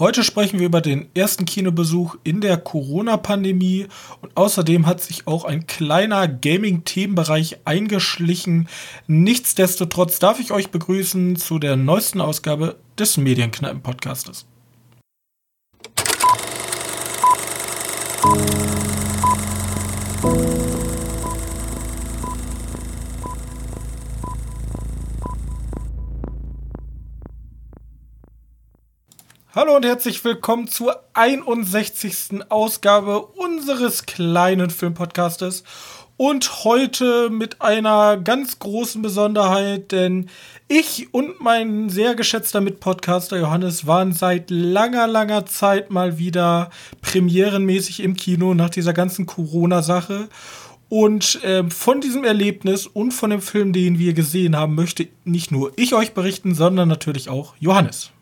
Heute 0.00 0.24
sprechen 0.24 0.58
wir 0.58 0.64
über 0.64 0.80
den 0.80 1.10
ersten 1.14 1.44
Kinobesuch 1.44 2.16
in 2.24 2.40
der 2.40 2.56
Corona-Pandemie 2.56 3.86
und 4.22 4.34
außerdem 4.34 4.86
hat 4.86 5.02
sich 5.02 5.26
auch 5.26 5.44
ein 5.44 5.66
kleiner 5.66 6.26
Gaming-Themenbereich 6.26 7.58
eingeschlichen. 7.66 8.66
Nichtsdestotrotz 9.08 10.18
darf 10.18 10.40
ich 10.40 10.52
euch 10.52 10.70
begrüßen 10.70 11.36
zu 11.36 11.58
der 11.58 11.76
neuesten 11.76 12.22
Ausgabe 12.22 12.76
des 12.98 13.18
Medienkneipen-Podcastes. 13.18 14.46
Hallo 29.52 29.74
und 29.74 29.84
herzlich 29.84 30.24
willkommen 30.24 30.68
zur 30.68 31.02
61. 31.14 32.42
Ausgabe 32.50 33.20
unseres 33.20 34.06
kleinen 34.06 34.70
Filmpodcastes. 34.70 35.64
Und 36.16 36.62
heute 36.62 37.30
mit 37.30 37.60
einer 37.60 38.16
ganz 38.16 38.60
großen 38.60 39.02
Besonderheit, 39.02 39.90
denn 39.90 40.28
ich 40.68 41.12
und 41.12 41.40
mein 41.40 41.88
sehr 41.90 42.14
geschätzter 42.14 42.60
Mitpodcaster 42.60 43.40
Johannes 43.40 43.88
waren 43.88 44.12
seit 44.12 44.50
langer, 44.50 45.08
langer 45.08 45.46
Zeit 45.46 45.90
mal 45.90 46.16
wieder 46.16 46.70
premierenmäßig 47.02 48.04
im 48.04 48.14
Kino 48.14 48.54
nach 48.54 48.70
dieser 48.70 48.92
ganzen 48.92 49.26
Corona-Sache. 49.26 50.28
Und 50.88 51.42
äh, 51.42 51.68
von 51.68 52.00
diesem 52.00 52.22
Erlebnis 52.22 52.86
und 52.86 53.10
von 53.10 53.30
dem 53.30 53.42
Film, 53.42 53.72
den 53.72 53.98
wir 53.98 54.12
gesehen 54.12 54.54
haben, 54.54 54.76
möchte 54.76 55.08
nicht 55.24 55.50
nur 55.50 55.72
ich 55.74 55.92
euch 55.92 56.14
berichten, 56.14 56.54
sondern 56.54 56.88
natürlich 56.88 57.28
auch 57.28 57.56
Johannes. 57.58 58.12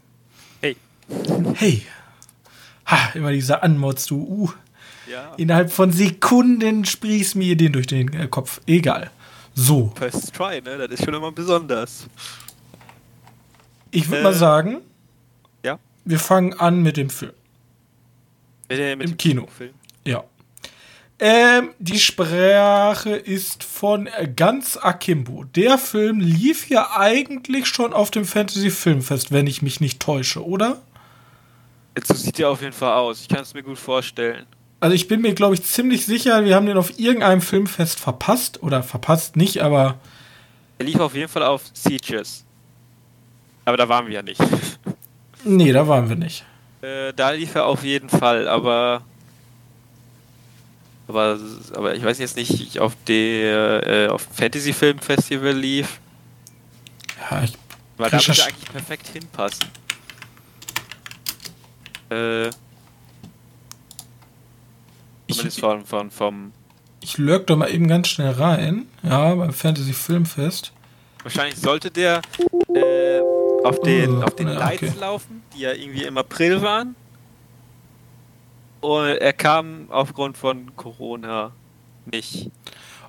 Hey. 1.55 1.83
Ha, 2.87 3.11
immer 3.15 3.33
dieser 3.33 3.62
Anmods, 3.62 4.07
du. 4.07 4.17
Uh. 4.17 4.51
Ja. 5.11 5.34
Innerhalb 5.37 5.73
von 5.73 5.92
Sekunden 5.92 6.84
sprießt 6.84 7.37
mir 7.37 7.56
den 7.56 7.73
durch 7.73 7.87
den 7.87 8.12
äh, 8.12 8.28
Kopf. 8.28 8.61
Egal. 8.67 9.11
So. 9.55 9.92
First 9.97 10.34
try, 10.34 10.61
ne? 10.61 10.77
Das 10.79 10.91
ist 10.91 11.05
schon 11.05 11.14
immer 11.14 11.33
besonders. 11.33 12.06
Ich 13.91 14.09
würde 14.09 14.20
äh, 14.20 14.25
mal 14.25 14.34
sagen, 14.34 14.79
ja? 15.64 15.79
wir 16.05 16.19
fangen 16.19 16.53
an 16.55 16.83
mit 16.83 16.97
dem 16.97 17.11
Film. 17.11 17.33
Mit, 18.69 18.98
mit 18.98 19.11
Im 19.11 19.17
Kino. 19.17 19.47
Film? 19.47 19.73
Ja. 20.05 20.25
Ähm, 21.20 21.70
die 21.79 21.98
Sprache 21.98 23.17
ist 23.17 23.64
von 23.64 24.09
ganz 24.36 24.77
Akimbo. 24.77 25.45
Der 25.45 25.79
Film 25.79 26.20
lief 26.20 26.69
ja 26.69 26.91
eigentlich 26.97 27.67
schon 27.67 27.92
auf 27.92 28.11
dem 28.11 28.25
Fantasy 28.25 28.70
Filmfest, 28.70 29.33
wenn 29.33 29.47
ich 29.47 29.62
mich 29.62 29.81
nicht 29.81 30.01
täusche, 30.01 30.47
oder? 30.47 30.81
So 32.05 32.14
sieht 32.14 32.39
der 32.39 32.50
auf 32.50 32.61
jeden 32.61 32.72
Fall 32.72 32.92
aus. 32.92 33.22
Ich 33.22 33.28
kann 33.28 33.41
es 33.41 33.55
mir 33.55 33.62
gut 33.62 33.78
vorstellen. 33.78 34.47
Also 34.81 34.94
ich 34.94 35.08
bin 35.08 35.20
mir, 35.20 35.34
glaube 35.34 35.55
ich, 35.55 35.62
ziemlich 35.64 36.06
sicher, 36.06 36.45
wir 36.45 36.55
haben 36.55 36.67
den 36.67 36.77
auf 36.77 36.98
irgendeinem 36.98 37.41
Filmfest 37.41 37.98
verpasst. 37.98 38.62
Oder 38.62 38.83
verpasst 38.83 39.36
nicht, 39.36 39.62
aber. 39.62 39.98
Er 40.78 40.86
lief 40.86 41.00
auf 41.00 41.14
jeden 41.14 41.28
Fall 41.28 41.42
auf 41.42 41.62
Sieges. 41.72 42.45
Aber 43.64 43.77
da 43.77 43.89
waren 43.89 44.06
wir 44.06 44.14
ja 44.14 44.22
nicht. 44.22 44.41
Nee, 45.45 45.70
da 45.70 45.86
waren 45.86 46.08
wir 46.08 46.17
nicht. 46.17 46.45
Äh, 46.83 47.12
da 47.14 47.30
lief 47.30 47.55
er 47.55 47.67
auf 47.67 47.84
jeden 47.84 48.08
Fall, 48.08 48.48
aber. 48.48 49.02
Aber, 51.06 51.39
aber 51.75 51.95
ich 51.95 52.05
weiß 52.05 52.19
jetzt 52.19 52.36
nicht, 52.36 52.80
auf 52.80 52.97
der 53.06 53.86
äh, 53.86 54.08
auf 54.08 54.27
Fantasy 54.33 54.73
Film 54.73 54.98
Festival 54.98 55.52
lief. 55.52 56.00
Ja, 57.30 57.45
ich. 57.45 57.52
Weil 57.97 58.11
da 58.11 58.19
würde 58.19 58.45
eigentlich 58.45 58.70
perfekt 58.70 59.06
hinpassen. 59.08 59.69
Äh, 62.11 62.48
ich, 65.27 65.61
von, 65.61 65.84
von, 65.84 66.11
vom 66.11 66.53
ich 67.01 67.19
lurk 67.19 67.47
doch 67.47 67.56
mal 67.56 67.70
eben 67.73 67.87
ganz 67.87 68.09
schnell 68.09 68.33
rein. 68.33 68.87
Ja, 69.03 69.35
beim 69.35 69.52
Fantasy 69.52 69.92
Filmfest. 69.92 70.73
Wahrscheinlich 71.23 71.57
sollte 71.57 71.91
der 71.91 72.23
äh, 72.74 73.20
auf 73.64 73.80
den, 73.80 74.19
oh, 74.19 74.23
auf 74.23 74.35
den 74.35 74.48
ja, 74.48 74.55
Lights 74.55 74.83
okay. 74.83 75.01
laufen, 75.01 75.42
die 75.55 75.61
ja 75.61 75.73
irgendwie 75.73 76.05
im 76.05 76.17
April 76.17 76.63
waren. 76.63 76.96
Und 78.80 79.08
er 79.08 79.33
kam 79.33 79.86
aufgrund 79.90 80.36
von 80.36 80.75
Corona 80.77 81.52
nicht. 82.11 82.51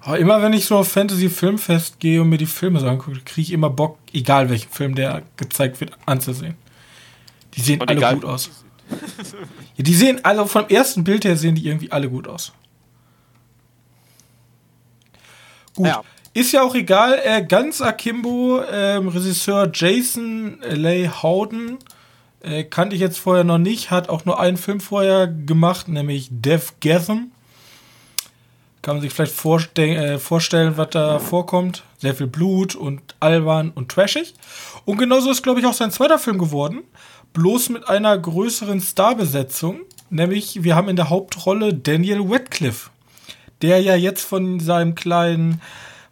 Aber 0.01 0.17
immer 0.17 0.41
wenn 0.41 0.53
ich 0.53 0.65
so 0.65 0.77
auf 0.77 0.87
Fantasy 0.91 1.29
Filmfest 1.29 1.99
gehe 1.99 2.21
und 2.21 2.29
mir 2.29 2.37
die 2.37 2.45
Filme 2.45 2.79
so 2.79 2.87
angucke, 2.87 3.19
kriege 3.19 3.41
ich 3.41 3.51
immer 3.51 3.69
Bock, 3.69 3.97
egal 4.13 4.49
welchen 4.49 4.69
Film 4.69 4.95
der 4.95 5.23
gezeigt 5.37 5.79
wird, 5.79 5.91
anzusehen. 6.05 6.55
Die 7.53 7.61
sehen 7.61 7.81
und 7.81 7.89
alle 7.89 7.99
egal, 7.99 8.15
gut 8.15 8.25
aus 8.25 8.49
die 9.77 9.95
sehen, 9.95 10.23
also 10.23 10.45
vom 10.45 10.67
ersten 10.67 11.03
Bild 11.03 11.25
her 11.25 11.35
sehen 11.35 11.55
die 11.55 11.65
irgendwie 11.65 11.91
alle 11.91 12.09
gut 12.09 12.27
aus. 12.27 12.53
Gut. 15.75 15.87
Ja. 15.87 16.03
Ist 16.33 16.51
ja 16.51 16.61
auch 16.61 16.75
egal, 16.75 17.19
äh, 17.23 17.43
ganz 17.43 17.81
Akimbo, 17.81 18.59
äh, 18.59 18.95
Regisseur 18.97 19.69
Jason 19.73 20.59
Leigh 20.61 21.23
Howden, 21.23 21.79
äh, 22.41 22.63
kannte 22.63 22.95
ich 22.95 23.01
jetzt 23.01 23.17
vorher 23.17 23.43
noch 23.43 23.57
nicht, 23.57 23.89
hat 23.89 24.09
auch 24.09 24.25
nur 24.25 24.39
einen 24.39 24.57
Film 24.57 24.79
vorher 24.79 25.27
gemacht, 25.27 25.87
nämlich 25.87 26.29
Death 26.31 26.79
Gasm. 26.81 27.31
Kann 28.81 28.95
man 28.95 29.01
sich 29.01 29.11
vielleicht 29.11 29.33
vorste 29.33 29.81
äh, 29.81 30.17
vorstellen, 30.19 30.77
was 30.77 30.91
da 30.91 31.19
vorkommt. 31.19 31.83
Sehr 31.97 32.15
viel 32.15 32.27
Blut 32.27 32.75
und 32.75 33.01
albern 33.19 33.71
und 33.75 33.89
trashig. 33.89 34.35
Und 34.85 34.97
genauso 34.97 35.31
ist, 35.31 35.43
glaube 35.43 35.59
ich, 35.59 35.65
auch 35.65 35.73
sein 35.73 35.91
zweiter 35.91 36.17
Film 36.17 36.37
geworden 36.37 36.83
bloß 37.33 37.69
mit 37.69 37.87
einer 37.87 38.17
größeren 38.17 38.81
Starbesetzung. 38.81 39.81
Nämlich, 40.09 40.63
wir 40.63 40.75
haben 40.75 40.89
in 40.89 40.95
der 40.95 41.09
Hauptrolle 41.09 41.73
Daniel 41.73 42.21
Radcliffe, 42.27 42.89
der 43.61 43.81
ja 43.81 43.95
jetzt 43.95 44.25
von 44.25 44.59
seinem 44.59 44.95
kleinen 44.95 45.61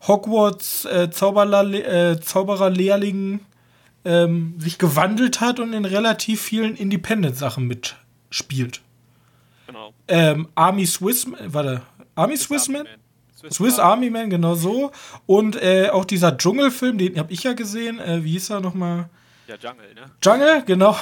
Hogwarts 0.08 0.86
äh, 0.86 1.04
äh, 1.06 2.20
Zaubererlehrling 2.20 3.40
ähm, 4.06 4.56
sich 4.60 4.78
gewandelt 4.78 5.42
hat 5.42 5.60
und 5.60 5.74
in 5.74 5.86
relativ 5.86 6.42
vielen 6.42 6.76
Independent-Sachen 6.76 7.68
mitspielt. 7.68 8.82
Genau. 9.66 9.94
Ähm, 10.08 10.48
Army 10.56 10.86
Swiss, 10.86 11.28
warte, 11.48 11.82
Army 12.16 12.38
Swiss 12.38 12.70
Man? 12.70 12.88
Swiss, 13.38 13.56
Swiss 13.56 13.80
Army 13.80 14.10
Man, 14.10 14.30
genau 14.30 14.56
so. 14.56 14.92
Und 15.26 15.62
äh, 15.62 15.90
auch 15.92 16.06
dieser 16.06 16.38
Dschungelfilm, 16.38 16.98
den 16.98 17.20
habe 17.20 17.34
ich 17.34 17.44
ja 17.44 17.54
gesehen. 17.54 18.00
Äh, 18.00 18.24
wie 18.24 18.32
hieß 18.32 18.52
er 18.52 18.62
nochmal? 18.62 19.10
Ja, 19.48 19.56
Jungle, 19.56 19.94
ne? 19.94 20.12
Jungle, 20.22 20.64
genau. 20.66 20.98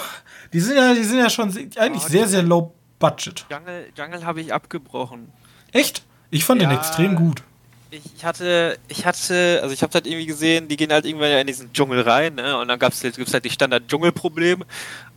Die 0.53 0.59
sind 0.59 0.77
ja, 0.77 0.93
die 0.93 1.03
sind 1.03 1.17
ja 1.17 1.29
schon 1.31 1.49
eigentlich 1.49 2.03
oh, 2.05 2.09
sehr, 2.09 2.27
sehr 2.27 2.43
low 2.43 2.75
budget. 2.99 3.43
Jungle, 3.49 3.91
Jungle 3.97 4.23
habe 4.23 4.39
ich 4.41 4.53
abgebrochen. 4.53 5.31
Echt? 5.71 6.03
Ich 6.29 6.45
fand 6.45 6.61
ja, 6.61 6.69
den 6.69 6.77
extrem 6.77 7.15
gut. 7.15 7.41
Ich 7.89 8.23
hatte, 8.23 8.77
ich 8.87 9.05
hatte, 9.05 9.59
also 9.63 9.73
ich 9.73 9.81
habe 9.81 9.93
halt 9.93 10.05
irgendwie 10.05 10.27
gesehen, 10.27 10.67
die 10.67 10.77
gehen 10.77 10.91
halt 10.91 11.05
irgendwann 11.05 11.31
ja 11.31 11.39
in 11.39 11.47
diesen 11.47 11.73
Dschungel 11.73 12.01
rein, 12.01 12.35
ne? 12.35 12.55
Und 12.57 12.67
dann 12.67 12.77
gab's, 12.77 13.01
gibt's 13.01 13.33
halt 13.33 13.45
die 13.45 13.49
Standard-Dschungel-Probleme. 13.49 14.65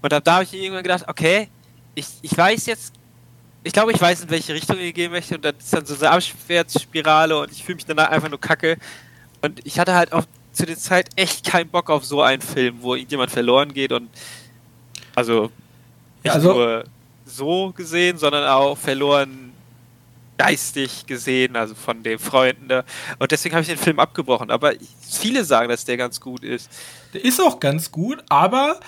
Und 0.00 0.12
da, 0.12 0.21
da 0.21 0.34
habe 0.34 0.44
ich 0.44 0.55
irgendwann 0.55 0.83
gedacht, 0.83 1.05
okay, 1.06 1.49
ich, 1.94 2.06
ich 2.22 2.37
weiß 2.37 2.65
jetzt, 2.65 2.94
ich 3.62 3.75
glaube, 3.75 3.93
ich 3.93 4.00
weiß, 4.00 4.22
in 4.22 4.31
welche 4.31 4.55
Richtung 4.55 4.78
ich 4.78 4.94
gehen 4.94 5.11
möchte. 5.11 5.34
Und 5.34 5.44
das 5.44 5.55
ist 5.59 5.75
dann 5.75 5.84
so 5.84 5.97
eine 5.97 6.11
Abwärtsspirale 6.12 7.38
und 7.38 7.53
ich 7.53 7.62
fühle 7.62 7.77
mich 7.77 7.84
danach 7.84 8.09
einfach 8.09 8.31
nur 8.31 8.41
kacke. 8.41 8.78
Und 9.43 9.61
ich 9.67 9.78
hatte 9.78 9.94
halt 9.94 10.12
auch 10.12 10.25
zu 10.59 10.67
der 10.67 10.77
Zeit 10.77 11.11
echt 11.15 11.47
keinen 11.47 11.71
Bock 11.71 11.89
auf 11.89 12.05
so 12.05 12.21
einen 12.21 12.43
Film, 12.43 12.79
wo 12.81 12.95
irgendjemand 12.95 13.31
verloren 13.31 13.73
geht 13.73 13.93
und 13.93 14.11
also 15.15 15.51
nicht 16.25 16.35
also, 16.35 16.53
nur 16.53 16.85
so 17.25 17.73
gesehen, 17.73 18.19
sondern 18.19 18.49
auch 18.49 18.77
verloren 18.77 19.53
geistig 20.37 21.07
gesehen, 21.07 21.57
also 21.57 21.75
von 21.75 22.03
den 22.03 22.19
Freunden. 22.19 22.69
Da. 22.69 22.85
Und 23.19 23.31
deswegen 23.31 23.55
habe 23.55 23.63
ich 23.63 23.69
den 23.69 23.79
Film 23.79 24.01
abgebrochen. 24.01 24.51
Aber 24.51 24.73
viele 25.09 25.45
sagen, 25.45 25.69
dass 25.69 25.85
der 25.85 25.97
ganz 25.97 26.21
gut 26.21 26.43
ist. 26.43 26.71
Der 27.15 27.25
ist 27.25 27.41
auch 27.41 27.61
ganz 27.61 27.93
gut, 27.93 28.23
aber 28.29 28.81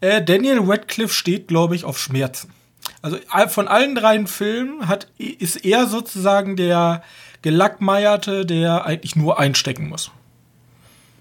äh, 0.00 0.22
Daniel 0.22 0.60
Radcliffe 0.60 1.12
steht, 1.12 1.48
glaube 1.48 1.74
ich, 1.74 1.84
auf 1.84 1.98
Schmerzen. 1.98 2.52
Also 3.00 3.18
von 3.48 3.68
allen 3.68 3.94
drei 3.94 4.24
Filmen 4.26 4.88
hat, 4.88 5.08
ist 5.18 5.64
er 5.64 5.86
sozusagen 5.86 6.56
der 6.56 7.02
Gelackmeierte, 7.40 8.44
der 8.44 8.84
eigentlich 8.84 9.16
nur 9.16 9.38
einstecken 9.38 9.88
muss. 9.88 10.10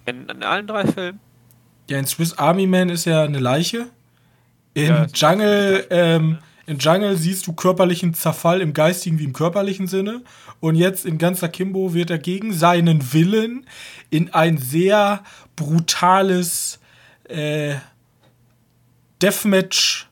In, 0.05 0.27
in, 0.27 0.44
allen 0.44 0.67
drei 0.67 0.85
Filmen? 0.85 1.19
Ja, 1.89 2.00
in 2.00 2.05
Swiss 2.05 2.38
Army 2.38 2.67
Man 2.67 2.89
ist 2.89 3.05
ja 3.05 3.23
eine 3.23 3.39
Leiche. 3.39 3.88
In 4.73 4.88
ja, 4.88 5.05
Jungle, 5.13 5.85
ähm, 5.89 6.39
in 6.65 6.77
Jungle 6.79 7.17
siehst 7.17 7.45
du 7.47 7.53
körperlichen 7.53 8.13
Zerfall 8.13 8.61
im 8.61 8.73
geistigen 8.73 9.19
wie 9.19 9.25
im 9.25 9.33
körperlichen 9.33 9.88
Sinne. 9.88 10.21
Und 10.59 10.75
jetzt 10.75 11.05
in 11.05 11.17
ganzer 11.17 11.50
Kimbo 11.50 11.94
wird 11.94 12.09
er 12.09 12.19
gegen 12.19 12.53
seinen 12.53 13.13
Willen 13.13 13.65
in 14.09 14.33
ein 14.33 14.57
sehr 14.57 15.23
brutales 15.55 16.79
äh, 17.25 17.75
Deathmatch 19.21 20.07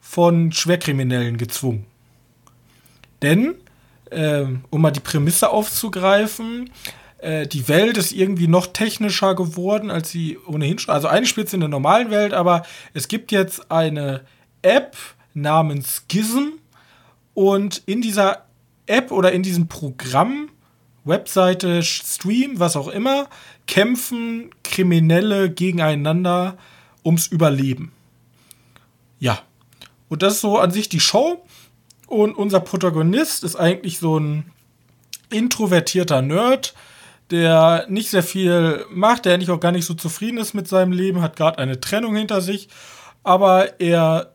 von 0.00 0.52
Schwerkriminellen 0.52 1.36
gezwungen. 1.38 1.86
Denn, 3.22 3.54
äh, 4.10 4.44
um 4.70 4.80
mal 4.80 4.90
die 4.90 5.00
Prämisse 5.00 5.50
aufzugreifen, 5.50 6.70
äh, 7.22 7.46
die 7.46 7.68
Welt 7.68 7.96
ist 7.96 8.12
irgendwie 8.12 8.48
noch 8.48 8.66
technischer 8.66 9.34
geworden, 9.34 9.90
als 9.90 10.10
sie 10.10 10.38
ohnehin 10.46 10.78
schon. 10.78 10.92
Also 10.92 11.08
eigentlich 11.08 11.28
spielt 11.30 11.46
es 11.46 11.54
in 11.54 11.60
der 11.60 11.68
normalen 11.68 12.10
Welt, 12.10 12.34
aber 12.34 12.64
es 12.94 13.08
gibt 13.08 13.32
jetzt 13.32 13.70
eine 13.70 14.22
App 14.62 14.96
namens 15.32 16.04
Gizm 16.08 16.58
und 17.34 17.82
in 17.86 18.02
dieser 18.02 18.44
App 18.86 19.12
oder 19.12 19.32
in 19.32 19.42
diesem 19.42 19.68
Programm, 19.68 20.50
Webseite, 21.04 21.82
Stream, 21.82 22.58
was 22.58 22.76
auch 22.76 22.88
immer, 22.88 23.28
kämpfen 23.66 24.50
Kriminelle 24.64 25.50
gegeneinander 25.50 26.58
ums 27.04 27.28
Überleben. 27.28 27.92
Ja. 29.20 29.40
Und 30.08 30.22
das 30.22 30.34
ist 30.34 30.40
so 30.40 30.58
an 30.58 30.72
sich 30.72 30.88
die 30.88 31.00
Show. 31.00 31.44
Und 32.06 32.36
unser 32.36 32.60
Protagonist 32.60 33.44
ist 33.44 33.56
eigentlich 33.56 33.98
so 33.98 34.18
ein 34.18 34.50
introvertierter 35.30 36.20
Nerd, 36.20 36.74
der 37.32 37.86
nicht 37.88 38.10
sehr 38.10 38.22
viel 38.22 38.84
macht, 38.90 39.24
der 39.24 39.34
eigentlich 39.34 39.50
auch 39.50 39.60
gar 39.60 39.72
nicht 39.72 39.86
so 39.86 39.94
zufrieden 39.94 40.38
ist 40.38 40.54
mit 40.54 40.68
seinem 40.68 40.92
Leben, 40.92 41.22
hat 41.22 41.36
gerade 41.36 41.58
eine 41.58 41.80
Trennung 41.80 42.14
hinter 42.14 42.40
sich, 42.40 42.68
aber 43.24 43.80
er 43.80 44.32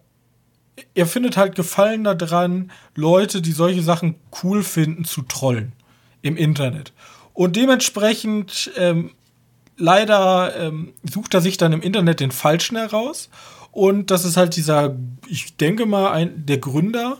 er 0.94 1.08
findet 1.08 1.38
halt 1.38 1.56
Gefallen 1.56 2.04
daran, 2.04 2.72
Leute, 2.96 3.42
die 3.42 3.52
solche 3.52 3.82
Sachen 3.82 4.16
cool 4.44 4.64
finden, 4.64 5.06
zu 5.06 5.24
trollen 5.24 5.74
im 6.22 6.38
Internet. 6.38 6.94
Und 7.34 7.56
dementsprechend 7.56 8.72
ähm, 8.78 9.12
leider 9.78 10.56
ähm, 10.56 10.94
sucht 11.04 11.34
er 11.34 11.42
sich 11.42 11.58
dann 11.58 11.74
im 11.74 11.82
Internet 11.82 12.20
den 12.20 12.32
Falschen 12.32 12.78
heraus. 12.78 13.30
Und 13.72 14.12
das 14.12 14.26
ist 14.26 14.38
halt 14.38 14.56
dieser, 14.56 14.96
ich 15.28 15.56
denke 15.58 15.86
mal, 15.86 16.12
ein, 16.12 16.46
der 16.46 16.58
Gründer 16.58 17.18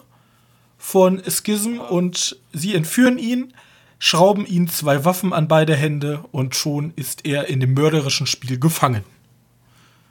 von 0.78 1.22
Schism. 1.28 1.80
Und 1.80 2.38
sie 2.54 2.76
entführen 2.76 3.18
ihn, 3.18 3.54
schrauben 4.00 4.46
ihm 4.46 4.68
zwei 4.70 5.06
Waffen 5.06 5.34
an 5.34 5.48
beide 5.48 5.76
Hände 5.76 6.24
und 6.32 6.56
schon 6.56 6.94
ist 6.96 7.26
er 7.26 7.48
in 7.48 7.60
dem 7.60 7.74
mörderischen 7.74 8.28
Spiel 8.28 8.60
gefangen. 8.60 9.04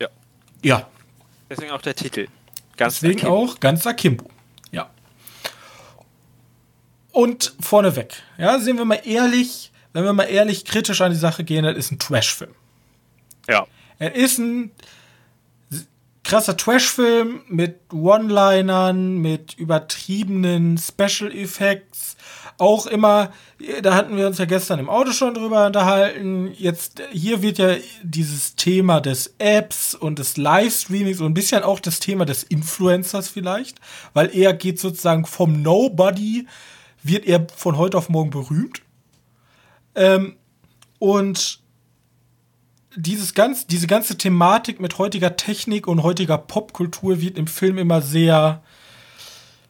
Ja. 0.00 0.08
Ja. 0.62 0.88
Deswegen 1.48 1.70
auch 1.70 1.82
der 1.82 1.94
Titel. 1.94 2.26
Ganz 2.76 2.94
Deswegen 3.00 3.20
Akimbo. 3.20 3.36
auch 3.36 3.60
ganz 3.60 3.86
Akimbo. 3.86 4.28
Ja. 4.72 4.90
Und 7.12 7.54
vorneweg, 7.60 8.22
ja, 8.36 8.58
sehen 8.58 8.76
wir 8.76 8.84
mal 8.84 9.00
ehrlich, 9.04 9.72
wenn 9.92 10.04
wir 10.04 10.12
mal 10.12 10.24
ehrlich 10.24 10.64
kritisch 10.64 11.00
an 11.00 11.12
die 11.12 11.18
Sache 11.18 11.44
gehen, 11.44 11.64
das 11.64 11.76
ist 11.76 11.92
ein 11.92 11.98
Trash-Film. 11.98 12.54
Ja. 13.48 13.66
Er 13.98 14.14
ist 14.14 14.38
ein 14.38 14.72
krasser 16.22 16.56
Trash-Film 16.56 17.42
mit 17.48 17.80
One-Linern, 17.92 19.16
mit 19.18 19.54
übertriebenen 19.54 20.76
Special 20.76 21.32
Effects, 21.32 22.15
auch 22.58 22.86
immer, 22.86 23.30
da 23.82 23.94
hatten 23.94 24.16
wir 24.16 24.26
uns 24.26 24.38
ja 24.38 24.44
gestern 24.44 24.78
im 24.78 24.88
Auto 24.88 25.12
schon 25.12 25.34
drüber 25.34 25.66
unterhalten. 25.66 26.52
Jetzt, 26.56 27.02
hier 27.12 27.42
wird 27.42 27.58
ja 27.58 27.76
dieses 28.02 28.56
Thema 28.56 29.00
des 29.00 29.34
Apps 29.38 29.94
und 29.94 30.18
des 30.18 30.36
Livestreamings 30.36 31.20
und 31.20 31.26
ein 31.26 31.34
bisschen 31.34 31.62
auch 31.62 31.80
das 31.80 32.00
Thema 32.00 32.24
des 32.24 32.42
Influencers 32.42 33.28
vielleicht, 33.28 33.78
weil 34.14 34.34
er 34.34 34.54
geht 34.54 34.80
sozusagen 34.80 35.26
vom 35.26 35.60
Nobody, 35.62 36.46
wird 37.02 37.26
er 37.26 37.46
von 37.54 37.76
heute 37.76 37.98
auf 37.98 38.08
morgen 38.08 38.30
berühmt. 38.30 38.82
Ähm, 39.94 40.36
und 40.98 41.60
dieses 42.96 43.34
ganz, 43.34 43.66
diese 43.66 43.86
ganze 43.86 44.16
Thematik 44.16 44.80
mit 44.80 44.98
heutiger 44.98 45.36
Technik 45.36 45.86
und 45.86 46.02
heutiger 46.02 46.38
Popkultur 46.38 47.20
wird 47.20 47.36
im 47.36 47.46
Film 47.46 47.76
immer 47.76 48.00
sehr 48.00 48.62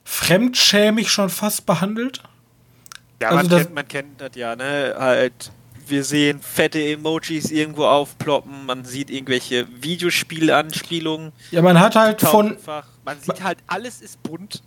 fremdschämig 0.05 1.11
schon 1.11 1.29
fast 1.29 1.67
behandelt. 1.67 2.23
Ja, 3.21 3.31
also 3.31 3.49
man, 3.49 3.59
kennt, 3.59 3.75
man 3.75 3.89
kennt 3.89 4.21
das 4.21 4.31
ja, 4.35 4.57
ne? 4.57 4.95
Halt, 4.99 5.51
wir 5.87 6.05
sehen 6.05 6.41
fette 6.41 6.83
Emojis 6.83 7.51
irgendwo 7.51 7.85
aufploppen, 7.85 8.67
man 8.67 8.85
sieht 8.85 9.11
irgendwelche 9.11 9.67
Videospielanspielungen. 9.83 11.33
Ja, 11.51 11.63
man 11.63 11.81
hat 11.81 11.97
halt 11.97 12.21
von. 12.21 12.57
Man 13.05 13.21
sieht 13.21 13.43
halt, 13.43 13.59
alles 13.67 14.01
ist 14.01 14.23
bunt, 14.23 14.63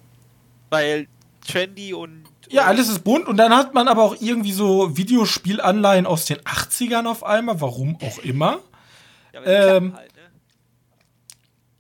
weil 0.70 1.08
trendy 1.46 1.94
und. 1.94 2.24
Ja, 2.50 2.64
alles 2.66 2.90
ist 2.90 3.04
bunt 3.04 3.28
und 3.28 3.38
dann 3.38 3.56
hat 3.56 3.76
man 3.76 3.88
aber 3.88 4.02
auch 4.02 4.16
irgendwie 4.20 4.54
so 4.54 4.98
Videospielanleihen 4.98 6.08
aus 6.08 6.26
den 6.26 6.40
80ern 6.40 7.06
auf 7.06 7.24
einmal, 7.24 7.62
warum 7.62 7.98
auch 8.02 8.18
immer. 8.20 8.60
Ja, 9.34 9.76
ähm, 9.76 9.94
halt? 9.96 10.09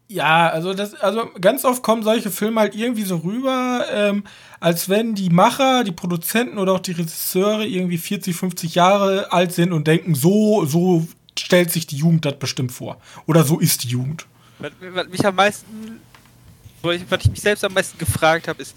Ja, 0.09 0.49
also 0.49 0.73
das, 0.73 0.95
also 0.95 1.29
ganz 1.39 1.63
oft 1.63 1.83
kommen 1.83 2.01
solche 2.01 2.31
Filme 2.31 2.61
halt 2.61 2.75
irgendwie 2.75 3.03
so 3.03 3.17
rüber. 3.17 3.85
Ähm, 3.91 4.23
als 4.59 4.89
wenn 4.89 5.13
die 5.13 5.29
Macher, 5.29 5.83
die 5.83 5.91
Produzenten 5.91 6.57
oder 6.57 6.73
auch 6.73 6.79
die 6.79 6.93
Regisseure 6.93 7.65
irgendwie 7.65 7.99
40, 7.99 8.35
50 8.35 8.75
Jahre 8.75 9.31
alt 9.31 9.53
sind 9.53 9.71
und 9.71 9.87
denken, 9.87 10.15
so, 10.15 10.65
so 10.65 11.07
stellt 11.37 11.71
sich 11.71 11.85
die 11.85 11.97
Jugend 11.97 12.25
das 12.25 12.39
bestimmt 12.39 12.71
vor. 12.71 12.99
Oder 13.27 13.43
so 13.43 13.59
ist 13.59 13.83
die 13.83 13.89
Jugend. 13.89 14.25
Was, 14.57 14.71
was 14.81 15.07
mich 15.09 15.23
am 15.25 15.35
meisten, 15.35 16.01
was 16.81 16.95
ich 16.95 17.29
mich 17.29 17.41
selbst 17.41 17.63
am 17.63 17.73
meisten 17.73 17.97
gefragt 17.99 18.47
habe, 18.47 18.63
ist, 18.63 18.75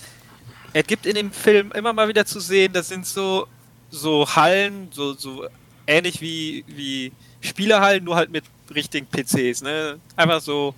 es 0.75 0.87
gibt 0.87 1.07
in 1.07 1.15
dem 1.15 1.33
Film 1.33 1.73
immer 1.73 1.95
mal 1.95 2.09
wieder 2.09 2.27
zu 2.27 2.41
sehen, 2.41 2.75
das 2.75 2.89
sind 2.89 3.07
so, 3.07 3.47
so 3.91 4.27
Hallen, 4.37 4.89
so, 4.91 5.15
so 5.15 5.47
ähnlich 5.87 6.21
wie, 6.21 6.65
wie 6.69 7.11
Spielerhallen, 7.41 8.05
nur 8.05 8.17
halt 8.17 8.31
mit 8.31 8.45
richtigen 8.75 9.07
PCs, 9.07 9.63
ne? 9.63 9.99
Einfach 10.17 10.41
so 10.41 10.75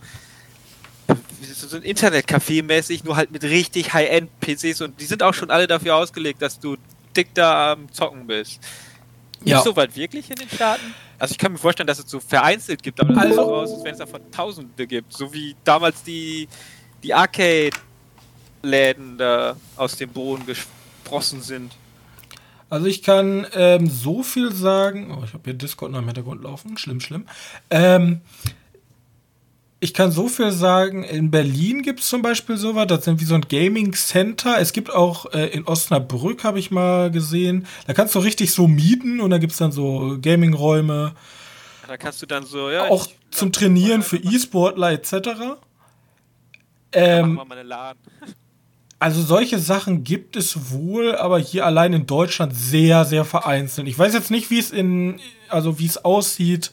so 1.75 1.77
ein 1.77 1.83
Internetcafé-mäßig, 1.83 3.05
nur 3.05 3.17
halt 3.17 3.31
mit 3.31 3.43
richtig 3.43 3.93
High-End-PCs 3.93 4.81
und 4.83 5.01
die 5.01 5.05
sind 5.05 5.23
auch 5.23 5.35
schon 5.35 5.51
alle 5.51 5.67
dafür 5.67 5.97
ausgelegt, 5.97 6.41
dass 6.43 6.59
du 6.59 6.77
dick 7.17 7.35
da 7.35 7.73
am 7.73 7.93
Zocken 7.93 8.27
bist. 8.27 8.61
Ja. 9.45 9.61
Ist 9.61 9.77
weit 9.77 9.95
wirklich 9.95 10.31
in 10.31 10.37
den 10.37 10.49
Staaten? 10.49 10.95
Also 11.19 11.33
ich 11.33 11.39
kann 11.39 11.53
mir 11.53 11.59
vorstellen, 11.59 11.87
dass 11.87 11.99
es 11.99 12.11
so 12.11 12.19
vereinzelt 12.19 12.83
gibt, 12.83 13.01
aber 13.01 13.15
das 13.15 13.25
also, 13.25 13.35
sieht 13.35 13.45
so 13.45 13.55
aus, 13.55 13.73
als 13.73 13.85
wenn 13.85 13.93
es 13.93 13.99
davon 13.99 14.31
Tausende 14.31 14.87
gibt. 14.87 15.13
So 15.13 15.33
wie 15.33 15.55
damals 15.65 16.03
die, 16.03 16.49
die 17.03 17.13
Arcade-Läden 17.13 19.19
da 19.19 19.57
aus 19.77 19.97
dem 19.97 20.11
Boden 20.11 20.47
gesprossen 20.47 21.43
sind. 21.43 21.73
Also 22.71 22.87
ich 22.87 23.03
kann 23.03 23.47
ähm, 23.53 23.89
so 23.89 24.23
viel 24.23 24.53
sagen. 24.53 25.13
Oh, 25.13 25.23
ich 25.25 25.35
habe 25.35 25.45
hier 25.45 25.55
Discord 25.55 25.93
noch 25.93 26.01
im 26.01 26.07
Hintergrund 26.07 26.43
laufen. 26.43 26.79
Schlimm, 26.79 27.01
schlimm. 27.01 27.27
Ähm, 27.71 28.23
ich 29.85 29.93
kann 29.93 30.11
so 30.11 30.29
viel 30.29 30.51
sagen, 30.51 31.05
in 31.05 31.31
Berlin 31.31 31.83
gibt 31.83 32.01
es 32.01 32.09
zum 32.09 32.23
Beispiel 32.23 32.57
sowas, 32.57 32.87
das 32.87 33.05
sind 33.05 33.21
wie 33.21 33.27
so 33.27 33.35
ein 33.35 33.43
Gaming 33.43 33.93
Center. 33.93 34.59
Es 34.59 34.73
gibt 34.73 34.91
auch 34.91 35.31
äh, 35.35 35.49
in 35.49 35.67
Osnabrück, 35.67 36.43
habe 36.43 36.59
ich 36.59 36.71
mal 36.71 37.11
gesehen, 37.11 37.67
da 37.87 37.93
kannst 37.93 38.15
du 38.15 38.21
richtig 38.21 38.53
so 38.53 38.67
mieten 38.67 39.21
und 39.21 39.29
da 39.29 39.37
gibt 39.37 39.53
es 39.53 39.59
dann 39.59 39.73
so 39.73 40.17
Gaming-Räume. 40.23 41.15
Da 41.87 41.97
kannst 41.99 42.23
du 42.23 42.27
dann 42.27 42.47
so, 42.47 42.71
ja. 42.71 42.89
Auch 42.89 43.09
zum 43.31 43.53
Trainieren 43.53 44.03
für 44.03 44.17
E-Sportler 44.17 44.93
etc. 44.93 45.59
Ähm, 46.93 47.39
also 48.99 49.21
solche 49.21 49.59
Sachen 49.59 50.03
gibt 50.03 50.35
es 50.35 50.71
wohl, 50.73 51.15
aber 51.15 51.39
hier 51.39 51.67
allein 51.67 51.93
in 51.93 52.07
Deutschland 52.07 52.57
sehr, 52.57 53.05
sehr 53.05 53.27
vereinzelt. 53.27 53.87
Ich 53.87 53.99
weiß 53.99 54.15
jetzt 54.15 54.31
nicht, 54.31 54.51
wie 54.51 54.61
es 54.61 54.71
in, 54.71 55.21
also 55.51 55.79
wie 55.79 55.85
es 55.85 56.03
aussieht 56.07 56.73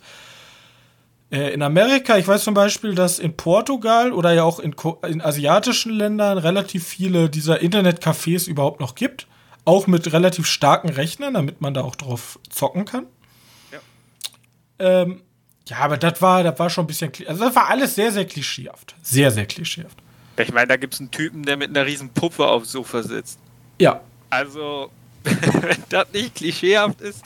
in 1.31 1.61
Amerika, 1.61 2.17
ich 2.17 2.27
weiß 2.27 2.43
zum 2.43 2.53
Beispiel, 2.53 2.93
dass 2.93 3.17
in 3.17 3.37
Portugal 3.37 4.11
oder 4.11 4.33
ja 4.33 4.43
auch 4.43 4.59
in, 4.59 4.75
in 5.07 5.21
asiatischen 5.21 5.93
Ländern 5.93 6.37
relativ 6.37 6.85
viele 6.85 7.29
dieser 7.29 7.61
Internetcafés 7.61 8.49
überhaupt 8.49 8.81
noch 8.81 8.95
gibt. 8.95 9.27
Auch 9.63 9.87
mit 9.87 10.11
relativ 10.11 10.45
starken 10.45 10.89
Rechnern, 10.89 11.35
damit 11.35 11.61
man 11.61 11.73
da 11.73 11.81
auch 11.81 11.95
drauf 11.95 12.37
zocken 12.49 12.83
kann. 12.83 13.05
Ja. 13.71 13.79
Ähm, 14.79 15.21
ja, 15.67 15.77
aber 15.77 15.97
das 15.97 16.21
war, 16.21 16.43
das 16.43 16.59
war 16.59 16.69
schon 16.69 16.83
ein 16.83 16.87
bisschen, 16.87 17.13
also 17.25 17.45
das 17.45 17.55
war 17.55 17.69
alles 17.69 17.95
sehr, 17.95 18.11
sehr 18.11 18.25
klischeehaft. 18.25 18.95
Sehr, 19.01 19.31
sehr 19.31 19.45
klischeehaft. 19.45 19.97
Ich 20.37 20.51
meine, 20.51 20.67
da 20.67 20.75
gibt 20.75 20.95
es 20.95 20.99
einen 20.99 21.11
Typen, 21.11 21.43
der 21.43 21.55
mit 21.55 21.69
einer 21.69 21.85
riesen 21.85 22.09
Puppe 22.09 22.45
aufs 22.45 22.71
Sofa 22.73 23.03
sitzt. 23.03 23.39
Ja. 23.79 24.01
Also, 24.29 24.91
wenn 25.23 25.83
das 25.87 26.07
nicht 26.11 26.35
klischeehaft 26.35 26.99
ist, 26.99 27.23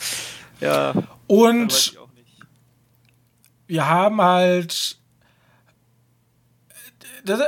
ja. 0.60 0.92
Und 1.26 1.96
wir 3.66 3.88
haben 3.88 4.20
halt. 4.20 4.98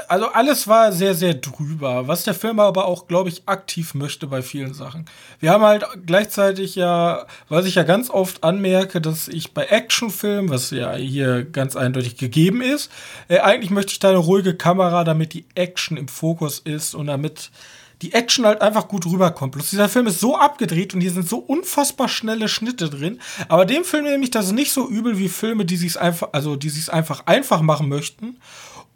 Also 0.09 0.27
alles 0.27 0.67
war 0.67 0.91
sehr, 0.91 1.15
sehr 1.15 1.35
drüber, 1.35 2.09
was 2.09 2.25
der 2.25 2.35
Film 2.35 2.59
aber 2.59 2.87
auch, 2.87 3.07
glaube 3.07 3.29
ich, 3.29 3.43
aktiv 3.47 3.95
möchte 3.95 4.27
bei 4.27 4.43
vielen 4.43 4.75
Sachen. 4.75 5.05
Wir 5.39 5.53
haben 5.53 5.63
halt 5.63 5.87
gleichzeitig 6.05 6.75
ja, 6.75 7.27
was 7.49 7.65
ich 7.65 7.77
ja 7.77 7.85
ganz 7.85 8.11
oft 8.11 8.43
anmerke, 8.43 9.01
dass 9.01 9.29
ich 9.29 9.55
bei 9.55 9.67
Actionfilmen, 9.67 10.51
was 10.51 10.73
ja 10.73 10.95
hier 10.95 11.45
ganz 11.45 11.77
eindeutig 11.77 12.17
gegeben 12.17 12.61
ist, 12.61 12.91
äh, 13.29 13.39
eigentlich 13.39 13.71
möchte 13.71 13.93
ich 13.93 14.01
da 14.01 14.09
eine 14.09 14.19
ruhige 14.19 14.57
Kamera, 14.57 15.05
damit 15.05 15.33
die 15.33 15.45
Action 15.55 15.97
im 15.97 16.09
Fokus 16.09 16.59
ist 16.59 16.97
und 16.97 17.07
damit 17.07 17.53
die 18.02 18.12
Action 18.12 18.47
halt 18.47 18.62
einfach 18.62 18.88
gut 18.88 19.07
rüberkommt. 19.07 19.52
Bloß 19.52 19.71
dieser 19.71 19.88
Film 19.88 20.07
ist 20.07 20.21
so 20.21 20.37
abgedreht 20.37 20.95
und 20.95 21.00
hier 21.00 21.11
sind 21.11 21.28
so 21.28 21.38
unfassbar 21.38 22.09
schnelle 22.09 22.49
Schnitte 22.49 22.88
drin. 22.88 23.21
Aber 23.49 23.64
dem 23.64 23.85
Film 23.85 24.05
nehme 24.05 24.23
ich 24.23 24.31
das 24.31 24.52
nicht 24.52 24.73
so 24.73 24.88
übel 24.88 25.19
wie 25.19 25.28
Filme, 25.28 25.64
die 25.64 25.76
sich 25.76 25.99
einfach, 26.00 26.28
also 26.33 26.57
die 26.57 26.71
sich 26.71 26.93
einfach 26.93 27.26
einfach 27.26 27.61
machen 27.61 27.88
möchten 27.88 28.38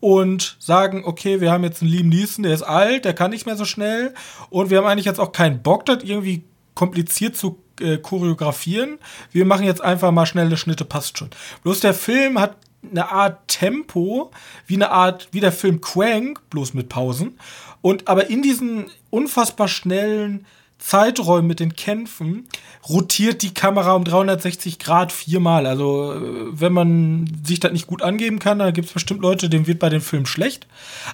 und 0.01 0.57
sagen, 0.59 1.03
okay, 1.05 1.41
wir 1.41 1.53
haben 1.53 1.65
jetzt 1.65 1.83
einen 1.83 1.91
Liam 1.91 2.09
Neeson, 2.09 2.43
der 2.45 2.55
ist 2.55 2.63
alt, 2.63 3.05
der 3.05 3.15
kann 3.15 3.31
nicht 3.31 3.47
mehr 3.47 3.57
so 3.57 3.65
schnell 3.65 4.15
und 4.51 4.71
wir 4.71 4.79
haben 4.79 4.87
eigentlich 4.87 5.07
jetzt 5.07 5.21
auch 5.21 5.33
keinen 5.33 5.63
Bock, 5.63 5.87
das 5.87 6.03
irgendwie 6.03 6.45
kompliziert 6.75 7.37
zu 7.37 7.59
äh, 7.81 7.99
choreografieren. 7.99 8.99
Wir 9.31 9.45
machen 9.45 9.65
jetzt 9.65 9.81
einfach 9.81 10.11
mal 10.11 10.27
schnelle 10.27 10.57
Schnitte, 10.57 10.85
passt 10.85 11.19
schon. 11.19 11.31
Bloß 11.63 11.81
der 11.81 11.95
Film 11.95 12.41
hat 12.41 12.57
eine 12.91 13.11
Art 13.11 13.47
Tempo, 13.49 14.33
wie 14.67 14.75
eine 14.75 14.91
Art, 14.91 15.29
wie 15.31 15.41
der 15.41 15.53
Film 15.53 15.81
Quank, 15.81 16.41
bloß 16.51 16.75
mit 16.75 16.89
Pausen. 16.89 17.39
Und 17.83 18.09
aber 18.09 18.31
in 18.31 18.43
diesen 18.43 18.87
unfassbar 19.11 19.69
schnellen 19.69 20.47
Zeiträumen 20.83 21.47
mit 21.47 21.61
den 21.61 21.77
Kämpfen 21.77 22.49
rotiert 22.89 23.43
die 23.43 23.55
Kamera 23.55 23.93
um 23.93 24.05
360 24.05 24.79
Grad 24.79 25.13
viermal. 25.13 25.67
Also, 25.67 26.15
äh, 26.15 26.61
wenn 26.61 26.73
man 26.73 27.31
sich 27.45 27.61
das 27.61 27.73
nicht 27.73 27.87
gut 27.87 28.03
angeben 28.03 28.39
kann, 28.39 28.59
dann 28.59 28.73
gibt 28.73 28.89
es 28.89 28.95
bestimmt 28.95 29.21
Leute, 29.21 29.49
denen 29.49 29.67
wird 29.67 29.79
bei 29.79 29.89
dem 29.89 30.01
Film 30.01 30.27
schlecht. 30.27 30.67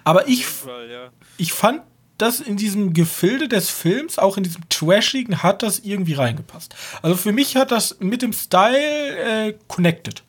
Aber 0.04 0.28
ich, 0.28 0.46
ich 1.36 1.52
fand 1.52 1.82
das 2.16 2.40
in 2.40 2.56
diesem 2.56 2.94
Gefilde 2.94 3.46
des 3.46 3.70
Films, 3.70 4.18
auch 4.18 4.36
in 4.36 4.42
diesem 4.42 4.68
Trashigen, 4.68 5.42
hat 5.42 5.62
das 5.62 5.80
irgendwie 5.80 6.14
reingepasst. 6.14 6.74
Also 7.02 7.16
für 7.16 7.32
mich 7.32 7.56
hat 7.56 7.70
das 7.70 8.00
mit 8.00 8.22
dem 8.22 8.32
Style 8.32 9.48
äh, 9.48 9.54
connected. 9.68 10.22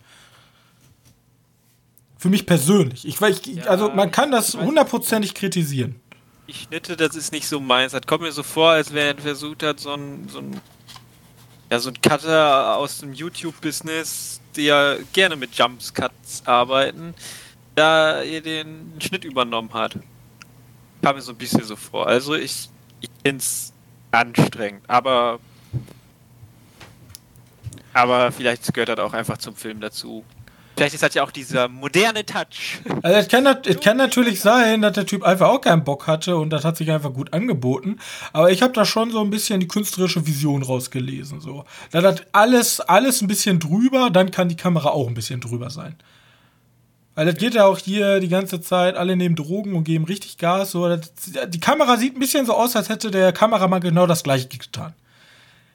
Für 2.18 2.30
mich 2.30 2.46
persönlich. 2.46 3.08
Ich, 3.08 3.22
ich, 3.22 3.46
ja, 3.46 3.64
also 3.64 3.90
man 3.90 4.12
kann 4.12 4.30
das 4.30 4.56
hundertprozentig 4.56 5.34
kritisieren. 5.34 5.96
Die 6.50 6.56
Schnitte, 6.56 6.98
das 6.98 7.16
ist 7.16 7.32
nicht 7.32 7.48
so 7.48 7.60
meins. 7.60 7.92
Das 7.92 8.02
kommt 8.08 8.24
mir 8.24 8.32
so 8.32 8.42
vor, 8.42 8.72
als 8.72 8.92
wenn 8.92 9.16
er 9.16 9.22
versucht 9.22 9.62
hat, 9.62 9.80
so 9.80 9.94
ein, 9.94 10.28
so 10.30 10.40
ein, 10.40 10.60
ja, 11.70 11.78
so 11.78 11.92
ein 11.92 12.02
Cutter 12.02 12.76
aus 12.76 12.98
dem 12.98 13.14
YouTube-Business, 13.14 14.42
die 14.56 14.64
ja 14.64 14.96
gerne 15.14 15.36
mit 15.36 15.54
Jumpscuts 15.54 16.42
arbeiten, 16.46 17.14
da 17.76 18.24
er 18.24 18.42
den 18.42 18.94
Schnitt 18.98 19.26
übernommen 19.26 19.72
hat. 19.76 20.00
Kam 21.04 21.18
mir 21.18 21.22
so 21.22 21.34
ein 21.34 21.38
bisschen 21.38 21.64
so 21.64 21.76
vor. 21.76 22.08
Also 22.08 22.34
ich, 22.34 22.68
ich 23.00 23.12
finde 23.24 23.38
es 23.38 23.72
anstrengend, 24.10 24.82
aber 24.90 25.40
aber 27.94 28.32
vielleicht 28.32 28.74
gehört 28.74 28.90
das 28.90 28.98
auch 28.98 29.14
einfach 29.14 29.38
zum 29.38 29.56
Film 29.56 29.82
dazu. 29.82 30.26
Vielleicht 30.80 30.94
ist 30.94 31.04
das 31.04 31.14
ja 31.14 31.24
auch 31.24 31.32
dieser 31.32 31.68
moderne 31.68 32.26
Touch. 32.26 32.80
Also 33.02 33.18
es 33.20 33.28
kann, 33.28 33.46
es 33.66 33.82
kann 33.82 33.98
natürlich 33.98 34.40
sein, 34.40 34.82
dass 34.82 34.94
der 34.94 35.06
Typ 35.06 35.24
einfach 35.24 35.50
auch 35.50 35.60
keinen 35.60 35.84
Bock 35.84 36.08
hatte 36.08 36.38
und 36.38 36.52
das 36.52 36.64
hat 36.64 36.78
sich 36.78 36.90
einfach 36.90 37.12
gut 37.12 37.34
angeboten. 37.34 38.00
Aber 38.32 38.50
ich 38.50 38.62
habe 38.62 38.72
da 38.72 38.86
schon 38.86 39.12
so 39.12 39.20
ein 39.20 39.30
bisschen 39.30 39.60
die 39.60 39.68
künstlerische 39.68 40.26
Vision 40.26 40.64
rausgelesen. 40.64 41.42
So. 41.42 41.66
Da 41.92 42.02
hat 42.02 42.28
alles, 42.32 42.80
alles 42.80 43.22
ein 43.22 43.28
bisschen 43.28 43.60
drüber, 43.60 44.10
dann 44.10 44.32
kann 44.32 44.48
die 44.48 44.56
Kamera 44.56 44.92
auch 44.92 45.10
ein 45.10 45.16
bisschen 45.16 45.42
drüber 45.42 45.70
sein. 45.70 45.98
Weil 47.14 47.26
das 47.26 47.36
geht 47.36 47.56
ja 47.56 47.66
auch 47.66 47.78
hier 47.78 48.22
die 48.22 48.30
ganze 48.30 48.62
Zeit, 48.62 48.96
alle 48.96 49.18
nehmen 49.18 49.36
Drogen 49.36 49.74
und 49.74 49.84
geben 49.84 50.06
richtig 50.06 50.38
Gas. 50.38 50.72
So. 50.72 50.88
Das, 50.88 51.12
die 51.50 51.60
Kamera 51.60 51.98
sieht 51.98 52.16
ein 52.16 52.22
bisschen 52.22 52.46
so 52.46 52.54
aus, 52.54 52.78
als 52.78 52.88
hätte 52.88 53.12
der 53.12 53.34
Kameramann 53.34 53.82
genau 53.82 54.08
das 54.08 54.24
gleiche 54.24 54.48
getan. 54.48 54.94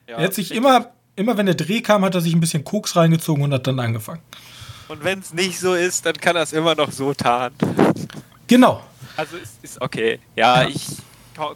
Ja, 0.09 0.17
er 0.17 0.25
hat 0.25 0.35
sich 0.35 0.51
immer, 0.51 0.93
immer, 1.15 1.37
wenn 1.37 1.45
der 1.45 1.57
Dreh 1.57 1.83
kam, 1.83 2.07
hat 2.07 2.15
er 2.15 2.23
sich 2.23 2.33
ein 2.33 2.41
bisschen 2.41 2.65
Koks 2.65 2.97
reingezogen 2.97 3.45
und 3.45 3.53
hat 3.53 3.67
dann 3.67 3.81
angefangen. 3.81 4.23
Und 4.89 5.03
wenn 5.03 5.21
es 5.21 5.33
nicht 5.33 5.59
so 5.59 5.75
ist, 5.75 6.05
dann 6.05 6.15
kann 6.15 6.37
er 6.37 6.43
es 6.43 6.53
immer 6.53 6.75
noch 6.75 6.93
so 6.93 7.15
tarnen. 7.15 7.57
Genau. 8.47 8.83
Also 9.17 9.37
ist, 9.37 9.63
ist 9.63 9.81
okay. 9.81 10.19
Ja, 10.37 10.63
ja. 10.63 10.69
ich 10.69 10.87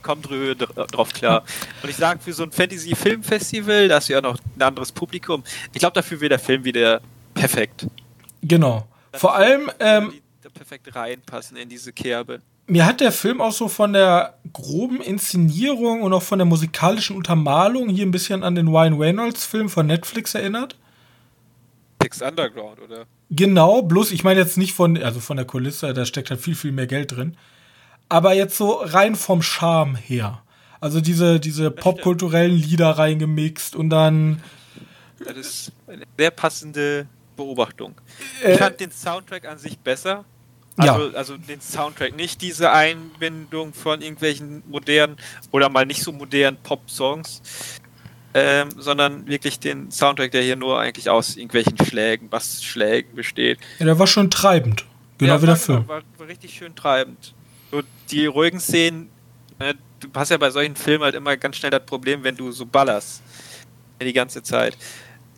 komme 0.03 0.23
drü 0.23 0.55
drauf 0.55 1.13
klar. 1.13 1.45
Und 1.83 1.91
ich 1.91 1.97
sage, 1.97 2.21
für 2.21 2.33
so 2.33 2.43
ein 2.43 2.53
Fantasy-Film-Festival, 2.53 3.89
da 3.89 3.97
hast 3.97 4.09
du 4.09 4.15
ja 4.15 4.21
noch 4.21 4.39
ein 4.57 4.63
anderes 4.63 4.93
Publikum. 4.93 5.45
Ich 5.73 5.81
glaube, 5.81 5.95
dafür 5.95 6.21
wird 6.21 6.33
der 6.33 6.39
Film 6.39 6.65
wieder 6.65 7.01
perfekt. 7.35 7.87
Genau. 8.43 8.87
Dann 9.13 9.21
Vor 9.21 9.35
allem. 9.35 9.71
Ähm, 9.79 10.15
perfekt 10.55 10.95
reinpassen 10.95 11.57
in 11.57 11.69
diese 11.69 11.93
Kerbe. 11.93 12.41
Mir 12.67 12.85
hat 12.85 13.01
der 13.01 13.13
Film 13.13 13.41
auch 13.41 13.53
so 13.53 13.69
von 13.69 13.93
der 13.93 14.39
groben 14.53 15.01
Inszenierung 15.01 16.03
und 16.03 16.13
auch 16.13 16.23
von 16.23 16.39
der 16.39 16.47
musikalischen 16.47 17.17
Untermalung 17.17 17.89
hier 17.89 18.05
ein 18.05 18.11
bisschen 18.11 18.43
an 18.43 18.55
den 18.55 18.69
Ryan 18.69 18.95
Reynolds-Film 18.95 19.69
von 19.69 19.87
Netflix 19.87 20.35
erinnert. 20.35 20.77
Six 22.03 22.23
Underground, 22.23 22.81
oder? 22.81 23.07
Genau, 23.31 23.83
bloß 23.83 24.13
ich 24.13 24.25
meine 24.25 24.41
jetzt 24.41 24.57
nicht 24.57 24.73
von, 24.73 25.03
also 25.03 25.21
von 25.21 25.37
der 25.37 25.47
Kulisse, 25.47 25.93
da 25.93 26.05
steckt 26.05 26.31
halt 26.31 26.41
viel, 26.41 26.55
viel 26.55 26.73
mehr 26.73 26.87
Geld 26.87 27.13
drin. 27.13 27.37
Aber 28.09 28.33
jetzt 28.33 28.57
so 28.57 28.73
rein 28.73 29.17
vom 29.17 29.43
Charme 29.43 29.97
her. 29.97 30.43
Also 30.81 31.01
diese, 31.01 31.41
diese 31.41 31.71
popkulturellen 31.71 32.57
Lieder 32.57 32.91
reingemixt 32.91 33.75
und 33.75 33.91
dann. 33.91 34.43
Das 35.19 35.37
ist 35.37 35.73
eine 35.87 36.05
sehr 36.17 36.31
passende 36.31 37.07
Beobachtung. 37.37 37.95
Äh, 38.43 38.53
ich 38.53 38.59
fand 38.59 38.81
den 38.81 38.93
Soundtrack 38.93 39.47
an 39.47 39.59
sich 39.59 39.79
besser. 39.79 40.25
Also, 40.77 41.09
ja. 41.09 41.15
also 41.15 41.37
den 41.37 41.61
Soundtrack, 41.61 42.15
nicht 42.15 42.41
diese 42.41 42.71
Einbindung 42.71 43.75
von 43.75 44.01
irgendwelchen 44.01 44.63
modernen 44.69 45.17
oder 45.51 45.69
mal 45.69 45.85
nicht 45.85 46.05
so 46.05 46.13
modernen 46.13 46.57
Pop-Songs 46.63 47.43
ähm, 48.39 48.69
sondern 48.77 49.27
wirklich 49.27 49.59
den 49.59 49.91
Soundtrack, 49.91 50.31
der 50.31 50.43
hier 50.43 50.57
nur 50.57 50.79
eigentlich 50.79 51.11
aus 51.11 51.37
irgendwelchen 51.37 51.77
Schlägen, 51.85 52.29
Bassschlägen 52.29 53.15
besteht. 53.15 53.59
Ja, 53.79 53.87
der 53.87 53.99
war 53.99 54.07
schon 54.07 54.31
treibend. 54.31 54.85
Genau 55.19 55.35
ja, 55.35 55.43
wie 55.43 55.47
der 55.47 55.57
Film. 55.57 55.89
War, 55.89 56.03
war, 56.17 56.29
richtig 56.29 56.55
schön 56.55 56.75
treibend. 56.75 57.35
So 57.71 57.83
die 58.11 58.27
ruhigen 58.27 58.61
Szenen, 58.61 59.09
ne, 59.59 59.75
du 60.01 60.09
hast 60.15 60.31
ja 60.31 60.37
bei 60.37 60.51
solchen 60.51 60.77
Filmen 60.77 61.05
halt 61.05 61.15
immer 61.15 61.37
ganz 61.37 61.57
schnell 61.57 61.71
das 61.71 61.85
Problem, 61.85 62.23
wenn 62.23 62.37
du 62.37 62.53
so 62.53 62.65
ballerst. 62.65 63.23
Die 64.01 64.13
ganze 64.13 64.43
Zeit. 64.43 64.77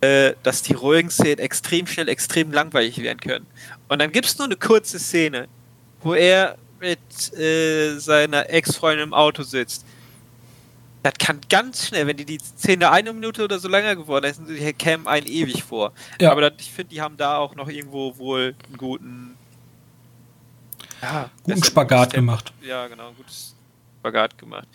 Äh, 0.03 0.35
dass 0.43 0.63
die 0.63 0.75
ruhigen 0.75 1.11
Szenen 1.11 1.39
extrem 1.39 1.87
schnell, 1.87 2.09
extrem 2.09 2.53
langweilig 2.53 2.99
werden 3.03 3.21
können. 3.21 3.47
Und 3.89 4.01
dann 4.01 4.13
gibt 4.13 4.27
es 4.27 4.39
nur 4.39 4.47
eine 4.47 4.57
kurze 4.57 4.99
Szene, 4.99 5.49
wo 6.03 6.15
er 6.15 6.57
mit 6.81 7.39
äh, 7.39 7.99
seiner 7.99 8.49
Ex-Freundin 8.51 9.09
im 9.09 9.15
Auto 9.15 9.43
sitzt 9.43 9.85
das 11.03 11.15
kann 11.19 11.41
ganz 11.49 11.87
schnell, 11.87 12.07
wenn 12.07 12.17
die 12.17 12.25
die 12.25 12.39
Szene 12.39 12.91
eine 12.91 13.13
Minute 13.13 13.45
oder 13.45 13.59
so 13.59 13.69
länger 13.69 13.97
geworden 13.97 14.27
ist, 14.27 14.43
die 14.47 14.73
kämen 14.75 15.07
einen 15.07 15.27
ewig 15.27 15.63
vor. 15.63 15.93
Ja. 16.21 16.33
Aber 16.33 16.43
das, 16.43 16.53
ich 16.59 16.71
finde, 16.71 16.91
die 16.91 17.01
haben 17.01 17.17
da 17.17 17.39
auch 17.39 17.55
noch 17.55 17.69
irgendwo 17.69 18.17
wohl 18.19 18.55
einen 18.67 18.77
guten, 18.77 19.37
ja, 21.01 21.31
guten 21.43 21.65
Spagat 21.65 22.13
gemacht. 22.13 22.53
Ja, 22.63 22.87
genau, 22.89 23.09
einen 23.09 23.17
guten 23.17 23.33
Spagat 24.01 24.37
gemacht. 24.37 24.69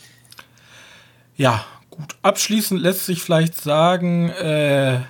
Ja, 1.38 1.66
gut. 1.90 2.16
Abschließend 2.22 2.82
lässt 2.82 3.06
sich 3.06 3.22
vielleicht 3.22 3.56
sagen, 3.62 4.30
äh, 4.30 5.02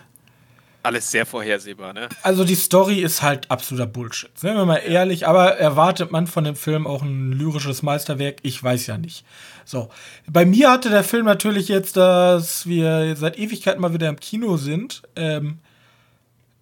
alles 0.86 1.12
sehr 1.12 1.26
vorhersehbar, 1.26 1.94
ne? 1.94 2.10
Also 2.22 2.44
die 2.44 2.56
Story 2.56 3.00
ist 3.00 3.22
halt 3.22 3.50
absoluter 3.52 3.88
Bullshit. 3.88 4.38
Sind 4.38 4.56
wir 4.56 4.66
mal 4.66 4.78
ehrlich, 4.78 5.28
aber 5.28 5.58
erwartet 5.58 6.12
man 6.12 6.28
von 6.28 6.44
dem 6.44 6.56
Film 6.56 6.88
auch 6.88 7.02
ein 7.02 7.32
lyrisches 7.32 7.84
Meisterwerk? 7.84 8.38
Ich 8.44 8.64
weiß 8.64 8.88
ja 8.88 8.98
nicht. 8.98 9.26
So. 9.66 9.90
Bei 10.30 10.46
mir 10.46 10.72
hatte 10.72 10.90
der 10.90 11.04
Film 11.04 11.26
natürlich 11.26 11.68
jetzt, 11.68 11.98
dass 11.98 12.68
wir 12.68 13.16
seit 13.16 13.38
Ewigkeiten 13.38 13.82
mal 13.82 13.94
wieder 13.94 14.10
im 14.10 14.20
Kino 14.20 14.58
sind. 14.58 15.02
Ähm, 15.16 15.60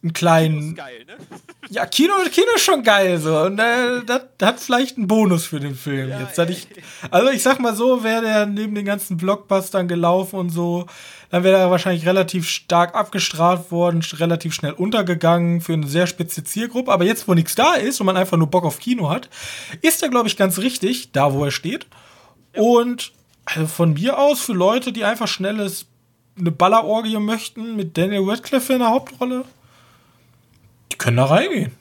einen 0.04 0.14
kleinen. 0.14 0.60
Kino 0.60 0.70
ist 0.70 0.78
geil, 0.78 1.06
ne? 1.08 1.14
Ja, 1.70 1.86
Kino, 1.86 2.14
Kino 2.32 2.48
ist 2.56 2.66
schon 2.66 2.84
geil 2.84 3.18
so. 3.18 3.40
Und 3.40 3.58
äh, 3.58 4.04
das 4.06 4.24
hat 4.42 4.60
vielleicht 4.60 4.98
einen 4.98 5.08
Bonus 5.08 5.46
für 5.46 5.60
den 5.60 5.76
Film. 5.76 6.10
Ja, 6.10 6.20
jetzt, 6.20 6.38
ich, 6.38 6.68
also 7.10 7.32
ich 7.32 7.42
sag 7.42 7.60
mal 7.60 7.76
so, 7.76 8.04
wäre 8.04 8.22
der 8.22 8.46
neben 8.46 8.76
den 8.76 8.86
ganzen 8.86 9.18
Blockbustern 9.18 9.88
gelaufen 9.88 10.38
und 10.38 10.50
so, 10.50 10.86
dann 11.30 11.44
wäre 11.44 11.58
er 11.58 11.72
wahrscheinlich 11.72 12.06
relativ 12.06 12.48
stark 12.48 12.94
abgestraft 12.94 13.72
worden, 13.72 14.04
relativ 14.18 14.54
schnell 14.54 14.74
untergegangen 14.74 15.62
für 15.62 15.74
eine 15.74 15.88
sehr 15.88 16.06
spitze 16.06 16.44
Zielgruppe. 16.44 16.92
Aber 16.92 17.06
jetzt, 17.06 17.28
wo 17.28 17.34
nichts 17.34 17.56
da 17.56 17.74
ist 17.74 18.00
und 18.00 18.06
man 18.06 18.18
einfach 18.18 18.38
nur 18.38 18.48
Bock 18.48 18.66
auf 18.66 18.80
Kino 18.80 19.10
hat, 19.10 19.30
ist 19.82 20.04
er, 20.04 20.10
glaube 20.10 20.28
ich, 20.28 20.38
ganz 20.38 20.60
richtig, 20.60 21.12
da 21.14 21.34
wo 21.34 21.46
er 21.46 21.52
steht. 21.52 21.88
Ja. 22.56 22.62
Und 22.62 23.14
also 23.46 23.68
von 23.68 23.94
mir 23.94 24.20
aus 24.20 24.42
für 24.42 24.54
Leute, 24.54 24.92
die 24.92 25.06
einfach 25.06 25.28
schnelles 25.28 25.88
eine 26.38 26.52
Ballerorgie 26.52 27.18
möchten 27.18 27.76
mit 27.76 27.98
Daniel 27.98 28.30
Radcliffe 28.30 28.74
in 28.74 28.80
der 28.80 28.90
Hauptrolle, 28.90 29.46
die 30.94 30.98
können 30.98 31.18
da 31.18 31.26
reingehen. 31.26 31.72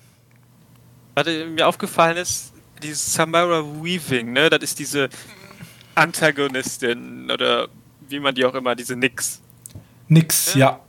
Was 1.14 1.26
mir 1.26 1.69
aufgefallen 1.69 2.16
ist, 2.16 2.52
dieses 2.83 3.14
Samara 3.14 3.62
Weaving, 3.62 4.33
ne, 4.33 4.49
das 4.50 4.62
ist 4.62 4.78
diese 4.78 5.09
Antagonistin 5.95 7.31
oder 7.31 7.69
wie 8.09 8.19
man 8.19 8.35
die 8.35 8.45
auch 8.45 8.54
immer, 8.54 8.75
diese 8.75 8.97
Nix. 8.97 9.40
Nix, 10.09 10.54
ja. 10.54 10.81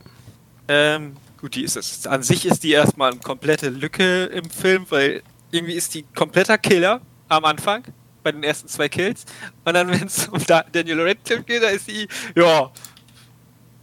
Ähm, 0.66 1.16
gut, 1.40 1.54
die 1.54 1.62
ist 1.62 1.76
es. 1.76 2.06
An 2.06 2.22
sich 2.22 2.46
ist 2.46 2.62
die 2.62 2.72
erstmal 2.72 3.12
eine 3.12 3.20
komplette 3.20 3.68
Lücke 3.68 4.24
im 4.24 4.48
Film, 4.48 4.86
weil 4.88 5.22
irgendwie 5.50 5.74
ist 5.74 5.94
die 5.94 6.04
kompletter 6.14 6.58
Killer 6.58 7.00
am 7.28 7.44
Anfang 7.44 7.84
bei 8.22 8.32
den 8.32 8.42
ersten 8.42 8.68
zwei 8.68 8.88
Kills. 8.88 9.24
Und 9.64 9.74
dann, 9.74 9.88
wenn 9.90 10.06
es 10.06 10.28
um 10.28 10.42
Daniel 10.72 11.02
Radcliffe 11.02 11.44
geht, 11.44 11.62
da 11.62 11.68
ist 11.68 11.86
sie, 11.86 12.08
ja, 12.34 12.70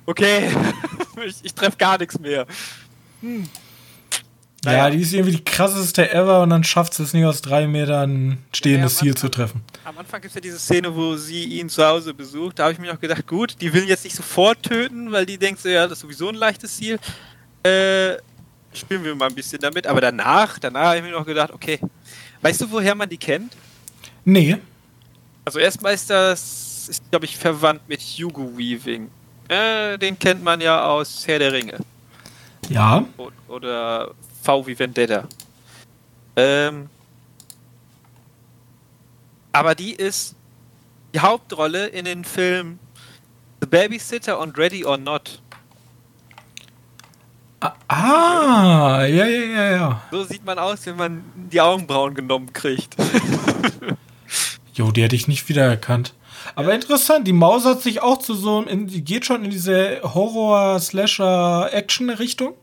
okay, 0.07 0.50
ich, 1.25 1.38
ich 1.43 1.53
treffe 1.53 1.77
gar 1.77 2.00
nichts 2.00 2.19
mehr. 2.19 2.48
Hm. 3.21 3.48
Naja. 4.63 4.77
Ja, 4.77 4.89
die 4.91 5.01
ist 5.01 5.12
irgendwie 5.12 5.38
die 5.38 5.44
krasseste 5.44 6.13
ever 6.13 6.44
und 6.44 6.51
dann 6.51 6.63
schafft 6.63 6.94
sie 6.94 7.01
es 7.01 7.13
nicht 7.13 7.25
aus 7.25 7.41
drei 7.41 7.65
Metern 7.65 8.38
stehendes 8.53 8.98
Ziel 8.98 9.15
zu 9.15 9.30
treffen. 9.30 9.63
Am 9.86 9.98
Anfang 9.98 10.22
gibt 10.22 10.30
es 10.32 10.36
ja 10.36 10.41
diese 10.41 10.60
Szene, 10.60 10.96
wo 10.96 11.15
sie 11.15 11.46
ihn 11.46 11.68
zu 11.68 11.84
Hause 11.84 12.13
besucht. 12.13 12.60
Da 12.60 12.63
habe 12.63 12.74
ich 12.74 12.80
mir 12.80 12.94
noch 12.94 13.00
gedacht, 13.00 13.25
gut, 13.25 13.56
die 13.60 13.74
will 13.74 13.88
jetzt 13.88 14.03
nicht 14.03 14.15
sofort 14.15 14.62
töten, 14.62 15.12
weil 15.12 15.25
die 15.25 15.39
denkt 15.39 15.62
so, 15.62 15.70
ja, 15.70 15.84
das 15.84 15.94
ist 15.94 16.01
sowieso 16.01 16.30
ein 16.30 16.36
leichtes 16.36 16.77
Ziel. 16.77 17.00
Äh, 17.63 18.18
spielen 18.72 19.03
wir 19.03 19.15
mal 19.15 19.30
ein 19.30 19.36
bisschen 19.36 19.60
damit. 19.60 19.88
Aber 19.88 20.00
danach, 20.00 20.60
danach 20.60 20.89
habe 20.89 20.98
ich 20.98 21.03
mir 21.03 21.12
noch 21.12 21.25
gedacht, 21.25 21.51
okay, 21.51 21.80
weißt 22.41 22.62
du, 22.62 22.72
woher 22.72 22.94
man 22.94 23.10
die 23.10 23.18
kennt? 23.18 23.53
Nee. 24.25 24.58
Also 25.44 25.58
erstmal 25.58 25.96
ist 25.96 26.08
das, 26.08 26.88
ist 26.88 27.10
glaube 27.10 27.25
ich, 27.25 27.36
verwandt 27.36 27.82
mit 27.88 28.00
Hugo 28.00 28.56
Weaving. 28.56 29.10
Äh, 29.48 29.98
den 29.98 30.20
kennt 30.20 30.44
man 30.44 30.62
ja 30.62 30.86
aus 30.86 31.24
Herr 31.25 31.39
der 31.39 31.51
Ringe. 31.51 31.77
Ja. 32.70 33.03
Oder 33.48 34.12
V 34.41 34.67
wie 34.67 34.77
Vendetta. 34.77 35.27
Ähm, 36.36 36.89
aber 39.51 39.75
die 39.75 39.93
ist 39.93 40.36
die 41.13 41.19
Hauptrolle 41.19 41.88
in 41.88 42.05
den 42.05 42.24
Filmen 42.24 42.79
The 43.62 43.67
Babysitter 43.67 44.39
und 44.39 44.57
Ready 44.57 44.86
or 44.86 44.98
Not. 44.98 45.41
Ah, 47.60 47.74
ah, 47.89 49.05
ja, 49.05 49.25
ja, 49.25 49.45
ja, 49.45 49.71
ja. 49.71 50.01
So 50.10 50.24
sieht 50.24 50.43
man 50.43 50.57
aus, 50.57 50.83
wenn 50.88 50.95
man 50.95 51.24
die 51.36 51.62
Augenbrauen 51.62 52.15
genommen 52.15 52.51
kriegt. 52.53 52.95
jo, 54.74 54.91
die 54.91 55.03
hätte 55.03 55.15
ich 55.15 55.27
nicht 55.27 55.48
wiedererkannt. 55.48 56.15
Aber 56.55 56.69
ja. 56.69 56.75
interessant, 56.75 57.27
die 57.27 57.33
Maus 57.33 57.65
hat 57.65 57.83
sich 57.83 58.01
auch 58.01 58.17
zu 58.17 58.33
so, 58.33 58.63
in, 58.63 58.88
die 58.88 59.03
geht 59.03 59.27
schon 59.27 59.45
in 59.45 59.51
diese 59.51 60.01
Horror-Slasher-Action-Richtung. 60.01 62.55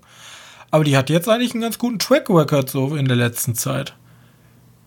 Aber 0.71 0.85
die 0.85 0.97
hat 0.97 1.11
jetzt 1.11 1.29
eigentlich 1.29 1.53
einen 1.53 1.63
ganz 1.63 1.79
guten 1.79 1.99
Track-Record 1.99 2.69
so 2.69 2.95
in 2.95 3.07
der 3.07 3.17
letzten 3.17 3.55
Zeit. 3.55 3.95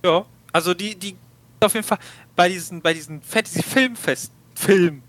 Ja, 0.03 0.25
also 0.53 0.73
die, 0.73 0.95
die 0.95 1.15
auf 1.59 1.73
jeden 1.73 1.85
Fall 1.85 2.00
bei 2.35 2.50
diesen, 2.50 2.81
bei 2.81 2.93
diesen 2.93 3.21
Fantasy-Filmfest, 3.21 4.31
Film, 4.55 5.01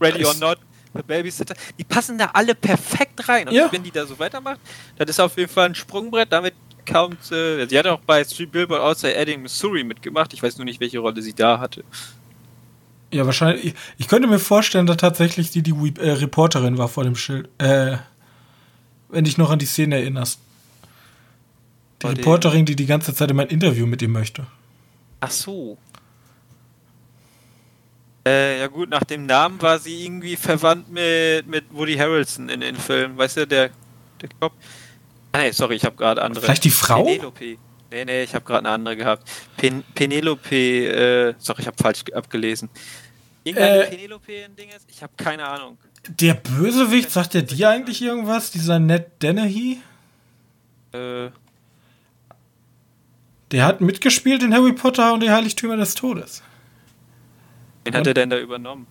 Ready 0.00 0.24
or 0.24 0.34
Not, 0.34 0.58
The 0.94 1.02
Babysitter, 1.02 1.54
die 1.78 1.84
passen 1.84 2.18
da 2.18 2.30
alle 2.32 2.54
perfekt 2.54 3.28
rein. 3.28 3.48
Und 3.48 3.54
ja. 3.54 3.70
wenn 3.70 3.82
die 3.82 3.90
da 3.90 4.06
so 4.06 4.18
weitermacht, 4.18 4.60
das 4.96 5.10
ist 5.10 5.20
auf 5.20 5.36
jeden 5.36 5.50
Fall 5.50 5.66
ein 5.66 5.74
Sprungbrett. 5.74 6.32
Damit 6.32 6.54
kommt, 6.90 7.30
äh, 7.32 7.66
sie 7.66 7.78
hat 7.78 7.86
auch 7.86 8.00
bei 8.00 8.24
Street 8.24 8.52
Billboard 8.52 8.80
Outside 8.80 9.14
Edding, 9.14 9.42
Missouri 9.42 9.84
mitgemacht. 9.84 10.32
Ich 10.32 10.42
weiß 10.42 10.56
nur 10.58 10.64
nicht, 10.64 10.80
welche 10.80 10.98
Rolle 10.98 11.20
sie 11.22 11.34
da 11.34 11.58
hatte. 11.58 11.84
Ja, 13.12 13.24
wahrscheinlich. 13.26 13.74
Ich 13.98 14.08
könnte 14.08 14.28
mir 14.28 14.38
vorstellen, 14.38 14.86
dass 14.86 14.96
tatsächlich 14.96 15.50
die 15.50 15.62
die 15.62 15.94
äh, 16.00 16.12
Reporterin 16.12 16.78
war 16.78 16.88
vor 16.88 17.04
dem 17.04 17.14
Schild. 17.14 17.48
Äh, 17.58 17.98
wenn 19.08 19.24
dich 19.24 19.38
noch 19.38 19.50
an 19.50 19.58
die 19.58 19.66
Szene 19.66 19.96
erinnerst. 19.96 20.40
Die 22.02 22.06
vor 22.06 22.10
Reporterin, 22.10 22.66
die 22.66 22.76
die 22.76 22.86
ganze 22.86 23.14
Zeit 23.14 23.30
immer 23.30 23.42
ein 23.42 23.48
Interview 23.48 23.86
mit 23.86 24.02
ihm 24.02 24.12
möchte. 24.12 24.46
Ach 25.20 25.30
so. 25.30 25.78
Äh, 28.26 28.58
ja 28.60 28.66
gut, 28.66 28.90
nach 28.90 29.04
dem 29.04 29.24
Namen 29.24 29.62
war 29.62 29.78
sie 29.78 30.04
irgendwie 30.04 30.36
verwandt 30.36 30.90
mit, 30.90 31.46
mit 31.46 31.64
Woody 31.70 31.94
Harrelson 31.94 32.48
in 32.48 32.60
den 32.60 32.76
Filmen. 32.76 33.16
Weißt 33.16 33.36
du, 33.36 33.46
der, 33.46 33.70
der 34.20 34.28
Kopf. 34.40 34.54
Ah, 35.32 35.38
nee, 35.38 35.52
sorry, 35.52 35.76
ich 35.76 35.84
habe 35.84 35.96
gerade 35.96 36.22
andere. 36.22 36.44
Vielleicht 36.44 36.64
die 36.64 36.70
Frau? 36.70 37.04
Penelope. 37.04 37.58
Nee, 37.90 38.04
nee, 38.04 38.22
ich 38.24 38.34
habe 38.34 38.44
gerade 38.44 38.66
eine 38.66 38.70
andere 38.70 38.96
gehabt. 38.96 39.30
Pen 39.56 39.84
Penelope, 39.94 40.56
äh, 40.56 41.34
sorry, 41.38 41.62
ich 41.62 41.66
habe 41.68 41.76
falsch 41.80 42.02
abgelesen. 42.12 42.68
Irgendeine 43.44 43.84
äh, 43.84 43.90
Penelope 43.90 44.32
in 44.32 44.56
Ding 44.56 44.70
ist? 44.70 44.86
Ich 44.88 45.02
habe 45.02 45.12
keine 45.16 45.46
Ahnung. 45.46 45.78
Der 46.08 46.34
Bösewicht, 46.34 47.10
sagt 47.10 47.34
der 47.34 47.42
dir 47.42 47.70
eigentlich 47.70 48.00
irgendwas? 48.02 48.50
Dieser 48.50 48.78
Ned 48.78 49.22
Dennehy? 49.22 49.80
Äh. 50.92 51.30
Der 53.50 53.64
hat 53.64 53.80
mitgespielt 53.80 54.42
in 54.42 54.54
Harry 54.54 54.72
Potter 54.72 55.12
und 55.12 55.22
die 55.22 55.30
Heiligtümer 55.30 55.76
des 55.76 55.94
Todes. 55.94 56.42
Wen 57.84 57.94
hat 57.94 58.06
er 58.06 58.14
denn 58.14 58.30
da 58.30 58.38
übernommen? 58.38 58.86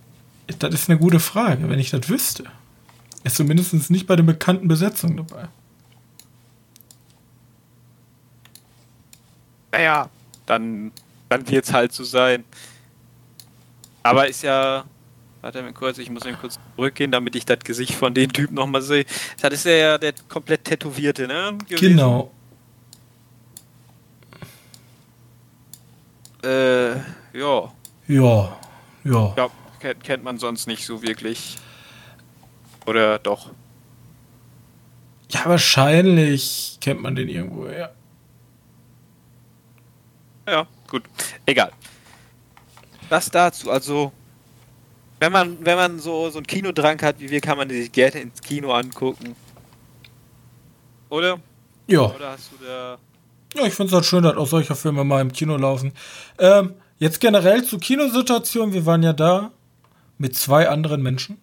Das 0.59 0.73
ist 0.73 0.89
eine 0.89 0.99
gute 0.99 1.19
Frage, 1.19 1.69
wenn 1.69 1.79
ich 1.79 1.89
das 1.89 2.07
wüsste. 2.07 2.45
Ist 3.23 3.35
zumindest 3.35 3.89
nicht 3.89 4.07
bei 4.07 4.15
den 4.15 4.25
bekannten 4.25 4.67
Besetzungen 4.67 5.17
dabei. 5.17 5.47
Naja, 9.71 10.09
dann, 10.45 10.91
dann 11.27 11.49
wird 11.49 11.65
es 11.65 11.73
halt 11.73 11.91
so 11.91 12.03
sein. 12.03 12.45
Aber 14.03 14.27
ist 14.27 14.43
ja. 14.43 14.85
Warte 15.45 15.61
mal 15.61 15.73
kurz, 15.73 15.99
ich 15.99 16.09
muss 16.09 16.25
eben 16.25 16.39
kurz 16.39 16.57
zurückgehen, 16.75 17.11
damit 17.11 17.35
ich 17.35 17.45
das 17.45 17.59
Gesicht 17.59 17.93
von 17.93 18.15
dem 18.15 18.33
Typ 18.33 18.49
nochmal 18.49 18.81
sehe. 18.81 19.05
Das 19.39 19.53
ist 19.53 19.65
ja 19.65 19.99
der 19.99 20.15
komplett 20.27 20.63
tätowierte, 20.63 21.27
ne? 21.27 21.55
Gewesen. 21.67 21.89
Genau. 21.89 22.31
Äh, 26.43 26.95
ja. 27.37 27.71
Ja. 28.07 28.57
Ja. 29.03 29.33
Ja, 29.37 29.49
kennt, 29.79 30.03
kennt 30.03 30.23
man 30.23 30.39
sonst 30.39 30.65
nicht 30.65 30.83
so 30.83 31.03
wirklich. 31.03 31.57
Oder 32.87 33.19
doch? 33.19 33.51
Ja, 35.29 35.45
wahrscheinlich 35.45 36.79
kennt 36.81 37.03
man 37.03 37.13
den 37.13 37.29
irgendwo, 37.29 37.67
ja. 37.67 37.91
Ja, 40.47 40.65
gut. 40.87 41.03
Egal. 41.45 41.71
Das 43.11 43.29
dazu, 43.29 43.69
also 43.69 44.11
wenn 45.19 45.31
man, 45.31 45.57
wenn 45.65 45.77
man 45.77 45.99
so, 45.99 46.29
so 46.29 46.39
einen 46.39 46.47
Kinodrang 46.47 47.01
hat 47.01 47.19
wie 47.19 47.29
wir, 47.29 47.41
kann 47.41 47.57
man 47.57 47.69
sich 47.69 47.91
gerne 47.91 48.21
ins 48.21 48.41
Kino 48.41 48.71
angucken. 48.71 49.35
Oder? 51.09 51.39
Ja. 51.87 52.01
Oder 52.01 52.31
hast 52.31 52.51
du 52.51 52.65
da. 52.65 52.97
Ja, 53.55 53.65
ich 53.65 53.73
finde 53.73 53.87
es 53.87 53.93
halt 53.93 54.05
schön, 54.05 54.23
dass 54.23 54.35
auch 54.35 54.47
solche 54.47 54.75
Filme 54.75 55.03
mal 55.03 55.21
im 55.21 55.31
Kino 55.31 55.55
laufen. 55.55 55.93
Ähm, 56.39 56.73
Jetzt 56.97 57.19
generell 57.19 57.63
zur 57.63 57.79
Kinosituation. 57.79 58.73
Wir 58.73 58.85
waren 58.85 59.03
ja 59.03 59.13
da 59.13 59.51
mit 60.17 60.35
zwei 60.35 60.69
anderen 60.69 61.01
Menschen. 61.01 61.37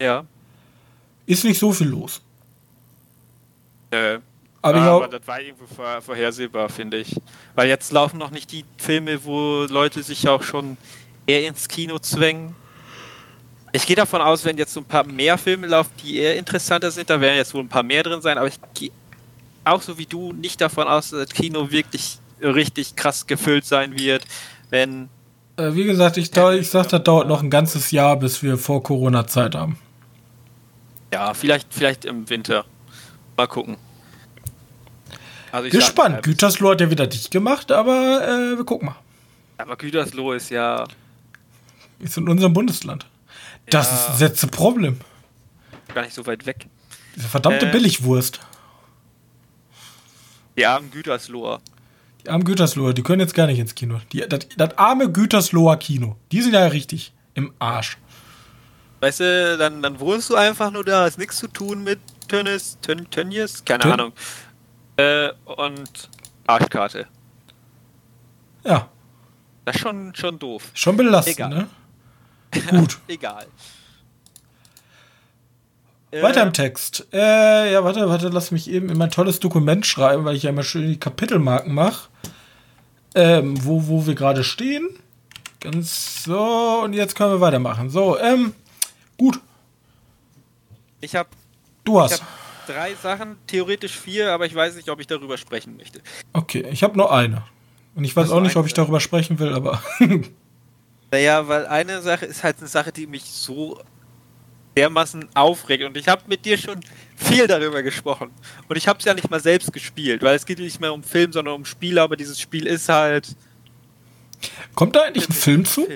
Ja. 0.00 0.24
Ist 1.26 1.44
nicht 1.44 1.58
so 1.58 1.72
viel 1.72 1.88
los. 1.88 2.20
Äh, 3.90 4.18
aber, 4.62 4.78
ja, 4.78 4.96
aber 4.96 5.08
das 5.08 5.26
war 5.26 5.40
irgendwo 5.40 5.66
vor, 5.66 6.00
vorhersehbar, 6.00 6.68
finde 6.68 6.98
ich. 6.98 7.16
Weil 7.54 7.68
jetzt 7.68 7.90
laufen 7.92 8.18
noch 8.18 8.30
nicht 8.30 8.52
die 8.52 8.64
Filme, 8.78 9.24
wo 9.24 9.66
Leute 9.68 10.02
sich 10.02 10.28
auch 10.28 10.42
schon 10.42 10.76
eher 11.30 11.48
ins 11.48 11.68
Kino 11.68 11.98
zwängen. 11.98 12.54
Ich 13.72 13.86
gehe 13.86 13.96
davon 13.96 14.20
aus, 14.20 14.44
wenn 14.44 14.58
jetzt 14.58 14.72
so 14.72 14.80
ein 14.80 14.84
paar 14.84 15.04
mehr 15.04 15.38
Filme 15.38 15.68
laufen, 15.68 15.90
die 16.02 16.18
eher 16.18 16.36
interessanter 16.36 16.90
sind, 16.90 17.08
da 17.08 17.20
werden 17.20 17.36
jetzt 17.36 17.54
wohl 17.54 17.62
ein 17.62 17.68
paar 17.68 17.84
mehr 17.84 18.02
drin 18.02 18.20
sein, 18.20 18.36
aber 18.36 18.48
ich 18.48 18.58
gehe 18.74 18.90
auch 19.64 19.82
so 19.82 19.98
wie 19.98 20.06
du 20.06 20.32
nicht 20.32 20.60
davon 20.60 20.88
aus, 20.88 21.10
dass 21.10 21.28
das 21.28 21.34
Kino 21.34 21.70
wirklich 21.70 22.18
richtig 22.42 22.96
krass 22.96 23.26
gefüllt 23.26 23.64
sein 23.64 23.98
wird, 23.98 24.24
wenn. 24.70 25.08
Äh, 25.56 25.74
wie 25.74 25.84
gesagt, 25.84 26.16
ich, 26.16 26.34
ich 26.34 26.70
sag, 26.70 26.88
das 26.88 27.02
dauert 27.04 27.28
noch 27.28 27.42
ein 27.42 27.50
ganzes 27.50 27.90
Jahr, 27.90 28.16
bis 28.16 28.42
wir 28.42 28.56
vor 28.56 28.82
Corona 28.82 29.26
Zeit 29.26 29.54
haben. 29.54 29.78
Ja, 31.12 31.34
vielleicht, 31.34 31.68
vielleicht 31.72 32.04
im 32.04 32.28
Winter. 32.28 32.64
Mal 33.36 33.46
gucken. 33.46 33.76
Also 35.52 35.68
Gespannt. 35.68 36.16
Sag, 36.16 36.24
Gütersloh 36.24 36.70
hat 36.70 36.80
ja 36.80 36.90
wieder 36.90 37.06
dicht 37.06 37.30
gemacht, 37.30 37.72
aber 37.72 38.26
äh, 38.26 38.56
wir 38.56 38.64
gucken 38.64 38.86
mal. 38.86 38.96
Aber 39.58 39.76
Gütersloh 39.76 40.32
ist 40.32 40.50
ja. 40.50 40.86
Ist 42.00 42.16
in 42.16 42.28
unserem 42.28 42.52
Bundesland. 42.52 43.06
Das 43.66 44.18
ja, 44.20 44.26
ist 44.26 44.42
das 44.42 44.50
Problem. 44.50 44.98
Gar 45.94 46.02
nicht 46.02 46.14
so 46.14 46.26
weit 46.26 46.46
weg. 46.46 46.66
Diese 47.16 47.28
verdammte 47.28 47.66
äh, 47.66 47.72
Billigwurst. 47.72 48.40
Die 50.56 50.66
armen 50.66 50.90
Gütersloher. 50.90 51.60
Die 52.24 52.30
armen 52.30 52.44
Gütersloher, 52.44 52.92
die 52.92 53.02
können 53.02 53.20
jetzt 53.20 53.34
gar 53.34 53.46
nicht 53.46 53.58
ins 53.58 53.74
Kino. 53.74 54.00
Die, 54.12 54.20
das, 54.28 54.48
das 54.56 54.76
arme 54.78 55.10
Gütersloher 55.10 55.76
Kino. 55.76 56.16
Die 56.32 56.42
sind 56.42 56.52
ja 56.52 56.66
richtig 56.66 57.12
im 57.34 57.52
Arsch. 57.58 57.96
Weißt 59.00 59.20
du, 59.20 59.56
dann, 59.58 59.82
dann 59.82 59.98
wohnst 59.98 60.28
du 60.28 60.36
einfach 60.36 60.70
nur 60.70 60.84
da, 60.84 61.04
hast 61.04 61.18
nichts 61.18 61.38
zu 61.38 61.48
tun 61.48 61.82
mit 61.82 61.98
Tönnies, 62.28 62.78
Tön, 62.82 63.08
Tönnies, 63.10 63.64
keine 63.64 63.82
Tön 63.82 63.92
Ahnung. 63.92 64.12
Äh, 64.96 65.30
und 65.44 66.10
Arschkarte. 66.46 67.06
Ja. 68.64 68.88
Das 69.64 69.76
ist 69.76 69.82
schon, 69.82 70.14
schon 70.14 70.38
doof. 70.38 70.70
Schon 70.74 70.96
belastend, 70.96 71.36
Egal. 71.36 71.48
ne? 71.48 71.66
Gut. 72.70 72.98
Egal. 73.08 73.46
Weiter 76.12 76.42
im 76.42 76.48
äh, 76.48 76.52
Text. 76.52 77.06
Äh, 77.12 77.72
ja, 77.72 77.84
warte, 77.84 78.08
warte, 78.08 78.28
lass 78.28 78.50
mich 78.50 78.68
eben 78.68 78.88
in 78.88 78.98
mein 78.98 79.10
tolles 79.10 79.38
Dokument 79.38 79.86
schreiben, 79.86 80.24
weil 80.24 80.34
ich 80.34 80.42
ja 80.42 80.50
immer 80.50 80.64
schön 80.64 80.88
die 80.88 80.98
Kapitelmarken 80.98 81.72
mache. 81.72 82.08
Ähm, 83.14 83.64
wo, 83.64 83.86
wo 83.86 84.06
wir 84.06 84.14
gerade 84.14 84.42
stehen. 84.44 84.88
Ganz 85.60 86.24
so, 86.24 86.80
und 86.84 86.94
jetzt 86.94 87.14
können 87.16 87.32
wir 87.32 87.40
weitermachen. 87.40 87.90
So, 87.90 88.18
ähm, 88.18 88.54
gut. 89.18 89.40
Ich 91.00 91.14
habe. 91.14 91.28
Du 91.84 92.00
hast. 92.00 92.14
Ich 92.14 92.20
hab 92.20 92.28
drei 92.66 92.94
Sachen, 92.94 93.36
theoretisch 93.46 93.96
vier, 93.96 94.32
aber 94.32 94.46
ich 94.46 94.54
weiß 94.54 94.76
nicht, 94.76 94.88
ob 94.88 95.00
ich 95.00 95.06
darüber 95.06 95.36
sprechen 95.38 95.76
möchte. 95.76 96.00
Okay, 96.32 96.66
ich 96.70 96.82
habe 96.82 96.96
nur 96.96 97.12
eine. 97.12 97.44
Und 97.94 98.04
ich 98.04 98.14
weiß 98.14 98.30
auch 98.30 98.40
nicht, 98.40 98.56
ob 98.56 98.66
ich 98.66 98.74
darüber 98.74 99.00
sprechen 99.00 99.38
will, 99.38 99.52
aber. 99.52 99.82
naja, 101.10 101.46
weil 101.48 101.66
eine 101.66 102.02
Sache 102.02 102.26
ist 102.26 102.44
halt 102.44 102.58
eine 102.58 102.68
Sache, 102.68 102.92
die 102.92 103.06
mich 103.06 103.24
so 103.24 103.80
dermaßen 104.76 105.28
aufregt. 105.34 105.84
Und 105.84 105.96
ich 105.96 106.08
habe 106.08 106.22
mit 106.26 106.44
dir 106.44 106.56
schon 106.56 106.80
viel 107.16 107.46
darüber 107.46 107.82
gesprochen. 107.82 108.30
Und 108.68 108.76
ich 108.76 108.86
habe 108.88 108.98
es 108.98 109.04
ja 109.04 109.14
nicht 109.14 109.30
mal 109.30 109.40
selbst 109.40 109.72
gespielt, 109.72 110.22
weil 110.22 110.36
es 110.36 110.46
geht 110.46 110.58
nicht 110.58 110.80
mehr 110.80 110.92
um 110.92 111.02
Film, 111.02 111.32
sondern 111.32 111.54
um 111.54 111.64
Spiele, 111.64 112.00
aber 112.00 112.16
dieses 112.16 112.40
Spiel 112.40 112.66
ist 112.66 112.88
halt. 112.88 113.28
Kommt 114.74 114.96
da 114.96 115.02
eigentlich 115.02 115.28
ein 115.28 115.34
Film 115.34 115.64
zu? 115.64 115.86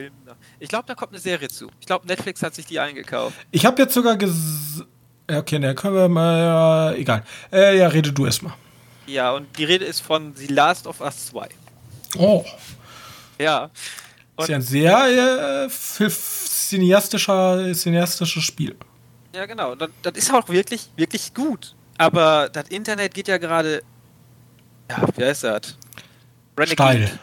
Ich 0.59 0.69
glaube, 0.69 0.85
da 0.87 0.95
kommt 0.95 1.13
eine 1.13 1.21
Serie 1.21 1.49
zu. 1.49 1.71
Ich 1.81 1.87
glaube, 1.87 2.07
Netflix 2.07 2.43
hat 2.43 2.55
sich 2.55 2.67
die 2.67 2.79
eingekauft. 2.79 3.37
Ich 3.51 3.65
habe 3.65 3.81
jetzt 3.83 3.95
sogar 3.95 4.17
ges. 4.17 4.85
Okay, 5.31 5.59
ne, 5.59 5.75
können 5.75 5.95
wir 5.95 6.09
mal. 6.09 6.95
Äh, 6.95 7.01
egal. 7.01 7.25
Äh, 7.53 7.79
ja, 7.79 7.89
rede 7.89 8.13
du 8.13 8.27
erstmal. 8.27 8.55
Ja, 9.07 9.33
und 9.33 9.47
die 9.59 9.65
Rede 9.65 9.85
ist 9.85 10.01
von 10.01 10.35
The 10.35 10.47
Last 10.49 10.87
of 10.87 11.01
Us 11.01 11.27
2. 11.27 11.49
Oh. 12.19 12.45
Ja. 13.39 13.71
Und 14.37 14.45
ist 14.45 14.49
ja 14.49 14.57
ein 14.57 14.63
sehr 14.63 15.67
äh, 15.67 15.71
cineastischer, 15.71 17.73
cineastisches 17.73 18.43
Spiel. 18.43 18.77
Ja, 19.35 19.47
genau. 19.47 19.75
Das, 19.75 19.91
das 20.03 20.15
ist 20.15 20.33
auch 20.33 20.49
wirklich, 20.49 20.91
wirklich 20.97 21.35
gut. 21.35 21.75
Aber 21.99 22.49
das 22.49 22.69
Internet 22.69 23.15
geht 23.15 23.29
ja 23.29 23.39
gerade 23.39 23.83
Ja, 24.91 25.03
wie 25.17 25.25
heißt 25.25 25.45
das? 25.45 25.77
Steil. 26.67 27.19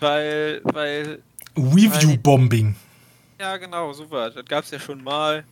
Weil, 0.00 0.60
weil. 0.64 1.22
Review-Bombing. 1.56 2.76
Ja, 3.40 3.56
genau, 3.56 3.92
super. 3.92 4.30
Das 4.30 4.44
gab's 4.44 4.70
ja 4.70 4.78
schon 4.78 5.02
mal. 5.02 5.44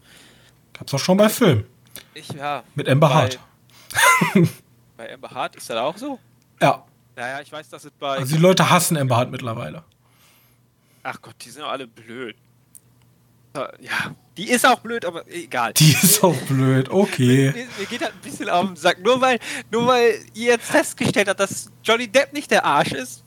Gab's 0.73 0.95
auch 0.95 0.99
schon 0.99 1.17
bei 1.17 1.29
Film. 1.29 1.65
Ich, 2.15 2.29
ja. 2.29 2.63
Mit 2.75 2.89
Amber 2.89 3.13
Hart. 3.13 3.39
bei 4.97 5.13
Amber 5.13 5.31
Hart 5.31 5.57
ist 5.57 5.69
das 5.69 5.77
auch 5.77 5.97
so? 5.97 6.19
Ja. 6.61 6.85
Naja, 7.17 7.41
ich 7.41 7.51
weiß, 7.51 7.69
dass 7.71 7.85
es 7.85 7.91
bei. 7.93 8.19
Also 8.19 8.37
die 8.37 8.41
Leute 8.41 8.71
hassen 8.71 8.97
Amber 8.97 9.17
Hart 9.17 9.31
mittlerweile. 9.31 9.83
Ach 11.09 11.23
Gott, 11.23 11.37
die 11.45 11.51
sind 11.51 11.62
doch 11.62 11.71
alle 11.71 11.87
blöd. 11.87 12.35
Ja, 13.55 14.14
die 14.37 14.51
ist 14.51 14.66
auch 14.66 14.81
blöd, 14.81 15.05
aber 15.05 15.25
egal. 15.31 15.73
Die 15.75 15.92
ist 15.92 16.23
auch 16.23 16.37
blöd, 16.42 16.90
okay. 16.90 17.53
mir, 17.55 17.66
mir, 17.79 17.87
geht 17.88 18.03
halt 18.03 18.12
ein 18.12 18.21
bisschen 18.21 18.51
auf 18.51 18.66
den 18.66 18.77
Sack. 18.77 19.03
Nur 19.03 19.21
weil, 19.21 19.38
nur 19.71 19.87
weil 19.87 20.19
ihr 20.35 20.53
jetzt 20.53 20.66
festgestellt 20.66 21.29
habt, 21.29 21.38
dass 21.38 21.71
Johnny 21.85 22.09
Depp 22.09 22.33
nicht 22.33 22.51
der 22.51 22.64
Arsch 22.64 22.92
ist. 22.92 23.23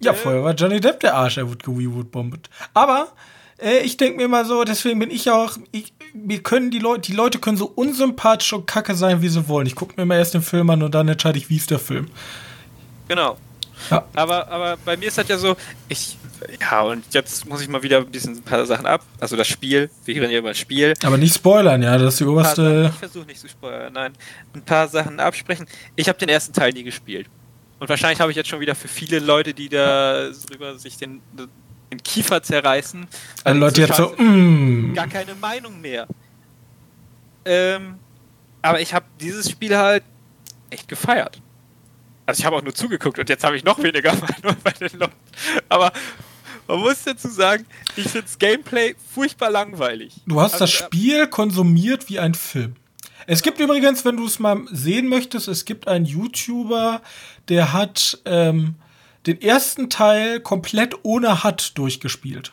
Ja, 0.00 0.10
äh, 0.10 0.14
vorher 0.16 0.42
war 0.42 0.54
Johnny 0.54 0.80
Depp 0.80 1.00
der 1.00 1.14
Arsch, 1.14 1.38
er 1.38 1.48
wurde 1.48 1.64
geweewood-bombet. 1.64 2.50
Aber 2.74 3.12
äh, 3.58 3.78
ich 3.78 3.96
denke 3.96 4.16
mir 4.16 4.28
mal 4.28 4.44
so, 4.44 4.64
deswegen 4.64 4.98
bin 4.98 5.10
ich 5.10 5.30
auch, 5.30 5.56
ich, 5.70 5.94
wir 6.12 6.42
können 6.42 6.72
die 6.72 6.80
Leute, 6.80 7.02
die 7.02 7.16
Leute 7.16 7.38
können 7.38 7.56
so 7.56 7.66
unsympathisch 7.66 8.52
und 8.52 8.66
kacke 8.66 8.96
sein, 8.96 9.22
wie 9.22 9.28
sie 9.28 9.48
wollen. 9.48 9.68
Ich 9.68 9.76
gucke 9.76 9.94
mir 9.96 10.04
mal 10.04 10.18
erst 10.18 10.34
den 10.34 10.42
Film 10.42 10.68
an 10.68 10.82
und 10.82 10.94
dann 10.94 11.06
entscheide 11.06 11.38
ich, 11.38 11.48
wie 11.48 11.56
ist 11.56 11.70
der 11.70 11.78
Film. 11.78 12.08
Genau. 13.08 13.38
Ja. 13.88 14.04
Aber, 14.14 14.48
aber 14.48 14.76
bei 14.84 14.96
mir 14.96 15.08
ist 15.08 15.16
das 15.16 15.28
ja 15.28 15.38
so, 15.38 15.56
ich, 15.88 16.18
ja, 16.60 16.82
und 16.82 17.04
jetzt 17.12 17.46
muss 17.46 17.60
ich 17.60 17.68
mal 17.68 17.82
wieder 17.82 17.98
ein 17.98 18.10
bisschen 18.10 18.36
ein 18.36 18.42
paar 18.42 18.64
Sachen 18.66 18.86
ab. 18.86 19.02
Also 19.18 19.36
das 19.36 19.48
Spiel, 19.48 19.90
wir 20.04 20.14
reden 20.14 20.30
ja 20.30 20.38
über 20.38 20.48
das 20.48 20.58
Spiel. 20.58 20.94
Aber 21.02 21.16
nicht 21.16 21.34
spoilern, 21.34 21.82
ja, 21.82 21.98
das 21.98 22.14
ist 22.14 22.20
die 22.20 22.24
oberste. 22.24 22.84
Sachen, 22.84 22.94
ich 22.94 22.98
versuche 22.98 23.26
nicht 23.26 23.40
zu 23.40 23.48
spoilern, 23.48 23.92
nein. 23.92 24.12
Ein 24.54 24.62
paar 24.62 24.88
Sachen 24.88 25.20
absprechen. 25.20 25.66
Ich 25.96 26.08
habe 26.08 26.18
den 26.18 26.28
ersten 26.28 26.52
Teil 26.52 26.72
nie 26.72 26.82
gespielt. 26.82 27.28
Und 27.78 27.88
wahrscheinlich 27.88 28.20
habe 28.20 28.30
ich 28.30 28.36
jetzt 28.36 28.48
schon 28.48 28.60
wieder 28.60 28.74
für 28.74 28.88
viele 28.88 29.18
Leute, 29.18 29.54
die 29.54 29.68
da 29.68 30.30
drüber 30.48 30.78
sich 30.78 30.98
den, 30.98 31.22
den 31.90 32.02
Kiefer 32.02 32.42
zerreißen. 32.42 33.06
Also 33.42 33.58
Leute 33.58 33.80
jetzt 33.80 33.96
so, 33.96 34.14
mm. 34.16 34.94
gar 34.94 35.08
keine 35.08 35.34
Meinung 35.34 35.80
mehr. 35.80 36.06
Ähm, 37.44 37.94
aber 38.62 38.80
ich 38.80 38.92
habe 38.92 39.06
dieses 39.18 39.50
Spiel 39.50 39.76
halt 39.76 40.04
echt 40.68 40.88
gefeiert. 40.88 41.40
Also 42.26 42.40
ich 42.40 42.46
habe 42.46 42.56
auch 42.56 42.62
nur 42.62 42.74
zugeguckt 42.74 43.18
und 43.18 43.28
jetzt 43.28 43.42
habe 43.44 43.56
ich 43.56 43.64
noch 43.64 43.82
weniger 43.82 44.14
Meinung 44.42 44.56
bei 44.62 44.70
den 44.72 44.98
Leuten. 44.98 45.14
Aber 45.68 45.92
man 46.70 46.80
muss 46.80 47.02
dazu 47.04 47.28
sagen, 47.28 47.66
ich 47.96 48.04
finde 48.04 48.22
das 48.22 48.38
Gameplay 48.38 48.94
furchtbar 49.12 49.50
langweilig. 49.50 50.14
Du 50.26 50.40
hast 50.40 50.54
also, 50.54 50.64
das 50.64 50.70
Spiel 50.70 51.26
konsumiert 51.26 52.08
wie 52.08 52.18
ein 52.18 52.34
Film. 52.34 52.76
Es 53.26 53.42
gibt 53.42 53.60
übrigens, 53.60 54.04
wenn 54.04 54.16
du 54.16 54.26
es 54.26 54.38
mal 54.38 54.62
sehen 54.70 55.08
möchtest, 55.08 55.48
es 55.48 55.64
gibt 55.64 55.86
einen 55.88 56.04
YouTuber, 56.04 57.02
der 57.48 57.72
hat 57.72 58.18
ähm, 58.24 58.76
den 59.26 59.40
ersten 59.40 59.90
Teil 59.90 60.40
komplett 60.40 60.94
ohne 61.02 61.44
HUD 61.44 61.72
durchgespielt. 61.74 62.52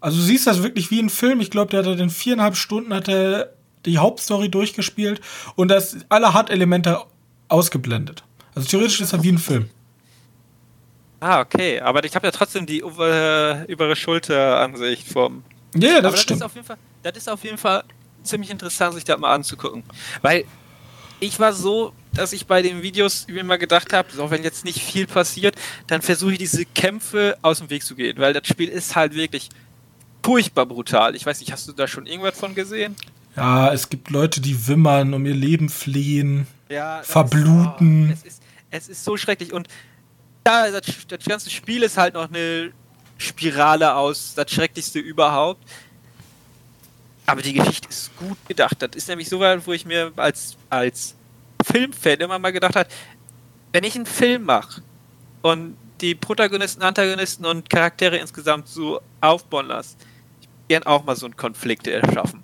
Also 0.00 0.16
du 0.18 0.22
siehst 0.22 0.46
das 0.46 0.62
wirklich 0.62 0.90
wie 0.90 1.00
ein 1.00 1.10
Film. 1.10 1.40
Ich 1.40 1.50
glaube, 1.50 1.70
der 1.70 1.84
hat 1.84 2.00
in 2.00 2.10
viereinhalb 2.10 2.56
Stunden 2.56 2.94
hat 2.94 3.08
er 3.08 3.52
die 3.84 3.98
Hauptstory 3.98 4.48
durchgespielt 4.48 5.20
und 5.56 5.68
das 5.68 5.96
alle 6.08 6.34
HUD-Elemente 6.34 7.02
ausgeblendet. 7.48 8.24
Also 8.54 8.68
theoretisch 8.68 9.00
ist 9.00 9.12
er 9.12 9.22
wie 9.22 9.32
ein 9.32 9.38
Film. 9.38 9.70
Ah, 11.20 11.40
okay. 11.40 11.80
Aber 11.80 12.02
ich 12.04 12.14
habe 12.14 12.26
ja 12.26 12.30
trotzdem 12.30 12.66
die 12.66 12.78
über, 12.78 13.64
übere 13.68 13.94
Schulter-Ansicht 13.94 15.06
vom. 15.06 15.44
Ja, 15.74 15.90
yeah, 15.90 16.00
das, 16.00 16.12
das 16.12 16.22
stimmt. 16.22 16.40
Ist 16.40 16.46
auf 16.46 16.54
jeden 16.54 16.66
Fall, 16.66 16.76
das 17.02 17.16
ist 17.16 17.28
auf 17.28 17.44
jeden 17.44 17.58
Fall 17.58 17.84
ziemlich 18.22 18.50
interessant, 18.50 18.94
sich 18.94 19.04
das 19.04 19.18
mal 19.18 19.32
anzugucken. 19.32 19.84
Weil 20.22 20.44
ich 21.20 21.38
war 21.38 21.52
so, 21.52 21.92
dass 22.12 22.32
ich 22.32 22.46
bei 22.46 22.62
den 22.62 22.82
Videos 22.82 23.26
immer 23.28 23.58
gedacht 23.58 23.92
habe, 23.92 24.08
so, 24.10 24.30
wenn 24.30 24.42
jetzt 24.42 24.64
nicht 24.64 24.82
viel 24.82 25.06
passiert, 25.06 25.54
dann 25.86 26.02
versuche 26.02 26.32
ich 26.32 26.38
diese 26.38 26.64
Kämpfe 26.64 27.36
aus 27.42 27.58
dem 27.58 27.70
Weg 27.70 27.84
zu 27.84 27.94
gehen. 27.94 28.18
Weil 28.18 28.32
das 28.32 28.48
Spiel 28.48 28.68
ist 28.68 28.96
halt 28.96 29.14
wirklich 29.14 29.50
furchtbar 30.24 30.66
brutal. 30.66 31.14
Ich 31.14 31.26
weiß 31.26 31.40
nicht, 31.40 31.52
hast 31.52 31.68
du 31.68 31.72
da 31.72 31.86
schon 31.86 32.06
irgendwas 32.06 32.38
von 32.38 32.54
gesehen? 32.54 32.96
Ja, 33.36 33.72
es 33.72 33.88
gibt 33.88 34.10
Leute, 34.10 34.40
die 34.40 34.66
wimmern, 34.66 35.14
um 35.14 35.24
ihr 35.24 35.34
Leben 35.34 35.68
fliehen, 35.68 36.46
ja, 36.68 37.02
verbluten. 37.02 38.10
Ist, 38.10 38.24
oh, 38.24 38.26
es, 38.26 38.32
ist, 38.32 38.42
es 38.70 38.88
ist 38.88 39.04
so 39.04 39.16
schrecklich. 39.16 39.52
Und 39.52 39.68
ja, 40.46 40.70
das, 40.70 40.84
das 41.08 41.24
ganze 41.24 41.50
Spiel 41.50 41.82
ist 41.82 41.96
halt 41.96 42.14
noch 42.14 42.28
eine 42.28 42.72
Spirale 43.18 43.94
aus, 43.94 44.34
das 44.34 44.50
Schrecklichste 44.50 44.98
überhaupt. 44.98 45.62
Aber 47.26 47.42
die 47.42 47.52
Geschichte 47.52 47.88
ist 47.88 48.16
gut 48.16 48.38
gedacht. 48.48 48.76
Das 48.80 48.90
ist 48.94 49.08
nämlich 49.08 49.28
so 49.28 49.38
weit, 49.38 49.64
wo 49.66 49.72
ich 49.72 49.84
mir 49.84 50.12
als, 50.16 50.56
als 50.68 51.14
Filmfan 51.64 52.18
immer 52.18 52.38
mal 52.38 52.50
gedacht 52.50 52.74
habe, 52.74 52.88
wenn 53.72 53.84
ich 53.84 53.94
einen 53.94 54.06
Film 54.06 54.44
mache 54.44 54.82
und 55.42 55.76
die 56.00 56.14
Protagonisten, 56.14 56.82
Antagonisten 56.82 57.44
und 57.44 57.68
Charaktere 57.68 58.16
insgesamt 58.16 58.68
so 58.68 59.00
aufbauen 59.20 59.66
lasse, 59.66 59.96
ich 60.40 60.48
gern 60.68 60.82
auch 60.84 61.04
mal 61.04 61.14
so 61.14 61.26
einen 61.26 61.36
Konflikt 61.36 61.86
erschaffen. 61.86 62.42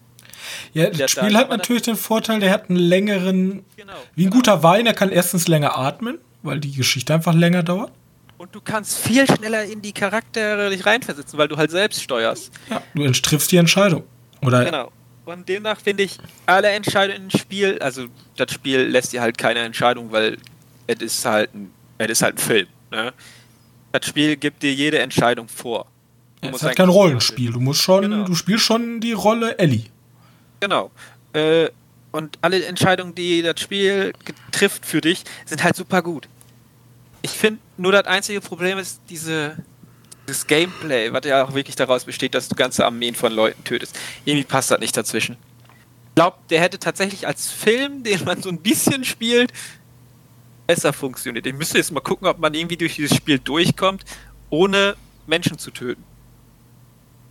Ja, 0.72 0.90
das 0.90 1.12
Spiel 1.12 1.36
hat 1.36 1.48
natürlich 1.48 1.82
den 1.82 1.96
Vorteil, 1.96 2.38
der 2.38 2.52
hat 2.52 2.70
einen 2.70 2.78
längeren, 2.78 3.64
genau, 3.76 3.92
wie 4.14 4.26
ein 4.26 4.30
genau. 4.30 4.36
guter 4.36 4.62
Wein, 4.62 4.86
er 4.86 4.94
kann 4.94 5.10
erstens 5.10 5.48
länger 5.48 5.76
atmen, 5.76 6.18
weil 6.42 6.60
die 6.60 6.72
Geschichte 6.72 7.14
einfach 7.14 7.34
länger 7.34 7.62
dauert. 7.62 7.92
Und 8.38 8.54
du 8.54 8.60
kannst 8.60 8.98
viel 8.98 9.26
schneller 9.26 9.64
in 9.64 9.80
die 9.80 9.92
Charaktere 9.92 10.68
dich 10.70 10.84
reinversetzen, 10.84 11.38
weil 11.38 11.48
du 11.48 11.56
halt 11.56 11.70
selbst 11.70 12.02
steuerst. 12.02 12.52
Ja, 12.68 12.82
du 12.94 13.10
triffst 13.12 13.50
die 13.50 13.56
Entscheidung. 13.56 14.04
Oder 14.42 14.64
genau. 14.64 14.92
Und 15.24 15.48
demnach 15.48 15.80
finde 15.80 16.04
ich 16.04 16.18
alle 16.46 16.68
Entscheidungen 16.68 17.24
im 17.24 17.38
Spiel, 17.38 17.78
also 17.80 18.06
das 18.36 18.52
Spiel 18.52 18.82
lässt 18.82 19.12
dir 19.12 19.20
halt 19.20 19.36
keine 19.36 19.60
Entscheidung, 19.60 20.12
weil 20.12 20.38
es 20.86 21.00
ist 21.00 21.24
halt 21.24 21.52
ein, 21.52 21.72
es 21.98 22.10
ist 22.10 22.22
halt 22.22 22.36
ein 22.36 22.38
Film. 22.38 22.66
Ne? 22.92 23.12
Das 23.90 24.06
Spiel 24.06 24.36
gibt 24.36 24.62
dir 24.62 24.72
jede 24.72 25.00
Entscheidung 25.00 25.48
vor. 25.48 25.86
Ja, 26.42 26.50
es 26.50 26.56
ist 26.56 26.62
halt 26.62 26.76
kein 26.76 26.88
Rollenspiel. 26.88 27.52
Du 27.52 27.60
musst 27.60 27.82
schon, 27.82 28.02
genau. 28.02 28.24
du 28.24 28.34
spielst 28.34 28.64
schon 28.64 29.00
die 29.00 29.12
Rolle 29.12 29.58
Ellie. 29.58 29.86
Genau. 30.60 30.92
Äh, 31.32 31.70
und 32.16 32.38
alle 32.40 32.64
Entscheidungen, 32.64 33.14
die 33.14 33.42
das 33.42 33.60
Spiel 33.60 34.12
trifft 34.50 34.86
für 34.86 35.00
dich, 35.00 35.24
sind 35.44 35.62
halt 35.62 35.76
super 35.76 36.02
gut. 36.02 36.28
Ich 37.22 37.32
finde, 37.32 37.60
nur 37.76 37.92
das 37.92 38.06
einzige 38.06 38.40
Problem 38.40 38.78
ist 38.78 39.00
diese, 39.10 39.56
dieses 40.26 40.46
Gameplay, 40.46 41.12
was 41.12 41.24
ja 41.24 41.44
auch 41.44 41.54
wirklich 41.54 41.76
daraus 41.76 42.04
besteht, 42.04 42.34
dass 42.34 42.48
du 42.48 42.54
ganze 42.54 42.84
Armeen 42.84 43.14
von 43.14 43.32
Leuten 43.32 43.62
tötest. 43.64 43.98
Irgendwie 44.24 44.44
passt 44.44 44.70
das 44.70 44.80
nicht 44.80 44.96
dazwischen. 44.96 45.36
Ich 46.08 46.14
glaube, 46.14 46.38
der 46.48 46.60
hätte 46.60 46.78
tatsächlich 46.78 47.26
als 47.26 47.50
Film, 47.50 48.02
den 48.02 48.24
man 48.24 48.40
so 48.42 48.48
ein 48.48 48.58
bisschen 48.58 49.04
spielt, 49.04 49.52
besser 50.66 50.92
funktioniert. 50.92 51.46
Ich 51.46 51.54
müsste 51.54 51.78
jetzt 51.78 51.92
mal 51.92 52.00
gucken, 52.00 52.26
ob 52.26 52.38
man 52.38 52.54
irgendwie 52.54 52.76
durch 52.76 52.96
dieses 52.96 53.16
Spiel 53.16 53.38
durchkommt, 53.38 54.04
ohne 54.50 54.96
Menschen 55.26 55.58
zu 55.58 55.70
töten. 55.70 56.02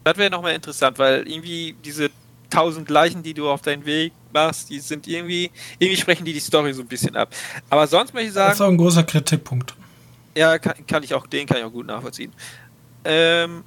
Das 0.03 0.17
wäre 0.17 0.29
nochmal 0.29 0.53
interessant, 0.53 0.99
weil 0.99 1.27
irgendwie 1.27 1.75
diese 1.83 2.11
tausend 2.51 2.89
Leichen, 2.89 3.23
die 3.23 3.33
du 3.33 3.49
auf 3.49 3.61
deinen 3.61 3.85
Weg 3.85 4.13
machst, 4.35 4.69
die 4.69 4.79
sind 4.79 5.07
irgendwie, 5.07 5.49
irgendwie 5.79 5.99
sprechen 5.99 6.25
die 6.25 6.33
die 6.33 6.39
Story 6.39 6.73
so 6.73 6.81
ein 6.81 6.87
bisschen 6.87 7.15
ab. 7.15 7.33
Aber 7.69 7.87
sonst 7.87 8.13
möchte 8.13 8.27
ich 8.27 8.33
sagen. 8.33 8.49
Das 8.49 8.59
ist 8.59 8.61
auch 8.61 8.69
ein 8.69 8.77
großer 8.77 9.03
Kritikpunkt. 9.03 9.73
Ja, 10.37 10.59
kann, 10.59 10.85
kann 10.85 11.01
ich 11.01 11.13
auch, 11.15 11.25
den 11.25 11.47
kann 11.47 11.57
ich 11.57 11.63
auch 11.63 11.71
gut 11.71 11.87
nachvollziehen. 11.87 12.31
Ähm, 13.03 13.63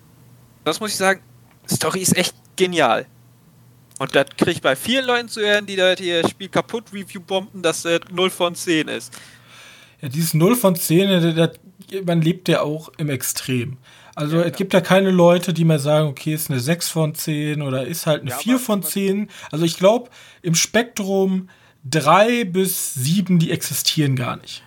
das 0.65 0.79
muss 0.79 0.91
ich 0.91 0.97
sagen, 0.97 1.21
Story 1.69 2.01
ist 2.01 2.17
echt 2.17 2.35
genial. 2.55 3.07
Und 3.99 4.15
das 4.15 4.27
kriege 4.37 4.53
ich 4.53 4.63
bei 4.63 4.77
vielen 4.77 5.07
Leuten 5.07 5.29
zu 5.29 5.41
hören, 5.41 5.67
die 5.67 5.75
da 5.75 5.95
ihr 5.95 6.29
Spiel 6.29 6.49
kaputt 6.49 6.85
Review 6.93 7.21
bomben, 7.21 7.63
dass 7.63 7.83
das 7.83 8.01
0 8.13 8.31
von 8.31 8.55
10 8.55 8.87
ist. 8.89 9.13
Ja, 10.01 10.09
dieses 10.09 10.35
0 10.35 10.55
von 10.55 10.77
10, 10.77 11.35
das, 11.35 11.59
man 12.05 12.23
lebt 12.23 12.49
ja 12.49 12.61
auch 12.63 12.91
im 12.99 13.11
Extrem. 13.11 13.79
Also 14.19 14.39
ja, 14.39 14.47
es 14.47 14.57
gibt 14.57 14.75
ja 14.75 14.81
keine 14.81 15.13
Leute, 15.13 15.55
die 15.55 15.65
mir 15.65 15.79
sagen, 15.79 16.09
okay, 16.09 16.35
ist 16.35 16.51
eine 16.51 16.59
6 16.59 16.89
von 16.89 17.15
10 17.15 17.63
oder 17.63 17.87
ist 17.87 18.05
halt 18.09 18.23
eine 18.23 18.31
ja, 18.31 18.37
4 18.37 18.59
von 18.59 18.83
10. 18.83 19.31
Also 19.53 19.65
ich 19.65 19.77
glaube, 19.77 20.11
im 20.43 20.57
Spektrum 20.57 21.49
3 21.85 22.43
bis 22.43 22.95
7, 22.95 23.39
die 23.39 23.53
existieren 23.53 24.17
gar 24.17 24.37
nicht. 24.37 24.65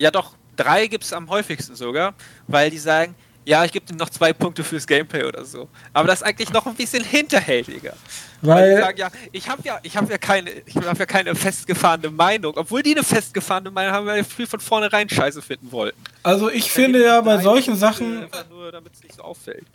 Ja 0.00 0.10
doch, 0.10 0.34
3 0.56 0.88
gibt 0.88 1.04
es 1.04 1.12
am 1.12 1.30
häufigsten 1.30 1.76
sogar, 1.76 2.14
weil 2.48 2.70
die 2.70 2.78
sagen, 2.78 3.14
ja, 3.44 3.64
ich 3.64 3.72
gebe 3.72 3.84
dir 3.84 3.96
noch 3.96 4.10
zwei 4.10 4.32
Punkte 4.32 4.62
fürs 4.62 4.86
Gameplay 4.86 5.24
oder 5.24 5.44
so. 5.44 5.68
Aber 5.92 6.08
das 6.08 6.20
ist 6.20 6.26
eigentlich 6.26 6.52
noch 6.52 6.66
ein 6.66 6.74
bisschen 6.74 7.02
hinterhältiger. 7.02 7.94
Weil, 8.40 8.56
weil 8.56 8.74
die 8.74 8.82
sagen, 8.82 8.98
ja, 8.98 9.10
ich 9.32 9.48
habe 9.48 9.62
ja, 9.64 9.80
ich 9.82 9.96
habe 9.96 10.10
ja 10.10 10.18
keine, 10.18 10.50
ich 10.66 10.76
habe 10.76 10.98
ja 10.98 11.06
keine 11.06 11.34
festgefahrene 11.34 12.10
Meinung, 12.10 12.54
obwohl 12.56 12.82
die 12.82 12.92
eine 12.92 13.04
festgefahrene 13.04 13.70
Meinung 13.70 13.92
haben, 13.92 14.06
weil 14.06 14.16
wir 14.16 14.24
viel 14.24 14.46
von 14.46 14.60
vornherein 14.60 15.08
Scheiße 15.08 15.42
finden 15.42 15.70
wollten. 15.72 15.98
Also 16.22 16.50
ich 16.50 16.70
finde 16.70 17.02
ja 17.02 17.20
bei 17.20 17.38
solchen 17.38 17.76
Sachen, 17.76 18.26
nur 18.50 18.70
damit 18.72 18.94
es 18.94 19.02
nicht 19.02 19.16
so 19.16 19.22
auffällt. 19.22 19.66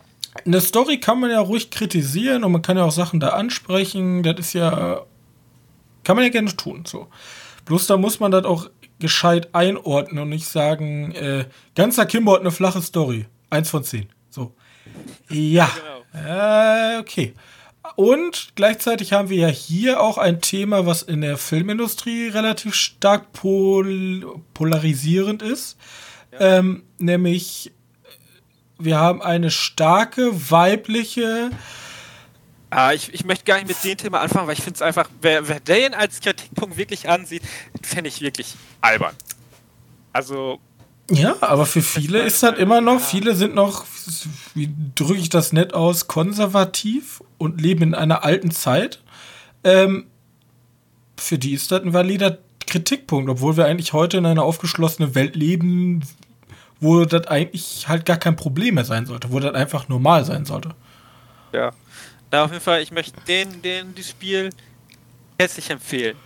Eine 0.46 0.62
Story 0.62 1.00
kann 1.00 1.20
man 1.20 1.32
ja 1.32 1.40
ruhig 1.40 1.70
kritisieren 1.72 2.44
und 2.44 2.52
man 2.52 2.62
kann 2.62 2.78
ja 2.78 2.84
auch 2.84 2.92
Sachen 2.92 3.20
da 3.20 3.30
ansprechen. 3.30 4.24
Das 4.24 4.40
ist 4.40 4.54
ja, 4.54 5.06
kann 6.04 6.16
man 6.16 6.24
ja 6.24 6.30
gerne 6.30 6.56
tun. 6.56 6.84
So. 6.86 7.08
Bloß 7.66 7.88
da 7.88 7.98
muss 7.98 8.20
man 8.20 8.32
das 8.32 8.46
auch 8.46 8.70
gescheit 9.00 9.54
einordnen 9.54 10.24
und 10.24 10.30
nicht 10.30 10.48
sagen, 10.48 11.12
äh, 11.14 11.46
ganzer 11.76 12.06
Kimbo 12.06 12.34
hat 12.34 12.42
eine 12.42 12.52
flache 12.52 12.82
Story. 12.82 13.26
Eins 13.50 13.70
von 13.70 13.84
zehn. 13.84 14.10
So. 14.30 14.54
Ja. 15.30 15.70
Genau. 15.76 15.98
Äh, 16.26 17.00
okay. 17.00 17.34
und 17.96 18.54
gleichzeitig 18.56 19.14
haben 19.14 19.30
wir 19.30 19.38
ja 19.38 19.48
hier 19.48 20.02
auch 20.02 20.18
ein 20.18 20.42
Thema, 20.42 20.86
was 20.86 21.04
in 21.04 21.22
der 21.22 21.38
Filmindustrie 21.38 22.28
relativ 22.30 22.74
stark 22.74 23.34
pol 23.34 24.42
polarisierend 24.54 25.42
ist. 25.42 25.78
Ja. 26.32 26.58
Ähm, 26.60 26.84
nämlich, 26.98 27.72
wir 28.78 28.98
haben 28.98 29.22
eine 29.22 29.52
starke 29.52 30.52
weibliche. 30.52 31.52
Ah, 32.70 32.92
ich, 32.94 33.14
ich 33.14 33.24
möchte 33.24 33.46
gar 33.46 33.56
nicht 33.56 33.68
mit 33.68 33.84
dem 33.84 33.98
Thema 33.98 34.20
anfangen, 34.20 34.48
weil 34.48 34.54
ich 34.54 34.64
finde 34.64 34.76
es 34.76 34.82
einfach, 34.82 35.10
wer, 35.22 35.48
wer 35.48 35.60
den 35.60 35.94
als 35.94 36.20
Kritikpunkt 36.20 36.78
wirklich 36.78 37.08
ansieht, 37.08 37.44
fände 37.82 38.10
ich 38.10 38.20
wirklich 38.22 38.56
albern. 38.82 39.16
Also, 40.12 40.60
ja, 41.10 41.36
aber 41.42 41.66
für 41.66 41.82
viele 41.82 42.20
ist 42.20 42.44
das 42.44 42.58
immer 42.58 42.82
noch, 42.82 43.00
viele 43.00 43.36
sind 43.36 43.56
noch, 43.56 43.86
wie 44.54 44.70
drücke 44.96 45.20
ich 45.20 45.30
das 45.30 45.54
nett 45.54 45.74
aus, 45.74 46.08
konservativ 46.08 47.24
und 47.38 47.62
leben 47.62 47.84
in 47.84 47.96
einer 47.96 48.24
alten 48.24 48.52
Zeit. 48.52 49.02
Ähm, 49.64 50.08
für 51.18 51.38
die 51.38 51.54
ist 51.54 51.72
das 51.72 51.82
ein 51.82 51.94
valider 51.94 52.38
Kritikpunkt, 52.66 53.30
obwohl 53.30 53.56
wir 53.56 53.66
eigentlich 53.66 53.94
heute 53.94 54.18
in 54.18 54.26
einer 54.26 54.44
aufgeschlossenen 54.44 55.16
Welt 55.16 55.36
leben, 55.36 56.04
wo 56.80 57.06
das 57.06 57.28
eigentlich 57.28 57.88
halt 57.88 58.06
gar 58.06 58.18
kein 58.18 58.36
Problem 58.36 58.76
mehr 58.76 58.86
sein 58.86 59.06
sollte, 59.06 59.32
wo 59.32 59.40
das 59.40 59.56
einfach 59.56 59.88
normal 59.88 60.26
sein 60.26 60.46
sollte. 60.46 60.76
Ja. 61.54 61.72
Na, 62.32 62.44
auf 62.44 62.52
jeden 62.52 62.64
Fall, 62.64 62.82
ich 62.82 62.92
möchte 62.92 63.20
den, 63.22 63.62
den, 63.62 63.96
das 63.96 64.10
Spiel 64.10 64.50
herzlich 65.40 65.70
empfehlen. 65.70 66.18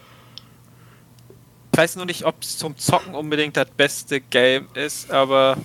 Ich 1.72 1.78
weiß 1.78 1.96
nur 1.96 2.06
nicht, 2.06 2.26
ob 2.26 2.36
es 2.42 2.58
zum 2.58 2.78
Zocken 2.78 3.16
unbedingt 3.16 3.56
das 3.56 3.68
beste 3.70 4.20
Game 4.20 4.68
ist, 4.74 5.10
aber 5.10 5.58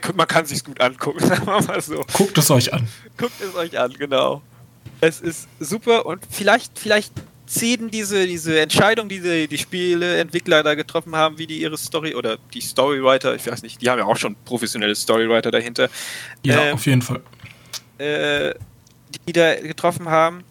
könnt, 0.00 0.16
man 0.16 0.26
kann 0.26 0.44
es 0.44 0.50
sich 0.50 0.64
gut 0.64 0.80
angucken, 0.80 1.20
sagen 1.26 1.46
wir 1.46 1.60
mal 1.60 1.80
so. 1.80 2.04
Guckt 2.14 2.38
es 2.38 2.50
euch 2.50 2.72
an. 2.72 2.88
Guckt 3.16 3.40
es 3.40 3.54
euch 3.54 3.78
an, 3.78 3.92
genau. 3.92 4.42
Es 5.00 5.20
ist 5.20 5.48
super 5.60 6.06
und 6.06 6.22
vielleicht, 6.30 6.78
vielleicht 6.78 7.12
ziehen 7.46 7.90
diese, 7.90 8.26
diese 8.26 8.58
Entscheidung, 8.58 9.08
die 9.08 9.20
die, 9.20 9.46
die 9.46 9.58
Spieleentwickler 9.58 10.62
da 10.62 10.74
getroffen 10.74 11.14
haben, 11.14 11.38
wie 11.38 11.46
die 11.46 11.60
ihre 11.60 11.76
Story 11.76 12.14
oder 12.14 12.38
die 12.54 12.60
Storywriter, 12.60 13.34
ich 13.34 13.46
weiß 13.46 13.62
nicht, 13.62 13.80
die 13.80 13.88
haben 13.88 13.98
ja 13.98 14.04
auch 14.04 14.16
schon 14.16 14.34
professionelle 14.44 14.94
Storywriter 14.94 15.50
dahinter. 15.50 15.88
Ja, 16.42 16.66
ähm, 16.66 16.74
auf 16.74 16.86
jeden 16.86 17.02
Fall. 17.02 17.20
Äh, 17.98 18.54
die 19.26 19.32
da 19.32 19.54
getroffen 19.54 20.08
haben, 20.08 20.42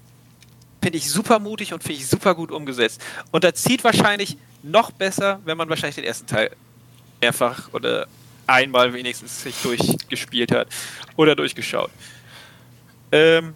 finde 0.86 1.00
ich 1.00 1.10
super 1.10 1.40
mutig 1.40 1.74
und 1.74 1.82
finde 1.82 2.00
ich 2.00 2.08
super 2.08 2.36
gut 2.36 2.52
umgesetzt. 2.52 3.02
Und 3.32 3.44
da 3.44 3.52
zieht 3.56 3.84
wahrscheinlich 3.84 4.38
noch 4.62 4.92
besser, 4.92 5.40
wenn 5.44 5.58
man 5.58 5.68
wahrscheinlich 5.68 5.96
den 5.96 6.04
ersten 6.04 6.28
Teil 6.28 6.52
mehrfach 7.20 7.74
oder 7.74 8.06
einmal 8.46 8.94
wenigstens 8.94 9.42
sich 9.42 9.56
durchgespielt 9.64 10.52
hat 10.52 10.68
oder 11.16 11.36
durchgeschaut. 11.36 11.90
Ähm, 13.12 13.56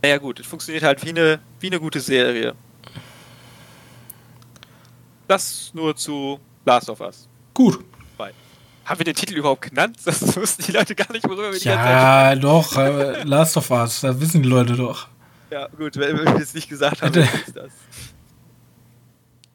naja 0.00 0.16
gut, 0.16 0.40
es 0.40 0.46
funktioniert 0.46 0.84
halt 0.84 1.04
wie 1.04 1.10
eine, 1.10 1.38
wie 1.60 1.66
eine 1.66 1.80
gute 1.80 2.00
Serie. 2.00 2.54
Das 5.28 5.70
nur 5.74 5.94
zu 5.96 6.40
Last 6.64 6.88
of 6.88 7.00
Us. 7.02 7.28
Gut. 7.52 7.84
Haben 8.86 9.00
wir 9.00 9.04
den 9.04 9.16
Titel 9.16 9.34
überhaupt 9.34 9.62
genannt? 9.62 9.98
Das 10.04 10.36
wussten 10.36 10.62
die 10.62 10.72
Leute 10.72 10.94
gar 10.94 11.12
nicht, 11.12 11.28
worüber 11.28 11.52
wir 11.52 11.58
die 11.58 11.68
ja, 11.68 11.74
ganze 11.74 11.88
Zeit 11.88 11.98
Ja, 11.98 12.34
doch, 12.36 12.76
äh, 12.78 13.22
Last 13.24 13.56
of 13.56 13.70
Us, 13.70 14.00
das 14.00 14.20
wissen 14.20 14.42
die 14.42 14.48
Leute 14.48 14.76
doch. 14.76 15.08
Ja, 15.50 15.68
gut, 15.68 15.96
wenn 15.96 16.18
wir 16.18 16.36
es 16.36 16.54
nicht 16.54 16.68
gesagt 16.68 17.02
haben, 17.02 17.14
ist 17.14 17.56
das. 17.56 17.72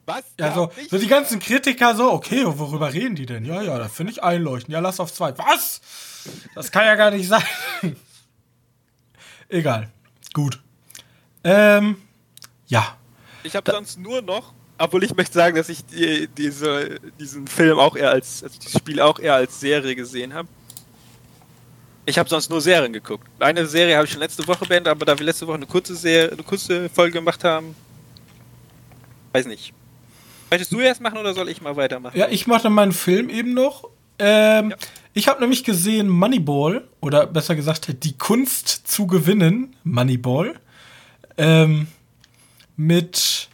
Was? 0.04 0.24
Ja, 0.38 0.52
so, 0.52 0.72
so 0.90 0.98
die 0.98 1.06
ganzen 1.06 1.38
Kritiker 1.38 1.94
so, 1.94 2.10
okay, 2.12 2.44
worüber 2.44 2.92
reden 2.92 3.14
die 3.14 3.26
denn? 3.26 3.44
Ja, 3.44 3.62
ja, 3.62 3.78
das 3.78 3.92
finde 3.92 4.12
ich 4.12 4.22
einleuchtend. 4.22 4.72
Ja, 4.72 4.80
lass 4.80 4.98
auf 4.98 5.12
zwei. 5.12 5.36
Was? 5.38 5.80
Das 6.54 6.72
kann 6.72 6.84
ja 6.84 6.96
gar 6.96 7.10
nicht 7.10 7.28
sein. 7.28 7.42
Egal. 9.48 9.90
Gut. 10.32 10.60
Ähm, 11.44 11.96
ja. 12.66 12.96
Ich 13.44 13.54
habe 13.54 13.70
sonst 13.70 13.98
nur 13.98 14.22
noch, 14.22 14.52
obwohl 14.78 15.04
ich 15.04 15.14
möchte 15.14 15.34
sagen, 15.34 15.56
dass 15.56 15.68
ich 15.68 15.84
die, 15.84 16.26
diese, 16.28 16.98
diesen 17.20 17.46
Film 17.46 17.78
auch 17.78 17.94
eher 17.94 18.10
als, 18.10 18.42
also 18.42 18.58
dieses 18.58 18.78
Spiel 18.78 19.00
auch 19.00 19.18
eher 19.18 19.34
als 19.34 19.60
Serie 19.60 19.94
gesehen 19.94 20.34
habe. 20.34 20.48
Ich 22.04 22.18
habe 22.18 22.28
sonst 22.28 22.50
nur 22.50 22.60
Serien 22.60 22.92
geguckt. 22.92 23.26
Eine 23.38 23.66
Serie 23.66 23.96
habe 23.96 24.06
ich 24.06 24.12
schon 24.12 24.20
letzte 24.20 24.46
Woche 24.48 24.66
beendet, 24.66 24.90
aber 24.90 25.04
da 25.04 25.16
wir 25.16 25.24
letzte 25.24 25.46
Woche 25.46 25.56
eine 25.56 25.66
kurze 25.66 25.94
Serie, 25.94 26.32
eine 26.32 26.42
kurze 26.42 26.88
Folge 26.88 27.12
gemacht 27.12 27.44
haben, 27.44 27.76
weiß 29.32 29.46
nicht. 29.46 29.72
Möchtest 30.50 30.72
du 30.72 30.80
erst 30.80 31.00
machen 31.00 31.16
oder 31.18 31.32
soll 31.32 31.48
ich 31.48 31.62
mal 31.62 31.76
weitermachen? 31.76 32.18
Ja, 32.18 32.28
ich 32.28 32.46
mache 32.46 32.68
meinen 32.70 32.92
Film 32.92 33.30
eben 33.30 33.54
noch. 33.54 33.88
Ähm, 34.18 34.70
ja. 34.70 34.76
Ich 35.14 35.28
habe 35.28 35.40
nämlich 35.40 35.62
gesehen 35.62 36.08
Moneyball, 36.08 36.88
oder 37.00 37.26
besser 37.26 37.54
gesagt, 37.54 38.04
die 38.04 38.18
Kunst 38.18 38.68
zu 38.68 39.06
gewinnen, 39.06 39.76
Moneyball, 39.84 40.58
ähm, 41.38 41.86
mit 42.76 43.48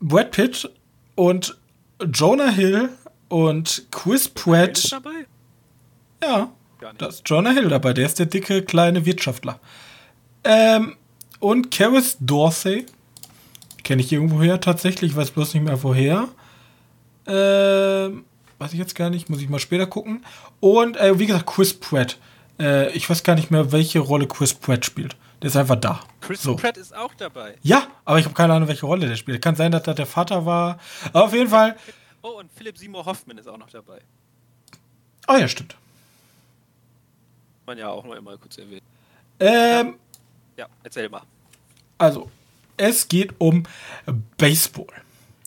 Brad 0.00 0.30
Pitt 0.30 0.70
und 1.16 1.56
Jonah 2.12 2.50
Hill 2.50 2.90
und 3.28 3.86
Chris 3.90 4.28
Pratt. 4.28 4.78
Ist 4.78 4.92
dabei? 4.92 5.26
Ja, 6.22 6.52
da 6.98 7.06
ist 7.06 7.22
Jonah 7.26 7.50
Hill 7.50 7.68
dabei, 7.68 7.92
der 7.92 8.06
ist 8.06 8.18
der 8.18 8.26
dicke 8.26 8.62
kleine 8.62 9.04
Wirtschaftler. 9.04 9.60
Ähm, 10.44 10.96
und 11.38 11.70
Karis 11.70 12.16
Dorsey 12.20 12.86
Kenne 13.82 14.02
ich 14.02 14.12
irgendwoher 14.12 14.60
tatsächlich, 14.60 15.16
weiß 15.16 15.32
bloß 15.32 15.54
nicht 15.54 15.64
mehr 15.64 15.82
woher. 15.82 16.28
Ähm, 17.26 18.24
weiß 18.58 18.72
ich 18.72 18.78
jetzt 18.78 18.94
gar 18.94 19.10
nicht, 19.10 19.28
muss 19.28 19.40
ich 19.40 19.48
mal 19.48 19.58
später 19.58 19.86
gucken. 19.86 20.24
Und 20.60 20.96
äh, 20.96 21.18
wie 21.18 21.26
gesagt, 21.26 21.46
Chris 21.46 21.74
Pratt. 21.74 22.18
Äh, 22.58 22.92
ich 22.92 23.08
weiß 23.08 23.22
gar 23.22 23.34
nicht 23.34 23.50
mehr, 23.50 23.72
welche 23.72 24.00
Rolle 24.00 24.26
Chris 24.26 24.54
Pratt 24.54 24.84
spielt. 24.84 25.16
Der 25.42 25.48
ist 25.48 25.56
einfach 25.56 25.76
da. 25.76 26.00
Chris 26.20 26.42
so. 26.42 26.56
Pratt 26.56 26.76
ist 26.76 26.94
auch 26.94 27.14
dabei. 27.14 27.56
Ja, 27.62 27.86
aber 28.04 28.18
ich 28.18 28.26
habe 28.26 28.34
keine 28.34 28.52
Ahnung, 28.52 28.68
welche 28.68 28.86
Rolle 28.86 29.08
der 29.08 29.16
spielt. 29.16 29.42
Kann 29.42 29.56
sein, 29.56 29.72
dass 29.72 29.82
das 29.82 29.96
der 29.96 30.06
Vater 30.06 30.44
war. 30.44 30.78
Aber 31.12 31.24
auf 31.24 31.32
jeden 31.32 31.50
Fall. 31.50 31.76
Oh, 32.22 32.38
und 32.38 32.52
Philipp 32.52 32.76
Seymour 32.76 33.06
Hoffman 33.06 33.38
ist 33.38 33.48
auch 33.48 33.58
noch 33.58 33.70
dabei. 33.70 34.00
Oh 35.26 35.36
ja, 35.36 35.48
stimmt. 35.48 35.76
Man 37.66 37.78
ja 37.78 37.88
auch 37.88 38.04
noch 38.04 38.14
immer 38.14 38.36
kurz 38.36 38.58
erwähnt. 38.58 38.82
Ähm, 39.38 39.94
ja, 40.56 40.66
erzähl 40.82 41.08
mal. 41.08 41.22
Also, 41.98 42.30
es 42.76 43.08
geht 43.08 43.34
um 43.38 43.64
Baseball. 44.36 44.86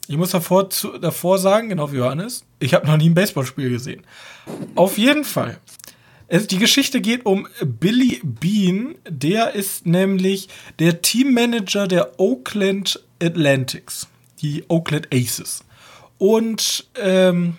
Ich 0.08 0.18
muss 0.18 0.32
davor, 0.32 0.70
zu, 0.70 0.98
davor 0.98 1.38
sagen, 1.40 1.70
genau 1.70 1.92
wie 1.92 1.98
Johannes, 1.98 2.46
ich 2.60 2.74
habe 2.74 2.88
noch 2.88 2.98
nie 2.98 3.10
ein 3.10 3.14
Baseballspiel 3.14 3.70
gesehen. 3.70 4.04
Auf 4.76 4.98
jeden 4.98 5.24
Fall. 5.24 5.60
Es, 6.28 6.48
die 6.48 6.58
Geschichte 6.58 7.00
geht 7.02 7.26
um 7.26 7.48
Billy 7.62 8.20
Bean. 8.24 8.96
Der 9.08 9.54
ist 9.54 9.86
nämlich 9.86 10.50
der 10.80 11.02
Teammanager 11.02 11.88
der 11.88 12.20
Oakland 12.20 13.04
Athletics, 13.22 14.08
die 14.42 14.64
Oakland 14.68 15.08
Aces. 15.14 15.64
Und 16.18 16.88
ähm, 16.96 17.58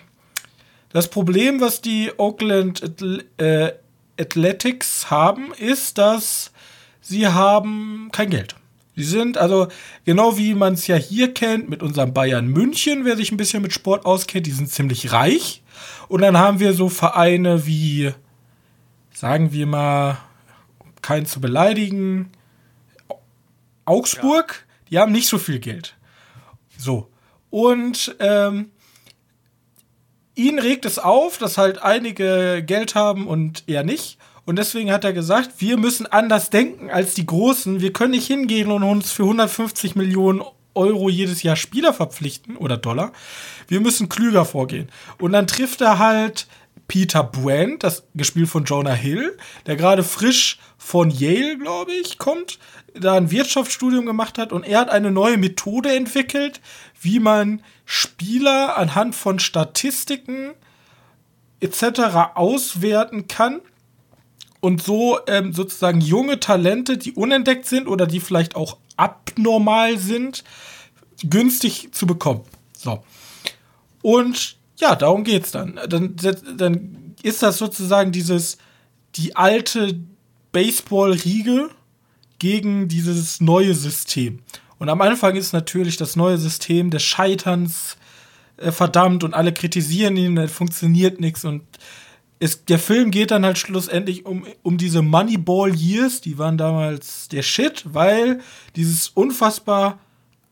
das 0.89 1.09
Problem, 1.09 1.61
was 1.61 1.81
die 1.81 2.11
Oakland 2.17 3.01
äh, 3.37 3.73
Athletics 4.19 5.09
haben, 5.09 5.53
ist, 5.53 5.97
dass 5.97 6.51
sie 7.01 7.27
haben 7.27 8.09
kein 8.11 8.29
Geld. 8.29 8.55
Die 8.95 9.03
sind 9.03 9.37
also 9.37 9.67
genau 10.05 10.37
wie 10.37 10.53
man 10.53 10.73
es 10.73 10.87
ja 10.87 10.95
hier 10.95 11.33
kennt 11.33 11.69
mit 11.69 11.83
unserem 11.83 12.13
Bayern 12.13 12.47
München, 12.47 13.03
wer 13.03 13.17
sich 13.17 13.31
ein 13.31 13.37
bisschen 13.37 13.61
mit 13.61 13.73
Sport 13.73 14.05
auskennt, 14.05 14.47
die 14.47 14.51
sind 14.51 14.69
ziemlich 14.69 15.11
reich. 15.11 15.61
Und 16.07 16.21
dann 16.21 16.37
haben 16.37 16.59
wir 16.59 16.73
so 16.73 16.87
Vereine 16.87 17.65
wie, 17.65 18.13
sagen 19.13 19.51
wir 19.51 19.67
mal, 19.67 20.17
keinen 21.01 21.25
zu 21.25 21.41
beleidigen, 21.41 22.31
Augsburg, 23.83 24.65
ja. 24.67 24.85
die 24.89 24.99
haben 24.99 25.11
nicht 25.11 25.27
so 25.27 25.37
viel 25.37 25.59
Geld. 25.59 25.95
So. 26.77 27.09
Und 27.49 28.15
ähm, 28.19 28.71
ihn 30.35 30.59
regt 30.59 30.85
es 30.85 30.99
auf, 30.99 31.37
dass 31.37 31.57
halt 31.57 31.81
einige 31.81 32.63
Geld 32.65 32.95
haben 32.95 33.27
und 33.27 33.63
er 33.67 33.83
nicht. 33.83 34.17
Und 34.45 34.57
deswegen 34.57 34.91
hat 34.91 35.03
er 35.03 35.13
gesagt, 35.13 35.49
wir 35.59 35.77
müssen 35.77 36.05
anders 36.05 36.51
denken 36.51 36.91
als 36.91 37.15
die 37.15 37.25
Großen. 37.25 37.81
Wir 37.81 37.93
können 37.93 38.11
nicht 38.11 38.27
hingehen 38.27 38.71
und 38.71 38.83
uns 38.83 39.11
für 39.11 39.23
150 39.23 39.95
Millionen 39.95 40.43
Euro 40.75 41.09
jedes 41.09 41.41
Jahr 41.41 41.55
Spieler 41.55 41.93
verpflichten 41.93 42.57
oder 42.57 42.77
Dollar. 42.77 43.11
Wir 43.67 43.79
müssen 43.79 44.09
klüger 44.09 44.45
vorgehen. 44.45 44.89
Und 45.19 45.31
dann 45.31 45.47
trifft 45.47 45.81
er 45.81 45.97
halt 45.97 46.47
Peter 46.87 47.23
Brand, 47.23 47.83
das 47.83 48.03
gespielt 48.13 48.49
von 48.49 48.65
Jonah 48.65 48.93
Hill, 48.93 49.37
der 49.65 49.75
gerade 49.75 50.03
frisch 50.03 50.59
von 50.77 51.09
Yale, 51.09 51.57
glaube 51.57 51.93
ich, 51.93 52.19
kommt, 52.19 52.59
da 52.93 53.15
ein 53.15 53.31
Wirtschaftsstudium 53.31 54.05
gemacht 54.05 54.37
hat 54.37 54.53
und 54.53 54.63
er 54.63 54.79
hat 54.79 54.89
eine 54.89 55.11
neue 55.11 55.37
Methode 55.37 55.95
entwickelt, 55.95 56.61
wie 57.01 57.19
man 57.19 57.61
Spieler 57.85 58.77
anhand 58.77 59.15
von 59.15 59.39
Statistiken 59.39 60.51
etc. 61.59 62.33
auswerten 62.35 63.27
kann 63.27 63.61
und 64.59 64.81
so 64.81 65.19
ähm, 65.27 65.53
sozusagen 65.53 66.01
junge 66.01 66.39
Talente, 66.39 66.97
die 66.97 67.13
unentdeckt 67.13 67.65
sind 67.65 67.87
oder 67.87 68.07
die 68.07 68.19
vielleicht 68.19 68.55
auch 68.55 68.77
abnormal 68.97 69.97
sind, 69.97 70.43
günstig 71.23 71.89
zu 71.91 72.07
bekommen. 72.07 72.41
So. 72.77 73.03
Und 74.01 74.57
ja, 74.77 74.95
darum 74.95 75.23
geht's 75.23 75.51
dann. 75.51 75.79
Dann, 75.87 76.15
dann 76.57 77.15
ist 77.23 77.43
das 77.43 77.57
sozusagen 77.57 78.11
dieses, 78.11 78.57
die 79.15 79.35
alte 79.35 79.99
Baseball-Riege 80.51 81.69
gegen 82.39 82.87
dieses 82.87 83.41
neue 83.41 83.73
System. 83.73 84.39
Und 84.85 84.91
am 84.91 85.01
Anfang 85.01 85.35
ist 85.35 85.51
natürlich 85.51 85.97
das 85.97 86.15
neue 86.15 86.37
System 86.37 86.91
des 86.91 87.01
Scheiterns 87.01 87.97
äh, 88.57 88.71
verdammt 88.71 89.23
und 89.23 89.33
alle 89.33 89.51
kritisieren 89.51 90.15
ihn, 90.15 90.37
es 90.37 90.51
funktioniert 90.51 91.19
nichts 91.19 91.43
und 91.43 91.63
es, 92.37 92.65
der 92.65 92.77
Film 92.77 93.09
geht 93.09 93.31
dann 93.31 93.43
halt 93.43 93.57
schlussendlich 93.57 94.27
um, 94.27 94.45
um 94.61 94.77
diese 94.77 95.01
Moneyball 95.01 95.73
Years, 95.73 96.21
die 96.21 96.37
waren 96.37 96.59
damals 96.59 97.29
der 97.29 97.41
Shit, 97.41 97.81
weil 97.95 98.41
dieses 98.75 99.09
unfassbar 99.09 99.97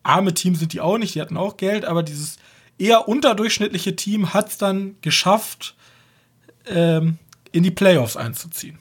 arme 0.02 0.34
Team 0.34 0.56
sind 0.56 0.74
die 0.74 0.82
auch 0.82 0.98
nicht, 0.98 1.14
die 1.14 1.22
hatten 1.22 1.38
auch 1.38 1.56
Geld, 1.56 1.86
aber 1.86 2.02
dieses 2.02 2.38
eher 2.80 3.08
unterdurchschnittliche 3.08 3.96
Team 3.96 4.34
hat 4.34 4.50
es 4.50 4.58
dann 4.58 4.96
geschafft, 5.02 5.76
ähm, 6.66 7.20
in 7.52 7.62
die 7.62 7.70
Playoffs 7.70 8.18
einzuziehen. 8.18 8.80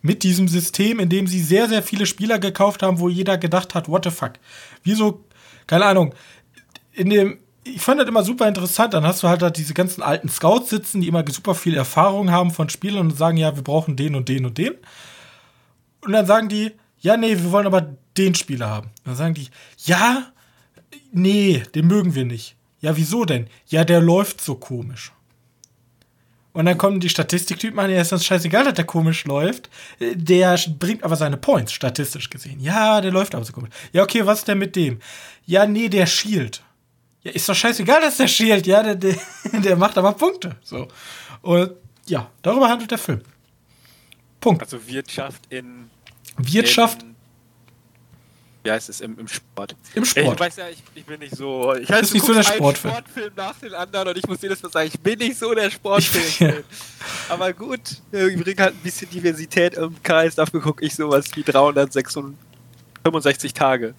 Mit 0.00 0.22
diesem 0.22 0.48
System, 0.48 1.00
in 1.00 1.08
dem 1.08 1.26
sie 1.26 1.42
sehr, 1.42 1.68
sehr 1.68 1.82
viele 1.82 2.06
Spieler 2.06 2.38
gekauft 2.38 2.82
haben, 2.82 3.00
wo 3.00 3.08
jeder 3.08 3.36
gedacht 3.36 3.74
hat, 3.74 3.88
what 3.88 4.04
the 4.04 4.10
fuck. 4.10 4.34
Wieso, 4.84 5.24
keine 5.66 5.86
Ahnung, 5.86 6.14
in 6.92 7.10
dem, 7.10 7.38
ich 7.64 7.82
fand 7.82 8.00
das 8.00 8.08
immer 8.08 8.24
super 8.24 8.48
interessant. 8.48 8.94
Dann 8.94 9.04
hast 9.04 9.22
du 9.22 9.28
halt, 9.28 9.42
halt 9.42 9.56
diese 9.56 9.74
ganzen 9.74 10.02
alten 10.02 10.28
Scouts 10.28 10.70
sitzen, 10.70 11.00
die 11.00 11.08
immer 11.08 11.24
super 11.28 11.54
viel 11.54 11.76
Erfahrung 11.76 12.30
haben 12.30 12.50
von 12.50 12.68
Spielern 12.68 13.10
und 13.10 13.16
sagen, 13.16 13.36
ja, 13.36 13.54
wir 13.54 13.62
brauchen 13.62 13.96
den 13.96 14.14
und 14.14 14.28
den 14.28 14.46
und 14.46 14.58
den. 14.58 14.74
Und 16.00 16.12
dann 16.12 16.26
sagen 16.26 16.48
die, 16.48 16.72
ja, 17.00 17.16
nee, 17.16 17.36
wir 17.36 17.52
wollen 17.52 17.66
aber 17.66 17.96
den 18.16 18.34
Spieler 18.34 18.68
haben. 18.68 18.90
Dann 19.04 19.16
sagen 19.16 19.34
die, 19.34 19.48
ja, 19.84 20.32
nee, 21.12 21.62
den 21.74 21.86
mögen 21.86 22.14
wir 22.14 22.24
nicht. 22.24 22.56
Ja, 22.80 22.96
wieso 22.96 23.24
denn? 23.24 23.48
Ja, 23.66 23.84
der 23.84 24.00
läuft 24.00 24.40
so 24.40 24.54
komisch. 24.54 25.12
Und 26.58 26.64
dann 26.64 26.76
kommen 26.76 26.98
die 26.98 27.08
Statistiktypen 27.08 27.78
an, 27.78 27.88
ja, 27.88 28.00
ist 28.00 28.12
uns 28.12 28.26
scheißegal, 28.26 28.64
dass 28.64 28.74
der 28.74 28.84
komisch 28.84 29.24
läuft. 29.26 29.70
Der 30.00 30.58
bringt 30.76 31.04
aber 31.04 31.14
seine 31.14 31.36
Points, 31.36 31.72
statistisch 31.72 32.30
gesehen. 32.30 32.58
Ja, 32.58 33.00
der 33.00 33.12
läuft 33.12 33.36
aber 33.36 33.44
so 33.44 33.52
komisch. 33.52 33.70
Ja, 33.92 34.02
okay, 34.02 34.26
was 34.26 34.40
ist 34.40 34.48
denn 34.48 34.58
mit 34.58 34.74
dem? 34.74 34.98
Ja, 35.46 35.66
nee, 35.66 35.88
der 35.88 36.06
schielt. 36.06 36.64
Ja, 37.22 37.30
ist 37.30 37.48
doch 37.48 37.54
scheißegal, 37.54 38.00
dass 38.00 38.16
der 38.16 38.26
schielt, 38.26 38.66
ja, 38.66 38.82
der, 38.82 38.96
der, 38.96 39.14
der 39.52 39.76
macht 39.76 39.96
aber 39.98 40.10
Punkte. 40.14 40.56
So. 40.64 40.88
Und 41.42 41.74
ja, 42.06 42.28
darüber 42.42 42.68
handelt 42.68 42.90
der 42.90 42.98
Film. 42.98 43.20
Punkt. 44.40 44.60
Also 44.60 44.84
Wirtschaft 44.84 45.42
in 45.50 45.88
Wirtschaft 46.38 47.04
in 47.04 47.07
wie 48.68 48.72
heißt 48.72 48.90
es, 48.90 49.00
im, 49.00 49.18
im 49.18 49.26
Sport. 49.26 49.74
Im 49.94 50.04
Sport. 50.04 50.34
Ich 50.34 50.40
weiß 50.40 50.56
ja, 50.56 50.68
ich, 50.68 50.82
ich 50.94 51.06
bin 51.06 51.20
nicht 51.20 51.34
so. 51.34 51.74
Ich 51.74 51.90
heiße, 51.90 52.02
bist 52.02 52.14
nicht 52.14 52.26
so 52.26 52.34
der 52.34 52.42
Sportfilm. 52.42 52.92
Sportfilm 52.92 53.32
nach 53.34 53.58
dem 53.58 53.74
anderen 53.74 54.08
und 54.08 54.18
ich 54.18 54.26
muss 54.26 54.42
jedes 54.42 54.62
Mal 54.62 54.70
sagen, 54.70 54.90
ich 54.92 55.00
bin 55.00 55.18
nicht 55.18 55.38
so 55.38 55.54
der 55.54 55.70
Sportfilm. 55.70 56.24
Ja. 56.38 56.52
Aber 57.30 57.52
gut, 57.52 57.80
ich 58.12 58.42
bringe 58.42 58.62
halt 58.62 58.74
ein 58.74 58.82
bisschen 58.82 59.08
Diversität 59.10 59.74
im 59.74 60.00
Kreis. 60.02 60.34
Dafür 60.34 60.60
gucke 60.60 60.84
ich 60.84 60.94
sowas 60.94 61.26
wie 61.34 61.42
365 61.42 63.54
Tage. 63.54 63.94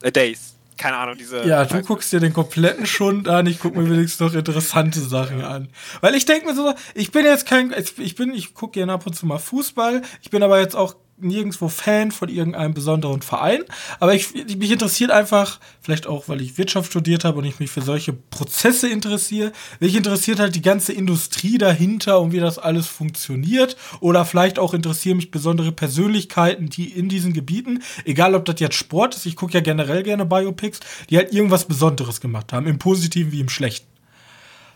Äh, 0.00 0.10
Days. 0.10 0.54
Keine 0.78 0.96
Ahnung, 0.96 1.16
diese. 1.18 1.46
Ja, 1.46 1.64
du 1.64 1.80
guckst 1.82 2.12
dir 2.12 2.20
den 2.20 2.32
kompletten 2.32 2.86
Schund 2.86 3.28
an, 3.28 3.46
ich 3.46 3.60
gucke 3.60 3.78
mir 3.78 3.88
wenigstens 3.88 4.20
noch 4.20 4.34
interessante 4.34 5.00
Sachen 5.00 5.42
an. 5.42 5.68
Weil 6.00 6.14
ich 6.14 6.24
denke 6.24 6.46
mir 6.46 6.54
so, 6.54 6.72
ich 6.94 7.12
bin 7.12 7.24
jetzt 7.24 7.46
kein, 7.46 7.74
ich 7.98 8.14
bin, 8.14 8.34
ich 8.34 8.54
gucke 8.54 8.72
gerne 8.72 8.92
ab 8.92 9.06
und 9.06 9.14
zu 9.14 9.26
mal 9.26 9.38
Fußball, 9.38 10.02
ich 10.22 10.30
bin 10.30 10.42
aber 10.42 10.60
jetzt 10.60 10.74
auch 10.74 10.96
nirgendwo 11.16 11.68
Fan 11.68 12.10
von 12.10 12.28
irgendeinem 12.28 12.74
besonderen 12.74 13.22
Verein, 13.22 13.62
aber 14.00 14.14
ich, 14.14 14.32
mich 14.34 14.70
interessiert 14.70 15.10
einfach, 15.10 15.60
vielleicht 15.80 16.06
auch, 16.06 16.28
weil 16.28 16.40
ich 16.40 16.58
Wirtschaft 16.58 16.90
studiert 16.90 17.24
habe 17.24 17.38
und 17.38 17.44
ich 17.44 17.60
mich 17.60 17.70
für 17.70 17.82
solche 17.82 18.12
Prozesse 18.12 18.88
interessiere, 18.88 19.52
mich 19.78 19.94
interessiert 19.94 20.40
halt 20.40 20.54
die 20.54 20.62
ganze 20.62 20.92
Industrie 20.92 21.58
dahinter 21.58 22.20
und 22.20 22.32
wie 22.32 22.40
das 22.40 22.58
alles 22.58 22.86
funktioniert 22.86 23.76
oder 24.00 24.24
vielleicht 24.24 24.58
auch 24.58 24.74
interessieren 24.74 25.16
mich 25.16 25.30
besondere 25.30 25.72
Persönlichkeiten, 25.72 26.68
die 26.68 26.90
in 26.90 27.08
diesen 27.08 27.32
Gebieten, 27.32 27.82
egal 28.04 28.34
ob 28.34 28.44
das 28.44 28.60
jetzt 28.60 28.76
Sport 28.76 29.14
ist, 29.14 29.26
ich 29.26 29.36
gucke 29.36 29.54
ja 29.54 29.60
generell 29.60 30.02
gerne 30.02 30.26
Biopics, 30.26 30.80
die 31.10 31.16
halt 31.16 31.32
irgendwas 31.32 31.66
Besonderes 31.66 32.20
gemacht 32.20 32.52
haben, 32.52 32.66
im 32.66 32.78
Positiven 32.78 33.32
wie 33.32 33.40
im 33.40 33.48
Schlechten. 33.48 33.86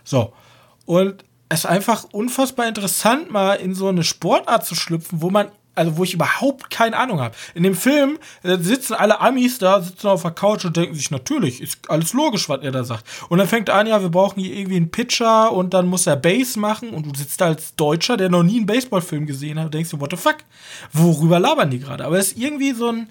So. 0.03 0.33
Und 0.85 1.25
es 1.49 1.59
ist 1.59 1.65
einfach 1.65 2.05
unfassbar 2.11 2.67
interessant, 2.67 3.31
mal 3.31 3.55
in 3.55 3.73
so 3.73 3.87
eine 3.87 4.03
Sportart 4.03 4.65
zu 4.65 4.75
schlüpfen, 4.75 5.21
wo 5.21 5.29
man 5.29 5.49
also 5.77 5.97
wo 5.97 6.03
ich 6.03 6.13
überhaupt 6.13 6.69
keine 6.69 6.97
Ahnung 6.97 7.19
habe. 7.19 7.35
In 7.53 7.63
dem 7.63 7.75
Film 7.75 8.17
äh, 8.43 8.57
sitzen 8.57 8.93
alle 8.93 9.21
Amis 9.21 9.59
da, 9.59 9.81
sitzen 9.81 10.07
auf 10.07 10.23
der 10.23 10.31
Couch 10.31 10.65
und 10.65 10.75
denken 10.75 10.95
sich, 10.95 11.11
natürlich, 11.11 11.61
ist 11.61 11.89
alles 11.89 12.13
logisch, 12.13 12.49
was 12.49 12.61
er 12.61 12.71
da 12.71 12.83
sagt. 12.83 13.05
Und 13.29 13.37
dann 13.37 13.47
fängt 13.47 13.69
an, 13.69 13.87
ja, 13.87 14.01
wir 14.01 14.09
brauchen 14.09 14.41
hier 14.41 14.55
irgendwie 14.55 14.77
einen 14.77 14.91
Pitcher 14.91 15.51
und 15.51 15.73
dann 15.73 15.87
muss 15.87 16.07
er 16.07 16.15
Base 16.15 16.59
machen 16.59 16.89
und 16.89 17.05
du 17.05 17.17
sitzt 17.17 17.41
da 17.41 17.45
als 17.45 17.75
Deutscher, 17.75 18.17
der 18.17 18.29
noch 18.29 18.43
nie 18.43 18.57
einen 18.57 18.65
Baseballfilm 18.65 19.25
gesehen 19.25 19.59
hat 19.59 19.65
und 19.65 19.73
denkst 19.73 19.91
dir, 19.91 19.99
what 19.99 20.11
the 20.11 20.17
fuck? 20.17 20.37
Worüber 20.93 21.39
labern 21.39 21.69
die 21.69 21.79
gerade? 21.79 22.05
Aber 22.05 22.17
es 22.17 22.29
ist 22.29 22.37
irgendwie 22.37 22.71
so 22.71 22.89
ein, 22.89 23.09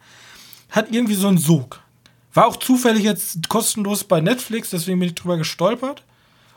hat 0.70 0.90
irgendwie 0.90 1.14
so 1.14 1.28
einen 1.28 1.38
Sog. 1.38 1.80
War 2.34 2.46
auch 2.46 2.56
zufällig 2.56 3.04
jetzt 3.04 3.48
kostenlos 3.48 4.04
bei 4.04 4.20
Netflix, 4.20 4.70
deswegen 4.70 4.98
bin 4.98 5.08
ich 5.08 5.14
drüber 5.14 5.38
gestolpert. 5.38 6.02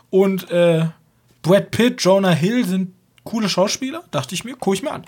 Und 0.09 0.49
äh, 0.51 0.87
Brad 1.41 1.71
Pitt, 1.71 2.01
Jonah 2.01 2.31
Hill 2.31 2.65
sind 2.65 2.93
coole 3.29 3.47
Schauspieler, 3.47 4.03
dachte 4.09 4.33
ich 4.33 4.43
mir, 4.43 4.55
gucke 4.55 4.75
ich 4.77 4.83
mir 4.83 4.91
an. 4.91 5.05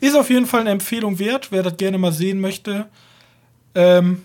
Ist 0.00 0.16
auf 0.16 0.30
jeden 0.30 0.46
Fall 0.46 0.60
eine 0.60 0.70
Empfehlung 0.70 1.18
wert, 1.18 1.50
wer 1.50 1.64
das 1.64 1.76
gerne 1.76 1.98
mal 1.98 2.12
sehen 2.12 2.40
möchte. 2.40 2.88
Ähm, 3.74 4.22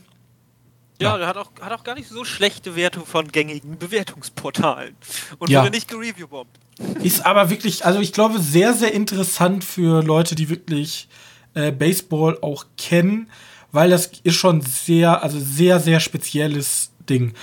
ja, 1.01 1.11
ja, 1.11 1.17
der 1.17 1.27
hat 1.27 1.37
auch, 1.37 1.51
hat 1.61 1.71
auch 1.71 1.83
gar 1.83 1.95
nicht 1.95 2.09
so 2.09 2.23
schlechte 2.23 2.75
Wertung 2.75 3.05
von 3.05 3.31
gängigen 3.31 3.79
Bewertungsportalen. 3.79 4.95
Und 5.39 5.49
ja. 5.49 5.61
wurde 5.61 5.71
nicht 5.71 5.87
gereviewbombt. 5.87 6.59
Ist 7.01 7.25
aber 7.25 7.49
wirklich, 7.49 7.85
also 7.85 7.99
ich 7.99 8.13
glaube, 8.13 8.39
sehr, 8.39 8.73
sehr 8.73 8.93
interessant 8.93 9.63
für 9.63 10.03
Leute, 10.03 10.35
die 10.35 10.49
wirklich 10.49 11.07
äh, 11.55 11.71
Baseball 11.71 12.37
auch 12.41 12.65
kennen, 12.77 13.31
weil 13.71 13.89
das 13.89 14.11
ist 14.23 14.35
schon 14.35 14.61
sehr, 14.61 15.23
also 15.23 15.39
sehr, 15.39 15.79
sehr 15.79 15.99
spezielles 15.99 16.91
Ding. 17.09 17.33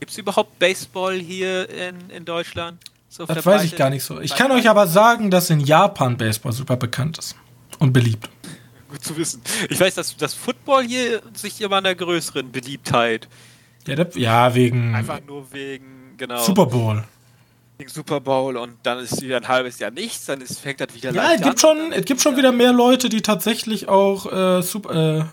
Gibt 0.00 0.10
es 0.10 0.18
überhaupt 0.18 0.58
Baseball 0.58 1.18
hier 1.18 1.68
in, 1.70 2.10
in 2.10 2.24
Deutschland? 2.24 2.78
So 3.16 3.26
das 3.26 3.46
weiß 3.46 3.62
ich 3.62 3.76
gar 3.76 3.90
nicht 3.90 4.02
so. 4.02 4.18
Ich 4.18 4.34
kann 4.34 4.50
euch 4.50 4.68
aber 4.68 4.88
sagen, 4.88 5.30
dass 5.30 5.48
in 5.48 5.60
Japan 5.60 6.16
Baseball 6.16 6.50
super 6.50 6.76
bekannt 6.76 7.16
ist 7.16 7.36
und 7.78 7.92
beliebt. 7.92 8.28
Gut 8.90 9.04
zu 9.04 9.16
wissen. 9.16 9.40
Ich 9.70 9.78
weiß, 9.78 9.94
dass 9.94 10.16
das 10.16 10.34
Football 10.34 10.82
hier 10.82 11.22
sich 11.32 11.60
immer 11.60 11.76
einer 11.76 11.94
größeren 11.94 12.50
Beliebtheit. 12.50 13.28
Ja, 13.86 13.94
das, 13.94 14.16
ja, 14.16 14.52
wegen. 14.56 14.96
Einfach 14.96 15.20
nur 15.24 15.52
wegen, 15.52 16.14
genau. 16.16 16.42
Super 16.42 16.66
Bowl. 16.66 17.04
Wegen 17.78 17.88
Super 17.88 18.20
Bowl 18.20 18.56
und 18.56 18.78
dann 18.82 18.98
ist 18.98 19.22
wieder 19.22 19.36
ein 19.36 19.46
halbes 19.46 19.78
Jahr 19.78 19.92
nichts, 19.92 20.26
dann 20.26 20.40
ist, 20.40 20.58
fängt 20.58 20.80
das 20.80 20.92
wieder 20.92 21.12
Ja, 21.12 21.34
es 21.34 21.40
gibt, 21.40 21.60
schon, 21.60 21.92
es 21.92 22.04
gibt 22.06 22.20
schon 22.20 22.36
wieder 22.36 22.50
mehr 22.50 22.72
Leute, 22.72 23.08
die 23.08 23.22
tatsächlich 23.22 23.88
auch 23.88 24.26
äh, 24.32 24.60
super, 24.60 25.20
äh, 25.20 25.24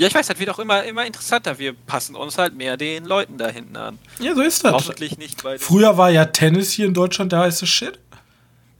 ja, 0.00 0.06
ich 0.06 0.14
weiß, 0.14 0.28
das 0.28 0.38
wird 0.38 0.48
auch 0.48 0.58
immer, 0.58 0.82
immer 0.84 1.04
interessanter. 1.04 1.58
Wir 1.58 1.74
passen 1.74 2.16
uns 2.16 2.38
halt 2.38 2.56
mehr 2.56 2.78
den 2.78 3.04
Leuten 3.04 3.36
da 3.36 3.48
hinten 3.48 3.76
an. 3.76 3.98
Ja, 4.18 4.34
so 4.34 4.40
ist 4.40 4.64
das. 4.64 4.72
Hoffentlich 4.72 5.18
nicht 5.18 5.42
bei 5.42 5.58
Früher 5.58 5.98
war 5.98 6.08
ja 6.08 6.24
Tennis 6.24 6.72
hier 6.72 6.86
in 6.86 6.94
Deutschland 6.94 7.32
der 7.32 7.40
heiße 7.40 7.66
Shit. 7.66 7.98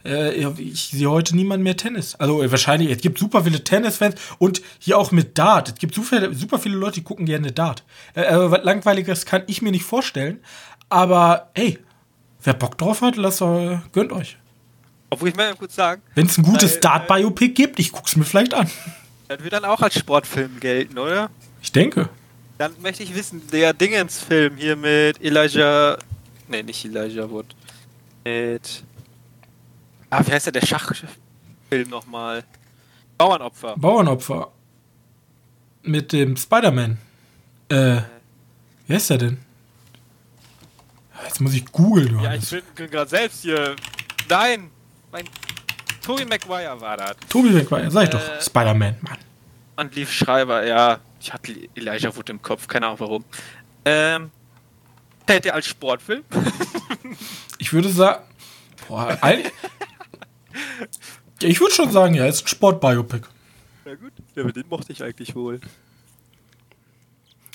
Äh, 0.02 0.46
ich 0.56 0.88
sehe 0.88 1.10
heute 1.10 1.36
niemand 1.36 1.62
mehr 1.62 1.76
Tennis. 1.76 2.14
Also 2.14 2.42
äh, 2.42 2.50
wahrscheinlich, 2.50 2.90
es 2.90 3.02
gibt 3.02 3.18
super 3.18 3.44
viele 3.44 3.62
Tennis-Fans 3.62 4.14
und 4.38 4.62
hier 4.78 4.96
auch 4.96 5.12
mit 5.12 5.36
Dart. 5.36 5.68
Es 5.68 5.74
gibt 5.74 5.94
super, 5.94 6.32
super 6.32 6.58
viele 6.58 6.76
Leute, 6.76 6.94
die 6.94 7.04
gucken 7.04 7.26
gerne 7.26 7.52
Dart. 7.52 7.84
Äh, 8.14 8.22
also 8.22 8.50
was 8.50 8.64
Langweiliges 8.64 9.26
kann 9.26 9.42
ich 9.46 9.60
mir 9.60 9.72
nicht 9.72 9.84
vorstellen. 9.84 10.40
Aber 10.88 11.50
hey, 11.54 11.78
wer 12.42 12.54
Bock 12.54 12.78
drauf 12.78 13.02
hat, 13.02 13.16
lasst, 13.16 13.42
äh, 13.42 13.76
gönnt 13.92 14.12
euch. 14.12 14.38
Obwohl 15.10 15.28
ich 15.28 15.36
mal 15.36 15.54
kurz 15.54 15.74
sagen. 15.74 16.00
Wenn 16.14 16.24
es 16.24 16.38
ein 16.38 16.44
gutes 16.44 16.80
Dart-Biopic 16.80 17.52
gibt, 17.52 17.78
ich 17.78 17.92
guck's 17.92 18.16
mir 18.16 18.24
vielleicht 18.24 18.54
an. 18.54 18.70
Das 19.30 19.44
wird 19.44 19.52
dann 19.52 19.64
auch 19.64 19.80
als 19.80 19.96
Sportfilm 19.96 20.58
gelten, 20.58 20.98
oder? 20.98 21.30
Ich 21.62 21.70
denke. 21.70 22.08
Dann 22.58 22.72
möchte 22.82 23.04
ich 23.04 23.14
wissen, 23.14 23.40
der 23.52 23.72
Dingens-Film 23.72 24.56
hier 24.56 24.74
mit 24.74 25.22
Elijah. 25.22 25.96
Ne, 26.48 26.64
nicht 26.64 26.84
Elijah 26.84 27.30
Wood. 27.30 27.46
Mit. 28.24 28.82
Ah, 30.10 30.26
wie 30.26 30.32
heißt 30.32 30.46
der, 30.46 30.54
der 30.54 30.66
Schachfilm 30.66 31.08
nochmal? 31.88 32.42
Bauernopfer. 33.18 33.76
Bauernopfer. 33.76 34.50
Mit 35.84 36.12
dem 36.12 36.36
Spider-Man. 36.36 36.98
Äh. 37.68 38.00
Wie 38.88 38.94
heißt 38.94 39.10
der 39.10 39.18
denn? 39.18 39.38
Jetzt 41.22 41.40
muss 41.40 41.54
ich 41.54 41.66
googeln, 41.66 42.18
Ja, 42.20 42.34
ich 42.34 42.50
bin 42.50 42.90
gerade 42.90 43.08
selbst 43.08 43.42
hier. 43.42 43.76
Nein! 44.28 44.72
Mein 45.12 45.24
Tobey 46.10 46.24
Maguire 46.24 46.80
war 46.80 46.96
das. 46.96 47.16
Tobey 47.28 47.50
Maguire, 47.50 47.90
sag 47.90 48.02
ich 48.04 48.08
äh, 48.08 48.12
doch. 48.12 48.42
Spider-Man, 48.42 48.96
Mann. 49.00 49.18
Und 49.76 49.94
Lief 49.94 50.12
Schreiber, 50.12 50.66
ja. 50.66 50.98
Ich 51.20 51.32
hatte 51.32 51.54
Elijah 51.74 52.14
Wood 52.16 52.30
im 52.30 52.42
Kopf, 52.42 52.66
keine 52.66 52.86
Ahnung 52.86 53.00
warum. 53.00 53.24
Ähm, 53.84 54.30
hält 55.26 55.46
er 55.46 55.54
als 55.54 55.66
Sportfilm? 55.66 56.24
ich 57.58 57.72
würde 57.72 57.88
sagen. 57.90 58.24
Boah, 58.88 59.16
ich 61.40 61.60
würde 61.60 61.74
schon 61.74 61.90
sagen, 61.92 62.14
ja, 62.14 62.26
ist 62.26 62.44
ein 62.44 62.48
Sportbiopic. 62.48 63.28
Ja 63.84 63.94
gut, 63.94 64.12
ja, 64.34 64.42
den 64.42 64.68
mochte 64.68 64.92
ich 64.92 65.02
eigentlich 65.02 65.34
wohl. 65.36 65.60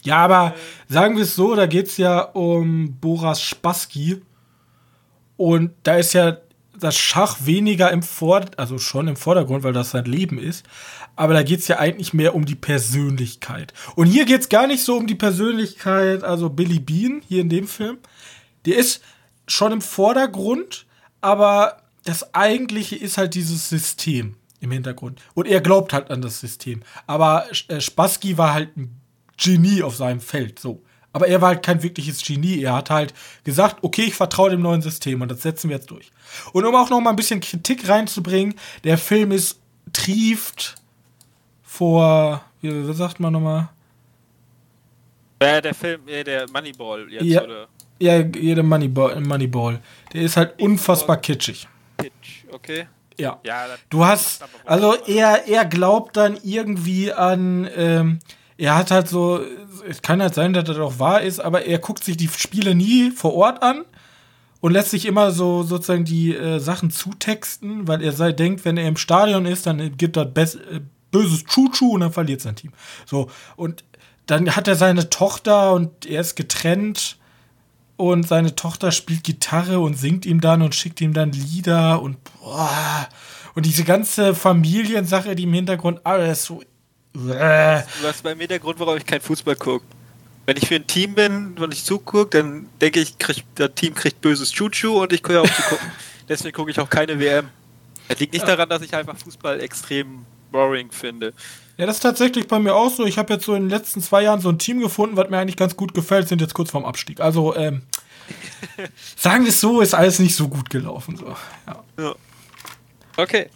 Ja, 0.04 0.18
aber 0.18 0.56
sagen 0.88 1.18
wir 1.18 1.24
es 1.24 1.36
so, 1.36 1.56
da 1.56 1.66
geht 1.66 1.88
es 1.88 1.98
ja 1.98 2.22
um 2.22 2.96
Boras 3.02 3.42
Spassky. 3.42 4.22
Und 5.36 5.72
da 5.84 5.98
ist 5.98 6.14
ja 6.14 6.38
das 6.80 6.98
Schach 6.98 7.38
weniger 7.46 7.92
im 7.92 8.04
Vordergrund, 8.04 8.60
also 8.60 8.78
schon 8.78 9.08
im 9.08 9.16
Vordergrund, 9.16 9.64
weil 9.64 9.74
das 9.74 9.92
sein 9.92 10.06
Leben 10.06 10.38
ist. 10.38 10.66
Aber 11.16 11.34
da 11.34 11.44
geht 11.44 11.60
es 11.60 11.68
ja 11.68 11.80
eigentlich 11.80 12.14
mehr 12.14 12.36
um 12.36 12.46
die 12.46 12.56
Persönlichkeit. 12.56 13.74
Und 13.96 14.08
hier 14.08 14.26
geht 14.26 14.42
es 14.42 14.50
gar 14.50 14.68
nicht 14.68 14.84
so 14.84 14.98
um 14.98 15.08
die 15.08 15.16
Persönlichkeit, 15.16 16.24
also 16.24 16.50
Billy 16.50 16.80
Bean 16.80 17.22
hier 17.28 17.42
in 17.42 17.50
dem 17.50 17.68
Film. 17.68 17.98
Der 18.66 18.78
ist 18.78 19.02
schon 19.48 19.72
im 19.72 19.82
Vordergrund, 19.82 20.86
aber 21.22 21.82
das 22.04 22.34
eigentliche 22.34 22.96
ist 22.96 23.18
halt 23.18 23.36
dieses 23.36 23.70
System 23.70 24.36
im 24.60 24.72
Hintergrund. 24.72 25.22
Und 25.34 25.48
er 25.48 25.62
glaubt 25.62 25.94
halt 25.94 26.12
an 26.12 26.22
das 26.22 26.40
System. 26.40 26.82
Aber 27.08 27.46
äh, 27.68 27.80
Spassky 27.80 28.38
war 28.38 28.54
halt 28.54 28.76
ein 28.78 29.00
Genie 29.38 29.84
auf 29.84 29.96
seinem 29.96 30.22
Feld, 30.22 30.60
so. 30.60 30.84
Aber 31.16 31.30
er 31.30 31.40
war 31.40 31.48
halt 31.48 31.64
kein 31.64 31.82
wirkliches 31.82 32.22
Genie. 32.26 32.62
Er 32.62 32.74
hat 32.74 32.90
halt 32.90 33.14
gesagt, 33.46 33.78
okay, 33.84 34.02
ich 34.02 34.16
vertraue 34.16 34.50
dem 34.50 34.62
neuen 34.62 34.82
System 34.82 35.22
und 35.22 35.32
das 35.32 35.44
setzen 35.44 35.70
wir 35.70 35.78
jetzt 35.78 35.90
durch. 35.90 36.12
Und 36.52 36.66
um 36.66 36.76
auch 36.76 36.90
noch 36.90 37.00
mal 37.00 37.12
ein 37.12 37.16
bisschen 37.16 37.40
Kritik 37.40 37.88
reinzubringen, 37.88 38.56
der 38.84 38.98
Film 38.98 39.32
ist 39.32 39.62
trieft 39.94 40.76
vor, 41.64 42.44
wie, 42.60 42.94
sagt 42.94 43.22
man 43.22 43.32
nochmal? 43.32 43.70
Ja, 45.42 45.62
der 45.62 45.74
Film, 45.74 46.02
der 46.06 46.50
Moneyball 46.52 47.10
jetzt, 47.10 47.24
ja, 47.24 47.44
oder? 47.44 47.68
Ja, 47.98 48.20
jeder 48.20 48.64
Moneyball, 48.64 49.22
Moneyball. 49.22 49.80
Der 50.12 50.22
ist 50.22 50.36
halt 50.36 50.60
unfassbar 50.60 51.16
kitschig. 51.16 51.66
Kitsch, 51.98 52.44
okay. 52.52 52.88
Ja. 53.18 53.40
ja 53.46 53.68
du 53.90 54.04
hast, 54.04 54.44
also 54.66 54.96
er, 55.08 55.48
er 55.48 55.64
glaubt 55.64 56.18
dann 56.18 56.38
irgendwie 56.44 57.14
an, 57.14 57.70
ähm, 57.74 58.20
er 58.58 58.76
hat 58.76 58.92
halt 58.92 59.08
so, 59.08 59.42
es 59.88 60.02
kann 60.02 60.22
halt 60.22 60.34
sein, 60.34 60.54
dass 60.54 60.64
das 60.64 60.78
auch 60.78 61.00
wahr 61.00 61.22
ist, 61.22 61.40
aber 61.40 61.66
er 61.66 61.80
guckt 61.80 62.04
sich 62.04 62.18
die 62.18 62.30
Spiele 62.30 62.76
nie 62.76 63.12
vor 63.12 63.34
Ort 63.34 63.62
an 63.62 63.84
und 64.62 64.72
lässt 64.72 64.92
sich 64.92 65.06
immer 65.06 65.32
so 65.32 65.64
sozusagen 65.64 66.06
die 66.06 66.36
äh, 66.36 66.60
Sachen 66.60 66.90
zutexten, 66.90 67.88
weil 67.88 68.02
er 68.02 68.14
sei, 68.14 68.32
denkt, 68.32 68.66
wenn 68.66 68.78
er 68.78 68.88
im 68.88 68.98
Stadion 68.98 69.46
ist, 69.46 69.66
dann 69.68 69.98
gibt 69.98 70.18
er 70.18 70.26
bes 70.26 70.56
äh, 70.56 70.82
böses 71.12 71.46
Chuchu 71.46 71.94
und 71.94 72.02
dann 72.02 72.12
verliert 72.12 72.42
sein 72.42 72.56
Team. 72.56 72.72
So, 73.06 73.30
und 73.56 73.84
dann 74.26 74.56
hat 74.56 74.68
er 74.68 74.76
seine 74.76 75.10
Tochter 75.10 75.74
und 75.74 76.06
er 76.06 76.22
ist 76.22 76.36
getrennt 76.36 77.18
und 77.96 78.28
seine 78.28 78.56
Tochter 78.56 78.92
spielt 78.92 79.24
Gitarre 79.24 79.80
und 79.80 79.98
singt 79.98 80.26
ihm 80.26 80.42
dann 80.42 80.62
und 80.62 80.76
schickt 80.76 81.00
ihm 81.00 81.14
dann 81.14 81.32
Lieder 81.32 82.02
und 82.02 82.18
boah, 82.24 83.08
und 83.54 83.66
diese 83.66 83.86
ganze 83.86 84.36
Familiensache, 84.36 85.36
die 85.36 85.44
im 85.44 85.54
Hintergrund 85.54 86.02
alles 86.06 86.44
so 86.44 86.62
das 87.16 88.16
ist 88.18 88.24
bei 88.24 88.36
mir 88.36 88.48
der 88.48 88.60
Grund, 88.60 88.80
warum 88.80 88.98
ich 88.98 89.06
kein 89.06 89.22
Fußball 89.22 89.56
gucke. 89.56 89.86
Wenn 90.46 90.58
ich 90.58 90.68
für 90.68 90.76
ein 90.76 90.86
Team 90.86 91.16
bin 91.16 91.58
und 91.58 91.74
ich 91.74 91.84
zugucke, 91.84 92.38
dann 92.38 92.68
denke 92.80 93.00
ich, 93.00 93.18
krieg, 93.18 93.44
das 93.56 93.72
Team 93.76 93.96
kriegt 93.96 94.22
böses 94.22 94.52
Chuchu 94.52 95.02
und 95.02 95.12
ich 95.12 95.24
kann 95.24 95.36
ja 95.36 95.42
auch 95.42 95.50
zugucken. 95.50 95.92
Deswegen 96.30 96.56
gucke 96.56 96.72
ich 96.72 96.80
auch 96.80 96.90
keine 96.90 97.20
WM. 97.20 97.50
Das 98.08 98.20
liegt 98.20 98.34
nicht 98.34 98.48
daran, 98.48 98.70
dass 98.70 98.82
ich 98.82 98.94
einfach 98.94 99.18
Fußball 99.18 99.60
extrem 99.62 100.26
boring 100.52 100.92
finde. 100.92 101.34
Ja, 101.78 101.86
das 101.86 101.98
ist 101.98 102.02
tatsächlich 102.02 102.48
bei 102.48 102.60
mir 102.60 102.76
auch 102.76 102.90
so. 102.90 103.06
Ich 103.06 103.18
habe 103.18 103.34
jetzt 103.34 103.46
so 103.46 103.56
in 103.56 103.64
den 103.64 103.70
letzten 103.70 104.02
zwei 104.02 104.24
Jahren 104.24 104.40
so 104.40 104.50
ein 104.50 104.60
Team 104.60 104.80
gefunden, 104.80 105.18
was 105.18 105.30
mir 105.30 105.38
eigentlich 105.38 105.58
ganz 105.58 105.76
gut 105.76 105.94
gefällt, 105.94 106.28
sind 106.28 106.42
jetzt 106.42 106.54
kurz 106.54 106.72
vorm 106.72 106.86
Abstieg. 106.86 107.20
Also, 107.20 107.56
ähm, 107.56 107.82
sagen 109.18 109.44
wir 109.44 109.50
es 109.50 109.60
so, 109.60 109.82
ist 109.82 109.94
alles 109.94 110.20
nicht 110.20 110.36
so 110.36 110.48
gut 110.48 110.70
gelaufen. 110.70 111.18
So. 111.18 111.36
Ja. 111.68 111.84
ja. 112.00 112.16
Okay. 113.18 113.50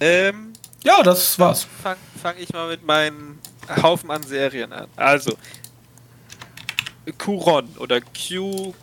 Ähm, 0.00 0.49
ja, 0.84 1.02
das 1.02 1.38
war's. 1.38 1.66
Fange 1.82 1.98
fang 2.20 2.34
ich 2.38 2.52
mal 2.52 2.68
mit 2.68 2.84
meinen 2.84 3.38
Haufen 3.82 4.10
an 4.10 4.22
Serien 4.22 4.72
an. 4.72 4.86
Also, 4.96 5.36
Kuron 7.18 7.68
oder 7.78 8.00
Q. 8.00 8.74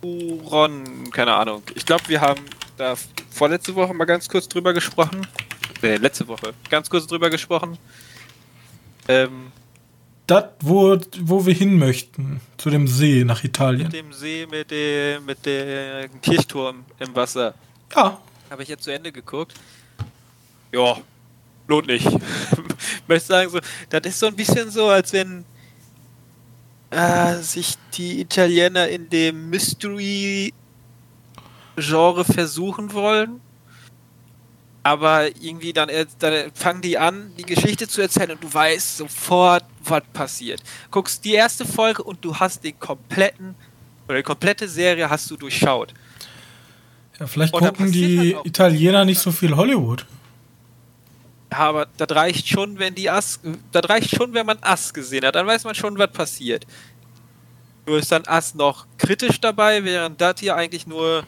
Kuron, 0.00 1.10
keine 1.10 1.34
Ahnung. 1.34 1.62
Ich 1.74 1.84
glaube, 1.84 2.04
wir 2.08 2.20
haben 2.20 2.44
da 2.76 2.94
vorletzte 3.30 3.74
Woche 3.74 3.92
mal 3.94 4.04
ganz 4.04 4.28
kurz 4.28 4.48
drüber 4.48 4.72
gesprochen. 4.72 5.26
Nee, 5.82 5.96
letzte 5.96 6.26
Woche. 6.28 6.54
Ganz 6.70 6.88
kurz 6.88 7.06
drüber 7.06 7.30
gesprochen. 7.30 7.78
Ähm, 9.06 9.52
das, 10.26 10.44
wo, 10.60 10.98
wo 11.20 11.46
wir 11.46 11.54
hin 11.54 11.78
möchten. 11.78 12.40
Zu 12.58 12.70
dem 12.70 12.86
See 12.86 13.24
nach 13.24 13.44
Italien. 13.44 13.84
Mit 13.84 13.92
dem 13.92 14.12
See, 14.12 14.46
mit 14.50 14.70
dem, 14.70 15.24
mit 15.24 15.46
dem 15.46 16.20
Kirchturm 16.20 16.84
im 16.98 17.14
Wasser. 17.14 17.54
Ja. 17.94 18.20
Habe 18.50 18.62
ich 18.62 18.68
jetzt 18.68 18.84
zu 18.84 18.92
Ende 18.92 19.12
geguckt. 19.12 19.54
Ja, 20.72 20.98
lohnt 21.68 21.86
nicht. 21.86 22.06
ich 22.06 22.18
möchte 23.06 23.28
sagen, 23.28 23.50
so, 23.50 23.60
das 23.90 24.00
ist 24.04 24.18
so 24.18 24.26
ein 24.26 24.34
bisschen 24.34 24.68
so, 24.70 24.88
als 24.88 25.12
wenn 25.12 25.44
äh, 26.90 27.36
sich 27.36 27.76
die 27.94 28.20
Italiener 28.20 28.88
in 28.88 29.08
dem 29.08 29.48
Mystery-Genre 29.50 32.24
versuchen 32.24 32.92
wollen. 32.92 33.40
Aber 34.82 35.28
irgendwie 35.42 35.72
dann, 35.74 35.90
dann 36.18 36.50
fangen 36.54 36.80
die 36.80 36.96
an, 36.96 37.32
die 37.36 37.42
Geschichte 37.42 37.86
zu 37.86 38.00
erzählen 38.00 38.30
und 38.30 38.42
du 38.42 38.50
weißt 38.52 38.96
sofort, 38.96 39.64
was 39.84 40.02
passiert. 40.14 40.62
Guckst 40.90 41.22
die 41.26 41.34
erste 41.34 41.66
Folge 41.66 42.02
und 42.02 42.24
du 42.24 42.34
hast 42.34 42.64
den 42.64 42.78
kompletten, 42.78 43.54
oder 44.06 44.16
die 44.16 44.22
komplette 44.22 44.66
Serie 44.66 45.10
hast 45.10 45.30
du 45.30 45.36
durchschaut. 45.36 45.92
Ja, 47.20 47.26
vielleicht 47.26 47.52
gucken 47.52 47.92
die 47.92 48.34
halt 48.34 48.46
Italiener 48.46 49.04
nicht 49.04 49.18
so 49.18 49.30
viel 49.30 49.54
Hollywood. 49.54 50.06
Aber 51.50 51.86
das 51.96 52.10
reicht 52.10 52.46
schon, 52.48 52.78
wenn 52.78 52.94
die 52.94 53.08
Ass, 53.08 53.40
das 53.72 53.88
reicht 53.88 54.14
schon, 54.14 54.34
wenn 54.34 54.46
man 54.46 54.58
Ass 54.60 54.92
gesehen 54.92 55.24
hat. 55.24 55.34
Dann 55.34 55.46
weiß 55.46 55.64
man 55.64 55.74
schon, 55.74 55.98
was 55.98 56.12
passiert. 56.12 56.66
Nur 57.86 57.98
ist 57.98 58.12
dann 58.12 58.26
Ass 58.26 58.54
noch 58.54 58.86
kritisch 58.98 59.40
dabei, 59.40 59.82
während 59.82 60.20
das 60.20 60.40
hier 60.40 60.56
eigentlich 60.56 60.86
nur 60.86 61.24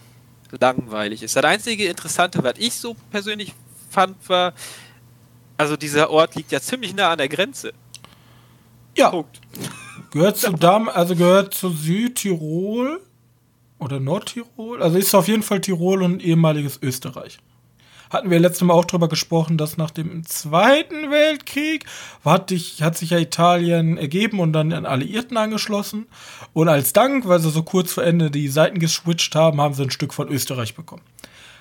langweilig 0.59 1.23
ist. 1.23 1.37
Das 1.37 1.45
einzige 1.45 1.87
Interessante, 1.87 2.43
was 2.43 2.55
ich 2.59 2.75
so 2.75 2.95
persönlich 3.11 3.55
fand, 3.89 4.29
war, 4.29 4.53
also 5.57 5.77
dieser 5.77 6.11
Ort 6.11 6.35
liegt 6.35 6.53
ja 6.53 6.61
ziemlich 6.61 6.95
nah 6.95 7.11
an 7.11 7.19
der 7.19 7.29
Grenze. 7.29 7.73
Ja. 8.97 9.11
Punkt. 9.11 9.41
Gehört 10.11 10.37
zu 10.37 10.53
Dam, 10.53 10.89
also 10.89 11.15
gehört 11.15 11.55
zu 11.55 11.71
Südtirol 11.71 13.01
oder 13.79 14.01
Nordtirol. 14.01 14.83
Also 14.83 14.99
ist 14.99 15.15
auf 15.15 15.29
jeden 15.29 15.43
Fall 15.43 15.61
Tirol 15.61 16.03
und 16.03 16.23
ehemaliges 16.23 16.79
Österreich 16.83 17.39
hatten 18.11 18.31
wir 18.31 18.41
letztes 18.41 18.63
Mal 18.63 18.75
auch 18.75 18.85
drüber 18.85 19.09
gesprochen, 19.09 19.57
dass 19.57 19.77
nach 19.77 19.91
dem 19.91 20.27
Zweiten 20.27 21.11
Weltkrieg 21.11 21.87
hat, 22.25 22.51
dich, 22.51 22.83
hat 22.83 22.99
sich 22.99 23.11
ja 23.11 23.19
Italien 23.19 23.97
ergeben 23.97 24.41
und 24.41 24.53
dann 24.53 24.73
an 24.73 24.85
Alliierten 24.85 25.37
angeschlossen. 25.37 26.07
Und 26.53 26.69
als 26.69 26.93
Dank, 26.93 27.29
weil 27.29 27.39
sie 27.39 27.51
so 27.51 27.63
kurz 27.63 27.93
vor 27.93 28.05
Ende 28.05 28.31
die 28.31 28.49
Seiten 28.49 28.81
geswitcht 28.81 29.35
haben, 29.35 29.61
haben 29.61 29.75
sie 29.75 29.85
ein 29.85 29.91
Stück 29.91 30.13
von 30.13 30.29
Österreich 30.29 30.75
bekommen. 30.75 31.03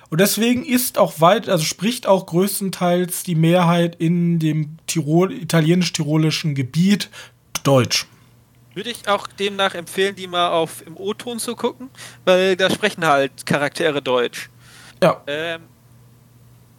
Und 0.09 0.19
deswegen 0.19 0.65
ist 0.65 0.97
auch 0.97 1.21
weit, 1.21 1.47
also 1.47 1.63
spricht 1.63 2.07
auch 2.07 2.25
größtenteils 2.25 3.23
die 3.23 3.35
Mehrheit 3.35 3.95
in 3.99 4.39
dem 4.39 4.77
Tirol, 4.87 5.31
italienisch-tirolischen 5.31 6.55
Gebiet 6.55 7.09
Deutsch. 7.63 8.07
Würde 8.73 8.89
ich 8.89 9.07
auch 9.07 9.27
demnach 9.27 9.75
empfehlen, 9.75 10.15
die 10.15 10.25
mal 10.25 10.49
auf 10.49 10.85
im 10.85 10.97
O-Ton 10.97 11.37
zu 11.37 11.55
gucken, 11.55 11.89
weil 12.25 12.55
da 12.55 12.71
sprechen 12.71 13.05
halt 13.05 13.45
Charaktere 13.45 14.01
Deutsch. 14.01 14.49
Ja. 15.03 15.21
Ähm, 15.27 15.61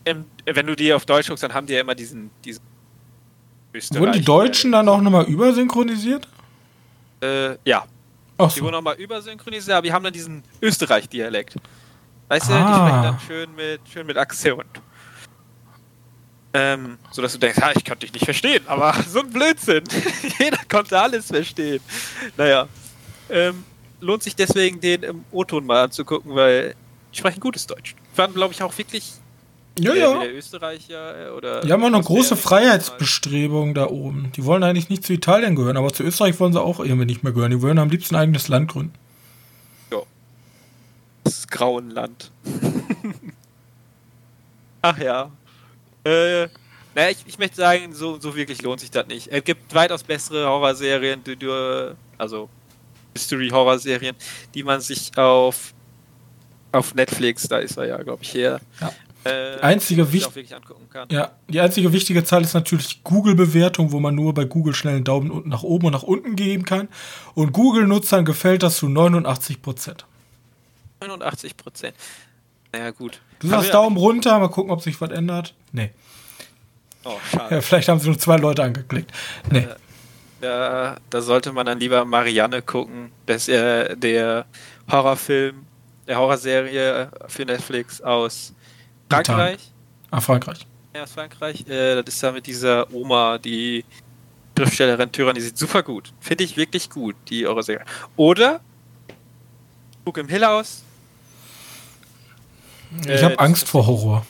wenn 0.05 0.67
du 0.67 0.75
die 0.75 0.93
auf 0.93 1.05
Deutsch 1.05 1.29
guckst, 1.29 1.43
dann 1.43 1.55
haben 1.55 1.67
die 1.67 1.75
ja 1.75 1.81
immer 1.81 1.95
diesen, 1.95 2.31
diesen 2.45 2.63
Wurden 3.73 4.13
die 4.13 4.25
Deutschen 4.25 4.73
dann 4.73 4.89
auch 4.89 5.01
nochmal 5.01 5.27
übersynchronisiert? 5.27 6.27
Äh, 7.21 7.57
ja. 7.65 7.85
Ach 8.37 8.51
so. 8.51 8.57
Die 8.57 8.63
wurden 8.63 8.73
nochmal 8.73 8.97
übersynchronisiert, 8.97 9.77
aber 9.77 9.87
die 9.87 9.93
haben 9.93 10.03
dann 10.03 10.13
diesen 10.13 10.43
Österreich-Dialekt. 10.61 11.55
Weißt 12.29 12.51
ah. 12.51 12.53
du, 12.53 12.55
die 12.55 12.63
ah. 12.63 12.77
sprechen 12.77 13.03
dann 13.03 13.21
schön 13.21 13.55
mit, 13.55 13.81
schön 13.93 14.07
mit 14.07 14.17
Akzent. 14.17 14.65
Ähm, 16.53 16.99
so 17.13 17.23
dass 17.23 17.33
du 17.33 17.39
denkst, 17.39 17.59
ja, 17.61 17.71
ich 17.77 17.85
konnte 17.85 18.01
dich 18.01 18.13
nicht 18.13 18.25
verstehen, 18.25 18.65
aber 18.67 18.93
so 19.09 19.21
ein 19.21 19.31
Blödsinn. 19.31 19.85
Jeder 20.39 20.59
konnte 20.69 20.99
alles 20.99 21.27
verstehen. 21.27 21.81
Naja. 22.37 22.67
Ähm, 23.29 23.65
lohnt 24.01 24.25
sich 24.25 24.35
deswegen, 24.35 24.81
den 24.81 25.05
im 25.05 25.25
O-Ton 25.31 25.65
mal 25.65 25.85
anzugucken, 25.85 26.35
weil 26.35 26.75
die 27.13 27.19
sprechen 27.19 27.39
gutes 27.39 27.67
Deutsch. 27.67 27.95
Waren, 28.17 28.35
glaube 28.35 28.53
ich, 28.53 28.63
auch 28.63 28.77
wirklich 28.77 29.13
ja, 29.83 29.95
ja. 29.95 30.19
Der 30.21 30.35
Österreicher 30.35 31.29
äh, 31.29 31.31
oder. 31.31 31.61
Die 31.61 31.73
haben 31.73 31.83
auch 31.83 31.89
eine 31.89 32.03
große 32.03 32.37
Freiheitsbestrebung 32.37 33.75
da 33.75 33.89
oben. 33.89 34.33
Die 34.37 34.45
wollen 34.45 34.63
eigentlich 34.63 34.89
nicht 34.89 35.05
zu 35.05 35.13
Italien 35.13 35.57
gehören, 35.57 35.77
aber 35.77 35.93
zu 35.93 36.03
Österreich 36.03 36.39
wollen 36.41 36.53
sie 36.53 36.61
auch 36.61 36.81
irgendwie 36.81 37.07
nicht 37.07 37.23
mehr 37.23 37.33
gehören. 37.33 37.51
Die 37.51 37.63
wollen 37.63 37.79
am 37.79 37.91
liebsten 37.91 38.15
ein 38.17 38.23
eigenes 38.23 38.49
Land 38.49 38.73
gründen. 38.73 38.95
Ja. 39.91 40.03
Das 41.25 41.47
Grauenland. 41.49 42.31
Ach 44.83 44.99
ja. 44.99 45.31
Äh, 46.05 46.49
naja, 46.95 47.11
ich, 47.11 47.25
ich 47.27 47.39
möchte 47.39 47.57
sagen, 47.57 47.93
so, 47.95 48.19
so 48.19 48.35
wirklich 48.35 48.63
lohnt 48.63 48.81
sich 48.81 48.91
das 48.91 49.07
nicht. 49.07 49.29
Es 49.29 49.45
gibt 49.45 49.75
weitaus 49.75 50.03
bessere 50.03 50.47
Horrorserien, 50.47 51.23
also 52.19 52.49
Mystery-Horrorserien, 53.15 54.17
die 54.55 54.63
man 54.63 54.81
sich 54.81 55.17
auf 55.17 55.75
auf 56.73 56.95
Netflix, 56.95 57.49
da 57.49 57.59
ist 57.59 57.77
er 57.77 57.87
ja, 57.87 58.03
glaube 58.03 58.23
ich, 58.23 58.35
her, 58.35 58.61
ja. 58.81 58.93
Äh, 59.25 59.57
die 59.57 59.63
einzige 59.63 60.13
wichtig 60.13 60.55
Ja, 61.11 61.33
die 61.49 61.61
einzige 61.61 61.93
wichtige 61.93 62.25
Zahl 62.25 62.43
ist 62.43 62.55
natürlich 62.55 63.05
Google-Bewertung, 63.05 63.93
wo 63.93 64.01
man 64.01 64.15
nur 64.15 64.33
bei 64.33 64.45
Google 64.45 64.75
schnell 64.75 64.97
einen 64.97 65.05
Daumen 65.05 65.49
nach 65.49 65.63
oben 65.63 65.87
und 65.87 65.93
nach 65.93 66.03
unten 66.03 66.37
geben 66.37 66.65
kann. 66.65 66.89
Und 67.35 67.53
Google-Nutzern 67.53 68.25
gefällt 68.25 68.63
das 68.63 68.79
zu 68.79 68.89
89 68.89 69.61
Prozent. 69.61 70.07
89 71.01 71.57
Prozent. 71.57 71.95
Naja, 72.73 72.91
gut. 72.93 73.21
Du 73.41 73.49
sagst 73.49 73.75
Daumen 73.75 73.97
runter, 73.97 74.39
mal 74.39 74.49
gucken, 74.49 74.71
ob 74.71 74.83
sich 74.83 75.01
was 75.01 75.11
ändert. 75.11 75.55
Nee. 75.73 75.91
Oh, 77.05 77.13
schade. 77.31 77.57
Ja, 77.57 77.61
vielleicht 77.61 77.89
haben 77.89 78.01
sie 78.01 78.09
nur 78.09 78.19
zwei 78.19 78.37
Leute 78.37 78.63
angeklickt. 78.63 79.11
Nee. 79.51 79.67
Ja, 80.43 80.97
da 81.11 81.21
sollte 81.21 81.53
man 81.53 81.67
dann 81.67 81.79
lieber 81.79 82.05
Marianne 82.07 82.63
gucken. 82.63 83.13
Das 83.27 83.49
ist 83.49 83.49
äh, 83.49 83.95
der 83.97 84.47
Horrorfilm, 84.91 85.67
der 86.07 86.19
Horrorserie 86.19 87.11
für 87.29 87.45
Netflix 87.45 88.01
aus 88.01 88.55
Frankreich. 89.11 89.71
Ah, 90.11 90.21
Frankreich. 90.21 90.67
Ja, 90.95 91.03
aus 91.05 91.13
Frankreich. 91.13 91.67
Äh, 91.69 92.03
das 92.03 92.15
ist 92.15 92.23
da 92.23 92.33
mit 92.33 92.47
dieser 92.47 92.93
Oma, 92.93 93.39
die 93.39 93.85
Schriftstellerin 94.57 95.11
Tyrann, 95.11 95.35
die 95.35 95.41
sieht 95.41 95.57
super 95.57 95.83
gut. 95.83 96.13
Finde 96.21 96.45
ich 96.45 96.57
wirklich 96.57 96.91
gut, 96.91 97.17
die 97.29 97.47
Horrorserie. 97.47 97.85
Oder 98.17 98.61
Spuk 100.03 100.19
im 100.19 100.29
Hill 100.29 100.45
aus. 100.45 100.83
Ich 103.03 103.09
äh, 103.09 103.23
habe 103.23 103.39
Angst 103.39 103.69
vor 103.69 103.87
Horror. 103.87 104.27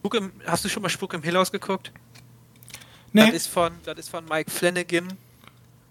Spuk 0.00 0.14
im, 0.14 0.32
hast 0.46 0.64
du 0.64 0.68
schon 0.68 0.82
mal 0.82 0.88
Spuk 0.88 1.14
im 1.14 1.22
Hill 1.22 1.36
ausgeguckt? 1.36 1.90
Nee. 3.12 3.26
Das 3.26 3.34
ist 3.34 3.46
von, 3.48 3.72
das 3.84 3.98
ist 3.98 4.10
von 4.10 4.24
Mike 4.24 4.50
Flanagan. 4.50 5.08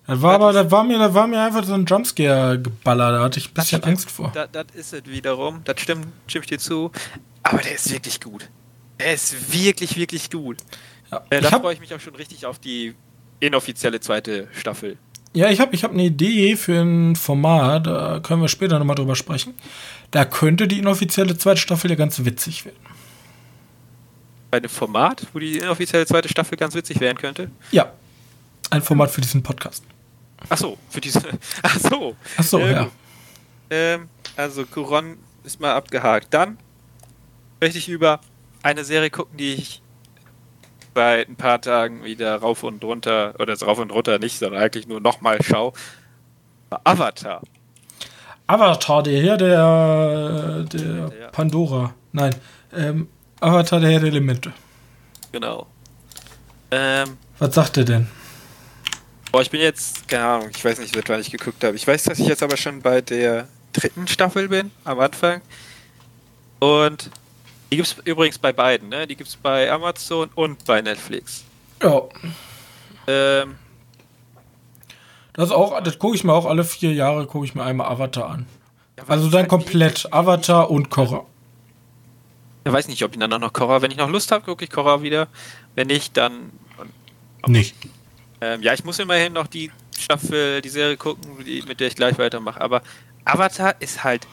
Das 0.05 0.21
war 0.21 0.37
das 0.37 0.41
aber, 0.41 0.53
das 0.53 0.71
war 0.71 0.83
mir, 0.83 0.99
das 0.99 1.13
war 1.13 1.27
mir 1.27 1.41
einfach 1.41 1.65
so 1.65 1.73
ein 1.73 1.85
Jumpscare 1.85 2.61
geballert, 2.61 3.13
da 3.13 3.23
hatte 3.23 3.39
ich 3.39 3.49
ein 3.49 3.53
bisschen 3.53 3.81
das, 3.81 3.89
Angst 3.89 4.11
vor. 4.11 4.31
Das, 4.33 4.49
das 4.51 4.67
ist 4.73 4.93
es 4.93 5.05
wiederum, 5.05 5.61
das 5.65 5.81
stimmt, 5.81 6.07
stimme 6.27 6.45
ich 6.45 6.49
dir 6.49 6.59
zu. 6.59 6.91
Aber 7.49 7.61
der 7.61 7.75
ist 7.75 7.89
wirklich 7.91 8.19
gut. 8.19 8.49
Der 8.99 9.13
ist 9.13 9.53
wirklich, 9.53 9.95
wirklich 9.95 10.29
gut. 10.29 10.57
Ja, 11.09 11.23
äh, 11.29 11.39
da 11.39 11.59
freue 11.59 11.73
ich 11.73 11.79
mich 11.79 11.93
auch 11.93 11.99
schon 12.01 12.15
richtig 12.15 12.45
auf 12.45 12.59
die 12.59 12.93
inoffizielle 13.39 14.01
zweite 14.01 14.49
Staffel. 14.51 14.97
Ja, 15.33 15.49
ich 15.49 15.61
habe 15.61 15.73
ich 15.73 15.83
hab 15.85 15.91
eine 15.91 16.03
Idee 16.03 16.57
für 16.57 16.81
ein 16.81 17.15
Format, 17.15 17.87
da 17.87 18.19
können 18.19 18.41
wir 18.41 18.49
später 18.49 18.79
nochmal 18.79 18.95
drüber 18.95 19.15
sprechen. 19.15 19.53
Da 20.11 20.25
könnte 20.25 20.67
die 20.67 20.79
inoffizielle 20.79 21.37
zweite 21.37 21.61
Staffel 21.61 21.89
ja 21.89 21.95
ganz 21.95 22.23
witzig 22.25 22.65
werden. 22.65 22.79
Einem 24.51 24.69
Format, 24.69 25.25
wo 25.31 25.39
die 25.39 25.59
inoffizielle 25.59 26.05
zweite 26.05 26.27
Staffel 26.27 26.57
ganz 26.57 26.75
witzig 26.75 26.99
werden 26.99 27.17
könnte? 27.17 27.49
Ja. 27.71 27.93
Ein 28.69 28.81
Format 28.81 29.11
für 29.11 29.21
diesen 29.21 29.41
Podcast. 29.41 29.83
Ach 30.49 30.57
so, 30.57 30.77
für 30.89 30.99
diese. 30.99 31.21
Ach 31.63 31.79
so. 31.79 32.15
Ach 32.35 32.43
so, 32.43 32.59
äh, 32.59 32.71
ja. 32.71 32.91
Ähm, 33.69 34.09
also, 34.35 34.65
Coron 34.65 35.17
ist 35.45 35.61
mal 35.61 35.73
abgehakt. 35.73 36.33
Dann 36.33 36.57
möchte 37.59 37.77
ich 37.77 37.89
über 37.89 38.19
eine 38.63 38.83
Serie 38.83 39.09
gucken, 39.09 39.37
die 39.37 39.53
ich 39.53 39.81
bei 40.93 41.25
ein 41.27 41.35
paar 41.35 41.61
Tagen 41.61 42.03
wieder 42.03 42.37
rauf 42.37 42.63
und 42.63 42.83
runter, 42.83 43.35
oder 43.39 43.55
rauf 43.59 43.77
und 43.77 43.91
runter 43.91 44.17
nicht, 44.19 44.39
sondern 44.39 44.61
eigentlich 44.61 44.87
nur 44.87 44.99
nochmal 44.99 45.37
schau. 45.43 45.73
Avatar. 46.83 47.41
Avatar, 48.47 49.03
der 49.03 49.21
Herr 49.21 49.37
der, 49.37 50.63
der 50.63 51.19
ja. 51.19 51.27
Pandora. 51.29 51.93
Nein, 52.13 52.33
ähm, 52.75 53.07
Avatar, 53.39 53.79
der 53.79 53.91
Herr 53.91 53.99
der 53.99 54.09
Elemente. 54.09 54.53
Genau. 55.31 55.67
Ähm, 56.71 57.17
Was 57.37 57.53
sagt 57.53 57.77
er 57.77 57.83
denn? 57.83 58.07
Boah, 59.31 59.41
ich 59.41 59.51
bin 59.51 59.61
jetzt, 59.61 60.07
keine 60.07 60.25
Ahnung, 60.25 60.49
ich 60.49 60.63
weiß 60.63 60.79
nicht, 60.79 60.95
seit 60.95 61.07
wann 61.09 61.19
ich 61.19 61.29
geguckt 61.29 61.63
habe. 61.63 61.75
Ich 61.75 61.85
weiß, 61.85 62.03
dass 62.03 62.17
ich 62.17 62.27
jetzt 62.27 62.41
aber 62.41 62.57
schon 62.57 62.81
bei 62.81 63.01
der 63.01 63.47
dritten 63.73 64.07
Staffel 64.07 64.47
bin, 64.47 64.71
am 64.83 64.99
Anfang. 64.99 65.41
Und 66.59 67.11
die 67.71 67.77
gibt 67.77 67.87
es 67.87 67.95
übrigens 68.05 68.37
bei 68.37 68.53
beiden, 68.53 68.89
ne? 68.89 69.07
Die 69.07 69.15
gibt 69.15 69.29
es 69.29 69.35
bei 69.35 69.71
Amazon 69.71 70.29
und 70.35 70.63
bei 70.65 70.81
Netflix. 70.81 71.43
Ja. 71.81 72.01
Ähm, 73.07 73.55
das 75.33 75.51
auch, 75.51 75.81
das 75.83 75.99
gucke 75.99 76.15
ich 76.15 76.23
mir 76.23 76.33
auch 76.33 76.45
alle 76.45 76.63
vier 76.63 76.93
Jahre, 76.93 77.27
gucke 77.27 77.45
ich 77.45 77.55
mir 77.55 77.63
einmal 77.63 77.87
Avatar 77.87 78.29
an. 78.29 78.47
Ja, 78.97 79.03
also 79.07 79.29
dann 79.29 79.47
komplett 79.47 80.11
Avatar 80.11 80.71
und 80.71 80.89
Korra. 80.89 81.25
Ich 82.65 82.73
weiß 82.73 82.87
nicht, 82.87 83.03
ob 83.03 83.13
ich 83.13 83.19
dann 83.19 83.29
noch 83.29 83.53
Korra, 83.53 83.81
wenn 83.81 83.91
ich 83.91 83.97
noch 83.97 84.09
Lust 84.09 84.31
habe, 84.31 84.43
gucke 84.43 84.65
ich 84.65 84.71
Korra 84.71 85.01
wieder. 85.01 85.27
Wenn 85.75 85.87
nicht, 85.87 86.17
dann. 86.17 86.51
Nicht. 87.45 87.75
Ähm, 88.41 88.61
ja, 88.61 88.73
ich 88.73 88.83
muss 88.83 88.99
immerhin 88.99 89.33
noch 89.33 89.47
die 89.47 89.71
Staffel, 89.97 90.61
die 90.61 90.69
Serie 90.69 90.97
gucken, 90.97 91.43
die, 91.45 91.61
mit 91.61 91.79
der 91.79 91.87
ich 91.87 91.95
gleich 91.95 92.17
weitermache. 92.17 92.59
Aber 92.59 92.81
Avatar 93.23 93.75
ist 93.79 94.03
halt 94.03 94.27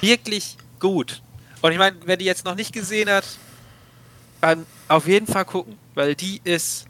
wirklich 0.00 0.56
gut. 0.80 1.22
Und 1.62 1.72
ich 1.72 1.78
meine, 1.78 1.96
wer 2.04 2.16
die 2.16 2.24
jetzt 2.24 2.44
noch 2.44 2.54
nicht 2.54 2.72
gesehen 2.72 3.08
hat, 3.08 3.24
kann 4.40 4.66
auf 4.88 5.08
jeden 5.08 5.26
Fall 5.26 5.44
gucken, 5.44 5.76
weil 5.94 6.14
die 6.14 6.40
ist. 6.44 6.86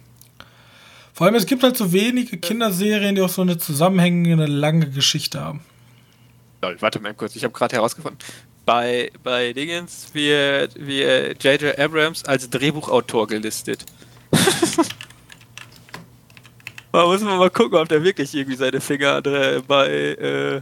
Vor 1.15 1.27
allem, 1.27 1.37
es 1.37 1.47
gibt 1.47 1.63
halt 1.63 1.77
so 1.77 1.93
wenige 1.93 2.37
Kinderserien, 2.37 3.15
die 3.15 3.23
auch 3.23 3.31
so 3.31 3.43
eine 3.43 3.57
zusammenhängende, 3.57 4.47
lange 4.47 4.91
Geschichte 4.91 5.41
haben. 5.41 5.61
Warte 6.61 7.01
mal 7.01 7.15
kurz, 7.15 7.37
ich 7.37 7.45
habe 7.45 7.55
gerade 7.55 7.77
herausgefunden. 7.77 8.19
Bei, 8.67 9.11
bei 9.23 9.53
Dingens 9.53 10.09
wird, 10.13 10.75
wird 10.85 11.43
J.J. 11.43 11.79
Abrams 11.79 12.25
als 12.25 12.51
Drehbuchautor 12.51 13.29
gelistet. 13.29 13.87
da 16.93 17.07
muss 17.07 17.21
man 17.21 17.39
mal 17.39 17.51
gucken, 17.51 17.79
ob 17.79 17.89
der 17.89 18.03
wirklich 18.03 18.35
irgendwie 18.35 18.57
seine 18.57 18.81
Finger 18.81 19.23
bei, 19.23 19.89
äh, 19.89 20.61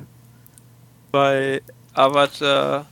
bei 1.10 1.62
Avatar 1.94 2.86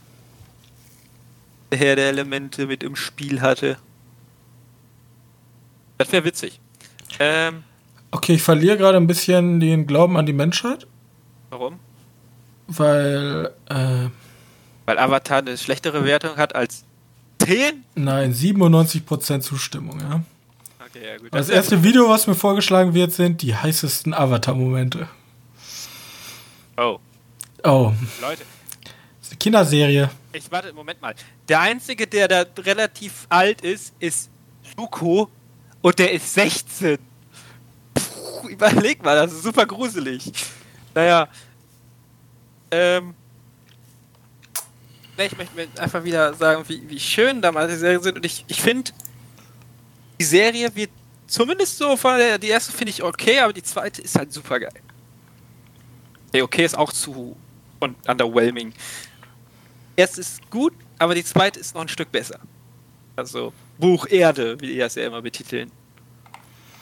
Herr 1.75 1.95
der 1.95 2.09
Elemente 2.09 2.67
mit 2.67 2.83
im 2.83 2.95
Spiel 2.95 3.41
hatte. 3.41 3.77
Das 5.97 6.11
wäre 6.11 6.25
witzig. 6.25 6.59
Ähm, 7.19 7.63
okay, 8.11 8.33
ich 8.33 8.43
verliere 8.43 8.77
gerade 8.77 8.97
ein 8.97 9.07
bisschen 9.07 9.59
den 9.59 9.85
Glauben 9.87 10.17
an 10.17 10.25
die 10.25 10.33
Menschheit. 10.33 10.87
Warum? 11.49 11.79
Weil, 12.67 13.53
äh, 13.69 14.09
Weil 14.85 14.97
Avatar 14.97 15.39
eine 15.39 15.57
schlechtere 15.57 16.05
Wertung 16.05 16.37
hat 16.37 16.55
als 16.55 16.85
10? 17.39 17.83
Nein, 17.95 18.33
97% 18.33 19.41
Zustimmung, 19.41 19.99
ja. 19.99 20.23
Okay, 20.87 21.07
ja 21.07 21.17
gut. 21.17 21.27
Das, 21.31 21.47
das 21.47 21.55
erste 21.55 21.83
Video, 21.83 22.09
was 22.09 22.27
mir 22.27 22.35
vorgeschlagen 22.35 22.93
wird, 22.93 23.11
sind 23.11 23.41
die 23.41 23.55
heißesten 23.55 24.13
Avatar-Momente. 24.13 25.07
Oh. 26.77 26.99
Oh. 27.63 27.93
Leute. 28.21 28.43
Das 28.83 29.27
ist 29.27 29.31
eine 29.31 29.37
Kinderserie. 29.37 30.09
Ich 30.33 30.51
warte, 30.51 30.73
Moment 30.73 30.99
mal. 30.99 31.13
Der 31.47 31.59
einzige, 31.59 32.07
der 32.07 32.27
da 32.27 32.45
relativ 32.57 33.27
alt 33.29 33.61
ist, 33.61 33.93
ist 33.99 34.31
Luko 34.75 35.29
und 35.81 35.99
der 35.99 36.11
ist 36.11 36.33
16. 36.33 36.97
Puh, 37.93 38.49
überleg 38.49 39.03
mal, 39.03 39.15
das 39.15 39.31
ist 39.31 39.43
super 39.43 39.65
gruselig. 39.65 40.31
Naja. 40.95 41.27
Ähm. 42.71 43.13
Ich 45.15 45.37
möchte 45.37 45.79
einfach 45.79 46.03
wieder 46.03 46.33
sagen, 46.33 46.63
wie, 46.67 46.89
wie 46.89 46.99
schön 46.99 47.39
damals 47.39 47.71
die 47.71 47.77
Serien 47.77 48.01
sind. 48.01 48.15
Und 48.15 48.25
ich, 48.25 48.43
ich 48.47 48.59
finde, 48.59 48.91
die 50.19 50.23
Serie 50.23 50.75
wird 50.75 50.89
zumindest 51.27 51.77
so 51.77 51.95
von 51.95 52.17
der, 52.17 52.39
die 52.39 52.47
erste 52.47 52.71
finde 52.71 52.89
ich 52.89 53.03
okay, 53.03 53.39
aber 53.39 53.53
die 53.53 53.61
zweite 53.61 54.01
ist 54.01 54.17
halt 54.17 54.33
super 54.33 54.59
geil. 54.59 54.73
Die 56.33 56.41
okay 56.41 56.65
ist 56.65 56.75
auch 56.75 56.91
zu 56.91 57.37
und 57.79 57.95
underwhelming 58.09 58.73
erste 59.95 60.21
ist 60.21 60.49
gut, 60.49 60.73
aber 60.99 61.15
die 61.15 61.23
zweite 61.23 61.59
ist 61.59 61.75
noch 61.75 61.81
ein 61.81 61.87
Stück 61.87 62.11
besser. 62.11 62.39
Also 63.15 63.53
Buch 63.77 64.07
Erde, 64.09 64.59
wie 64.59 64.67
die 64.67 64.77
das 64.77 64.95
ja 64.95 65.05
immer 65.05 65.21
betiteln. 65.21 65.71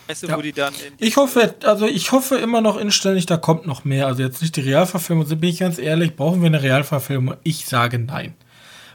Weißt 0.08 0.24
du, 0.24 0.28
ja. 0.28 0.38
wo 0.38 0.42
die 0.42 0.54
dann 0.54 0.74
Ich 0.98 1.18
hoffe, 1.18 1.56
also 1.64 1.86
ich 1.86 2.12
hoffe 2.12 2.36
immer 2.36 2.62
noch 2.62 2.78
inständig, 2.78 3.26
da 3.26 3.38
kommt 3.38 3.66
noch 3.66 3.86
mehr. 3.86 4.08
Also 4.08 4.24
jetzt 4.24 4.42
nicht 4.42 4.56
die 4.56 4.62
Realverfilmung, 4.62 5.28
bin 5.28 5.50
ich 5.50 5.60
ganz 5.60 5.78
ehrlich, 5.78 6.16
brauchen 6.16 6.42
wir 6.42 6.48
eine 6.48 6.62
Realverfilmung? 6.62 7.36
Ich 7.44 7.66
sage 7.66 8.00
nein. 8.00 8.36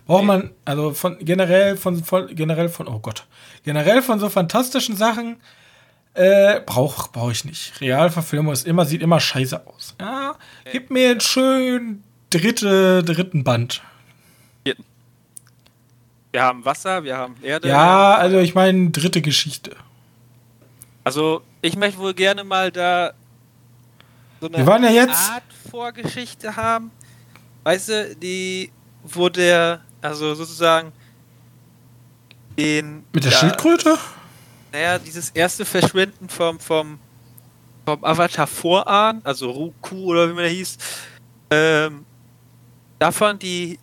Braucht 0.06 0.22
nee. 0.22 0.26
man, 0.26 0.50
also 0.64 0.92
von 0.92 1.18
generell 1.20 1.76
von, 1.76 2.04
von, 2.04 2.34
generell 2.34 2.68
von, 2.68 2.86
oh 2.86 2.98
Gott, 2.98 3.26
generell 3.64 4.02
von 4.02 4.18
so 4.18 4.28
fantastischen 4.28 4.96
Sachen 4.96 5.36
äh, 6.14 6.60
brauche 6.60 7.10
brauch 7.12 7.30
ich 7.30 7.44
nicht. 7.44 7.80
Realverfilmung 7.80 8.52
ist 8.52 8.66
immer, 8.66 8.84
sieht 8.84 9.02
immer 9.02 9.20
scheiße 9.20 9.66
aus. 9.66 9.94
Ja, 10.00 10.36
gib 10.70 10.90
mir 10.90 11.10
einen 11.10 11.20
schönen 11.20 12.04
dritte, 12.30 13.02
dritten 13.04 13.44
Band. 13.44 13.82
Wir 16.36 16.42
haben 16.42 16.66
Wasser, 16.66 17.02
wir 17.02 17.16
haben 17.16 17.34
Erde. 17.40 17.66
Ja, 17.66 18.14
also 18.16 18.40
ich 18.40 18.54
meine 18.54 18.90
dritte 18.90 19.22
Geschichte. 19.22 19.74
Also 21.02 21.40
ich 21.62 21.78
möchte 21.78 21.98
wohl 21.98 22.12
gerne 22.12 22.44
mal 22.44 22.70
da 22.70 23.14
so 24.38 24.48
eine 24.48 24.58
wir 24.58 24.66
waren 24.66 24.84
ja 24.84 24.90
jetzt 24.90 25.30
Art 25.30 25.44
Vorgeschichte 25.70 26.54
haben. 26.54 26.90
Weißt 27.64 27.88
du, 27.88 28.16
die, 28.16 28.70
wo 29.02 29.30
der, 29.30 29.80
also 30.02 30.34
sozusagen 30.34 30.92
den. 32.58 33.04
Mit 33.14 33.24
der 33.24 33.32
ja, 33.32 33.38
Schildkröte? 33.38 33.96
Naja, 34.72 34.98
dieses 34.98 35.30
erste 35.30 35.64
Verschwinden 35.64 36.28
vom, 36.28 36.60
vom, 36.60 36.98
vom 37.86 38.04
Avatar 38.04 38.46
Vorahn, 38.46 39.22
also 39.24 39.50
Ruku 39.50 40.04
oder 40.04 40.28
wie 40.28 40.34
man 40.34 40.42
der 40.42 40.52
hieß, 40.52 40.76
ähm, 41.50 42.04
davon 42.98 43.38
die, 43.38 43.78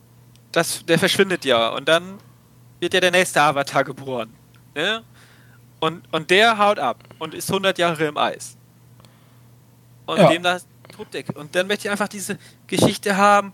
das, 0.51 0.86
der 0.86 0.99
verschwindet 0.99 1.45
ja 1.45 1.70
und 1.70 1.89
dann 1.89 2.20
wird 2.84 2.94
ja 2.94 3.00
der 3.00 3.12
nächste 3.12 3.42
Avatar 3.42 3.84
geboren. 3.84 4.30
Ne? 4.76 5.02
Und, 5.80 6.04
und 6.12 6.30
der 6.30 6.58
haut 6.58 6.78
ab 6.78 7.04
und 7.18 7.34
ist 7.34 7.50
100 7.50 7.78
Jahre 7.78 8.06
im 8.06 8.18
Eis. 8.18 8.58
Und 10.06 10.18
ja. 10.18 10.30
dem 10.30 10.44
das 10.44 10.68
Toddeck. 10.96 11.36
Und 11.36 11.56
dann 11.56 11.66
möchte 11.66 11.88
ich 11.88 11.92
einfach 11.92 12.10
diese 12.10 12.38
Geschichte 12.68 13.16
haben, 13.16 13.54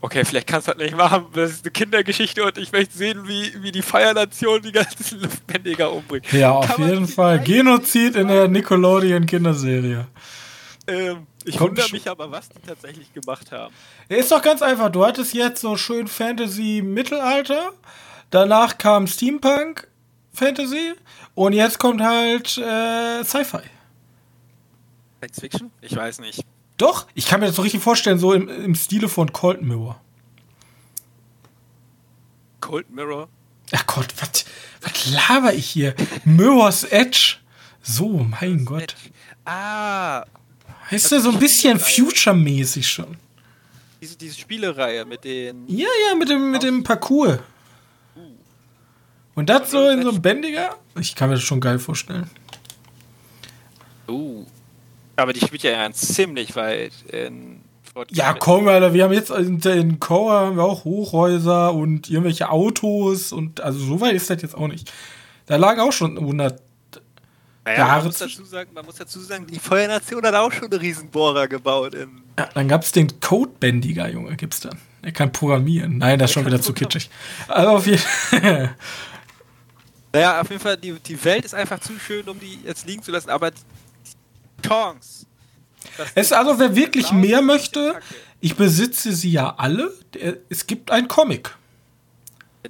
okay, 0.00 0.24
vielleicht 0.24 0.46
kannst 0.46 0.66
du 0.66 0.72
das 0.72 0.80
nicht 0.80 0.96
machen, 0.96 1.26
das 1.34 1.50
ist 1.50 1.64
eine 1.64 1.72
Kindergeschichte 1.72 2.42
und 2.42 2.56
ich 2.56 2.72
möchte 2.72 2.96
sehen, 2.96 3.28
wie, 3.28 3.62
wie 3.62 3.70
die 3.70 3.82
Feiernation 3.82 4.62
die 4.62 4.72
ganzen 4.72 5.20
Luftbändiger 5.22 5.92
umbringt. 5.92 6.32
Ja, 6.32 6.52
auf 6.52 6.66
Kann 6.66 6.88
jeden 6.88 7.06
Fall. 7.06 7.38
Genozid 7.40 8.16
in 8.16 8.28
der 8.28 8.48
Nickelodeon-Kinderserie. 8.48 10.06
Ähm, 10.86 11.26
ich 11.44 11.58
Kommt 11.58 11.70
wundere 11.70 11.90
mich 11.92 12.08
aber, 12.08 12.30
was 12.30 12.48
die 12.48 12.60
tatsächlich 12.66 13.12
gemacht 13.12 13.52
haben. 13.52 13.72
Ist 14.08 14.32
doch 14.32 14.42
ganz 14.42 14.62
einfach. 14.62 14.90
Du 14.90 15.04
hattest 15.04 15.34
jetzt 15.34 15.60
so 15.60 15.76
schön 15.76 16.08
Fantasy-Mittelalter. 16.08 17.72
Danach 18.30 18.78
kam 18.78 19.06
Steampunk 19.06 19.88
Fantasy. 20.32 20.94
Und 21.34 21.52
jetzt 21.52 21.78
kommt 21.78 22.00
halt 22.02 22.56
äh, 22.58 23.22
Sci-Fi. 23.24 23.58
Science 25.18 25.40
Fiction? 25.40 25.70
Ich 25.80 25.94
weiß 25.94 26.20
nicht. 26.20 26.44
Doch, 26.76 27.06
ich 27.14 27.26
kann 27.26 27.40
mir 27.40 27.46
das 27.46 27.56
so 27.56 27.62
richtig 27.62 27.82
vorstellen, 27.82 28.18
so 28.18 28.32
im, 28.32 28.48
im 28.48 28.74
Stile 28.74 29.08
von 29.08 29.32
Cold 29.32 29.62
Mirror. 29.62 30.00
Cold 32.60 32.90
Mirror? 32.90 33.28
Ach 33.72 33.86
Gott, 33.86 34.08
was, 34.18 34.44
was 34.80 35.10
laber 35.10 35.52
ich 35.52 35.66
hier? 35.66 35.94
Mirror's 36.24 36.84
Edge. 36.84 37.36
So, 37.82 38.08
mein 38.08 38.64
Mirror's 38.64 38.64
Gott. 38.64 38.82
Edge. 38.82 38.94
Ah, 39.44 40.24
Weißt 40.90 41.12
du, 41.12 41.20
so 41.20 41.30
ein 41.30 41.38
bisschen 41.38 41.78
Future-mäßig 41.78 42.88
schon. 42.88 43.16
Diese, 44.00 44.16
diese 44.16 44.38
Spielereihe 44.38 45.04
mit 45.04 45.24
den. 45.24 45.68
Ja, 45.68 45.88
ja, 46.08 46.14
mit 46.16 46.28
dem, 46.28 46.50
mit 46.50 46.62
dem 46.62 46.82
Parcours. 46.82 47.38
Und 49.34 49.48
das 49.48 49.70
so 49.70 49.88
in 49.88 50.02
so 50.02 50.10
einem 50.10 50.22
Bändiger? 50.22 50.76
Ich 50.98 51.14
kann 51.14 51.28
mir 51.28 51.36
das 51.36 51.44
schon 51.44 51.60
geil 51.60 51.78
vorstellen. 51.78 52.28
Uh. 54.08 54.44
Aber 55.16 55.32
die 55.32 55.40
spielt 55.40 55.62
ja 55.62 55.90
ziemlich 55.92 56.56
weit 56.56 56.92
in. 57.12 57.60
Ja, 58.10 58.34
komm, 58.34 58.68
Alter, 58.68 58.94
wir 58.94 59.04
haben 59.04 59.12
jetzt 59.12 59.30
in, 59.30 59.58
in 59.60 60.00
Koa 60.00 60.46
haben 60.46 60.56
wir 60.56 60.62
auch 60.62 60.84
Hochhäuser 60.84 61.74
und 61.74 62.08
irgendwelche 62.08 62.48
Autos 62.48 63.32
und 63.32 63.60
also 63.60 63.80
so 63.80 64.00
weit 64.00 64.14
ist 64.14 64.30
das 64.30 64.40
jetzt 64.42 64.54
auch 64.54 64.68
nicht. 64.68 64.92
Da 65.46 65.56
lagen 65.56 65.80
auch 65.80 65.92
schon 65.92 66.16
100 66.16 66.62
naja, 67.64 67.86
man 67.86 68.04
muss, 68.06 68.18
dazu 68.18 68.44
sagen, 68.44 68.70
man 68.72 68.86
muss 68.86 68.94
dazu 68.94 69.20
sagen, 69.20 69.46
die 69.46 69.58
Feuernation 69.58 70.24
hat 70.24 70.34
auch 70.34 70.50
schon 70.50 70.70
einen 70.70 70.80
Riesenbohrer 70.80 71.46
gebaut. 71.46 71.94
ja, 71.94 72.48
dann 72.54 72.68
gab 72.68 72.82
es 72.82 72.92
den 72.92 73.20
Codebändiger, 73.20 74.08
Junge, 74.08 74.34
gibt's 74.36 74.60
dann. 74.60 74.78
Er 75.02 75.12
kann 75.12 75.30
programmieren. 75.32 75.98
Nein, 75.98 76.18
das 76.18 76.30
ist 76.30 76.34
schon 76.34 76.46
wieder 76.46 76.60
zu 76.60 76.72
kitschig. 76.72 77.10
Also 77.48 77.70
auf 77.70 77.86
jeden 77.86 77.98
Fall. 77.98 78.76
Naja, 80.12 80.40
auf 80.40 80.50
jeden 80.50 80.60
Fall, 80.60 80.76
die, 80.76 80.92
die 80.98 81.24
Welt 81.24 81.44
ist 81.44 81.54
einfach 81.54 81.78
zu 81.80 81.98
schön, 81.98 82.28
um 82.28 82.38
die 82.40 82.60
jetzt 82.64 82.86
liegen 82.86 83.02
zu 83.02 83.12
lassen, 83.12 83.30
aber 83.30 83.50
die 83.52 84.66
Chance. 84.66 85.26
Es 86.14 86.32
also, 86.32 86.58
wer 86.58 86.74
wirklich 86.74 87.12
mehr 87.12 87.42
möchte, 87.42 87.94
ich 88.40 88.56
besitze 88.56 89.12
sie 89.12 89.30
ja 89.30 89.54
alle. 89.56 89.92
Es 90.48 90.66
gibt 90.66 90.90
ein 90.90 91.08
Comic. 91.08 91.56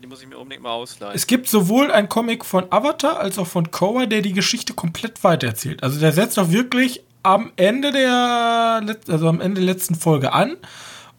Die 0.00 0.06
muss 0.06 0.22
ich 0.22 0.28
mir 0.28 0.38
unbedingt 0.38 0.62
mal 0.62 0.70
ausleihen. 0.70 1.14
Es 1.14 1.26
gibt 1.26 1.48
sowohl 1.48 1.90
ein 1.90 2.08
Comic 2.08 2.44
von 2.44 2.70
Avatar 2.70 3.18
als 3.18 3.38
auch 3.38 3.46
von 3.46 3.70
Koa, 3.70 4.06
der 4.06 4.22
die 4.22 4.32
Geschichte 4.32 4.72
komplett 4.72 5.24
weitererzählt. 5.24 5.82
Also 5.82 5.98
der 5.98 6.12
setzt 6.12 6.38
auch 6.38 6.50
wirklich 6.50 7.02
am 7.22 7.52
Ende 7.56 7.90
der, 7.90 8.96
also 9.08 9.28
am 9.28 9.40
Ende 9.40 9.60
der 9.60 9.74
letzten 9.74 9.94
Folge 9.96 10.32
an 10.32 10.56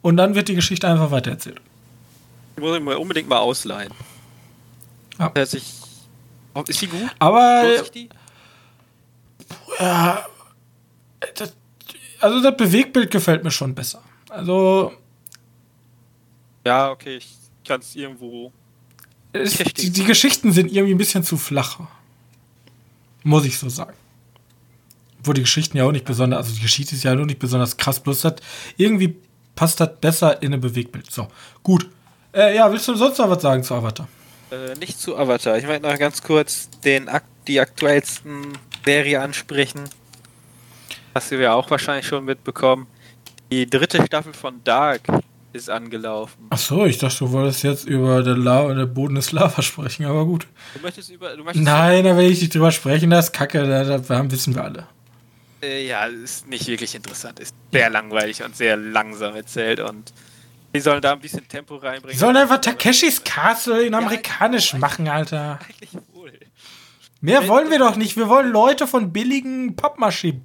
und 0.02 0.18
dann 0.18 0.36
wird 0.36 0.48
die 0.48 0.56
Geschichte 0.56 0.88
einfach 0.88 1.12
weitererzählt. 1.12 1.60
Die 2.58 2.62
muss 2.62 2.78
ich 2.78 2.84
mir 2.84 2.98
unbedingt 2.98 3.28
mal 3.28 3.40
ausleihen. 3.40 3.94
Ja. 5.20 5.32
Ist 6.68 6.82
die 6.82 6.88
gut? 6.88 7.10
Aber. 7.20 7.84
Ja. 9.80 10.26
Das, 11.36 11.54
also 12.20 12.42
das 12.42 12.58
Bewegbild 12.58 13.12
gefällt 13.12 13.44
mir 13.44 13.52
schon 13.52 13.76
besser. 13.76 14.02
Also. 14.30 14.94
Ja, 16.66 16.92
okay, 16.92 17.18
ich 17.18 17.36
kann 17.66 17.80
es 17.80 17.96
irgendwo 17.96 18.52
es, 19.34 19.58
die, 19.58 19.92
die, 19.92 20.04
Geschichten 20.04 20.52
sind 20.52 20.72
irgendwie 20.72 20.94
ein 20.94 20.98
bisschen 20.98 21.24
zu 21.24 21.38
flach. 21.38 21.80
Muss 23.24 23.46
ich 23.46 23.58
so 23.58 23.70
sagen. 23.70 23.94
Wo 25.24 25.34
die 25.34 25.42
Geschichten 25.42 25.78
ja 25.78 25.86
auch 25.86 25.92
nicht 25.92 26.06
besonders, 26.06 26.40
also 26.40 26.56
die 26.56 26.62
Geschichte 26.62 26.96
ist 26.96 27.04
ja 27.04 27.14
auch 27.14 27.26
nicht 27.26 27.40
besonders 27.40 27.78
krass, 27.78 28.00
bloß 28.00 28.22
das 28.22 28.36
irgendwie 28.78 29.16
passt 29.56 29.80
das 29.80 29.92
besser 30.02 30.42
in 30.42 30.54
ein 30.54 30.60
Bewegbild. 30.60 31.12
So, 31.12 31.28
gut. 31.64 31.90
Äh, 32.34 32.56
ja, 32.56 32.72
willst 32.72 32.88
du 32.88 32.96
sonst 32.96 33.20
noch 33.20 33.30
was 33.30 33.42
sagen 33.42 33.64
zu 33.64 33.76
Avatar? 33.76 34.08
Äh, 34.52 34.76
nicht 34.80 35.00
zu 35.00 35.18
Avatar. 35.18 35.58
Ich 35.58 35.66
möchte 35.66 35.88
noch 35.88 35.98
ganz 35.98 36.22
kurz 36.22 36.70
den, 36.84 37.10
die 37.48 37.60
aktuellsten 37.60 38.58
Serie 38.86 39.22
ansprechen. 39.22 39.90
Hast 41.16 41.32
du 41.32 41.42
ja 41.42 41.54
auch 41.54 41.70
wahrscheinlich 41.70 42.06
schon 42.06 42.26
mitbekommen. 42.26 42.88
Die 43.52 43.70
dritte 43.70 44.06
Staffel 44.06 44.34
von 44.34 44.62
Dark 44.64 45.02
ist 45.54 45.70
angelaufen. 45.70 46.48
Ach 46.50 46.58
so, 46.58 46.86
ich 46.86 46.98
dachte, 46.98 47.20
du 47.20 47.32
wolltest 47.32 47.64
jetzt 47.64 47.86
über 47.86 48.24
der, 48.24 48.38
La 48.38 48.74
der 48.74 48.86
Boden 48.86 49.16
des 49.16 49.32
Lava 49.32 49.62
sprechen, 49.62 50.06
aber 50.06 50.26
gut. 50.26 50.48
Du 50.74 50.82
möchtest 50.82 51.10
über. 51.10 51.36
Du 51.36 51.44
möchtest 51.44 51.66
Nein, 51.66 52.04
da 52.04 52.16
will 52.18 52.32
ich 52.32 52.42
nicht 52.42 52.54
drüber 52.54 52.72
sprechen, 52.72 53.10
das 53.10 53.26
ist 53.26 53.34
kacke, 53.34 53.66
da, 53.68 53.98
da 53.98 54.32
wissen 54.32 54.56
wir 54.56 54.64
alle. 54.64 54.88
Äh, 55.62 55.86
ja, 55.86 56.06
ist 56.06 56.48
nicht 56.48 56.68
wirklich 56.68 56.96
interessant, 56.96 57.40
ist 57.40 57.56
sehr 57.72 57.90
langweilig 57.90 58.44
und 58.44 58.56
sehr 58.56 58.78
langsam 58.78 59.36
erzählt 59.36 59.80
und 59.80 60.14
die 60.74 60.80
sollen 60.80 61.02
da 61.02 61.14
ein 61.14 61.20
bisschen 61.20 61.48
Tempo 61.48 61.76
reinbringen. 61.76 62.14
Die 62.14 62.18
sollen 62.18 62.38
einfach 62.38 62.60
Takeshis 62.60 63.24
Castle 63.24 63.84
in 63.84 63.94
amerikanisch 63.94 64.74
ja, 64.74 64.80
machen, 64.80 65.08
Alter. 65.08 65.60
Eigentlich 65.64 65.92
wohl. 66.14 66.32
Mehr 67.20 67.48
wollen 67.48 67.70
wir 67.70 67.80
doch 67.80 67.96
nicht. 67.96 68.18
Wir 68.18 68.30
wollen 68.30 68.52
Leute 68.52 68.88
von 68.88 69.14
billigen 69.14 69.76
Pappmaché 69.76 70.40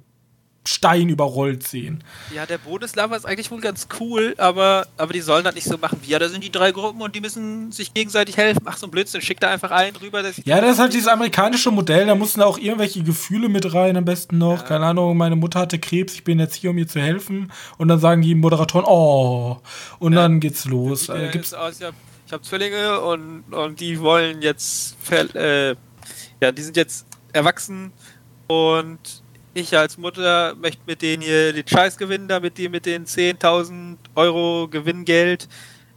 Stein 0.67 1.09
überrollt 1.09 1.65
sehen. 1.67 2.03
Ja, 2.35 2.45
der 2.45 2.57
Bodeslava 2.57 3.15
ist 3.15 3.25
eigentlich 3.25 3.49
wohl 3.51 3.61
ganz 3.61 3.87
cool, 3.99 4.35
aber, 4.37 4.87
aber 4.97 5.13
die 5.13 5.21
sollen 5.21 5.43
das 5.43 5.55
nicht 5.55 5.67
so 5.67 5.77
machen 5.77 5.99
wie, 6.01 6.11
ja, 6.11 6.19
da 6.19 6.27
sind 6.27 6.43
die 6.43 6.51
drei 6.51 6.71
Gruppen 6.71 7.01
und 7.01 7.15
die 7.15 7.21
müssen 7.21 7.71
sich 7.71 7.93
gegenseitig 7.93 8.37
helfen. 8.37 8.63
Ach, 8.65 8.77
so 8.77 8.87
ein 8.87 8.91
Blödsinn, 8.91 9.21
schickt 9.21 9.43
da 9.43 9.49
einfach 9.49 9.71
einen 9.71 9.95
rüber. 9.95 10.23
ja, 10.43 10.61
das 10.61 10.73
ist 10.73 10.79
halt 10.79 10.93
dieses 10.93 11.07
amerikanische 11.07 11.71
Modell, 11.71 12.05
da 12.05 12.15
mussten 12.15 12.41
auch 12.41 12.57
irgendwelche 12.57 13.01
Gefühle 13.03 13.49
mit 13.49 13.73
rein, 13.73 13.95
am 13.95 14.05
besten 14.05 14.37
noch. 14.37 14.61
Ja. 14.61 14.67
Keine 14.67 14.85
Ahnung, 14.87 15.15
meine 15.15 15.35
Mutter 15.35 15.59
hatte 15.59 15.79
Krebs, 15.79 16.13
ich 16.13 16.23
bin 16.23 16.39
jetzt 16.39 16.55
hier, 16.55 16.71
um 16.71 16.77
ihr 16.77 16.87
zu 16.87 16.99
helfen. 16.99 17.51
Und 17.77 17.87
dann 17.87 17.99
sagen 17.99 18.21
die 18.21 18.35
Moderatoren, 18.35 18.85
oh, 18.85 19.61
und 19.99 20.13
ja. 20.13 20.21
dann 20.21 20.39
geht's 20.39 20.65
los. 20.65 21.09
Also, 21.09 21.31
gibt's 21.31 21.53
aus, 21.53 21.79
ich 21.79 21.85
habe 21.85 21.95
hab 22.31 22.43
Zwillinge 22.43 22.99
und, 22.99 23.43
und 23.53 23.79
die 23.79 23.99
wollen 24.01 24.41
jetzt, 24.41 24.97
äh, 25.11 25.75
ja, 26.41 26.51
die 26.51 26.61
sind 26.61 26.75
jetzt 26.75 27.05
erwachsen 27.31 27.93
und 28.47 28.99
ich 29.57 29.77
als 29.77 29.97
Mutter 29.97 30.55
möchte 30.55 30.81
mit 30.85 31.01
denen 31.01 31.23
hier 31.23 31.53
den 31.53 31.67
Scheiß 31.67 31.97
gewinnen, 31.97 32.27
damit 32.27 32.57
die 32.57 32.69
mit 32.69 32.85
den 32.85 33.05
10.000 33.05 33.97
Euro 34.15 34.67
Gewinngeld 34.67 35.47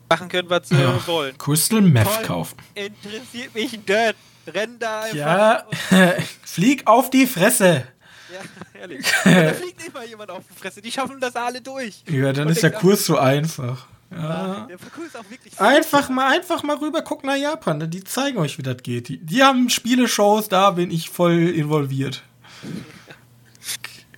machen 0.08 0.28
können, 0.28 0.50
was 0.50 0.68
sie 0.68 0.76
ja, 0.76 1.06
wollen. 1.06 1.36
Crystal 1.38 1.80
Meth 1.80 2.08
Voll 2.08 2.24
kaufen. 2.24 2.56
Interessiert 2.74 3.54
mich 3.54 3.78
Dirt. 3.84 4.16
Renn 4.46 4.78
da 4.78 5.02
einfach. 5.02 5.16
Ja, 5.16 5.64
flieg 6.42 6.86
auf 6.86 7.11
die 7.11 7.26
Fresse. 7.26 7.84
Ja, 8.32 8.80
ehrlich. 8.80 9.06
da 9.24 9.52
fliegt 9.54 9.78
nicht 9.78 9.92
mal 9.92 10.06
jemand 10.06 10.30
auf 10.30 10.42
die 10.50 10.58
Fresse. 10.58 10.80
Die 10.80 10.90
schaffen 10.90 11.20
das 11.20 11.36
alle 11.36 11.61
durch. 11.61 12.02
Ja, 12.08 12.32
dann 12.32 12.46
Und 12.46 12.52
ist 12.52 12.62
der 12.62 12.72
Kurs 12.72 13.04
so 13.04 13.18
einfach. 13.18 13.86
Ja. 14.11 14.66
Der 14.68 14.76
Parcours 14.76 15.06
ist 15.06 15.16
auch 15.16 15.30
wirklich 15.30 15.61
einfach 15.61 16.08
mal, 16.08 16.32
einfach 16.32 16.64
mal 16.64 16.76
rüber 16.76 17.02
gucken 17.02 17.28
nach 17.28 17.36
Japan. 17.36 17.88
Die 17.88 18.02
zeigen 18.02 18.38
euch, 18.38 18.58
wie 18.58 18.62
das 18.62 18.82
geht. 18.82 19.08
Die, 19.08 19.18
die 19.18 19.42
haben 19.42 19.70
Spieleshows, 19.70 20.48
da 20.48 20.72
bin 20.72 20.90
ich 20.90 21.11
voll 21.11 21.48
involviert. 21.50 22.22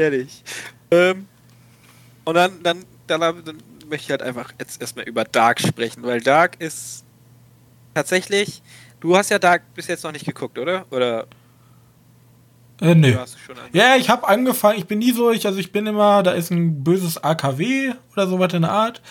Ehrlich. 0.03 0.43
Ähm, 0.91 1.29
und 2.25 2.35
dann, 2.35 2.61
dann, 2.65 2.85
dann, 3.07 3.21
dann 3.45 3.59
möchte 3.89 4.07
ich 4.07 4.11
halt 4.11 4.23
einfach 4.23 4.53
jetzt 4.59 4.81
erstmal 4.81 5.05
über 5.05 5.23
Dark 5.23 5.61
sprechen, 5.61 6.03
weil 6.03 6.21
Dark 6.21 6.61
ist 6.61 7.05
tatsächlich. 7.95 8.63
Du 8.99 9.17
hast 9.17 9.31
ja 9.31 9.39
Dark 9.39 9.63
bis 9.75 9.87
jetzt 9.87 10.03
noch 10.03 10.11
nicht 10.11 10.25
geguckt, 10.25 10.59
oder? 10.59 10.87
Oder? 10.91 11.29
Äh, 12.81 12.97
nee. 12.97 13.17
Ja, 13.73 13.95
ich 13.95 14.11
habe 14.11 14.27
angefangen, 14.27 14.77
ich 14.77 14.87
bin 14.87 14.99
nie 14.99 15.13
so, 15.13 15.31
ich, 15.31 15.47
also 15.47 15.61
ich 15.61 15.71
bin 15.71 15.87
immer, 15.87 16.25
da 16.25 16.33
ist 16.33 16.51
ein 16.51 16.83
böses 16.83 17.23
AKW 17.23 17.93
oder 18.13 18.27
sowas 18.27 18.53
in 18.55 18.63
der 18.63 18.73
Art 18.73 19.03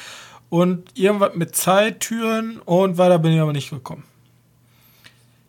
und 0.50 0.98
irgendwas 0.98 1.36
mit 1.36 1.56
Zeittüren 1.56 2.60
und 2.60 2.98
weiter 2.98 3.18
bin 3.18 3.32
ich 3.32 3.40
aber 3.40 3.54
nicht 3.54 3.70
gekommen. 3.70 4.04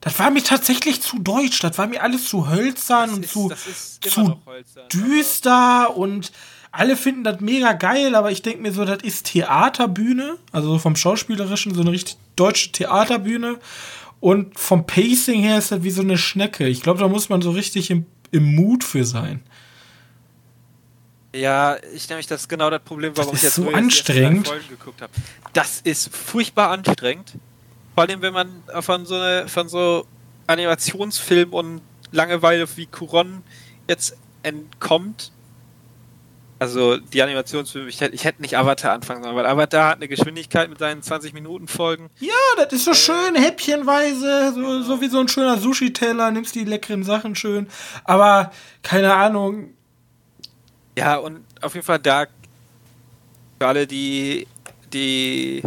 Das 0.02 0.18
war 0.18 0.30
mir 0.30 0.42
tatsächlich 0.42 1.00
zu 1.00 1.20
deutsch. 1.20 1.60
Das 1.60 1.78
war 1.78 1.86
mir 1.86 2.02
alles 2.02 2.28
zu 2.28 2.50
hölzern 2.50 3.08
das 3.08 3.16
und 3.16 3.24
ist, 3.24 4.02
zu, 4.02 4.10
zu 4.10 4.38
hölzern, 4.46 4.88
düster 4.92 5.96
und 5.96 6.32
alle 6.72 6.96
finden 6.96 7.22
das 7.22 7.40
mega 7.40 7.72
geil, 7.72 8.14
aber 8.14 8.32
ich 8.32 8.42
denke 8.42 8.62
mir 8.62 8.72
so, 8.72 8.84
das 8.84 9.02
ist 9.02 9.26
Theaterbühne, 9.26 10.38
also 10.50 10.78
vom 10.78 10.96
Schauspielerischen 10.96 11.74
so 11.74 11.82
eine 11.82 11.92
richtig 11.92 12.16
deutsche 12.34 12.72
Theaterbühne 12.72 13.58
und 14.20 14.58
vom 14.58 14.86
Pacing 14.86 15.40
her 15.40 15.58
ist 15.58 15.70
das 15.70 15.82
wie 15.84 15.90
so 15.90 16.02
eine 16.02 16.18
Schnecke. 16.18 16.66
Ich 16.66 16.82
glaube, 16.82 16.98
da 16.98 17.08
muss 17.08 17.28
man 17.28 17.40
so 17.40 17.50
richtig 17.52 17.90
im, 17.90 18.06
im 18.32 18.56
Mut 18.56 18.82
für 18.82 19.04
sein. 19.04 19.42
Ja, 21.34 21.76
ich 21.94 22.08
nämlich 22.08 22.26
das 22.26 22.42
ist 22.42 22.48
genau 22.48 22.70
das 22.70 22.82
Problem, 22.82 23.16
warum 23.16 23.32
das 23.32 23.42
ist 23.44 23.58
ich 23.58 23.64
jetzt 23.64 23.70
so 23.70 23.76
anstrengend. 23.76 24.48
Folgen 24.48 24.68
geguckt 24.68 25.00
habe. 25.00 25.12
Das 25.52 25.80
ist 25.82 26.14
furchtbar 26.14 26.70
anstrengend. 26.70 27.34
Vor 27.94 28.04
allem, 28.04 28.22
wenn 28.22 28.32
man 28.32 28.62
von 28.80 29.04
so, 29.06 29.16
eine, 29.16 29.48
von 29.48 29.68
so 29.68 30.06
Animationsfilm 30.46 31.52
und 31.52 31.82
Langeweile 32.10 32.66
wie 32.76 32.86
Kuron 32.86 33.42
jetzt 33.88 34.16
entkommt, 34.42 35.32
Also 36.58 36.96
die 36.96 37.20
Animationsfilme, 37.22 37.88
ich 37.88 38.00
hätte, 38.00 38.14
ich 38.14 38.24
hätte 38.24 38.40
nicht 38.40 38.56
Avatar 38.56 38.92
anfangen 38.92 39.24
sollen, 39.24 39.34
weil 39.34 39.46
Avatar 39.46 39.88
hat 39.88 39.96
eine 39.96 40.06
Geschwindigkeit 40.06 40.68
mit 40.68 40.78
seinen 40.78 41.02
20 41.02 41.32
Minuten 41.32 41.66
Folgen. 41.66 42.08
Ja, 42.20 42.32
das 42.56 42.72
ist 42.72 42.84
so 42.84 42.94
schön, 42.94 43.34
häppchenweise, 43.34 44.52
so, 44.54 44.82
so 44.82 45.00
wie 45.00 45.08
so 45.08 45.18
ein 45.18 45.26
schöner 45.26 45.58
Sushi-Teller, 45.58 46.30
nimmst 46.30 46.54
die 46.54 46.64
leckeren 46.64 47.02
Sachen 47.02 47.34
schön. 47.34 47.66
Aber 48.04 48.52
keine 48.84 49.12
Ahnung. 49.14 49.74
Ja, 50.96 51.16
und 51.16 51.44
auf 51.60 51.74
jeden 51.74 51.84
Fall 51.84 51.98
Dark, 51.98 52.30
für 53.58 53.66
alle, 53.66 53.88
die, 53.88 54.46
die 54.92 55.62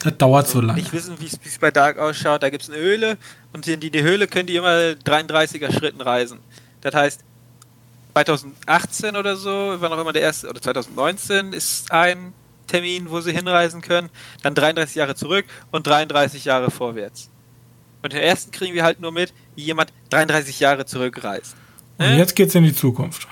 das 0.00 0.16
dauert 0.18 0.48
so 0.48 0.60
lange. 0.60 0.80
nicht 0.80 0.92
wissen, 0.92 1.16
wie 1.18 1.26
es 1.26 1.58
bei 1.58 1.70
Dark 1.70 1.98
ausschaut, 1.98 2.42
da 2.42 2.50
gibt 2.50 2.62
es 2.62 2.70
eine 2.70 2.78
Höhle 2.78 3.18
und 3.52 3.66
in 3.66 3.80
die, 3.80 3.90
die 3.90 4.02
Höhle 4.02 4.26
können 4.26 4.46
die 4.46 4.56
immer 4.56 4.70
33er 4.70 5.72
Schritten 5.72 6.00
reisen. 6.00 6.38
Das 6.80 6.94
heißt, 6.94 7.20
2018 8.12 9.16
oder 9.16 9.36
so, 9.36 9.76
wann 9.78 9.92
auch 9.92 10.00
immer 10.00 10.12
der 10.12 10.22
erste, 10.22 10.48
oder 10.48 10.60
2019 10.60 11.52
ist 11.52 11.92
ein 11.92 12.32
Termin, 12.66 13.10
wo 13.10 13.20
sie 13.20 13.32
hinreisen 13.32 13.80
können, 13.80 14.08
dann 14.42 14.54
33 14.54 14.96
Jahre 14.96 15.14
zurück 15.14 15.44
und 15.70 15.86
33 15.86 16.44
Jahre 16.44 16.70
vorwärts. 16.70 17.28
Und 18.02 18.12
den 18.12 18.20
ersten 18.20 18.52
kriegen 18.52 18.74
wir 18.74 18.84
halt 18.84 19.00
nur 19.00 19.12
mit, 19.12 19.32
wie 19.54 19.64
jemand 19.64 19.92
33 20.10 20.60
Jahre 20.60 20.86
zurückreist. 20.86 21.56
Und 21.98 22.06
ne? 22.06 22.18
jetzt 22.18 22.36
geht's 22.36 22.54
in 22.54 22.64
die 22.64 22.74
Zukunft. 22.74 23.26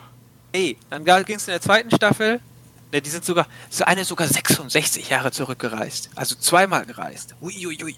Ey, 0.52 0.76
dann 0.90 1.04
ging 1.24 1.36
es 1.36 1.48
in 1.48 1.52
der 1.52 1.60
zweiten 1.60 1.90
Staffel, 1.90 2.40
ne, 2.94 3.02
die 3.02 3.10
sind 3.10 3.24
sogar, 3.24 3.46
so 3.68 3.84
eine 3.84 4.04
sogar 4.04 4.28
66 4.28 5.08
Jahre 5.10 5.30
zurückgereist. 5.32 6.10
Also 6.14 6.36
zweimal 6.36 6.86
gereist. 6.86 7.34
Uiuiui. 7.42 7.96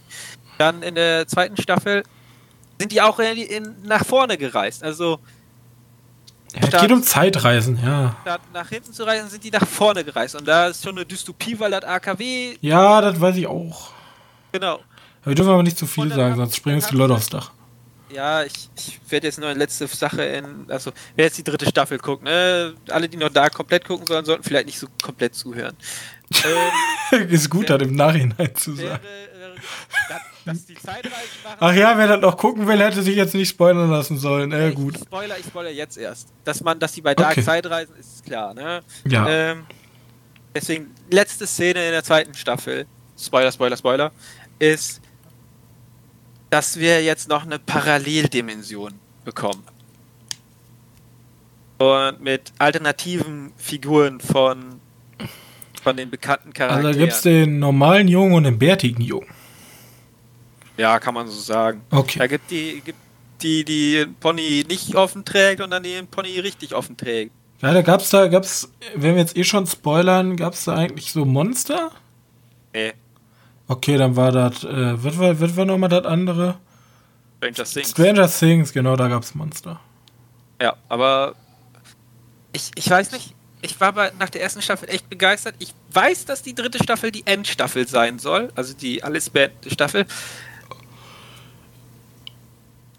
Dann 0.58 0.82
in 0.82 0.94
der 0.94 1.28
zweiten 1.28 1.56
Staffel 1.56 2.02
sind 2.78 2.92
die 2.92 3.00
auch 3.00 3.18
in, 3.18 3.38
in, 3.38 3.76
nach 3.84 4.04
vorne 4.04 4.36
gereist. 4.36 4.82
Also 4.82 5.18
ja, 6.54 6.68
es 6.68 6.80
geht 6.80 6.92
um 6.92 7.02
Zeitreisen, 7.02 7.78
ja. 7.84 8.16
Statt 8.22 8.40
nach 8.54 8.68
hinten 8.68 8.92
zu 8.92 9.04
reisen, 9.04 9.28
sind 9.28 9.44
die 9.44 9.50
nach 9.50 9.66
vorne 9.66 10.02
gereist. 10.02 10.34
Und 10.34 10.48
da 10.48 10.68
ist 10.68 10.82
schon 10.82 10.96
eine 10.96 11.04
Dystopie, 11.04 11.58
weil 11.58 11.70
das 11.70 11.84
AKW. 11.84 12.56
Ja, 12.60 13.00
das 13.00 13.20
weiß 13.20 13.36
ich 13.36 13.46
auch. 13.46 13.90
Genau. 14.52 14.80
Wir 15.24 15.34
dürfen 15.34 15.50
aber 15.50 15.62
nicht 15.62 15.76
zu 15.76 15.86
viel 15.86 16.10
sagen, 16.12 16.36
sonst 16.36 16.56
springen 16.56 16.76
uns 16.76 16.86
die 16.86 16.94
Leute 16.94 17.14
aufs 17.14 17.28
Dach. 17.28 17.50
Ja, 18.08 18.44
ich, 18.44 18.70
ich 18.76 19.00
werde 19.08 19.26
jetzt 19.26 19.38
nur 19.38 19.48
eine 19.48 19.58
letzte 19.58 19.86
Sache 19.88 20.22
in. 20.22 20.66
Also, 20.68 20.92
wer 21.16 21.24
jetzt 21.24 21.38
die 21.38 21.44
dritte 21.44 21.66
Staffel 21.66 21.98
guckt, 21.98 22.22
ne? 22.22 22.74
Alle, 22.88 23.08
die 23.08 23.16
noch 23.16 23.30
da 23.30 23.48
komplett 23.48 23.84
gucken 23.84 24.06
sollen, 24.06 24.24
sollten 24.24 24.44
vielleicht 24.44 24.66
nicht 24.66 24.78
so 24.78 24.86
komplett 25.02 25.34
zuhören. 25.34 25.76
ähm, 27.12 27.28
ist 27.28 27.50
gut, 27.50 27.68
das 27.68 27.82
im 27.82 27.94
Nachhinein 27.94 28.54
zu 28.54 28.74
sagen. 28.74 29.00
Wäre, 29.02 29.28
wäre, 29.38 30.20
dass 30.46 30.66
die 30.66 30.74
machen. 30.74 31.56
Ach 31.58 31.74
ja, 31.74 31.98
wer 31.98 32.06
das 32.06 32.20
noch 32.20 32.36
gucken 32.36 32.66
will, 32.66 32.78
hätte 32.78 33.02
sich 33.02 33.16
jetzt 33.16 33.34
nicht 33.34 33.48
spoilern 33.48 33.90
lassen 33.90 34.16
sollen. 34.16 34.52
Äh, 34.52 34.72
gut. 34.72 34.96
Ich 34.96 35.02
spoiler, 35.02 35.38
ich 35.38 35.46
spoiler 35.46 35.70
jetzt 35.70 35.98
erst. 35.98 36.28
Dass 36.44 36.62
man, 36.62 36.78
dass 36.78 36.92
die 36.92 37.00
bei 37.00 37.14
Dark 37.14 37.32
okay. 37.32 37.42
Zeitreisen, 37.42 37.96
ist 37.96 38.24
klar, 38.24 38.54
ne? 38.54 38.82
Ja. 39.04 39.28
Ähm, 39.28 39.66
deswegen, 40.54 40.94
letzte 41.10 41.46
Szene 41.46 41.84
in 41.86 41.92
der 41.92 42.04
zweiten 42.04 42.34
Staffel, 42.34 42.86
Spoiler, 43.18 43.50
Spoiler, 43.50 43.76
Spoiler, 43.76 44.12
ist, 44.58 45.00
dass 46.50 46.78
wir 46.78 47.02
jetzt 47.02 47.28
noch 47.28 47.44
eine 47.44 47.58
Paralleldimension 47.58 48.94
bekommen. 49.24 49.64
Und 51.78 52.20
mit 52.22 52.52
alternativen 52.58 53.52
Figuren 53.56 54.20
von, 54.20 54.80
von 55.82 55.96
den 55.96 56.10
bekannten 56.10 56.52
Charakteren. 56.52 56.86
Also 56.86 56.98
da 56.98 57.04
gibt 57.04 57.12
es 57.12 57.20
den 57.22 57.58
normalen 57.58 58.08
Jungen 58.08 58.34
und 58.34 58.44
den 58.44 58.58
bärtigen 58.58 59.02
Jungen. 59.02 59.28
Ja, 60.78 60.98
kann 60.98 61.14
man 61.14 61.26
so 61.26 61.38
sagen. 61.38 61.82
Okay. 61.90 62.18
Da 62.18 62.26
gibt 62.26 62.50
die, 62.50 62.82
gibt 62.84 62.98
die, 63.42 63.64
die 63.64 64.06
Pony 64.20 64.64
nicht 64.68 64.94
offen 64.94 65.24
trägt 65.24 65.60
und 65.60 65.70
dann 65.70 65.82
den 65.82 66.06
Pony 66.06 66.38
richtig 66.40 66.74
offen 66.74 66.96
trägt. 66.96 67.32
Ja, 67.62 67.72
da 67.72 67.82
gab's 67.82 68.10
da, 68.10 68.28
gab's, 68.28 68.70
wenn 68.94 69.14
wir 69.14 69.22
jetzt 69.22 69.36
eh 69.36 69.44
schon 69.44 69.66
spoilern, 69.66 70.36
gab's 70.36 70.64
da 70.64 70.74
eigentlich 70.74 71.12
so 71.12 71.24
Monster? 71.24 71.90
Okay, 73.68 73.96
dann 73.96 74.14
war 74.16 74.32
das, 74.32 74.64
äh, 74.64 75.02
wird 75.02 75.18
wir, 75.18 75.40
wird 75.40 75.56
wir 75.56 75.64
nochmal 75.64 75.88
das 75.88 76.04
andere? 76.04 76.58
Stranger 77.38 77.64
Things. 77.64 77.90
Stranger 77.90 78.28
Things, 78.28 78.72
genau, 78.72 78.96
da 78.96 79.08
gab's 79.08 79.34
Monster. 79.34 79.80
Ja, 80.60 80.76
aber 80.88 81.34
ich, 82.52 82.70
ich 82.76 82.88
weiß 82.88 83.12
nicht, 83.12 83.34
ich 83.62 83.78
war 83.80 83.92
bei, 83.92 84.12
nach 84.18 84.30
der 84.30 84.42
ersten 84.42 84.62
Staffel 84.62 84.88
echt 84.88 85.08
begeistert. 85.08 85.54
Ich 85.58 85.74
weiß, 85.90 86.24
dass 86.24 86.42
die 86.42 86.54
dritte 86.54 86.82
Staffel 86.82 87.10
die 87.10 87.26
Endstaffel 87.26 87.88
sein 87.88 88.18
soll, 88.18 88.52
also 88.54 88.74
die 88.74 89.02
Alice 89.02 89.30
Band 89.30 89.52
Staffel. 89.66 90.06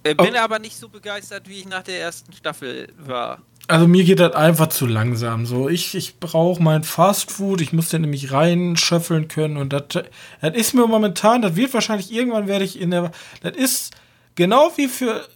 Äh, 0.03 0.15
bin 0.15 0.35
oh. 0.35 0.39
aber 0.39 0.59
nicht 0.59 0.77
so 0.77 0.89
begeistert, 0.89 1.47
wie 1.47 1.59
ich 1.59 1.67
nach 1.67 1.83
der 1.83 1.99
ersten 1.99 2.33
Staffel 2.33 2.93
war. 2.97 3.41
Also 3.69 3.85
mir 3.87 4.05
geht 4.05 4.19
das 4.19 4.33
einfach 4.33 4.67
zu 4.67 4.85
langsam. 4.85 5.45
So, 5.45 5.67
ich, 5.67 5.93
ich 5.93 6.19
brauche 6.19 6.63
mein 6.63 6.83
Fastfood, 6.83 7.59
ich 7.59 7.73
muss 7.73 7.89
den 7.89 8.01
nämlich 8.01 8.31
reinschöffeln 8.31 9.27
können 9.27 9.57
und 9.57 9.73
das, 9.73 10.05
ist 10.53 10.73
mir 10.73 10.87
momentan, 10.87 11.41
das 11.41 11.57
wird 11.57 11.73
wahrscheinlich 11.73 12.11
irgendwann 12.11 12.47
werde 12.47 12.63
ich 12.63 12.79
in 12.79 12.91
der. 12.91 13.11
Das 13.41 13.57
ist 13.57 13.93
genau 14.35 14.71
wie 14.77 14.87
für 14.87 15.27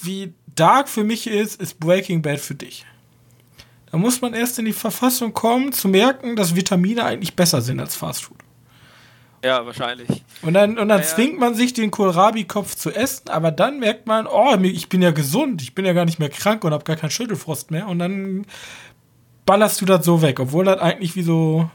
wie 0.00 0.34
Dark 0.54 0.88
für 0.88 1.04
mich 1.04 1.28
ist, 1.28 1.60
ist 1.60 1.78
Breaking 1.78 2.22
Bad 2.22 2.40
für 2.40 2.54
dich. 2.54 2.84
Da 3.90 3.96
muss 3.96 4.20
man 4.20 4.34
erst 4.34 4.58
in 4.58 4.64
die 4.64 4.72
Verfassung 4.72 5.32
kommen, 5.32 5.72
zu 5.72 5.88
merken, 5.88 6.36
dass 6.36 6.56
Vitamine 6.56 7.04
eigentlich 7.04 7.36
besser 7.36 7.62
sind 7.62 7.80
als 7.80 7.96
Fastfood. 7.96 8.38
Ja, 9.44 9.64
wahrscheinlich. 9.64 10.08
Und 10.42 10.54
dann, 10.54 10.78
und 10.78 10.88
dann 10.88 11.00
ja. 11.00 11.06
zwingt 11.06 11.38
man 11.38 11.54
sich, 11.54 11.72
den 11.72 11.90
Kohlrabi-Kopf 11.90 12.74
zu 12.74 12.90
essen, 12.90 13.28
aber 13.28 13.50
dann 13.50 13.78
merkt 13.78 14.06
man, 14.06 14.26
oh, 14.26 14.56
ich 14.62 14.88
bin 14.88 15.00
ja 15.02 15.12
gesund, 15.12 15.62
ich 15.62 15.74
bin 15.74 15.84
ja 15.84 15.92
gar 15.92 16.04
nicht 16.04 16.18
mehr 16.18 16.28
krank 16.28 16.64
und 16.64 16.72
habe 16.72 16.84
gar 16.84 16.96
keinen 16.96 17.10
Schüttelfrost 17.10 17.70
mehr. 17.70 17.86
Und 17.86 18.00
dann 18.00 18.46
ballerst 19.46 19.80
du 19.80 19.84
das 19.86 20.04
so 20.04 20.22
weg, 20.22 20.40
obwohl 20.40 20.64
das 20.64 20.80
eigentlich 20.80 21.14
wie 21.14 21.22
so. 21.22 21.70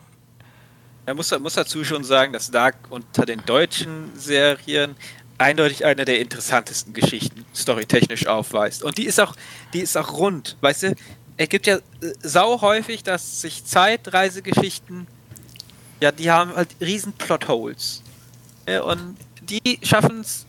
Er 1.06 1.16
muss, 1.16 1.38
muss 1.40 1.54
dazu 1.54 1.84
schon 1.84 2.04
sagen, 2.04 2.34
dass 2.34 2.52
Dark 2.52 2.76
unter 2.90 3.26
den 3.26 3.44
deutschen 3.46 4.12
Serien 4.16 4.96
eindeutig 5.38 5.86
eine 5.86 6.06
der 6.06 6.20
interessantesten 6.20 6.94
Geschichten 6.94 7.46
storytechnisch 7.56 8.28
aufweist. 8.28 8.84
Und 8.84 8.98
die 8.98 9.06
ist 9.06 9.20
auch, 9.20 9.36
die 9.74 9.80
ist 9.80 9.98
auch 9.98 10.14
rund, 10.14 10.58
weißt 10.62 10.84
du? 10.84 10.96
Es 11.36 11.50
gibt 11.50 11.66
ja 11.66 11.78
äh, 11.78 11.82
sau 12.22 12.62
häufig, 12.62 13.04
dass 13.04 13.42
sich 13.42 13.66
Zeitreisegeschichten 13.66 15.08
ja, 16.04 16.12
die 16.12 16.30
haben 16.30 16.54
halt 16.54 16.76
riesen 16.82 17.14
Plotholes. 17.14 18.04
Ja, 18.68 18.84
und 18.84 19.16
die 19.42 19.80
schaffen 19.82 20.20
es 20.20 20.46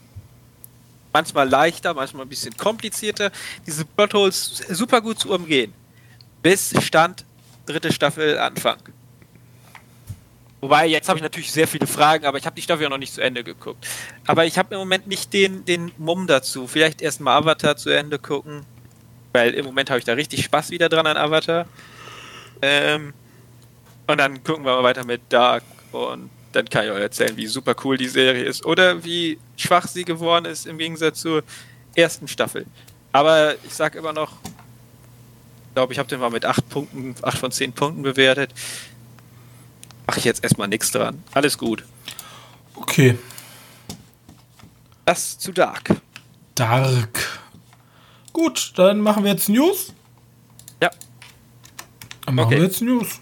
manchmal 1.12 1.48
leichter, 1.48 1.94
manchmal 1.94 2.26
ein 2.26 2.28
bisschen 2.28 2.56
komplizierter, 2.56 3.30
diese 3.64 3.84
Plotholes 3.84 4.64
super 4.70 5.00
gut 5.00 5.20
zu 5.20 5.32
umgehen. 5.32 5.72
Bis 6.42 6.74
Stand 6.82 7.24
dritte 7.66 7.92
Staffel 7.92 8.36
Anfang. 8.36 8.78
Wobei, 10.60 10.88
jetzt 10.88 11.08
habe 11.08 11.18
ich 11.18 11.22
natürlich 11.22 11.52
sehr 11.52 11.68
viele 11.68 11.86
Fragen, 11.86 12.26
aber 12.26 12.36
ich 12.36 12.46
habe 12.46 12.56
die 12.56 12.62
Staffel 12.62 12.82
ja 12.82 12.88
noch 12.88 12.98
nicht 12.98 13.14
zu 13.14 13.20
Ende 13.20 13.44
geguckt. 13.44 13.86
Aber 14.26 14.46
ich 14.46 14.58
habe 14.58 14.74
im 14.74 14.80
Moment 14.80 15.06
nicht 15.06 15.32
den, 15.32 15.64
den 15.64 15.92
Mumm 15.98 16.26
dazu. 16.26 16.66
Vielleicht 16.66 17.00
erst 17.00 17.20
mal 17.20 17.36
Avatar 17.36 17.76
zu 17.76 17.90
Ende 17.90 18.18
gucken. 18.18 18.66
Weil 19.32 19.54
im 19.54 19.66
Moment 19.66 19.90
habe 19.90 20.00
ich 20.00 20.04
da 20.04 20.14
richtig 20.14 20.44
Spaß 20.44 20.70
wieder 20.70 20.88
dran 20.88 21.06
an 21.06 21.16
Avatar. 21.16 21.66
Ähm, 22.60 23.14
und 24.06 24.18
dann 24.18 24.42
gucken 24.44 24.64
wir 24.64 24.76
mal 24.76 24.82
weiter 24.82 25.04
mit 25.04 25.22
Dark 25.30 25.64
und 25.92 26.30
dann 26.52 26.68
kann 26.68 26.84
ich 26.84 26.90
euch 26.90 27.00
erzählen, 27.00 27.36
wie 27.36 27.46
super 27.46 27.74
cool 27.84 27.96
die 27.96 28.08
Serie 28.08 28.44
ist 28.44 28.64
oder 28.64 29.02
wie 29.04 29.38
schwach 29.56 29.88
sie 29.88 30.04
geworden 30.04 30.44
ist 30.44 30.66
im 30.66 30.78
Gegensatz 30.78 31.20
zur 31.20 31.42
ersten 31.94 32.28
Staffel. 32.28 32.66
Aber 33.12 33.54
ich 33.64 33.74
sag 33.74 33.94
immer 33.94 34.12
noch, 34.12 34.32
ich 34.42 35.74
glaube, 35.74 35.92
ich 35.92 35.98
habe 35.98 36.08
den 36.08 36.20
mal 36.20 36.30
mit 36.30 36.44
8 36.44 36.68
Punkten, 36.68 37.14
8 37.22 37.38
von 37.38 37.50
10 37.50 37.72
Punkten 37.72 38.02
bewertet. 38.02 38.52
Mache 40.06 40.18
ich 40.18 40.24
jetzt 40.24 40.44
erstmal 40.44 40.68
nichts 40.68 40.90
dran. 40.92 41.22
Alles 41.32 41.58
gut. 41.58 41.84
Okay. 42.76 43.18
Das 45.04 45.38
zu 45.38 45.52
Dark. 45.52 45.90
Dark. 46.54 47.40
Gut, 48.32 48.72
dann 48.76 49.00
machen 49.00 49.24
wir 49.24 49.32
jetzt 49.32 49.48
News. 49.48 49.92
Ja. 50.80 50.90
Dann 52.26 52.34
machen 52.34 52.46
okay. 52.46 52.56
wir 52.56 52.64
jetzt 52.64 52.82
News 52.82 53.20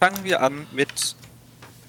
fangen 0.00 0.24
wir 0.24 0.42
an 0.42 0.66
mit 0.72 1.16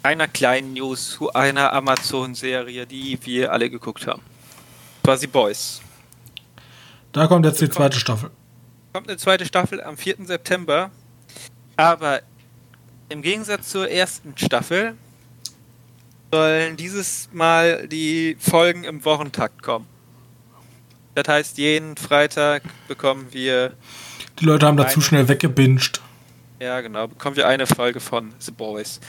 einer 0.03 0.28
kleinen 0.28 0.74
News 0.74 1.12
zu 1.12 1.34
einer 1.34 1.74
Amazon-Serie, 1.74 2.86
die 2.86 3.18
wir 3.24 3.51
alle 3.51 3.70
geguckt 3.70 4.08
haben. 4.08 4.22
Quasi 5.03 5.28
Boys. 5.28 5.82
Da 7.12 7.28
kommt 7.28 7.45
jetzt 7.45 7.62
die 7.62 7.70
zweite 7.70 7.99
Staffel. 7.99 8.30
Kommt 8.93 9.10
eine 9.10 9.18
zweite 9.18 9.45
Staffel 9.45 9.82
am 9.82 9.97
4. 9.97 10.18
September. 10.26 10.91
Aber 11.76 12.22
im 13.10 13.22
Gegensatz 13.22 13.70
zur 13.70 13.89
ersten 13.89 14.38
Staffel 14.38 14.95
sollen 16.32 16.76
dieses 16.78 17.30
Mal 17.32 17.88
die 17.88 18.36
Folgen 18.39 18.84
im 18.84 19.03
Wochentakt 19.05 19.64
kommen. 19.64 19.86
Das 21.16 21.28
heißt, 21.28 21.58
jeden 21.58 21.97
Freitag 21.97 22.64
bekommen 22.88 23.28
wir. 23.32 23.74
Die 24.39 24.45
Leute 24.45 24.68
haben 24.68 24.78
da 24.78 24.88
zu 24.88 25.01
schnell 25.01 25.28
weggebinged. 25.28 26.01
Ja, 26.60 26.82
genau. 26.82 27.08
Bekommen 27.08 27.36
wir 27.36 27.47
eine 27.47 27.68
Folge 27.68 27.99
von 27.99 28.34
The 28.39 28.51
Boys. 28.51 28.99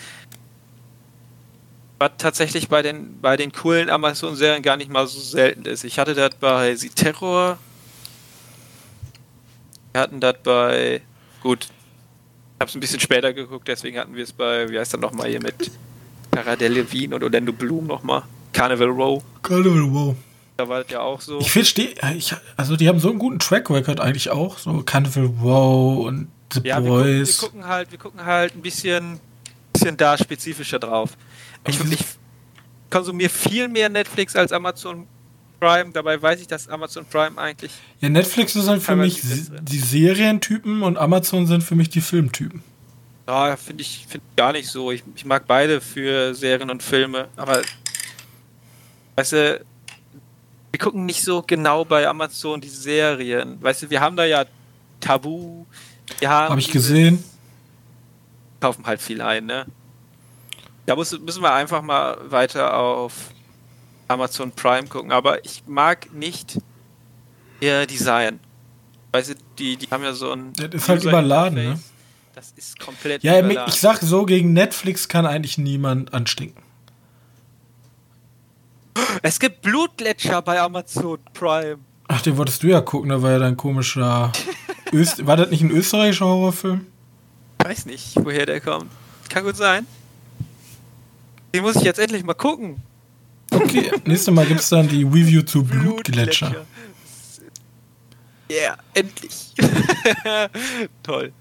Was 1.98 2.12
tatsächlich 2.18 2.68
bei 2.68 2.82
den, 2.82 3.20
bei 3.20 3.36
den 3.36 3.52
coolen 3.52 3.90
Amazon-Serien 3.90 4.62
gar 4.62 4.76
nicht 4.76 4.90
mal 4.90 5.06
so 5.06 5.18
selten 5.20 5.64
ist. 5.64 5.84
Ich 5.84 5.98
hatte 5.98 6.14
das 6.14 6.34
bei 6.38 6.74
The 6.76 6.90
Terror. 6.90 7.58
Wir 9.92 10.00
hatten 10.00 10.20
das 10.20 10.36
bei. 10.44 11.00
Gut, 11.42 11.68
habe 12.60 12.68
es 12.68 12.74
ein 12.74 12.80
bisschen 12.80 13.00
später 13.00 13.32
geguckt, 13.32 13.68
deswegen 13.68 13.98
hatten 13.98 14.14
wir 14.14 14.24
es 14.24 14.32
bei, 14.32 14.68
wie 14.68 14.78
heißt 14.78 14.94
das 14.94 15.00
nochmal 15.00 15.28
hier 15.28 15.40
mit 15.40 15.70
Cara 16.30 16.56
Delevingne 16.56 17.14
und 17.16 17.22
Orlando 17.22 17.52
Bloom 17.52 17.86
nochmal. 17.86 18.22
Carnival 18.52 18.88
Row. 18.88 19.22
Carnival 19.42 19.82
Row. 19.82 20.16
Da 20.56 20.68
war 20.68 20.82
das 20.82 20.90
ja 20.90 21.00
auch 21.00 21.20
so. 21.20 21.38
Ich 21.38 21.52
verstehe, 21.52 21.94
ich, 22.16 22.34
also 22.56 22.76
die 22.76 22.88
haben 22.88 22.98
so 22.98 23.10
einen 23.10 23.18
guten 23.18 23.38
Track 23.38 23.70
Record 23.70 24.00
eigentlich 24.00 24.30
auch, 24.30 24.58
so 24.58 24.82
Carnival 24.82 25.26
Row 25.40 26.06
und 26.06 26.28
The 26.52 26.60
ja. 26.64 26.82
Wir 26.82 26.90
gucken, 26.90 27.26
wir 27.26 27.34
gucken, 27.34 27.66
halt, 27.66 27.90
wir 27.90 27.98
gucken 27.98 28.24
halt 28.24 28.54
ein 28.54 28.62
bisschen, 28.62 29.20
bisschen 29.72 29.96
da 29.96 30.16
spezifischer 30.16 30.78
drauf. 30.78 31.10
Ich, 31.66 31.80
ich 31.80 32.04
konsumiere 32.90 33.30
viel 33.30 33.68
mehr 33.68 33.88
Netflix 33.88 34.34
als 34.34 34.52
Amazon 34.52 35.06
Prime. 35.60 35.90
Dabei 35.92 36.20
weiß 36.20 36.40
ich, 36.40 36.46
dass 36.46 36.68
Amazon 36.68 37.04
Prime 37.04 37.38
eigentlich. 37.38 37.72
Ja, 38.00 38.08
Netflix 38.08 38.56
ist 38.56 38.68
halt 38.68 38.82
für 38.82 38.96
mich 38.96 39.20
die 39.22 39.78
Serientypen 39.78 40.82
und 40.82 40.96
Amazon 40.96 41.46
sind 41.46 41.62
für 41.62 41.74
mich 41.74 41.90
die 41.90 42.00
Filmtypen. 42.00 42.62
Ja, 43.26 43.56
finde 43.56 43.82
ich, 43.82 44.06
find 44.08 44.24
gar 44.36 44.52
nicht 44.52 44.68
so. 44.68 44.90
Ich, 44.90 45.02
ich 45.14 45.26
mag 45.26 45.46
beide 45.46 45.82
für 45.82 46.34
Serien 46.34 46.70
und 46.70 46.82
Filme, 46.82 47.28
aber 47.36 47.60
weißt 49.16 49.32
du, 49.32 49.60
wir 50.70 50.78
gucken 50.78 51.04
nicht 51.04 51.22
so 51.22 51.42
genau 51.46 51.84
bei 51.84 52.08
Amazon 52.08 52.60
die 52.60 52.68
Serien. 52.68 53.60
Weißt 53.60 53.82
du, 53.82 53.90
wir 53.90 54.00
haben 54.00 54.16
da 54.16 54.24
ja 54.24 54.46
Tabu. 55.00 55.66
Habe 56.24 56.52
hab 56.52 56.58
ich 56.58 56.70
gesehen. 56.70 57.22
Kaufen 58.60 58.86
halt 58.86 59.00
viel 59.00 59.20
ein, 59.22 59.46
ne? 59.46 59.66
Da 60.86 60.96
muss, 60.96 61.16
müssen 61.20 61.42
wir 61.42 61.52
einfach 61.52 61.82
mal 61.82 62.18
weiter 62.30 62.76
auf 62.76 63.12
Amazon 64.08 64.50
Prime 64.52 64.88
gucken. 64.88 65.12
Aber 65.12 65.44
ich 65.44 65.62
mag 65.66 66.12
nicht 66.12 66.58
ihr 67.60 67.86
Design. 67.86 68.40
Weißt 69.12 69.30
du, 69.30 69.34
die, 69.58 69.76
die 69.76 69.86
haben 69.90 70.02
ja 70.02 70.12
so 70.12 70.32
ein. 70.32 70.52
Das 70.54 70.68
ist 70.72 70.88
halt 70.88 71.04
überladen, 71.04 71.54
ne? 71.54 71.80
Das 72.34 72.52
ist 72.56 72.78
komplett 72.78 73.22
Ja, 73.22 73.38
überladen. 73.38 73.68
ich 73.72 73.80
sag 73.80 73.98
so, 74.00 74.24
gegen 74.24 74.52
Netflix 74.52 75.08
kann 75.08 75.26
eigentlich 75.26 75.58
niemand 75.58 76.14
anstinken. 76.14 76.62
Es 79.22 79.38
gibt 79.38 79.62
Blutgletscher 79.62 80.42
bei 80.42 80.60
Amazon 80.60 81.18
Prime. 81.32 81.78
Ach, 82.08 82.20
den 82.22 82.36
wolltest 82.36 82.62
du 82.62 82.68
ja 82.68 82.80
gucken, 82.80 83.10
da 83.10 83.22
war 83.22 83.32
ja 83.32 83.38
dein 83.38 83.56
komischer. 83.56 84.32
Öst 84.92 85.26
war 85.26 85.36
das 85.36 85.50
nicht 85.50 85.62
ein 85.62 85.70
österreichischer 85.70 86.26
Horrorfilm? 86.26 86.86
Weiß 87.58 87.86
nicht, 87.86 88.16
woher 88.16 88.46
der 88.46 88.60
kommt. 88.60 88.90
Kann 89.28 89.44
gut 89.44 89.56
sein. 89.56 89.86
Den 91.54 91.62
muss 91.62 91.76
ich 91.76 91.82
jetzt 91.82 91.98
endlich 91.98 92.24
mal 92.24 92.34
gucken. 92.34 92.82
Okay, 93.50 93.90
nächstes 94.04 94.32
Mal 94.32 94.46
gibt 94.46 94.60
es 94.60 94.68
dann 94.68 94.88
die 94.88 95.04
Review 95.04 95.42
zu 95.42 95.62
Blutgletscher. 95.64 96.66
Ja, 98.50 98.56
yeah, 98.56 98.78
endlich. 98.94 99.52
Toll. 101.02 101.32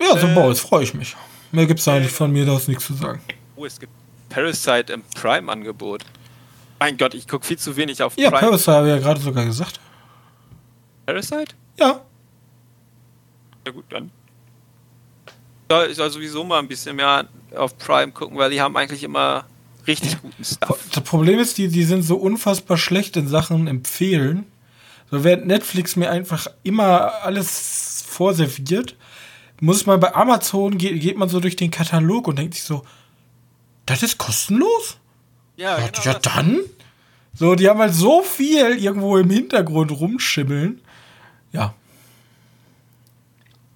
Ja, 0.00 0.18
so 0.18 0.26
äh, 0.26 0.34
Boys, 0.34 0.60
freue 0.60 0.84
ich 0.84 0.94
mich. 0.94 1.16
Mehr 1.52 1.66
gibt 1.66 1.80
es 1.80 1.88
eigentlich 1.88 2.12
von 2.12 2.32
mir 2.32 2.50
aus 2.50 2.66
nichts 2.66 2.86
zu 2.86 2.94
sagen. 2.94 3.20
Oh, 3.56 3.64
es 3.64 3.78
gibt 3.78 3.92
Parasite 4.28 4.92
im 4.92 5.02
Prime-Angebot. 5.14 6.04
Mein 6.80 6.96
Gott, 6.96 7.14
ich 7.14 7.28
gucke 7.28 7.46
viel 7.46 7.58
zu 7.58 7.76
wenig 7.76 8.02
auf 8.02 8.16
ja, 8.16 8.30
Prime. 8.30 8.42
Ja, 8.42 8.48
Parasite 8.48 8.72
habe 8.72 8.88
ich 8.88 8.94
ja 8.94 8.98
gerade 9.00 9.20
sogar 9.20 9.44
gesagt. 9.44 9.78
Parasite? 11.06 11.54
Ja. 11.78 12.00
Ja 13.66 13.72
gut, 13.72 13.84
dann. 13.90 14.10
Ich 15.90 15.96
soll 15.96 16.10
sowieso 16.10 16.44
mal 16.44 16.58
ein 16.58 16.68
bisschen 16.68 16.96
mehr 16.96 17.26
auf 17.56 17.76
Prime 17.78 18.12
gucken, 18.12 18.36
weil 18.36 18.50
die 18.50 18.60
haben 18.60 18.76
eigentlich 18.76 19.02
immer 19.02 19.46
richtig 19.86 20.20
guten 20.20 20.44
Stuff. 20.44 20.78
Das 20.92 21.02
Problem 21.02 21.38
ist, 21.38 21.58
die, 21.58 21.68
die 21.68 21.84
sind 21.84 22.02
so 22.02 22.16
unfassbar 22.16 22.76
schlecht 22.76 23.16
in 23.16 23.28
Sachen 23.28 23.66
empfehlen. 23.66 24.46
So 25.10 25.24
während 25.24 25.46
Netflix 25.46 25.96
mir 25.96 26.10
einfach 26.10 26.46
immer 26.62 27.22
alles 27.22 28.04
vorserviert, 28.06 28.96
muss 29.60 29.86
man 29.86 30.00
bei 30.00 30.14
Amazon, 30.14 30.78
geht, 30.78 31.00
geht 31.00 31.16
man 31.16 31.28
so 31.28 31.40
durch 31.40 31.56
den 31.56 31.70
Katalog 31.70 32.28
und 32.28 32.38
denkt 32.38 32.54
sich 32.54 32.64
so, 32.64 32.84
das 33.86 34.02
ist 34.02 34.18
kostenlos? 34.18 34.98
Ja, 35.56 35.78
ja, 35.78 35.88
genau, 35.88 36.02
ja 36.04 36.18
dann. 36.18 36.60
So, 37.34 37.54
die 37.54 37.68
haben 37.68 37.80
halt 37.80 37.94
so 37.94 38.22
viel 38.22 38.78
irgendwo 38.78 39.16
im 39.16 39.30
Hintergrund 39.30 39.90
rumschimmeln. 39.90 40.80
Ja. 41.52 41.74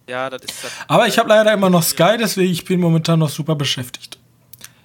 Ja, 0.09 0.31
das 0.31 0.43
ist 0.43 0.65
das. 0.65 0.73
Aber 0.89 1.07
ich 1.07 1.19
habe 1.19 1.29
leider 1.29 1.53
immer 1.53 1.71
noch 1.71 1.83
Sky, 1.83 2.17
deswegen 2.19 2.51
ich 2.51 2.65
bin 2.65 2.81
momentan 2.81 3.19
noch 3.19 3.29
super 3.29 3.55
beschäftigt. 3.55 4.19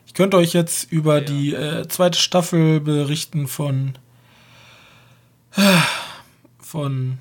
Ich 0.05 0.13
könnte 0.13 0.37
euch 0.37 0.53
jetzt 0.53 0.91
über 0.91 1.19
ja. 1.19 1.21
die 1.21 1.53
äh, 1.55 1.87
zweite 1.87 2.19
Staffel 2.19 2.81
berichten 2.81 3.47
von 3.47 3.97
äh, 5.55 5.61
von 6.59 7.17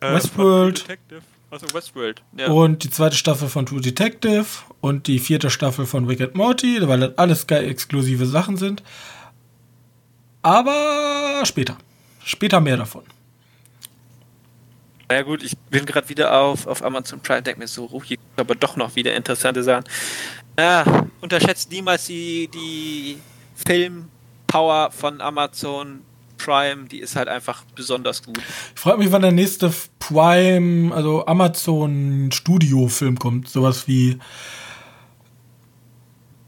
äh, 0.00 0.12
Westworld. 0.12 0.80
Von 0.80 1.22
also 1.50 1.66
Westworld. 1.72 2.22
Ja. 2.36 2.48
Und 2.48 2.84
die 2.84 2.90
zweite 2.90 3.16
Staffel 3.16 3.48
von 3.48 3.66
True 3.66 3.80
Detective 3.80 4.46
und 4.80 5.06
die 5.06 5.18
vierte 5.18 5.48
Staffel 5.48 5.86
von 5.86 6.06
Wicked 6.06 6.34
Morty, 6.34 6.86
weil 6.86 7.00
das 7.00 7.18
alles 7.18 7.46
geil 7.46 7.68
exklusive 7.68 8.26
Sachen 8.26 8.56
sind. 8.56 8.82
Aber 10.42 11.42
später. 11.44 11.78
Später 12.24 12.60
mehr 12.60 12.76
davon. 12.76 13.02
Na 15.08 15.16
ja 15.16 15.22
gut, 15.22 15.42
ich 15.42 15.56
bin 15.70 15.86
gerade 15.86 16.08
wieder 16.08 16.36
auf, 16.36 16.66
auf 16.66 16.82
Amazon 16.84 17.20
Prime, 17.20 17.42
denke 17.42 17.60
mir 17.60 17.68
so, 17.68 17.88
oh, 17.92 18.02
hier 18.02 18.18
aber 18.36 18.54
doch 18.54 18.76
noch 18.76 18.96
wieder 18.96 19.14
interessante 19.14 19.62
Sachen. 19.62 19.84
Ja, 20.58 21.06
unterschätzt 21.20 21.70
niemals 21.70 22.06
die, 22.06 22.48
die 22.52 23.18
Filmpower 23.54 24.90
von 24.90 25.20
Amazon 25.20 26.00
Prime, 26.38 26.86
die 26.86 27.00
ist 27.00 27.16
halt 27.16 27.28
einfach 27.28 27.64
besonders 27.74 28.22
gut. 28.22 28.38
Ich 28.74 28.80
frage 28.80 28.98
mich, 28.98 29.10
wann 29.12 29.22
der 29.22 29.32
nächste 29.32 29.72
Prime, 29.98 30.94
also 30.94 31.24
Amazon 31.26 32.30
Studio-Film 32.32 33.18
kommt. 33.18 33.48
Sowas 33.48 33.86
wie. 33.88 34.18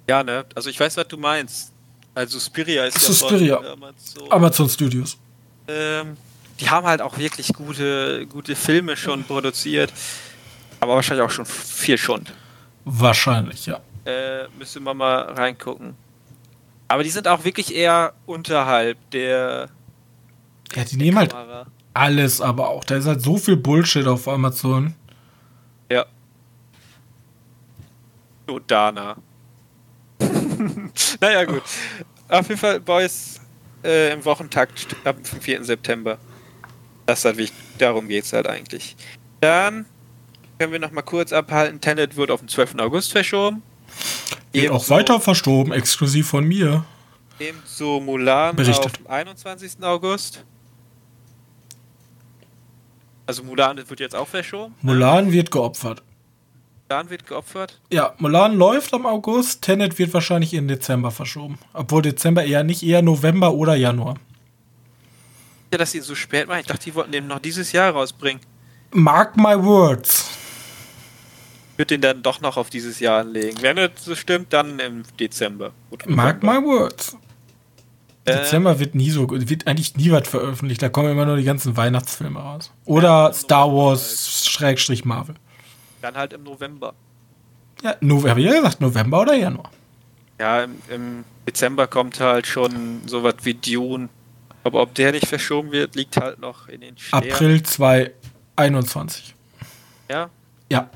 Ja, 0.09 0.23
ne? 0.23 0.45
Also 0.55 0.71
ich 0.71 0.79
weiß, 0.79 0.97
was 0.97 1.09
du 1.09 1.17
meinst. 1.17 1.73
Also 2.15 2.41
Spiria 2.41 2.87
ist 2.87 2.97
ja 2.97 3.01
Suspiria. 3.13 3.57
Amazon. 3.59 4.31
Amazon 4.33 4.69
Studios. 4.69 5.17
Ähm, 5.69 6.17
die 6.61 6.71
haben 6.71 6.87
halt 6.87 7.01
auch 7.01 7.19
wirklich 7.19 7.53
gute, 7.53 8.27
gute 8.27 8.57
Filme 8.57 8.97
schon 8.97 9.25
produziert. 9.25 9.93
Aber 10.81 10.95
wahrscheinlich 10.95 11.25
auch 11.25 11.31
schon 11.31 11.47
viel 11.47 11.99
schon. 11.99 12.25
Wahrscheinlich, 12.85 13.67
ja. 13.67 13.81
Äh, 14.05 14.49
müsste 14.59 14.81
man 14.81 14.97
mal 14.97 15.21
reingucken. 15.33 15.95
Aber 16.89 17.03
die 17.03 17.11
sind 17.11 17.29
auch 17.29 17.45
wirklich 17.45 17.75
eher 17.75 18.15
unterhalb 18.27 18.97
der. 19.11 19.69
Ja, 20.75 20.85
die 20.85 20.97
nehmen 20.97 21.19
halt 21.19 21.33
Kamera. 21.33 21.67
alles, 21.95 22.41
aber 22.41 22.69
auch. 22.69 22.85
Da 22.85 22.97
ist 22.97 23.07
halt 23.07 23.21
so 23.21 23.37
viel 23.37 23.57
Bullshit 23.57 24.07
auf 24.07 24.27
Amazon. 24.27 24.95
Ja. 25.91 26.07
So, 28.47 28.59
Dana. 28.61 29.17
naja, 31.21 31.45
gut. 31.45 31.63
Auf 32.29 32.49
jeden 32.49 32.61
Fall, 32.61 32.81
Boys, 32.81 33.41
äh, 33.85 34.13
im 34.13 34.25
Wochentakt 34.25 34.87
ab 35.05 35.17
dem 35.23 35.41
4. 35.41 35.65
September. 35.65 36.19
Das 37.09 37.21
ist 37.21 37.25
halt 37.25 37.39
wichtig. 37.39 37.59
Darum 37.79 38.07
geht 38.07 38.25
es 38.25 38.35
halt 38.35 38.47
eigentlich. 38.47 38.95
Dann 39.41 39.87
können 40.59 40.73
wir 40.73 40.79
noch 40.79 40.91
mal 40.91 41.01
kurz 41.01 41.33
abhalten. 41.33 41.81
Tenet 41.81 42.17
wird 42.17 42.31
auf 42.31 42.41
den 42.41 42.51
12. 42.51 42.75
August 42.81 43.13
verschoben. 43.13 43.63
Wird 44.53 44.71
auch 44.71 44.91
weiter 44.91 45.19
verschoben, 45.19 45.73
exklusiv 45.73 46.29
von 46.29 46.45
mir. 46.45 46.85
Ebenso 47.39 47.99
Mulan 48.01 48.57
Berichtet. 48.57 48.85
auf 48.85 48.93
dem 48.93 49.07
21. 49.07 49.83
August. 49.83 50.45
Also 53.25 53.43
Mulan 53.43 53.79
wird 53.79 54.01
jetzt 54.01 54.15
auch 54.15 54.29
verschoben. 54.29 54.75
Mulan 54.83 55.33
wird 55.33 55.51
geopfert. 55.51 56.03
Mulan 56.91 57.09
wird 57.09 57.27
geopfert? 57.27 57.81
Ja, 57.91 58.13
Mulan 58.19 58.55
läuft 58.55 58.93
am 58.93 59.07
August, 59.07 59.63
Tenet 59.63 59.99
wird 59.99 60.13
wahrscheinlich 60.13 60.53
in 60.53 60.69
Dezember 60.69 61.11
verschoben. 61.11 61.59
Obwohl 61.73 62.03
Dezember 62.03 62.45
eher 62.45 62.65
nicht, 62.65 62.83
eher 62.83 63.01
November 63.01 63.55
oder 63.55 63.77
Januar 63.77 64.17
ja, 65.73 65.79
dass 65.79 65.93
sie 65.93 66.01
so 66.01 66.15
spät 66.15 66.49
machen. 66.49 66.61
Ich 66.61 66.67
dachte, 66.67 66.85
die 66.85 66.95
wollten 66.95 67.13
den 67.13 67.27
noch 67.27 67.41
dieses 67.41 67.73
Jahr 67.73 67.93
rausbringen. 67.93 68.41
Mark 68.93 69.37
my 69.37 69.63
words. 69.63 70.31
Ich 71.73 71.79
würde 71.79 71.95
den 71.95 72.01
dann 72.01 72.23
doch 72.23 72.41
noch 72.41 72.57
auf 72.57 72.71
dieses 72.71 73.01
Jahr 73.01 73.21
anlegen. 73.21 73.59
Wenn 73.61 73.79
es 73.79 74.05
so 74.05 74.15
stimmt, 74.15 74.53
dann 74.53 74.79
im 74.79 75.03
Dezember. 75.21 75.73
Mark 76.07 76.43
my 76.43 76.63
words. 76.63 77.17
Äh, 78.25 78.39
Dezember 78.39 78.79
wird 78.81 78.95
nie 78.95 79.11
so, 79.11 79.29
wird 79.31 79.67
eigentlich 79.67 79.97
nie 79.97 80.11
was 80.11 80.27
veröffentlicht. 80.27 80.83
Da 80.83 80.89
kommen 80.89 81.13
immer 81.13 81.27
nur 81.27 81.37
die 81.37 81.45
ganzen 81.45 81.77
Weihnachtsfilme 81.77 82.41
raus. 82.41 82.73
Oder 82.85 83.29
ja, 83.29 83.33
Star 83.33 83.73
Wars 83.73 84.43
halt. 84.43 84.49
Schrägstrich 84.51 85.05
Marvel. 85.05 85.37
Dann 86.03 86.17
halt 86.17 86.33
im 86.33 86.43
November. 86.43 86.95
Ja, 87.83 87.95
November, 88.01 88.31
habe 88.31 88.41
ich 88.41 88.47
ja 88.47 88.55
gesagt, 88.55 88.81
November 88.81 89.21
oder 89.21 89.35
Januar. 89.35 89.71
Ja, 90.41 90.65
im, 90.65 90.77
im 90.89 91.25
Dezember 91.47 91.87
kommt 91.87 92.19
halt 92.21 92.47
schon 92.47 93.03
sowas 93.07 93.35
wie 93.43 93.55
Dune 93.55 94.09
aber 94.65 94.83
ob 94.83 94.95
der 94.95 95.13
nicht 95.13 95.27
verschoben 95.27 95.73
wird, 95.73 95.95
liegt 95.95 96.17
halt 96.17 96.39
noch 96.41 96.69
in 96.69 96.81
den 96.81 96.99
Sternen. 96.99 97.31
April 97.31 97.63
2021. 97.63 99.35
Ja? 100.11 100.31
Ja. 100.71 100.91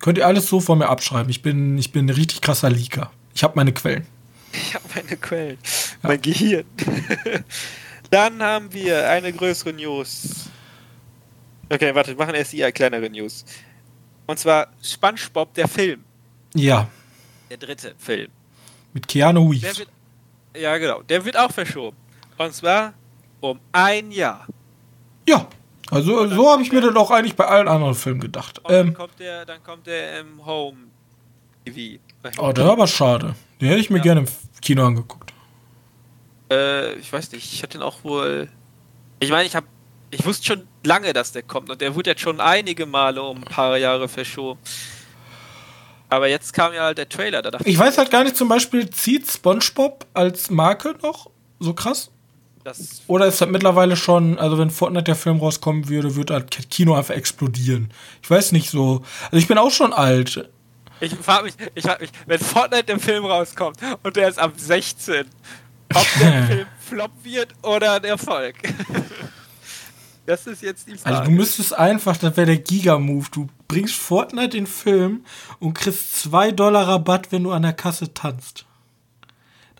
Könnt 0.00 0.18
ihr 0.18 0.26
alles 0.26 0.46
so 0.46 0.60
von 0.60 0.78
mir 0.78 0.88
abschreiben. 0.88 1.30
Ich 1.30 1.42
bin, 1.42 1.76
ich 1.78 1.92
bin 1.92 2.06
ein 2.06 2.10
richtig 2.10 2.40
krasser 2.40 2.70
Leaker. 2.70 3.10
Ich 3.34 3.42
habe 3.42 3.54
meine 3.56 3.72
Quellen. 3.72 4.06
Ich 4.52 4.74
habe 4.74 4.84
meine 4.94 5.16
Quellen. 5.16 5.58
Ja. 5.62 6.08
Mein 6.08 6.22
Gehirn. 6.22 6.64
Dann 8.10 8.42
haben 8.42 8.72
wir 8.72 9.08
eine 9.08 9.32
größere 9.32 9.72
News. 9.72 10.48
Okay, 11.68 11.94
warte, 11.94 12.10
wir 12.10 12.16
machen 12.16 12.34
erst 12.34 12.52
die 12.52 12.62
kleinere 12.72 13.08
News. 13.08 13.44
Und 14.26 14.38
zwar 14.38 14.68
SpongeBob, 14.82 15.54
der 15.54 15.68
Film. 15.68 16.02
Ja. 16.54 16.88
Der 17.48 17.58
dritte 17.58 17.94
Film. 17.98 18.28
Mit 18.92 19.06
Keanu 19.06 19.50
Reeves. 19.50 19.78
Wird, 19.78 19.88
ja, 20.56 20.76
genau. 20.78 21.02
Der 21.02 21.24
wird 21.24 21.36
auch 21.36 21.52
verschoben. 21.52 21.96
Und 22.40 22.54
zwar 22.54 22.94
um 23.40 23.60
ein 23.70 24.10
Jahr. 24.10 24.46
Ja. 25.28 25.46
Also 25.90 26.26
so 26.26 26.50
habe 26.50 26.62
ich 26.62 26.72
mir 26.72 26.80
das 26.80 26.96
auch 26.96 27.10
eigentlich 27.10 27.36
bei 27.36 27.44
allen 27.44 27.68
anderen 27.68 27.94
Filmen 27.94 28.20
gedacht. 28.20 28.62
Ähm, 28.66 28.86
dann 28.86 28.94
kommt 28.94 29.18
der, 29.18 29.44
dann 29.44 29.62
kommt 29.62 29.86
der 29.86 30.20
im 30.20 30.46
Home 30.46 30.78
TV. 31.66 32.00
Oh, 32.38 32.52
das 32.52 32.64
war 32.64 32.72
aber 32.72 32.86
schade. 32.86 33.34
Den 33.60 33.68
hätte 33.68 33.80
ich 33.80 33.90
mir 33.90 33.98
ja. 33.98 34.04
gerne 34.04 34.20
im 34.20 34.26
Kino 34.62 34.86
angeguckt. 34.86 35.34
Äh, 36.50 36.94
ich 36.94 37.12
weiß 37.12 37.30
nicht. 37.32 37.52
Ich 37.52 37.62
hatte 37.62 37.76
den 37.76 37.82
auch 37.82 38.04
wohl. 38.04 38.48
Ich 39.18 39.28
meine, 39.28 39.44
ich 39.44 39.54
habe, 39.54 39.66
ich 40.10 40.24
wusste 40.24 40.46
schon 40.46 40.66
lange, 40.82 41.12
dass 41.12 41.32
der 41.32 41.42
kommt 41.42 41.68
und 41.68 41.82
der 41.82 41.94
wurde 41.94 42.08
jetzt 42.08 42.22
schon 42.22 42.40
einige 42.40 42.86
Male 42.86 43.22
um 43.22 43.36
ein 43.36 43.44
paar 43.44 43.76
Jahre 43.76 44.08
verschoben. 44.08 44.58
Aber 46.08 46.26
jetzt 46.26 46.54
kam 46.54 46.72
ja 46.72 46.84
halt 46.84 46.96
der 46.96 47.08
Trailer. 47.10 47.42
Da 47.42 47.58
ich, 47.60 47.66
ich 47.66 47.78
weiß 47.78 47.98
halt 47.98 48.10
gar 48.10 48.24
nicht, 48.24 48.38
zum 48.38 48.48
Beispiel 48.48 48.88
zieht 48.88 49.30
SpongeBob 49.30 50.06
als 50.14 50.48
Marke 50.48 50.96
noch 51.02 51.28
so 51.58 51.74
krass? 51.74 52.10
Das 52.78 53.02
Oder 53.06 53.26
ist 53.26 53.40
das 53.40 53.48
mittlerweile 53.48 53.96
schon, 53.96 54.38
also 54.38 54.58
wenn 54.58 54.70
Fortnite 54.70 55.04
der 55.04 55.16
Film 55.16 55.38
rauskommen 55.38 55.88
würde, 55.88 56.14
würde 56.14 56.46
das 56.48 56.68
Kino 56.68 56.94
einfach 56.94 57.14
explodieren. 57.14 57.92
Ich 58.22 58.30
weiß 58.30 58.52
nicht 58.52 58.70
so. 58.70 59.02
Also 59.24 59.36
ich 59.36 59.48
bin 59.48 59.58
auch 59.58 59.70
schon 59.70 59.92
alt. 59.92 60.48
Ich 61.00 61.14
frage 61.14 61.44
mich, 61.44 61.54
ich 61.74 61.84
frag 61.84 62.00
mich, 62.00 62.10
wenn 62.26 62.38
Fortnite 62.38 62.84
der 62.84 62.98
Film 62.98 63.24
rauskommt 63.24 63.78
und 64.02 64.16
der 64.16 64.28
ist 64.28 64.38
ab 64.38 64.52
16, 64.56 65.24
ob 65.94 66.06
der 66.20 66.42
Film 66.46 66.66
Flop 66.78 67.12
wird 67.22 67.48
oder 67.62 67.94
ein 67.94 68.04
Erfolg. 68.04 68.56
Das 70.26 70.46
ist 70.46 70.62
jetzt 70.62 70.86
die 70.86 70.96
Frage. 70.96 71.16
Also 71.16 71.28
du 71.28 71.36
müsstest 71.36 71.76
einfach, 71.76 72.16
das 72.16 72.36
wäre 72.36 72.46
der 72.46 72.58
Giga-Move. 72.58 73.26
Du 73.32 73.48
bringst 73.66 73.96
Fortnite 73.96 74.56
in 74.56 74.64
den 74.64 74.66
Film 74.68 75.24
und 75.58 75.74
kriegst 75.74 76.20
2 76.20 76.52
Dollar 76.52 76.86
Rabatt, 76.86 77.32
wenn 77.32 77.42
du 77.42 77.50
an 77.50 77.62
der 77.62 77.72
Kasse 77.72 78.14
tanzt. 78.14 78.64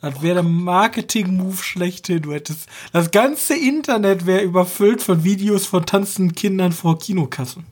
Das 0.00 0.22
wäre 0.22 0.36
der 0.36 0.42
Marketing-Move 0.42 1.62
schlechthin. 1.62 2.22
Du 2.22 2.32
hättest, 2.32 2.68
das 2.92 3.10
ganze 3.10 3.54
Internet 3.54 4.24
wäre 4.24 4.42
überfüllt 4.42 5.02
von 5.02 5.24
Videos 5.24 5.66
von 5.66 5.84
tanzenden 5.84 6.34
Kindern 6.34 6.72
vor 6.72 6.98
Kinokassen. 6.98 7.66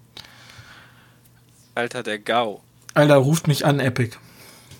Alter, 1.74 2.02
der 2.02 2.18
Gau. 2.18 2.62
Alter, 2.92 3.16
ruft 3.16 3.48
mich 3.48 3.64
an, 3.64 3.80
Epic. 3.80 4.16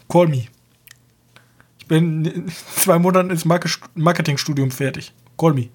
Call 0.09 0.26
me. 0.26 0.49
Ich 1.78 1.86
bin 1.86 2.24
in 2.24 2.53
zwei 2.76 2.99
Monaten 2.99 3.30
ins 3.30 3.44
Marketingstudium 3.44 4.70
fertig. 4.70 5.12
Call 5.38 5.55
me. 5.55 5.70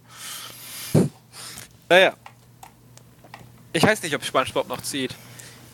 Naja. 1.90 2.14
Ich 3.72 3.82
weiß 3.82 4.04
nicht, 4.04 4.14
ob 4.16 4.24
SpongeBob 4.24 4.68
noch 4.68 4.82
zieht. 4.82 5.16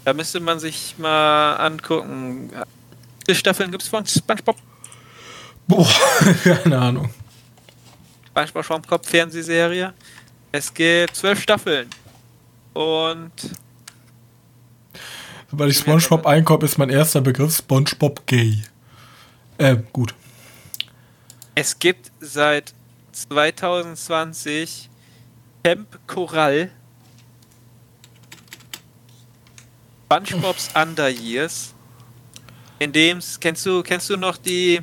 Da 0.06 0.14
müsste 0.14 0.39
man 0.39 0.60
sich 0.60 0.95
mal 0.97 1.58
angucken. 1.58 2.52
Wie 2.52 3.26
viele 3.26 3.38
Staffeln 3.38 3.72
gibt 3.72 3.84
es 3.84 3.89
von 3.89 4.06
SpongeBob? 4.06 4.56
Boah, 5.70 5.88
keine 6.43 6.80
Ahnung. 6.80 7.11
SpongeBob 8.32 8.65
Schwammkopf 8.65 9.07
Fernsehserie. 9.07 9.93
Es 10.51 10.74
gibt 10.74 11.15
zwölf 11.15 11.39
Staffeln. 11.43 11.88
Und. 12.74 13.32
Weil 15.51 15.70
ich 15.70 15.78
SpongeBob 15.78 16.26
einkaufe, 16.26 16.65
ist 16.65 16.80
mein 16.80 16.89
erster 16.89 17.22
Begriff 17.22 17.55
SpongeBob 17.55 18.26
Gay. 18.26 18.63
Äh, 19.59 19.78
gut. 19.93 20.15
Es 21.53 21.78
gibt 21.78 22.11
seit 22.20 22.74
2020 23.11 24.89
Camp 25.63 25.99
Coral, 26.07 26.72
SpongeBob's 30.05 30.70
Under 30.74 31.09
Years, 31.09 31.76
in 32.80 32.91
dem 32.91 33.20
kennst 33.39 33.65
du 33.67 33.84
kennst 33.84 34.09
du 34.09 34.17
noch 34.17 34.38
die 34.38 34.82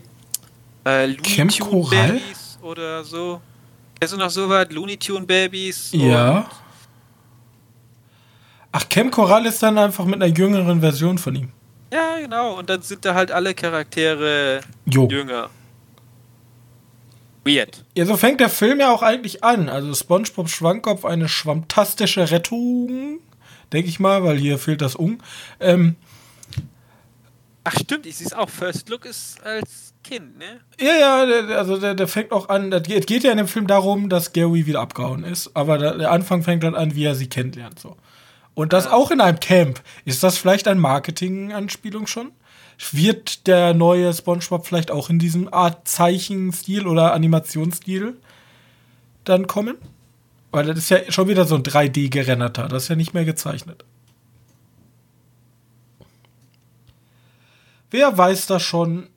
äh, 0.86 1.14
Camp 1.14 1.58
Coral? 1.58 2.12
Babies 2.12 2.58
oder 2.62 3.04
so? 3.04 3.40
Kennst 3.98 4.14
du 4.14 4.18
noch 4.18 4.30
so 4.30 4.48
was? 4.48 4.70
Looney 4.70 4.96
Tune 4.96 5.26
Babies? 5.26 5.90
Ja. 5.92 6.48
Ach, 8.72 8.88
Camp 8.88 9.10
Coral 9.12 9.46
ist 9.46 9.62
dann 9.62 9.78
einfach 9.78 10.04
mit 10.04 10.22
einer 10.22 10.32
jüngeren 10.32 10.80
Version 10.80 11.18
von 11.18 11.34
ihm. 11.34 11.52
Ja, 11.92 12.18
genau. 12.20 12.58
Und 12.58 12.68
dann 12.68 12.82
sind 12.82 13.04
da 13.04 13.14
halt 13.14 13.30
alle 13.30 13.54
Charaktere 13.54 14.60
jo. 14.84 15.08
jünger. 15.08 15.50
Weird. 17.44 17.84
Ja, 17.96 18.04
so 18.04 18.16
fängt 18.16 18.40
der 18.40 18.50
Film 18.50 18.80
ja 18.80 18.92
auch 18.92 19.02
eigentlich 19.02 19.42
an. 19.42 19.68
Also 19.68 19.94
SpongeBob 19.94 20.48
Schwammkopf, 20.48 21.04
eine 21.04 21.28
schwammtastische 21.28 22.30
Rettung, 22.30 23.20
denke 23.72 23.88
ich 23.88 24.00
mal, 24.00 24.24
weil 24.24 24.36
hier 24.36 24.58
fehlt 24.58 24.82
das 24.82 24.94
Um. 24.96 25.18
Ähm, 25.60 25.96
Ach 27.64 27.74
stimmt, 27.80 28.06
ich 28.06 28.16
sehe 28.16 28.26
es 28.26 28.32
auch. 28.32 28.50
First 28.50 28.88
Look 28.88 29.06
ist 29.06 29.42
als 29.42 29.94
Kind, 30.06 30.38
ne? 30.38 30.60
Ja, 30.78 30.94
ja, 30.94 31.26
der, 31.26 31.58
also 31.58 31.78
der, 31.78 31.94
der 31.94 32.06
fängt 32.06 32.30
auch 32.32 32.48
an. 32.48 32.72
Es 32.72 32.84
geht, 32.84 33.06
geht 33.06 33.24
ja 33.24 33.32
in 33.32 33.38
dem 33.38 33.48
Film 33.48 33.66
darum, 33.66 34.08
dass 34.08 34.32
Gary 34.32 34.66
wieder 34.66 34.80
abgehauen 34.80 35.24
ist. 35.24 35.50
Aber 35.54 35.78
der, 35.78 35.98
der 35.98 36.12
Anfang 36.12 36.42
fängt 36.42 36.62
dann 36.62 36.74
an, 36.74 36.94
wie 36.94 37.04
er 37.04 37.14
sie 37.14 37.28
kennenlernt. 37.28 37.80
So. 37.80 37.96
Und 38.54 38.72
das 38.72 38.84
ja. 38.84 38.92
auch 38.92 39.10
in 39.10 39.20
einem 39.20 39.40
Camp. 39.40 39.80
Ist 40.04 40.22
das 40.22 40.38
vielleicht 40.38 40.68
eine 40.68 40.80
Marketing-Anspielung 40.80 42.06
schon? 42.06 42.30
Wird 42.92 43.46
der 43.46 43.74
neue 43.74 44.12
SpongeBob 44.12 44.66
vielleicht 44.66 44.90
auch 44.90 45.10
in 45.10 45.18
diesem 45.18 45.52
Art 45.52 45.88
Zeichenstil 45.88 46.86
oder 46.86 47.12
Animationsstil 47.12 48.16
dann 49.24 49.46
kommen? 49.46 49.76
Weil 50.52 50.66
das 50.66 50.78
ist 50.78 50.90
ja 50.90 50.98
schon 51.10 51.28
wieder 51.28 51.44
so 51.46 51.56
ein 51.56 51.62
3D-gerenderter, 51.62 52.68
das 52.68 52.84
ist 52.84 52.88
ja 52.88 52.96
nicht 52.96 53.12
mehr 53.12 53.24
gezeichnet. 53.24 53.84
Wer 57.90 58.16
weiß 58.16 58.46
das 58.46 58.62
schon? 58.62 59.08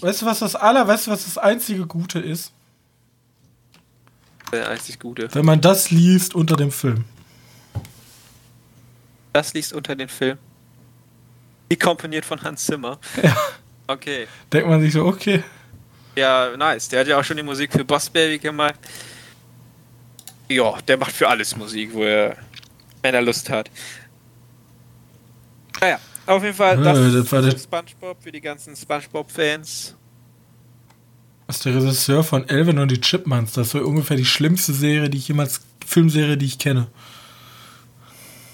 Weißt 0.00 0.22
du, 0.22 0.26
was 0.26 0.40
das 0.40 0.54
aller, 0.54 0.86
weißt 0.86 1.06
du, 1.06 1.10
was 1.10 1.24
das 1.24 1.38
einzige 1.38 1.86
Gute 1.86 2.18
ist? 2.18 2.52
Der 4.52 4.68
einzig 4.68 4.98
Gute. 4.98 5.28
Wenn 5.32 5.44
man 5.44 5.60
das 5.60 5.90
liest 5.90 6.34
unter 6.34 6.56
dem 6.56 6.70
Film. 6.70 7.04
Das 9.32 9.54
liest 9.54 9.72
unter 9.72 9.96
dem 9.96 10.08
Film. 10.08 10.38
Die 11.70 11.76
komponiert 11.76 12.24
von 12.24 12.40
Hans 12.42 12.64
Zimmer. 12.64 12.98
Ja. 13.22 13.36
Okay. 13.88 14.26
Denkt 14.52 14.68
man 14.68 14.80
sich 14.80 14.92
so, 14.92 15.04
okay. 15.04 15.42
Ja, 16.16 16.56
nice. 16.56 16.88
Der 16.88 17.00
hat 17.00 17.06
ja 17.06 17.18
auch 17.18 17.24
schon 17.24 17.36
die 17.36 17.42
Musik 17.42 17.72
für 17.72 17.84
Boss 17.84 18.08
Baby 18.08 18.38
gemacht. 18.38 18.78
Ja, 20.48 20.80
der 20.82 20.96
macht 20.96 21.12
für 21.12 21.28
alles 21.28 21.56
Musik, 21.56 21.92
wo 21.92 22.02
er, 22.02 22.36
wenn 23.02 23.14
er 23.14 23.22
Lust 23.22 23.50
hat. 23.50 23.70
Naja, 25.80 26.00
auf 26.26 26.42
jeden 26.42 26.54
Fall, 26.54 26.76
das, 26.76 26.98
ja, 26.98 27.20
das 27.20 27.32
war 27.32 27.42
der 27.42 27.58
SpongeBob 27.58 28.22
für 28.22 28.32
die 28.32 28.40
ganzen 28.40 28.74
SpongeBob-Fans. 28.76 29.94
Das 31.46 31.56
ist 31.56 31.64
der 31.64 31.76
Regisseur 31.76 32.24
von 32.24 32.48
Elvin 32.48 32.78
und 32.78 32.90
die 32.90 33.00
Chipmunks. 33.00 33.52
Das 33.52 33.68
ist 33.68 33.72
so 33.72 33.78
ungefähr 33.80 34.16
die 34.16 34.24
schlimmste 34.24 34.72
Serie, 34.72 35.08
die 35.08 35.18
ich 35.18 35.28
jemals, 35.28 35.60
Filmserie, 35.86 36.36
die 36.36 36.46
ich 36.46 36.58
kenne. 36.58 36.88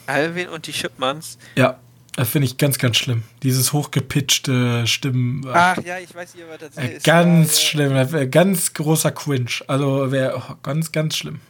Alvin 0.06 0.48
und 0.48 0.66
die 0.66 0.72
Chipmunks? 0.72 1.38
Ja. 1.56 1.78
Das 2.14 2.28
finde 2.28 2.44
ich 2.44 2.58
ganz, 2.58 2.76
ganz 2.76 2.98
schlimm. 2.98 3.22
Dieses 3.42 3.72
hochgepitchte 3.72 4.86
Stimmen. 4.86 5.46
Ach 5.50 5.78
ja, 5.82 5.98
ich 5.98 6.14
weiß 6.14 6.34
nicht, 6.34 6.44
was 6.46 6.58
das 6.58 6.76
äh, 6.76 6.96
ist. 6.96 7.04
Ganz 7.04 7.56
ja, 7.56 7.68
schlimm. 7.68 8.30
Ganz 8.30 8.74
großer 8.74 9.12
Cringe. 9.12 9.50
Also 9.66 10.12
wäre 10.12 10.36
oh, 10.36 10.54
ganz, 10.62 10.92
ganz 10.92 11.16
schlimm. 11.16 11.40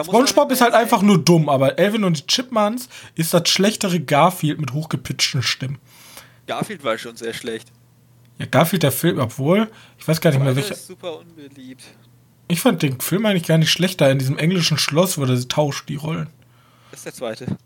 SpongeBob 0.00 0.50
ist 0.52 0.60
halt 0.60 0.74
einfach 0.74 1.02
nur 1.02 1.22
dumm, 1.22 1.48
aber 1.48 1.78
Elvin 1.78 2.04
und 2.04 2.18
die 2.18 2.26
Chipmunks 2.26 2.88
ist 3.14 3.34
das 3.34 3.48
schlechtere 3.48 4.00
Garfield 4.00 4.58
mit 4.58 4.72
hochgepitchten 4.72 5.42
Stimmen. 5.42 5.78
Garfield 6.46 6.82
war 6.84 6.96
schon 6.98 7.16
sehr 7.16 7.34
schlecht. 7.34 7.68
Ja, 8.38 8.46
Garfield 8.46 8.82
der 8.82 8.92
Film, 8.92 9.18
obwohl, 9.18 9.70
ich 9.98 10.08
weiß 10.08 10.20
gar 10.20 10.30
nicht 10.30 10.42
mehr 10.42 10.56
welcher. 10.56 10.72
ist 10.72 10.86
super 10.86 11.18
unbeliebt. 11.18 11.84
Ich 12.48 12.60
fand 12.60 12.82
den 12.82 13.00
Film 13.00 13.24
eigentlich 13.26 13.46
gar 13.46 13.58
nicht 13.58 13.70
schlechter 13.70 14.10
in 14.10 14.18
diesem 14.18 14.38
englischen 14.38 14.78
Schloss, 14.78 15.18
wo 15.18 15.26
sie 15.26 15.48
tauscht 15.48 15.88
die 15.88 15.96
Rollen. 15.96 16.28
Das 16.90 17.00
ist 17.00 17.06
der 17.06 17.14
zweite. 17.14 17.56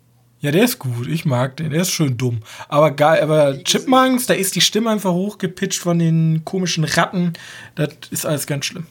Ja, 0.41 0.51
der 0.51 0.65
ist 0.65 0.79
gut. 0.79 1.09
Ich 1.09 1.25
mag 1.25 1.57
den. 1.57 1.71
Der 1.71 1.81
ist 1.81 1.91
schön 1.91 2.17
dumm. 2.19 2.41
Aber 2.69 2.91
geil, 2.91 3.23
aber 3.23 3.65
Chipmunks, 3.65 4.27
da 4.27 4.35
ist 4.35 4.55
die 4.55 4.61
Stimme 4.61 4.91
einfach 4.91 5.13
hochgepitcht 5.13 5.81
von 5.81 5.99
den 5.99 6.45
komischen 6.45 6.85
Ratten. 6.85 7.33
Das 7.75 7.91
ist 8.11 8.27
alles 8.27 8.47
ganz 8.47 8.67
schlimm. 8.67 8.87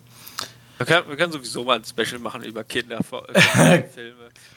Wir 0.78 0.86
können, 0.86 1.08
wir 1.08 1.16
können 1.16 1.32
sowieso 1.32 1.64
mal 1.64 1.78
ein 1.78 1.86
Special 1.86 2.20
machen 2.20 2.44
über 2.44 2.64
Kinderfilme. 2.66 3.32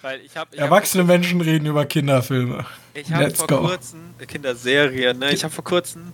Weil 0.02 0.20
ich 0.20 0.36
hab, 0.36 0.52
ich 0.52 0.58
Erwachsene 0.58 1.04
hab 1.04 1.08
Menschen 1.08 1.40
reden 1.40 1.66
über 1.66 1.86
Kinderfilme. 1.86 2.66
Ich 2.94 3.12
habe 3.12 3.30
vor 3.30 3.46
go. 3.46 3.58
kurzem, 3.60 4.14
äh, 4.18 4.26
Kinderserien, 4.26 5.18
ne? 5.18 5.32
Ich 5.32 5.44
habe 5.44 5.54
vor 5.54 5.64
kurzem 5.64 6.12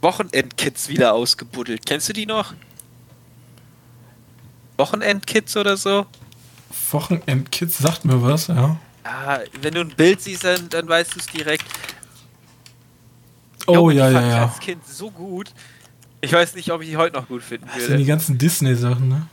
Wochenendkids 0.00 0.88
wieder 0.88 1.12
ausgebuddelt. 1.12 1.84
Kennst 1.84 2.08
du 2.08 2.12
die 2.12 2.26
noch? 2.26 2.54
Wochenendkids 4.78 5.56
oder 5.56 5.76
so? 5.76 6.06
Wochenendkids 6.90 7.78
sagt 7.78 8.04
mir 8.04 8.22
was, 8.22 8.46
ja. 8.46 8.78
Ja, 9.04 9.40
wenn 9.60 9.74
du 9.74 9.80
ein 9.80 9.90
Bild 9.90 10.20
siehst, 10.22 10.44
dann, 10.44 10.68
dann 10.70 10.88
weißt 10.88 11.14
du 11.14 11.18
es 11.18 11.26
direkt. 11.26 11.64
Oh 13.66 13.90
ja, 13.90 14.10
ja, 14.10 14.26
ja. 14.26 14.42
als 14.46 14.58
Kind 14.60 14.86
so 14.86 15.10
gut. 15.10 15.52
Ich 16.22 16.32
weiß 16.32 16.54
nicht, 16.54 16.70
ob 16.70 16.82
ich 16.82 16.88
die 16.88 16.96
heute 16.96 17.16
noch 17.16 17.28
gut 17.28 17.42
finden 17.42 17.66
würde. 17.66 17.78
Das 17.78 17.88
sind 17.88 17.98
die 17.98 18.04
ganzen 18.04 18.38
Disney-Sachen, 18.38 19.08
ne? 19.08 19.26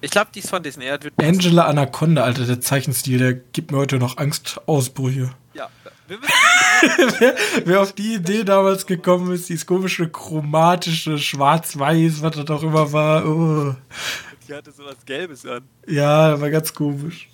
Ich 0.00 0.10
glaube, 0.10 0.30
die 0.34 0.40
ist 0.40 0.50
von 0.50 0.62
Disney. 0.62 0.86
Angela 1.16 1.64
Anaconda, 1.64 2.24
Alter, 2.24 2.44
der 2.44 2.60
Zeichenstil, 2.60 3.18
der 3.18 3.32
gibt 3.32 3.70
mir 3.70 3.78
heute 3.78 3.96
noch 3.96 4.18
Angstausbrüche. 4.18 5.30
Ja, 5.54 5.70
wer, 6.08 7.34
wer, 7.64 7.80
auf 7.80 7.94
die 7.94 8.14
Idee 8.14 8.44
damals 8.44 8.84
gekommen 8.84 9.32
ist, 9.32 9.48
dieses 9.48 9.64
komische 9.64 10.08
chromatische 10.08 11.18
Schwarz-Weiß, 11.18 12.20
was 12.20 12.36
das 12.36 12.50
auch 12.50 12.62
immer 12.62 12.92
war. 12.92 13.24
Oh. 13.26 13.74
Die 14.46 14.52
hatte 14.52 14.72
sowas 14.72 14.96
Gelbes 15.06 15.46
an. 15.46 15.62
Ja, 15.86 16.38
war 16.38 16.50
ganz 16.50 16.74
komisch. 16.74 17.28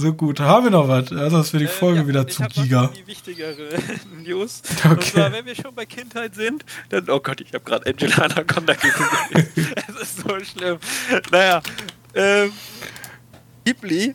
So 0.00 0.12
gut, 0.14 0.40
haben 0.40 0.64
wir 0.64 0.70
noch 0.70 0.88
was? 0.88 1.12
Also 1.12 1.36
das 1.36 1.50
für 1.50 1.58
die 1.58 1.66
äh, 1.66 1.68
Folge 1.68 1.98
äh, 1.98 2.02
ja, 2.02 2.08
wieder 2.08 2.26
zu 2.26 2.42
Giga. 2.44 2.90
Die 2.96 3.06
wichtigere 3.06 3.68
News. 4.24 4.62
Okay. 4.82 4.94
Und 4.94 5.04
zwar, 5.04 5.30
wenn 5.32 5.44
wir 5.44 5.54
schon 5.54 5.74
bei 5.74 5.84
Kindheit 5.84 6.34
sind, 6.34 6.64
dann, 6.88 7.10
oh 7.10 7.20
Gott, 7.20 7.42
ich 7.42 7.52
habe 7.52 7.62
gerade 7.62 7.84
Angela 7.86 8.16
Anaconda 8.16 8.72
geguckt. 8.72 9.10
Es 9.34 9.94
ist 10.00 10.20
so 10.20 10.40
schlimm. 10.42 10.78
Naja, 11.30 11.60
ähm, 12.14 12.50
Ghibli 13.66 14.14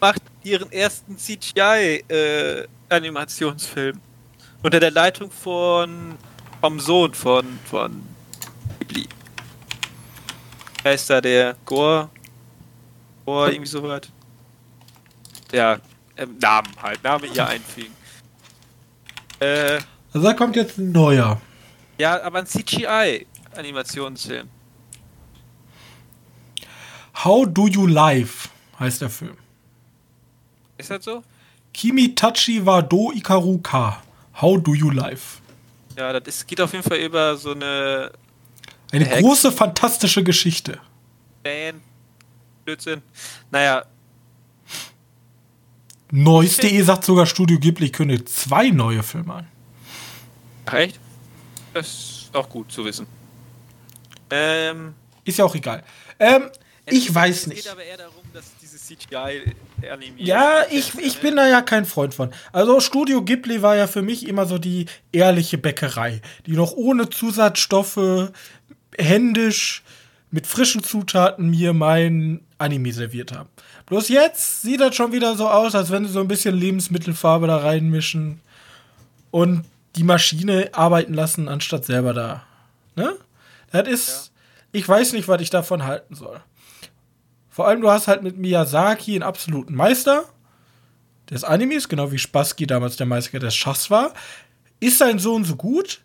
macht 0.00 0.22
ihren 0.42 0.72
ersten 0.72 1.18
CGI-Animationsfilm. 1.18 3.96
Äh, 3.96 4.00
unter 4.62 4.80
der 4.80 4.90
Leitung 4.90 5.30
von 5.30 6.14
vom 6.62 6.80
Sohn 6.80 7.12
von, 7.12 7.44
von 7.66 8.02
Ghibli. 8.78 9.06
Wer 10.82 10.94
ist 10.94 11.10
da 11.10 11.20
der 11.20 11.56
Gore? 11.66 12.08
Gore, 13.26 13.52
irgendwie 13.52 13.68
so 13.68 13.82
was 13.82 14.00
ja, 15.52 15.78
ähm, 16.16 16.36
Namen 16.40 16.70
halt, 16.80 17.02
Name 17.02 17.26
hier 17.26 17.46
einfügen. 17.46 17.94
Äh, 19.40 19.80
also 20.12 20.26
da 20.26 20.34
kommt 20.34 20.56
jetzt 20.56 20.78
ein 20.78 20.92
neuer. 20.92 21.40
Ja, 21.98 22.22
aber 22.22 22.40
ein 22.40 22.46
CGI-Animationsfilm. 22.46 24.48
How 27.24 27.46
Do 27.46 27.68
You 27.68 27.86
Live 27.86 28.48
heißt 28.78 29.02
der 29.02 29.10
Film. 29.10 29.36
Ist 30.78 30.90
das 30.90 31.04
so? 31.04 31.22
Kimi 31.72 32.14
Tachi 32.14 32.64
wa 32.64 32.82
Do 32.82 33.12
Ikaru 33.12 33.58
Ka. 33.58 34.02
How 34.40 34.62
Do 34.62 34.74
You 34.74 34.90
Live. 34.90 35.40
Ja, 35.96 36.18
das 36.18 36.34
ist, 36.34 36.48
geht 36.48 36.60
auf 36.60 36.72
jeden 36.72 36.82
Fall 36.82 36.98
über 36.98 37.36
so 37.36 37.52
eine. 37.52 38.10
Eine 38.90 39.04
Hex. 39.04 39.20
große, 39.20 39.52
fantastische 39.52 40.24
Geschichte. 40.24 40.80
Band. 41.42 41.82
Blödsinn. 42.64 43.02
Naja, 43.50 43.84
Neues.de 46.10 46.82
sagt 46.82 47.04
sogar 47.04 47.26
Studio 47.26 47.58
Ghibli 47.58 47.90
kündigt 47.90 48.28
zwei 48.28 48.70
neue 48.70 49.02
Filme 49.02 49.34
an. 49.34 49.48
Ach 50.66 50.74
echt? 50.74 50.98
Das 51.72 51.86
ist 51.86 52.30
auch 52.32 52.48
gut 52.48 52.70
zu 52.72 52.84
wissen. 52.84 53.06
Ähm, 54.30 54.94
ist 55.24 55.38
ja 55.38 55.44
auch 55.44 55.54
egal. 55.54 55.84
Ähm, 56.18 56.50
ich 56.86 57.14
weiß 57.14 57.46
nicht. 57.48 57.58
Es 57.58 57.64
geht 57.64 57.72
aber 57.72 57.84
eher 57.84 57.96
darum, 57.96 58.24
dass 58.32 58.44
dieses 58.60 58.84
CGI 58.86 59.54
animiert. 59.90 60.26
Ja, 60.26 60.64
ich, 60.70 60.98
ich 60.98 61.18
bin 61.18 61.36
da 61.36 61.48
ja 61.48 61.62
kein 61.62 61.84
Freund 61.84 62.14
von. 62.14 62.32
Also 62.52 62.80
Studio 62.80 63.22
Ghibli 63.22 63.62
war 63.62 63.76
ja 63.76 63.86
für 63.86 64.02
mich 64.02 64.26
immer 64.26 64.46
so 64.46 64.58
die 64.58 64.86
ehrliche 65.12 65.58
Bäckerei, 65.58 66.20
die 66.46 66.52
noch 66.52 66.72
ohne 66.72 67.08
Zusatzstoffe 67.10 68.32
händisch 68.98 69.82
mit 70.30 70.46
frischen 70.46 70.82
Zutaten 70.82 71.50
mir 71.50 71.72
mein 71.72 72.40
Anime 72.58 72.92
serviert 72.92 73.32
haben. 73.32 73.48
Bloß 73.86 74.08
jetzt 74.08 74.62
sieht 74.62 74.80
das 74.80 74.94
schon 74.94 75.12
wieder 75.12 75.36
so 75.36 75.48
aus, 75.48 75.74
als 75.74 75.90
wenn 75.90 76.06
sie 76.06 76.12
so 76.12 76.20
ein 76.20 76.28
bisschen 76.28 76.56
Lebensmittelfarbe 76.56 77.46
da 77.46 77.56
reinmischen 77.56 78.40
und 79.30 79.64
die 79.96 80.04
Maschine 80.04 80.70
arbeiten 80.72 81.14
lassen, 81.14 81.48
anstatt 81.48 81.84
selber 81.84 82.14
da. 82.14 82.44
Ne? 82.94 83.14
Das 83.72 83.88
ist. 83.88 84.08
Ja. 84.08 84.30
Ich 84.72 84.88
weiß 84.88 85.14
nicht, 85.14 85.26
was 85.26 85.42
ich 85.42 85.50
davon 85.50 85.82
halten 85.82 86.14
soll. 86.14 86.40
Vor 87.48 87.66
allem, 87.66 87.80
du 87.80 87.90
hast 87.90 88.06
halt 88.06 88.22
mit 88.22 88.38
Miyazaki 88.38 89.14
einen 89.14 89.24
absoluten 89.24 89.74
Meister 89.74 90.24
des 91.28 91.42
Animes, 91.42 91.88
genau 91.88 92.12
wie 92.12 92.18
Spassky 92.18 92.68
damals 92.68 92.96
der 92.96 93.06
Meister 93.06 93.40
des 93.40 93.56
Schachs 93.56 93.90
war. 93.90 94.14
Ist 94.78 94.98
sein 94.98 95.18
Sohn 95.18 95.44
so 95.44 95.56
gut? 95.56 96.00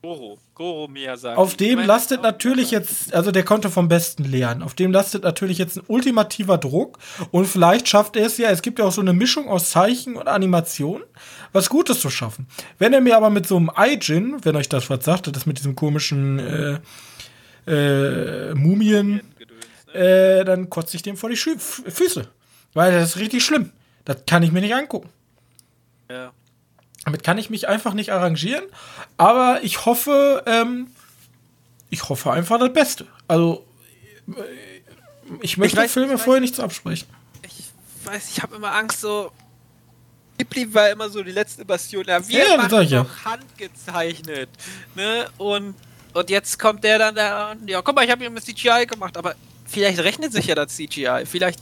Goro, 0.00 0.38
Goro 0.54 0.86
Miyazaki. 0.86 1.36
Auf 1.36 1.56
dem 1.56 1.80
lastet 1.80 2.22
natürlich 2.22 2.70
jetzt, 2.70 3.12
also 3.12 3.32
der 3.32 3.44
konnte 3.44 3.68
vom 3.68 3.88
Besten 3.88 4.24
lernen. 4.24 4.62
Auf 4.62 4.74
dem 4.74 4.92
lastet 4.92 5.24
natürlich 5.24 5.58
jetzt 5.58 5.76
ein 5.76 5.82
ultimativer 5.88 6.56
Druck. 6.56 6.98
Und 7.32 7.46
vielleicht 7.46 7.88
schafft 7.88 8.14
er 8.14 8.26
es 8.26 8.38
ja, 8.38 8.50
es 8.50 8.62
gibt 8.62 8.78
ja 8.78 8.84
auch 8.84 8.92
so 8.92 9.00
eine 9.00 9.12
Mischung 9.12 9.48
aus 9.48 9.70
Zeichen 9.70 10.14
und 10.14 10.28
Animation, 10.28 11.02
was 11.52 11.68
Gutes 11.68 12.00
zu 12.00 12.10
schaffen. 12.10 12.46
Wenn 12.78 12.92
er 12.92 13.00
mir 13.00 13.16
aber 13.16 13.28
mit 13.28 13.48
so 13.48 13.56
einem 13.56 13.70
Aijin, 13.74 14.36
wenn 14.44 14.54
euch 14.54 14.68
das 14.68 14.88
was 14.88 15.04
sagt, 15.04 15.34
das 15.34 15.46
mit 15.46 15.58
diesem 15.58 15.74
komischen 15.74 16.38
äh, 16.38 16.78
äh, 17.66 18.54
Mumien, 18.54 19.20
äh, 19.92 20.44
dann 20.44 20.70
kotze 20.70 20.96
ich 20.96 21.02
dem 21.02 21.16
vor 21.16 21.28
die 21.28 21.36
Schü 21.36 21.58
Füße. 21.58 22.28
Weil 22.72 22.92
das 22.92 23.10
ist 23.10 23.16
richtig 23.18 23.44
schlimm. 23.44 23.72
Das 24.04 24.18
kann 24.26 24.44
ich 24.44 24.52
mir 24.52 24.60
nicht 24.60 24.74
angucken. 24.74 25.08
Ja. 26.08 26.32
Damit 27.04 27.24
kann 27.24 27.38
ich 27.38 27.50
mich 27.50 27.68
einfach 27.68 27.94
nicht 27.94 28.12
arrangieren. 28.12 28.64
Aber 29.16 29.60
ich 29.62 29.86
hoffe, 29.86 30.42
ähm, 30.46 30.88
ich 31.90 32.08
hoffe 32.08 32.32
einfach 32.32 32.58
das 32.58 32.72
Beste. 32.72 33.06
Also, 33.26 33.66
äh, 34.28 34.32
ich 35.40 35.56
möchte 35.56 35.76
ich 35.76 35.84
weiß, 35.84 35.92
Filme 35.92 36.18
vorher 36.18 36.40
nichts 36.40 36.60
absprechen. 36.60 37.08
Ich 37.42 37.70
weiß, 38.04 38.30
ich 38.30 38.42
habe 38.42 38.56
immer 38.56 38.72
Angst, 38.72 39.00
so. 39.00 39.30
Ghibli 40.38 40.72
war 40.72 40.88
immer 40.90 41.08
so 41.10 41.22
die 41.22 41.32
letzte 41.32 41.64
Bastion. 41.64 42.04
Ja, 42.06 42.26
wir 42.26 42.48
ja, 42.48 42.56
machen 42.56 42.88
ja. 42.88 43.06
handgezeichnet. 43.24 44.48
Ne? 44.94 45.26
Und, 45.36 45.74
und 46.14 46.30
jetzt 46.30 46.58
kommt 46.58 46.84
der 46.84 46.98
dann 46.98 47.14
da 47.14 47.56
ja, 47.66 47.82
guck 47.82 47.96
mal, 47.96 48.04
ich 48.04 48.10
habe 48.10 48.20
hier 48.20 48.30
mit 48.30 48.44
CGI 48.44 48.86
gemacht, 48.86 49.16
aber 49.16 49.34
vielleicht 49.66 49.98
rechnet 49.98 50.32
sich 50.32 50.46
ja 50.46 50.54
das 50.54 50.76
CGI. 50.76 51.24
Vielleicht 51.26 51.60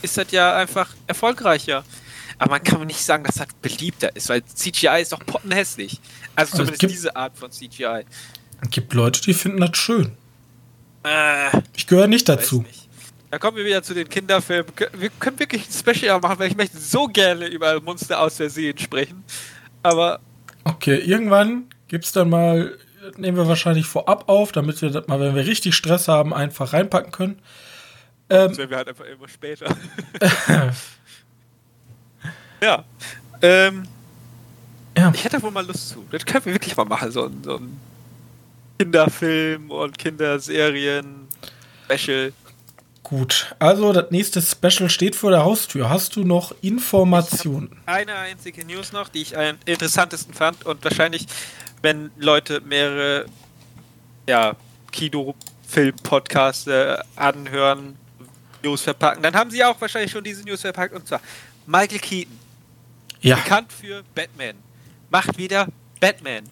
ist 0.00 0.16
das 0.16 0.30
ja 0.30 0.56
einfach 0.56 0.94
erfolgreicher. 1.06 1.84
Aber 2.38 2.52
man 2.52 2.62
kann 2.62 2.84
nicht 2.86 3.02
sagen, 3.04 3.24
dass 3.24 3.36
das 3.36 3.48
beliebter 3.62 4.14
ist, 4.14 4.28
weil 4.28 4.44
CGI 4.44 5.02
ist 5.02 5.12
doch 5.12 5.24
pottenhässlich. 5.24 6.00
Also, 6.34 6.52
also 6.52 6.56
zumindest 6.56 6.80
gibt, 6.80 6.92
diese 6.92 7.16
Art 7.16 7.36
von 7.36 7.50
CGI. 7.50 8.04
Es 8.62 8.70
gibt 8.70 8.94
Leute, 8.94 9.20
die 9.20 9.34
finden 9.34 9.60
das 9.60 9.76
schön. 9.76 10.12
Äh, 11.04 11.60
ich 11.76 11.86
gehöre 11.86 12.06
nicht 12.06 12.28
dazu. 12.28 12.62
Nicht. 12.62 12.88
Da 13.30 13.38
kommen 13.38 13.56
wir 13.56 13.64
wieder 13.64 13.82
zu 13.82 13.94
den 13.94 14.08
Kinderfilmen. 14.08 14.72
Wir 14.96 15.10
können 15.10 15.38
wirklich 15.38 15.66
ein 15.66 15.72
Special 15.72 16.20
machen, 16.20 16.38
weil 16.38 16.50
ich 16.50 16.56
möchte 16.56 16.78
so 16.78 17.06
gerne 17.06 17.46
über 17.46 17.80
Monster 17.80 18.20
aus 18.20 18.36
der 18.36 18.48
See 18.48 18.72
sprechen. 18.76 19.24
Aber. 19.82 20.20
Okay, 20.64 20.96
irgendwann 20.98 21.64
gibt 21.88 22.04
es 22.04 22.12
dann 22.12 22.30
mal, 22.30 22.78
nehmen 23.16 23.36
wir 23.36 23.48
wahrscheinlich 23.48 23.86
vorab 23.86 24.28
auf, 24.28 24.52
damit 24.52 24.80
wir 24.80 24.90
das 24.90 25.06
mal, 25.08 25.20
wenn 25.20 25.34
wir 25.34 25.46
richtig 25.46 25.74
Stress 25.74 26.08
haben, 26.08 26.32
einfach 26.32 26.72
reinpacken 26.72 27.12
können. 27.12 27.42
Ähm, 28.30 28.48
das 28.48 28.58
werden 28.58 28.70
wir 28.70 28.76
halt 28.78 28.88
einfach 28.88 29.04
immer 29.04 29.28
später. 29.28 29.66
Ja. 32.60 32.84
Ähm, 33.42 33.86
ja. 34.96 35.12
Ich 35.14 35.24
hätte 35.24 35.42
wohl 35.42 35.50
mal 35.50 35.66
Lust 35.66 35.88
zu. 35.90 36.04
Das 36.10 36.24
können 36.24 36.44
wir 36.46 36.54
wirklich 36.54 36.76
mal 36.76 36.84
machen, 36.84 37.10
so, 37.10 37.30
so 37.42 37.56
ein 37.56 37.80
Kinderfilm 38.78 39.70
und 39.70 39.98
Kinderserien, 39.98 41.28
Special. 41.84 42.32
Gut, 43.02 43.54
also 43.58 43.92
das 43.92 44.10
nächste 44.10 44.40
Special 44.40 44.88
steht 44.88 45.14
vor 45.14 45.30
der 45.30 45.44
Haustür. 45.44 45.90
Hast 45.90 46.16
du 46.16 46.24
noch 46.24 46.54
Informationen? 46.62 47.76
Eine 47.84 48.14
einzige 48.14 48.64
News 48.64 48.92
noch, 48.92 49.10
die 49.10 49.20
ich 49.20 49.36
am 49.36 49.58
interessantesten 49.66 50.32
fand 50.32 50.64
und 50.64 50.82
wahrscheinlich, 50.82 51.26
wenn 51.82 52.10
Leute 52.16 52.62
mehrere 52.62 53.26
ja, 54.26 54.56
Kino-Film-Podcasts 54.90 56.66
äh, 56.66 56.96
anhören, 57.14 57.96
News 58.64 58.82
verpacken, 58.82 59.22
dann 59.22 59.34
haben 59.34 59.50
sie 59.50 59.62
auch 59.64 59.80
wahrscheinlich 59.80 60.10
schon 60.10 60.24
diese 60.24 60.42
News 60.42 60.60
verpackt 60.60 60.94
und 60.94 61.06
zwar 61.06 61.20
Michael 61.66 61.98
Keaton 61.98 62.44
ja. 63.24 63.36
Bekannt 63.36 63.72
für 63.72 64.04
Batman. 64.14 64.54
Macht 65.08 65.38
wieder 65.38 65.66
Batman. 65.98 66.44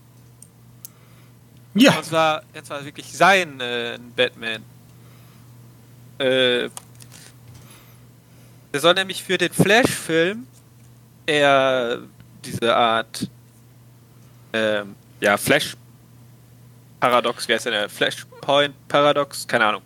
Ja. 1.74 1.98
Und 1.98 2.04
zwar, 2.06 2.42
jetzt 2.54 2.70
war 2.70 2.82
wirklich 2.82 3.12
sein 3.12 3.60
äh, 3.60 3.98
Batman. 4.16 4.64
Äh, 6.16 6.70
der 8.72 8.80
soll 8.80 8.94
nämlich 8.94 9.22
für 9.22 9.36
den 9.36 9.52
Flash-Film 9.52 10.46
eher 11.26 11.98
diese 12.42 12.74
Art 12.74 13.28
ähm, 14.54 14.96
ja, 15.20 15.36
Flash 15.36 15.76
Paradox, 17.00 17.48
wie 17.48 17.52
heißt 17.52 17.66
der? 17.66 17.88
Flashpoint 17.90 18.74
Paradox, 18.88 19.46
keine 19.46 19.66
Ahnung. 19.66 19.82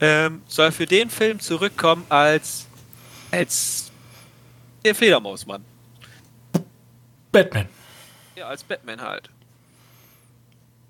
Ähm, 0.00 0.42
soll 0.46 0.72
für 0.72 0.86
den 0.86 1.08
Film 1.08 1.40
zurückkommen 1.40 2.04
als 2.08 2.66
als 3.30 3.90
der 4.84 4.94
Fledermausmann. 4.94 5.64
Batman. 7.32 7.68
Ja, 8.36 8.46
als 8.46 8.62
Batman 8.62 9.00
halt. 9.00 9.30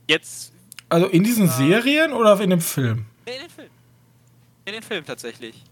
Jetzt. 0.09 0.53
Also 0.89 1.07
in 1.07 1.25
diesen 1.25 1.47
äh, 1.47 1.51
Serien 1.51 2.13
oder 2.13 2.39
in 2.41 2.51
dem 2.51 2.61
Film? 2.61 3.07
In 3.25 3.41
den 3.41 3.51
Film. 3.51 3.71
In 4.65 4.73
den 4.73 4.83
Film 4.83 5.05
tatsächlich. 5.05 5.63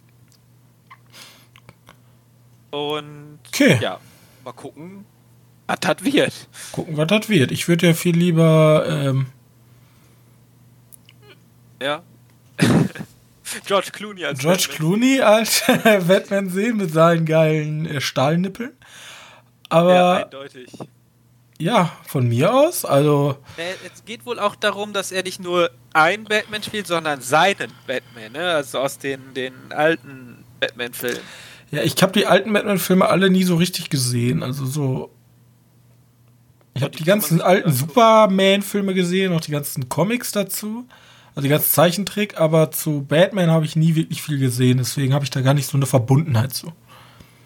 Und 2.70 3.38
okay. 3.48 3.78
ja, 3.80 4.00
mal 4.44 4.52
gucken, 4.52 5.04
was 5.66 5.78
das 5.80 6.04
wird. 6.04 6.32
Gucken, 6.72 6.96
was 6.96 7.06
das 7.06 7.28
wird. 7.28 7.52
Ich 7.52 7.68
würde 7.68 7.88
ja 7.88 7.94
viel 7.94 8.16
lieber. 8.16 8.84
Ähm 8.88 9.26
ja. 11.80 12.02
George 13.66 13.88
Clooney 13.92 14.24
als 14.24 14.38
George 14.38 14.68
Batman. 14.68 14.76
Clooney 14.76 15.20
als 15.20 15.62
Batman 16.06 16.48
sehen 16.48 16.76
mit 16.76 16.92
seinen 16.92 17.26
geilen 17.26 17.86
äh, 17.86 18.00
Stahlnippeln. 18.00 18.72
Aber. 19.68 19.94
Ja, 19.94 20.12
eindeutig. 20.24 20.68
Ja, 21.58 21.92
von 22.06 22.28
mir 22.28 22.52
aus. 22.52 22.84
Also. 22.84 23.38
Es 23.56 24.04
geht 24.04 24.26
wohl 24.26 24.38
auch 24.38 24.56
darum, 24.56 24.92
dass 24.92 25.12
er 25.12 25.22
nicht 25.22 25.40
nur 25.40 25.70
einen 25.92 26.24
Batman 26.24 26.62
spielt, 26.62 26.86
sondern 26.86 27.20
seinen 27.20 27.72
Batman, 27.86 28.32
ne? 28.32 28.50
Also 28.50 28.80
aus 28.80 28.98
den, 28.98 29.34
den 29.34 29.54
alten 29.70 30.44
Batman-Filmen. 30.60 31.20
Ja, 31.70 31.82
ich 31.82 32.00
habe 32.02 32.12
die 32.12 32.26
alten 32.26 32.52
Batman-Filme 32.52 33.08
alle 33.08 33.30
nie 33.30 33.44
so 33.44 33.56
richtig 33.56 33.88
gesehen. 33.88 34.42
Also 34.42 34.66
so. 34.66 35.10
Ich 36.74 36.82
habe 36.82 36.96
die 36.96 37.04
ganzen 37.04 37.40
alten 37.40 37.72
Superman-Filme 37.72 38.94
gesehen, 38.94 39.32
auch 39.32 39.40
die 39.40 39.52
ganzen 39.52 39.88
Comics 39.88 40.32
dazu. 40.32 40.88
Also 41.34 41.44
die 41.44 41.48
ganzen 41.48 41.72
Zeichentrick, 41.72 42.38
aber 42.38 42.70
zu 42.70 43.02
Batman 43.02 43.50
habe 43.50 43.64
ich 43.64 43.74
nie 43.74 43.96
wirklich 43.96 44.22
viel 44.22 44.38
gesehen, 44.38 44.78
deswegen 44.78 45.12
habe 45.12 45.24
ich 45.24 45.30
da 45.30 45.40
gar 45.40 45.54
nicht 45.54 45.66
so 45.66 45.76
eine 45.76 45.86
Verbundenheit 45.86 46.52
zu. 46.54 46.72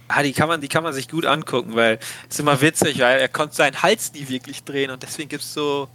Ah, 0.08 0.22
die 0.22 0.32
kann 0.32 0.48
man, 0.48 0.60
die 0.60 0.68
kann 0.68 0.82
man 0.82 0.92
sich 0.92 1.08
gut 1.08 1.24
angucken, 1.26 1.74
weil 1.74 1.98
es 2.28 2.34
ist 2.34 2.40
immer 2.40 2.60
witzig, 2.60 2.98
weil 3.00 3.18
er 3.18 3.28
konnte 3.28 3.54
seinen 3.54 3.82
Hals 3.82 4.12
nie 4.12 4.28
wirklich 4.28 4.64
drehen 4.64 4.90
und 4.90 5.02
deswegen 5.02 5.28
gibt 5.28 5.42
es 5.42 5.54
so, 5.54 5.88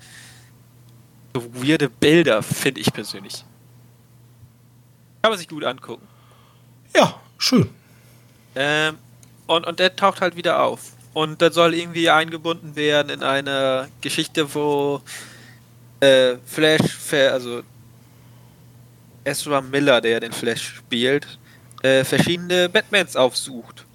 so 1.33 1.53
weirde 1.53 1.89
Bilder, 1.89 2.41
finde 2.41 2.81
ich 2.81 2.91
persönlich. 2.93 3.43
Kann 5.21 5.31
man 5.31 5.39
sich 5.39 5.47
gut 5.47 5.63
angucken. 5.63 6.07
Ja, 6.95 7.19
schön. 7.37 7.69
Ähm, 8.55 8.97
und, 9.47 9.65
und 9.65 9.79
der 9.79 9.95
taucht 9.95 10.21
halt 10.21 10.35
wieder 10.35 10.61
auf. 10.61 10.93
Und 11.13 11.41
das 11.41 11.53
soll 11.53 11.75
irgendwie 11.75 12.09
eingebunden 12.09 12.75
werden 12.75 13.09
in 13.09 13.23
eine 13.23 13.87
Geschichte, 14.01 14.53
wo 14.53 15.01
äh, 15.99 16.37
Flash, 16.45 16.81
also 17.11 17.61
Ezra 19.23 19.61
Miller, 19.61 20.01
der 20.01 20.19
den 20.19 20.31
Flash 20.31 20.75
spielt, 20.77 21.39
äh, 21.81 22.03
verschiedene 22.03 22.69
Batmans 22.69 23.15
aufsucht 23.15 23.85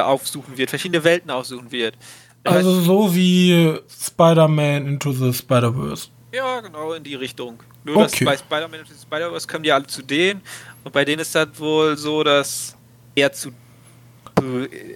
aufsuchen 0.00 0.56
wird, 0.56 0.70
verschiedene 0.70 1.04
Welten 1.04 1.30
aufsuchen 1.30 1.70
wird. 1.70 1.96
Also 2.44 2.80
so 2.80 3.14
wie 3.14 3.78
Spider-Man 3.88 4.86
Into 4.86 5.12
the 5.12 5.32
Spider-Verse. 5.32 6.08
Ja, 6.32 6.60
genau, 6.60 6.92
in 6.94 7.04
die 7.04 7.14
Richtung. 7.14 7.62
Nur 7.84 7.96
okay. 7.96 8.24
dass 8.24 8.24
bei 8.24 8.36
Spider-Man 8.36 8.80
Into 8.80 8.92
the 8.92 9.00
Spider-Verse 9.00 9.46
kommen 9.46 9.64
die 9.64 9.72
alle 9.72 9.86
zu 9.86 10.02
denen 10.02 10.40
und 10.84 10.92
bei 10.92 11.04
denen 11.04 11.20
ist 11.20 11.34
das 11.34 11.48
wohl 11.58 11.96
so, 11.96 12.24
dass 12.24 12.76
er 13.14 13.32
zu, 13.32 13.52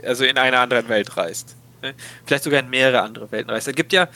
also 0.04 0.24
in 0.24 0.38
eine 0.38 0.58
andere 0.58 0.88
Welt 0.88 1.16
reist. 1.16 1.56
Ne? 1.82 1.94
Vielleicht 2.24 2.44
sogar 2.44 2.60
in 2.60 2.70
mehrere 2.70 3.02
andere 3.02 3.30
Welten 3.30 3.50
reist. 3.50 3.68
Es 3.68 3.74
gibt 3.74 3.92
ja 3.92 4.08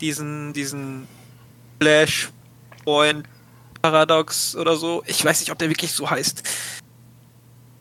diesen, 0.00 0.52
diesen 0.52 1.08
Flashpoint 1.80 3.26
Paradox 3.82 4.56
oder 4.56 4.76
so. 4.76 5.02
Ich 5.06 5.24
weiß 5.24 5.40
nicht, 5.40 5.50
ob 5.50 5.58
der 5.58 5.68
wirklich 5.68 5.92
so 5.92 6.08
heißt. 6.08 6.42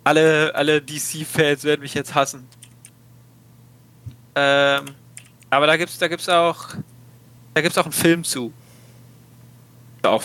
Alle, 0.03 0.53
alle 0.55 0.81
DC-Fans 0.81 1.63
werden 1.63 1.81
mich 1.81 1.93
jetzt 1.93 2.15
hassen. 2.15 2.47
Ähm, 4.35 4.85
aber 5.49 5.67
da 5.67 5.77
gibt's, 5.77 5.97
da 5.97 6.07
gibt's 6.07 6.29
auch, 6.29 6.69
da 7.53 7.61
gibt's 7.61 7.77
auch 7.77 7.85
einen 7.85 7.93
Film 7.93 8.23
zu. 8.23 8.53
Auch 10.03 10.23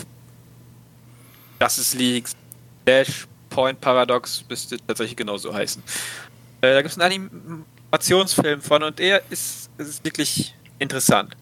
das 1.59 1.79
ist 1.79 1.95
Leaks. 1.95 2.37
Dash 2.85 3.27
Point 3.49 3.81
Paradox 3.81 4.45
müsste 4.49 4.79
tatsächlich 4.87 5.17
genauso 5.17 5.55
heißen. 5.55 5.83
Äh, 6.61 6.75
da 6.75 6.83
gibt 6.83 6.93
es 6.93 6.99
einen 6.99 7.65
Animationsfilm 7.91 8.61
von 8.61 8.83
und 8.83 8.99
der 8.99 9.23
ist, 9.31 9.71
ist 9.79 10.05
wirklich 10.05 10.55
interessant. 10.79 11.37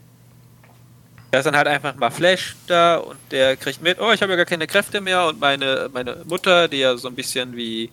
Da 1.31 1.39
ist 1.39 1.45
dann 1.45 1.57
halt 1.57 1.69
einfach 1.69 1.95
mal 1.95 2.11
Flash 2.11 2.57
da 2.67 2.97
und 2.97 3.19
der 3.31 3.57
kriegt 3.57 3.83
mit, 3.83 4.01
oh, 4.01 4.13
ich 4.13 4.21
habe 4.21 4.33
ja 4.33 4.37
gar 4.37 4.47
keine 4.47 4.67
Kräfte 4.67 5.01
mehr 5.01 5.27
und 5.27 5.39
meine, 5.39 5.89
meine 5.93 6.17
Mutter, 6.27 6.67
die 6.67 6.79
ja 6.79 6.97
so 6.97 7.09
ein 7.09 7.15
bisschen 7.15 7.55
wie 7.55 7.91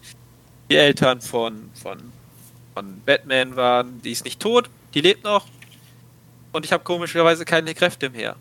die 0.70 0.76
Eltern 0.76 1.22
von, 1.22 1.70
von, 1.82 2.12
von 2.74 3.02
Batman 3.06 3.56
waren, 3.56 4.02
die 4.02 4.12
ist 4.12 4.26
nicht 4.26 4.40
tot, 4.40 4.70
die 4.94 5.02
lebt 5.02 5.24
noch 5.24 5.46
und 6.52 6.66
ich 6.66 6.74
habe 6.74 6.84
komischerweise 6.84 7.46
keine 7.46 7.76
Kräfte 7.76 8.10
mehr. 8.10 8.36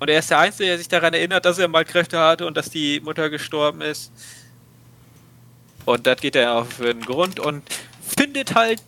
Und 0.00 0.10
er 0.10 0.18
ist 0.18 0.30
der 0.30 0.40
Einzige, 0.40 0.68
der 0.68 0.78
sich 0.78 0.88
daran 0.88 1.14
erinnert, 1.14 1.44
dass 1.44 1.60
er 1.60 1.68
mal 1.68 1.84
Kräfte 1.84 2.18
hatte 2.18 2.44
und 2.44 2.56
dass 2.56 2.70
die 2.70 2.98
Mutter 2.98 3.30
gestorben 3.30 3.80
ist. 3.82 4.10
Und 5.84 6.08
das 6.08 6.20
geht 6.20 6.34
er 6.34 6.54
auf 6.54 6.78
den 6.78 7.00
Grund 7.02 7.38
und 7.38 7.62
findet 8.04 8.56
halt 8.56 8.82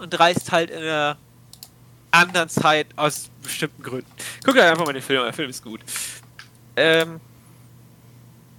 und 0.00 0.18
reist 0.18 0.50
halt 0.50 0.70
in 0.70 0.82
einer 0.82 1.16
anderen 2.10 2.48
Zeit 2.48 2.86
aus 2.96 3.30
bestimmten 3.42 3.82
Gründen. 3.82 4.10
Guckt 4.44 4.58
euch 4.58 4.64
einfach 4.64 4.86
mal 4.86 4.92
den 4.92 5.02
Film 5.02 5.22
der 5.22 5.32
Film 5.32 5.50
ist 5.50 5.62
gut. 5.62 5.80
Ähm, 6.76 7.20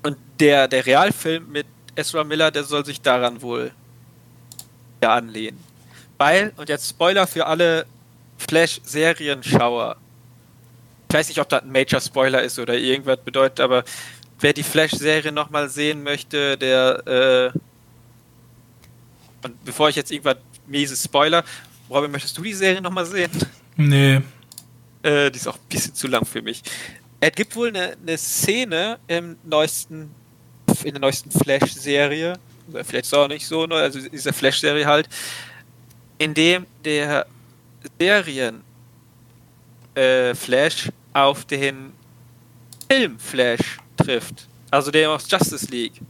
und 0.03 0.18
der, 0.40 0.68
der 0.68 0.86
Realfilm 0.86 1.52
mit 1.52 1.65
Ezra 1.95 2.24
Miller, 2.24 2.52
der 2.52 2.64
soll 2.64 2.86
sich 2.86 3.02
daran 3.02 3.41
wohl 3.41 3.72
ja 5.02 5.15
anlehnen. 5.15 5.64
Weil, 6.18 6.53
und 6.57 6.69
jetzt 6.69 6.90
Spoiler 6.90 7.28
für 7.28 7.45
alle 7.45 7.86
Flash-Serienschauer. 8.38 9.98
Ich 11.10 11.15
weiß 11.15 11.28
nicht, 11.30 11.40
ob 11.40 11.49
das 11.49 11.64
ein 11.64 11.72
Major-Spoiler 11.72 12.41
ist 12.41 12.60
oder 12.60 12.76
irgendwas 12.76 13.19
bedeutet, 13.19 13.60
aber 13.60 13.84
wer 14.40 14.53
die 14.53 14.64
Flash-Serie 14.64 15.32
nochmal 15.32 15.69
sehen 15.69 16.03
möchte, 16.03 16.57
der 16.57 17.53
äh, 17.53 17.60
und 19.44 19.64
bevor 19.65 19.90
ich 19.90 19.95
jetzt 19.95 20.11
irgendwas 20.11 20.38
mieses 20.65 21.03
Spoiler, 21.03 21.44
Robin, 21.90 22.12
möchtest 22.12 22.38
du 22.38 22.42
die 22.42 22.54
Serie 22.54 22.82
nochmal 22.82 23.06
sehen? 23.06 23.32
Nee. 23.76 24.22
Äh, 25.04 25.32
die 25.32 25.38
ist 25.38 25.48
auch 25.48 25.56
ein 25.56 25.70
bisschen 25.70 25.94
zu 25.94 26.08
lang 26.08 26.26
für 26.26 26.42
mich. 26.42 26.62
Es 27.20 27.32
gibt 27.32 27.56
wohl 27.56 27.70
eine, 27.70 27.98
eine 28.02 28.18
Szene 28.18 29.00
im 29.08 29.38
neuesten 29.44 30.12
in 30.84 30.94
der 30.94 31.02
neuesten 31.02 31.32
Flash-Serie, 31.32 32.34
vielleicht 32.72 33.06
ist 33.06 33.14
auch 33.14 33.28
nicht 33.28 33.46
so, 33.46 33.66
ne, 33.66 33.76
also 33.76 34.00
dieser 34.10 34.34
Flash-Serie 34.34 34.86
halt, 34.86 35.10
in 36.18 36.34
dem 36.34 36.66
der 36.84 37.26
Serien 38.00 38.62
äh, 39.96 40.36
Flash 40.36 40.90
auf 41.14 41.46
den 41.46 41.94
Film 42.90 43.20
Flash 43.20 43.78
trifft. 43.96 44.48
Also 44.70 44.92
der 44.92 45.10
aus 45.12 45.30
Justice 45.30 45.68
League. 45.72 46.02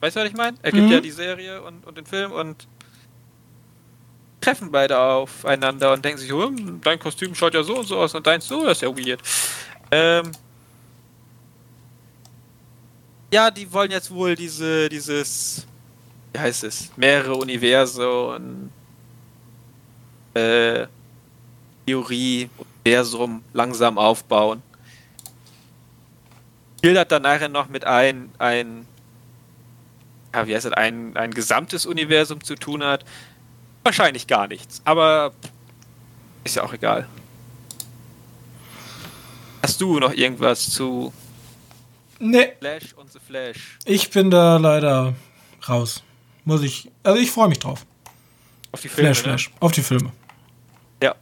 Weißt 0.00 0.16
du, 0.16 0.20
was 0.20 0.28
ich 0.28 0.36
meine? 0.36 0.56
Er 0.62 0.72
gibt 0.72 0.86
mhm. 0.86 0.92
ja 0.92 1.00
die 1.00 1.10
Serie 1.10 1.62
und, 1.62 1.86
und 1.86 1.96
den 1.96 2.06
Film 2.06 2.32
und 2.32 2.66
treffen 4.40 4.70
beide 4.70 4.98
aufeinander 4.98 5.92
und 5.92 6.04
denken 6.04 6.18
sich, 6.18 6.32
oh, 6.32 6.50
dein 6.82 6.98
Kostüm 6.98 7.34
schaut 7.34 7.54
ja 7.54 7.62
so 7.62 7.78
und 7.78 7.86
so 7.86 7.98
aus 7.98 8.14
und 8.14 8.26
deins 8.26 8.46
so, 8.46 8.64
das 8.64 8.78
ist 8.78 8.82
ja 8.82 8.88
weird. 8.88 9.20
Ähm, 9.90 10.32
ja, 13.32 13.50
die 13.50 13.70
wollen 13.72 13.90
jetzt 13.90 14.10
wohl 14.10 14.34
diese, 14.34 14.88
dieses, 14.88 15.66
wie 16.32 16.38
heißt 16.38 16.64
es, 16.64 16.90
mehrere 16.96 17.36
Universen, 17.36 18.72
äh, 20.34 20.86
Theorie, 21.86 22.48
Universum 22.84 23.42
langsam 23.52 23.98
aufbauen. 23.98 24.62
Schildert 26.82 27.12
dann 27.12 27.22
nachher 27.22 27.48
noch 27.48 27.68
mit 27.68 27.84
ein, 27.84 28.30
ein, 28.38 28.86
ja, 30.34 30.46
wie 30.46 30.54
heißt 30.54 30.66
das, 30.66 30.72
ein, 30.72 31.16
ein 31.16 31.32
gesamtes 31.32 31.84
Universum 31.84 32.42
zu 32.42 32.54
tun 32.54 32.82
hat. 32.82 33.04
Wahrscheinlich 33.82 34.26
gar 34.26 34.46
nichts, 34.46 34.82
aber 34.84 35.32
ist 36.44 36.56
ja 36.56 36.62
auch 36.62 36.72
egal. 36.72 37.08
Hast 39.62 39.80
du 39.80 39.98
noch 39.98 40.12
irgendwas 40.12 40.70
zu 40.70 41.12
Nee. 42.22 42.52
Flash 42.58 42.92
und 42.96 43.10
The 43.10 43.18
Flash. 43.18 43.78
Ich 43.86 44.10
bin 44.10 44.30
da 44.30 44.58
leider 44.58 45.14
raus. 45.66 46.02
Muss 46.44 46.62
ich. 46.62 46.90
Also 47.02 47.18
ich 47.20 47.30
freue 47.30 47.48
mich 47.48 47.58
drauf. 47.58 47.86
Auf 48.72 48.82
die 48.82 48.88
Filme. 48.88 49.14
Flash, 49.14 49.22
Flash. 49.22 49.48
Ne? 49.50 49.56
Auf 49.60 49.72
die 49.72 49.82
Filme. 49.82 50.12
Ja. 51.02 51.14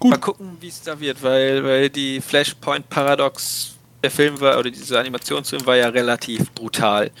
Gut. 0.00 0.10
Mal 0.10 0.18
gucken, 0.18 0.56
wie 0.60 0.68
es 0.68 0.82
da 0.82 0.98
wird, 0.98 1.22
weil, 1.22 1.64
weil 1.64 1.88
die 1.88 2.20
Flashpoint 2.20 2.88
Paradox, 2.88 3.76
der 4.02 4.10
Film 4.10 4.40
war, 4.40 4.58
oder 4.58 4.70
dieser 4.70 4.98
Animationsfilm 4.98 5.64
war 5.64 5.76
ja 5.76 5.88
relativ 5.88 6.50
brutal. 6.52 7.12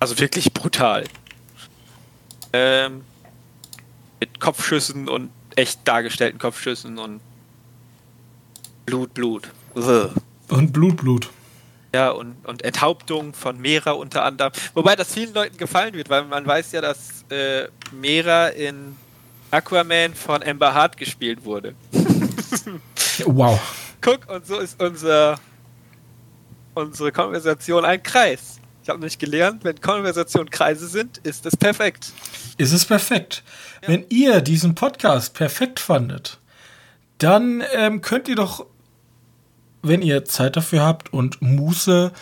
Also 0.00 0.18
wirklich 0.18 0.52
brutal. 0.52 1.04
Ähm, 2.52 3.02
mit 4.20 4.38
Kopfschüssen 4.40 5.08
und 5.08 5.30
echt 5.56 5.80
dargestellten 5.84 6.38
Kopfschüssen 6.38 6.98
und 6.98 7.20
Blut, 8.86 9.14
Blut. 9.14 9.48
Und 10.48 10.72
Blut, 10.72 10.96
Blut. 10.96 11.30
Ja, 11.94 12.10
und, 12.10 12.36
und 12.46 12.62
Enthauptung 12.62 13.34
von 13.34 13.60
Mera 13.60 13.92
unter 13.92 14.24
anderem. 14.24 14.52
Wobei 14.74 14.96
das 14.96 15.12
vielen 15.12 15.34
Leuten 15.34 15.56
gefallen 15.56 15.94
wird, 15.94 16.08
weil 16.08 16.24
man 16.24 16.46
weiß 16.46 16.72
ja, 16.72 16.80
dass 16.80 17.24
äh, 17.30 17.68
Mera 17.92 18.48
in 18.48 18.96
Aquaman 19.50 20.14
von 20.14 20.42
Amber 20.42 20.72
Hart 20.72 20.96
gespielt 20.96 21.44
wurde. 21.44 21.74
wow. 23.26 23.60
Guck, 24.00 24.28
und 24.30 24.46
so 24.46 24.58
ist 24.58 24.82
unser, 24.82 25.38
unsere 26.74 27.12
Konversation 27.12 27.84
ein 27.84 28.02
Kreis. 28.02 28.58
Ich 28.82 28.88
habe 28.88 29.00
nicht 29.00 29.18
gelernt, 29.18 29.64
wenn 29.64 29.80
Konversationen 29.80 30.50
Kreise 30.50 30.88
sind, 30.88 31.18
ist 31.18 31.46
es 31.46 31.56
perfekt. 31.56 32.12
Ist 32.58 32.72
es 32.72 32.84
perfekt. 32.84 33.42
Ja. 33.82 33.88
Wenn 33.88 34.04
ihr 34.08 34.40
diesen 34.40 34.74
Podcast 34.74 35.34
perfekt 35.34 35.80
fandet, 35.80 36.38
dann 37.18 37.62
ähm, 37.74 38.00
könnt 38.00 38.28
ihr 38.28 38.36
doch 38.36 38.66
wenn 39.82 40.02
ihr 40.02 40.24
Zeit 40.24 40.56
dafür 40.56 40.82
habt 40.82 41.12
und 41.12 41.42
Muße, 41.42 42.12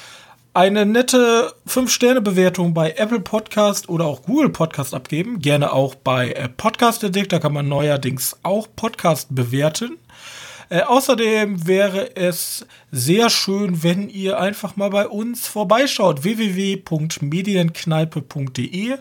eine 0.53 0.85
nette 0.85 1.55
5-Sterne-Bewertung 1.69 2.75
bei 2.75 2.93
Apple 2.93 3.21
Podcast 3.21 3.89
oder 3.89 4.07
auch 4.07 4.23
Google 4.23 4.49
Podcast 4.49 4.95
abgeben. 4.95 5.39
Gerne 5.39 5.73
auch 5.73 5.95
bei 5.95 6.33
äh, 6.33 6.49
Podcast 6.49 7.05
Addict, 7.05 7.33
da 7.33 7.39
kann 7.39 7.53
man 7.53 7.69
neuerdings 7.69 8.37
auch 8.43 8.67
Podcast 8.75 9.29
bewerten. 9.31 9.99
Äh, 10.71 10.83
außerdem 10.83 11.67
wäre 11.67 12.15
es 12.17 12.65
sehr 12.93 13.29
schön, 13.29 13.83
wenn 13.83 14.09
ihr 14.09 14.39
einfach 14.39 14.77
mal 14.77 14.91
bei 14.91 15.09
uns 15.09 15.49
vorbeischaut. 15.49 16.23
www.medienkneipe.de. 16.23 18.95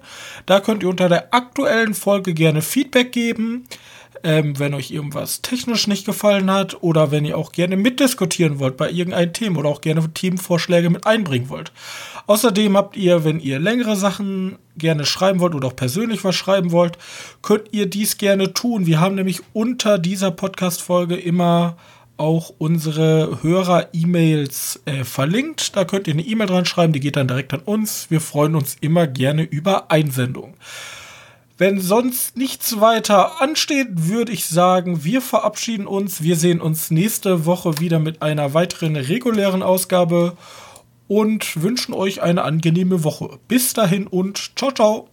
Da 0.48 0.60
könnt 0.60 0.82
ihr 0.84 0.90
unter 0.90 1.08
der 1.10 1.32
aktuellen 1.34 1.94
Folge 1.94 2.34
gerne 2.34 2.64
Feedback 2.64 3.12
geben. 3.12 3.68
Ähm, 4.24 4.58
wenn 4.60 4.74
euch 4.74 4.92
irgendwas 4.92 5.42
technisch 5.42 5.88
nicht 5.88 6.06
gefallen 6.06 6.52
hat 6.52 6.82
oder 6.82 7.12
wenn 7.12 7.26
ihr 7.26 7.38
auch 7.38 7.52
gerne 7.52 7.78
mitdiskutieren 7.78 8.60
wollt 8.60 8.78
bei 8.78 8.90
irgendeinem 8.90 9.34
Thema 9.34 9.60
oder 9.60 9.70
auch 9.70 9.82
gerne 9.82 10.14
Themenvorschläge 10.14 10.90
mit 10.90 11.06
einbringen 11.06 11.50
wollt. 11.50 11.72
Außerdem 12.28 12.78
habt 12.78 12.98
ihr, 12.98 13.24
wenn 13.24 13.40
ihr 13.40 13.60
längere 13.60 13.96
Sachen 13.96 14.58
gerne 14.78 15.06
schreiben 15.06 15.40
wollt 15.40 15.56
oder 15.56 15.68
auch 15.68 15.76
persönlich 15.76 16.24
was 16.24 16.36
schreiben 16.36 16.72
wollt, 16.72 16.98
könnt 17.42 17.70
ihr 17.72 17.86
dies 17.86 18.18
gerne 18.18 18.54
tun. 18.54 18.86
Wir 18.86 19.00
haben 19.00 19.16
nämlich 19.16 19.42
unter 19.54 19.98
dieser 19.98 20.32
Podcast-Folge 20.32 21.16
immer 21.16 21.78
auch 22.18 22.52
unsere 22.58 23.40
Hörer-E-Mails 23.42 24.82
äh, 24.86 25.04
verlinkt. 25.06 25.76
Da 25.76 25.86
könnt 25.86 26.08
ihr 26.08 26.14
eine 26.14 26.24
E-Mail 26.24 26.48
dran 26.48 26.66
schreiben, 26.66 26.94
die 26.94 27.00
geht 27.00 27.16
dann 27.16 27.28
direkt 27.28 27.54
an 27.54 27.62
uns. 27.62 28.12
Wir 28.12 28.20
freuen 28.20 28.56
uns 28.56 28.76
immer 28.82 29.08
gerne 29.08 29.44
über 29.44 29.90
Einsendungen. 29.90 30.54
Wenn 31.60 31.82
sonst 31.82 32.38
nichts 32.38 32.80
weiter 32.80 33.42
ansteht, 33.42 33.90
würde 33.92 34.32
ich 34.32 34.46
sagen, 34.46 35.04
wir 35.04 35.22
verabschieden 35.22 35.88
uns. 35.88 36.24
Wir 36.24 36.38
sehen 36.38 36.62
uns 36.62 36.90
nächste 36.90 37.46
Woche 37.46 37.80
wieder 37.82 38.00
mit 38.00 38.22
einer 38.22 38.54
weiteren 38.54 38.96
regulären 38.96 39.62
Ausgabe 39.62 40.38
und 41.10 41.62
wünschen 41.62 41.94
euch 41.94 42.22
eine 42.22 42.44
angenehme 42.44 43.04
Woche. 43.04 43.40
Bis 43.50 43.74
dahin 43.74 44.08
und 44.08 44.58
ciao, 44.58 44.72
ciao. 44.72 45.10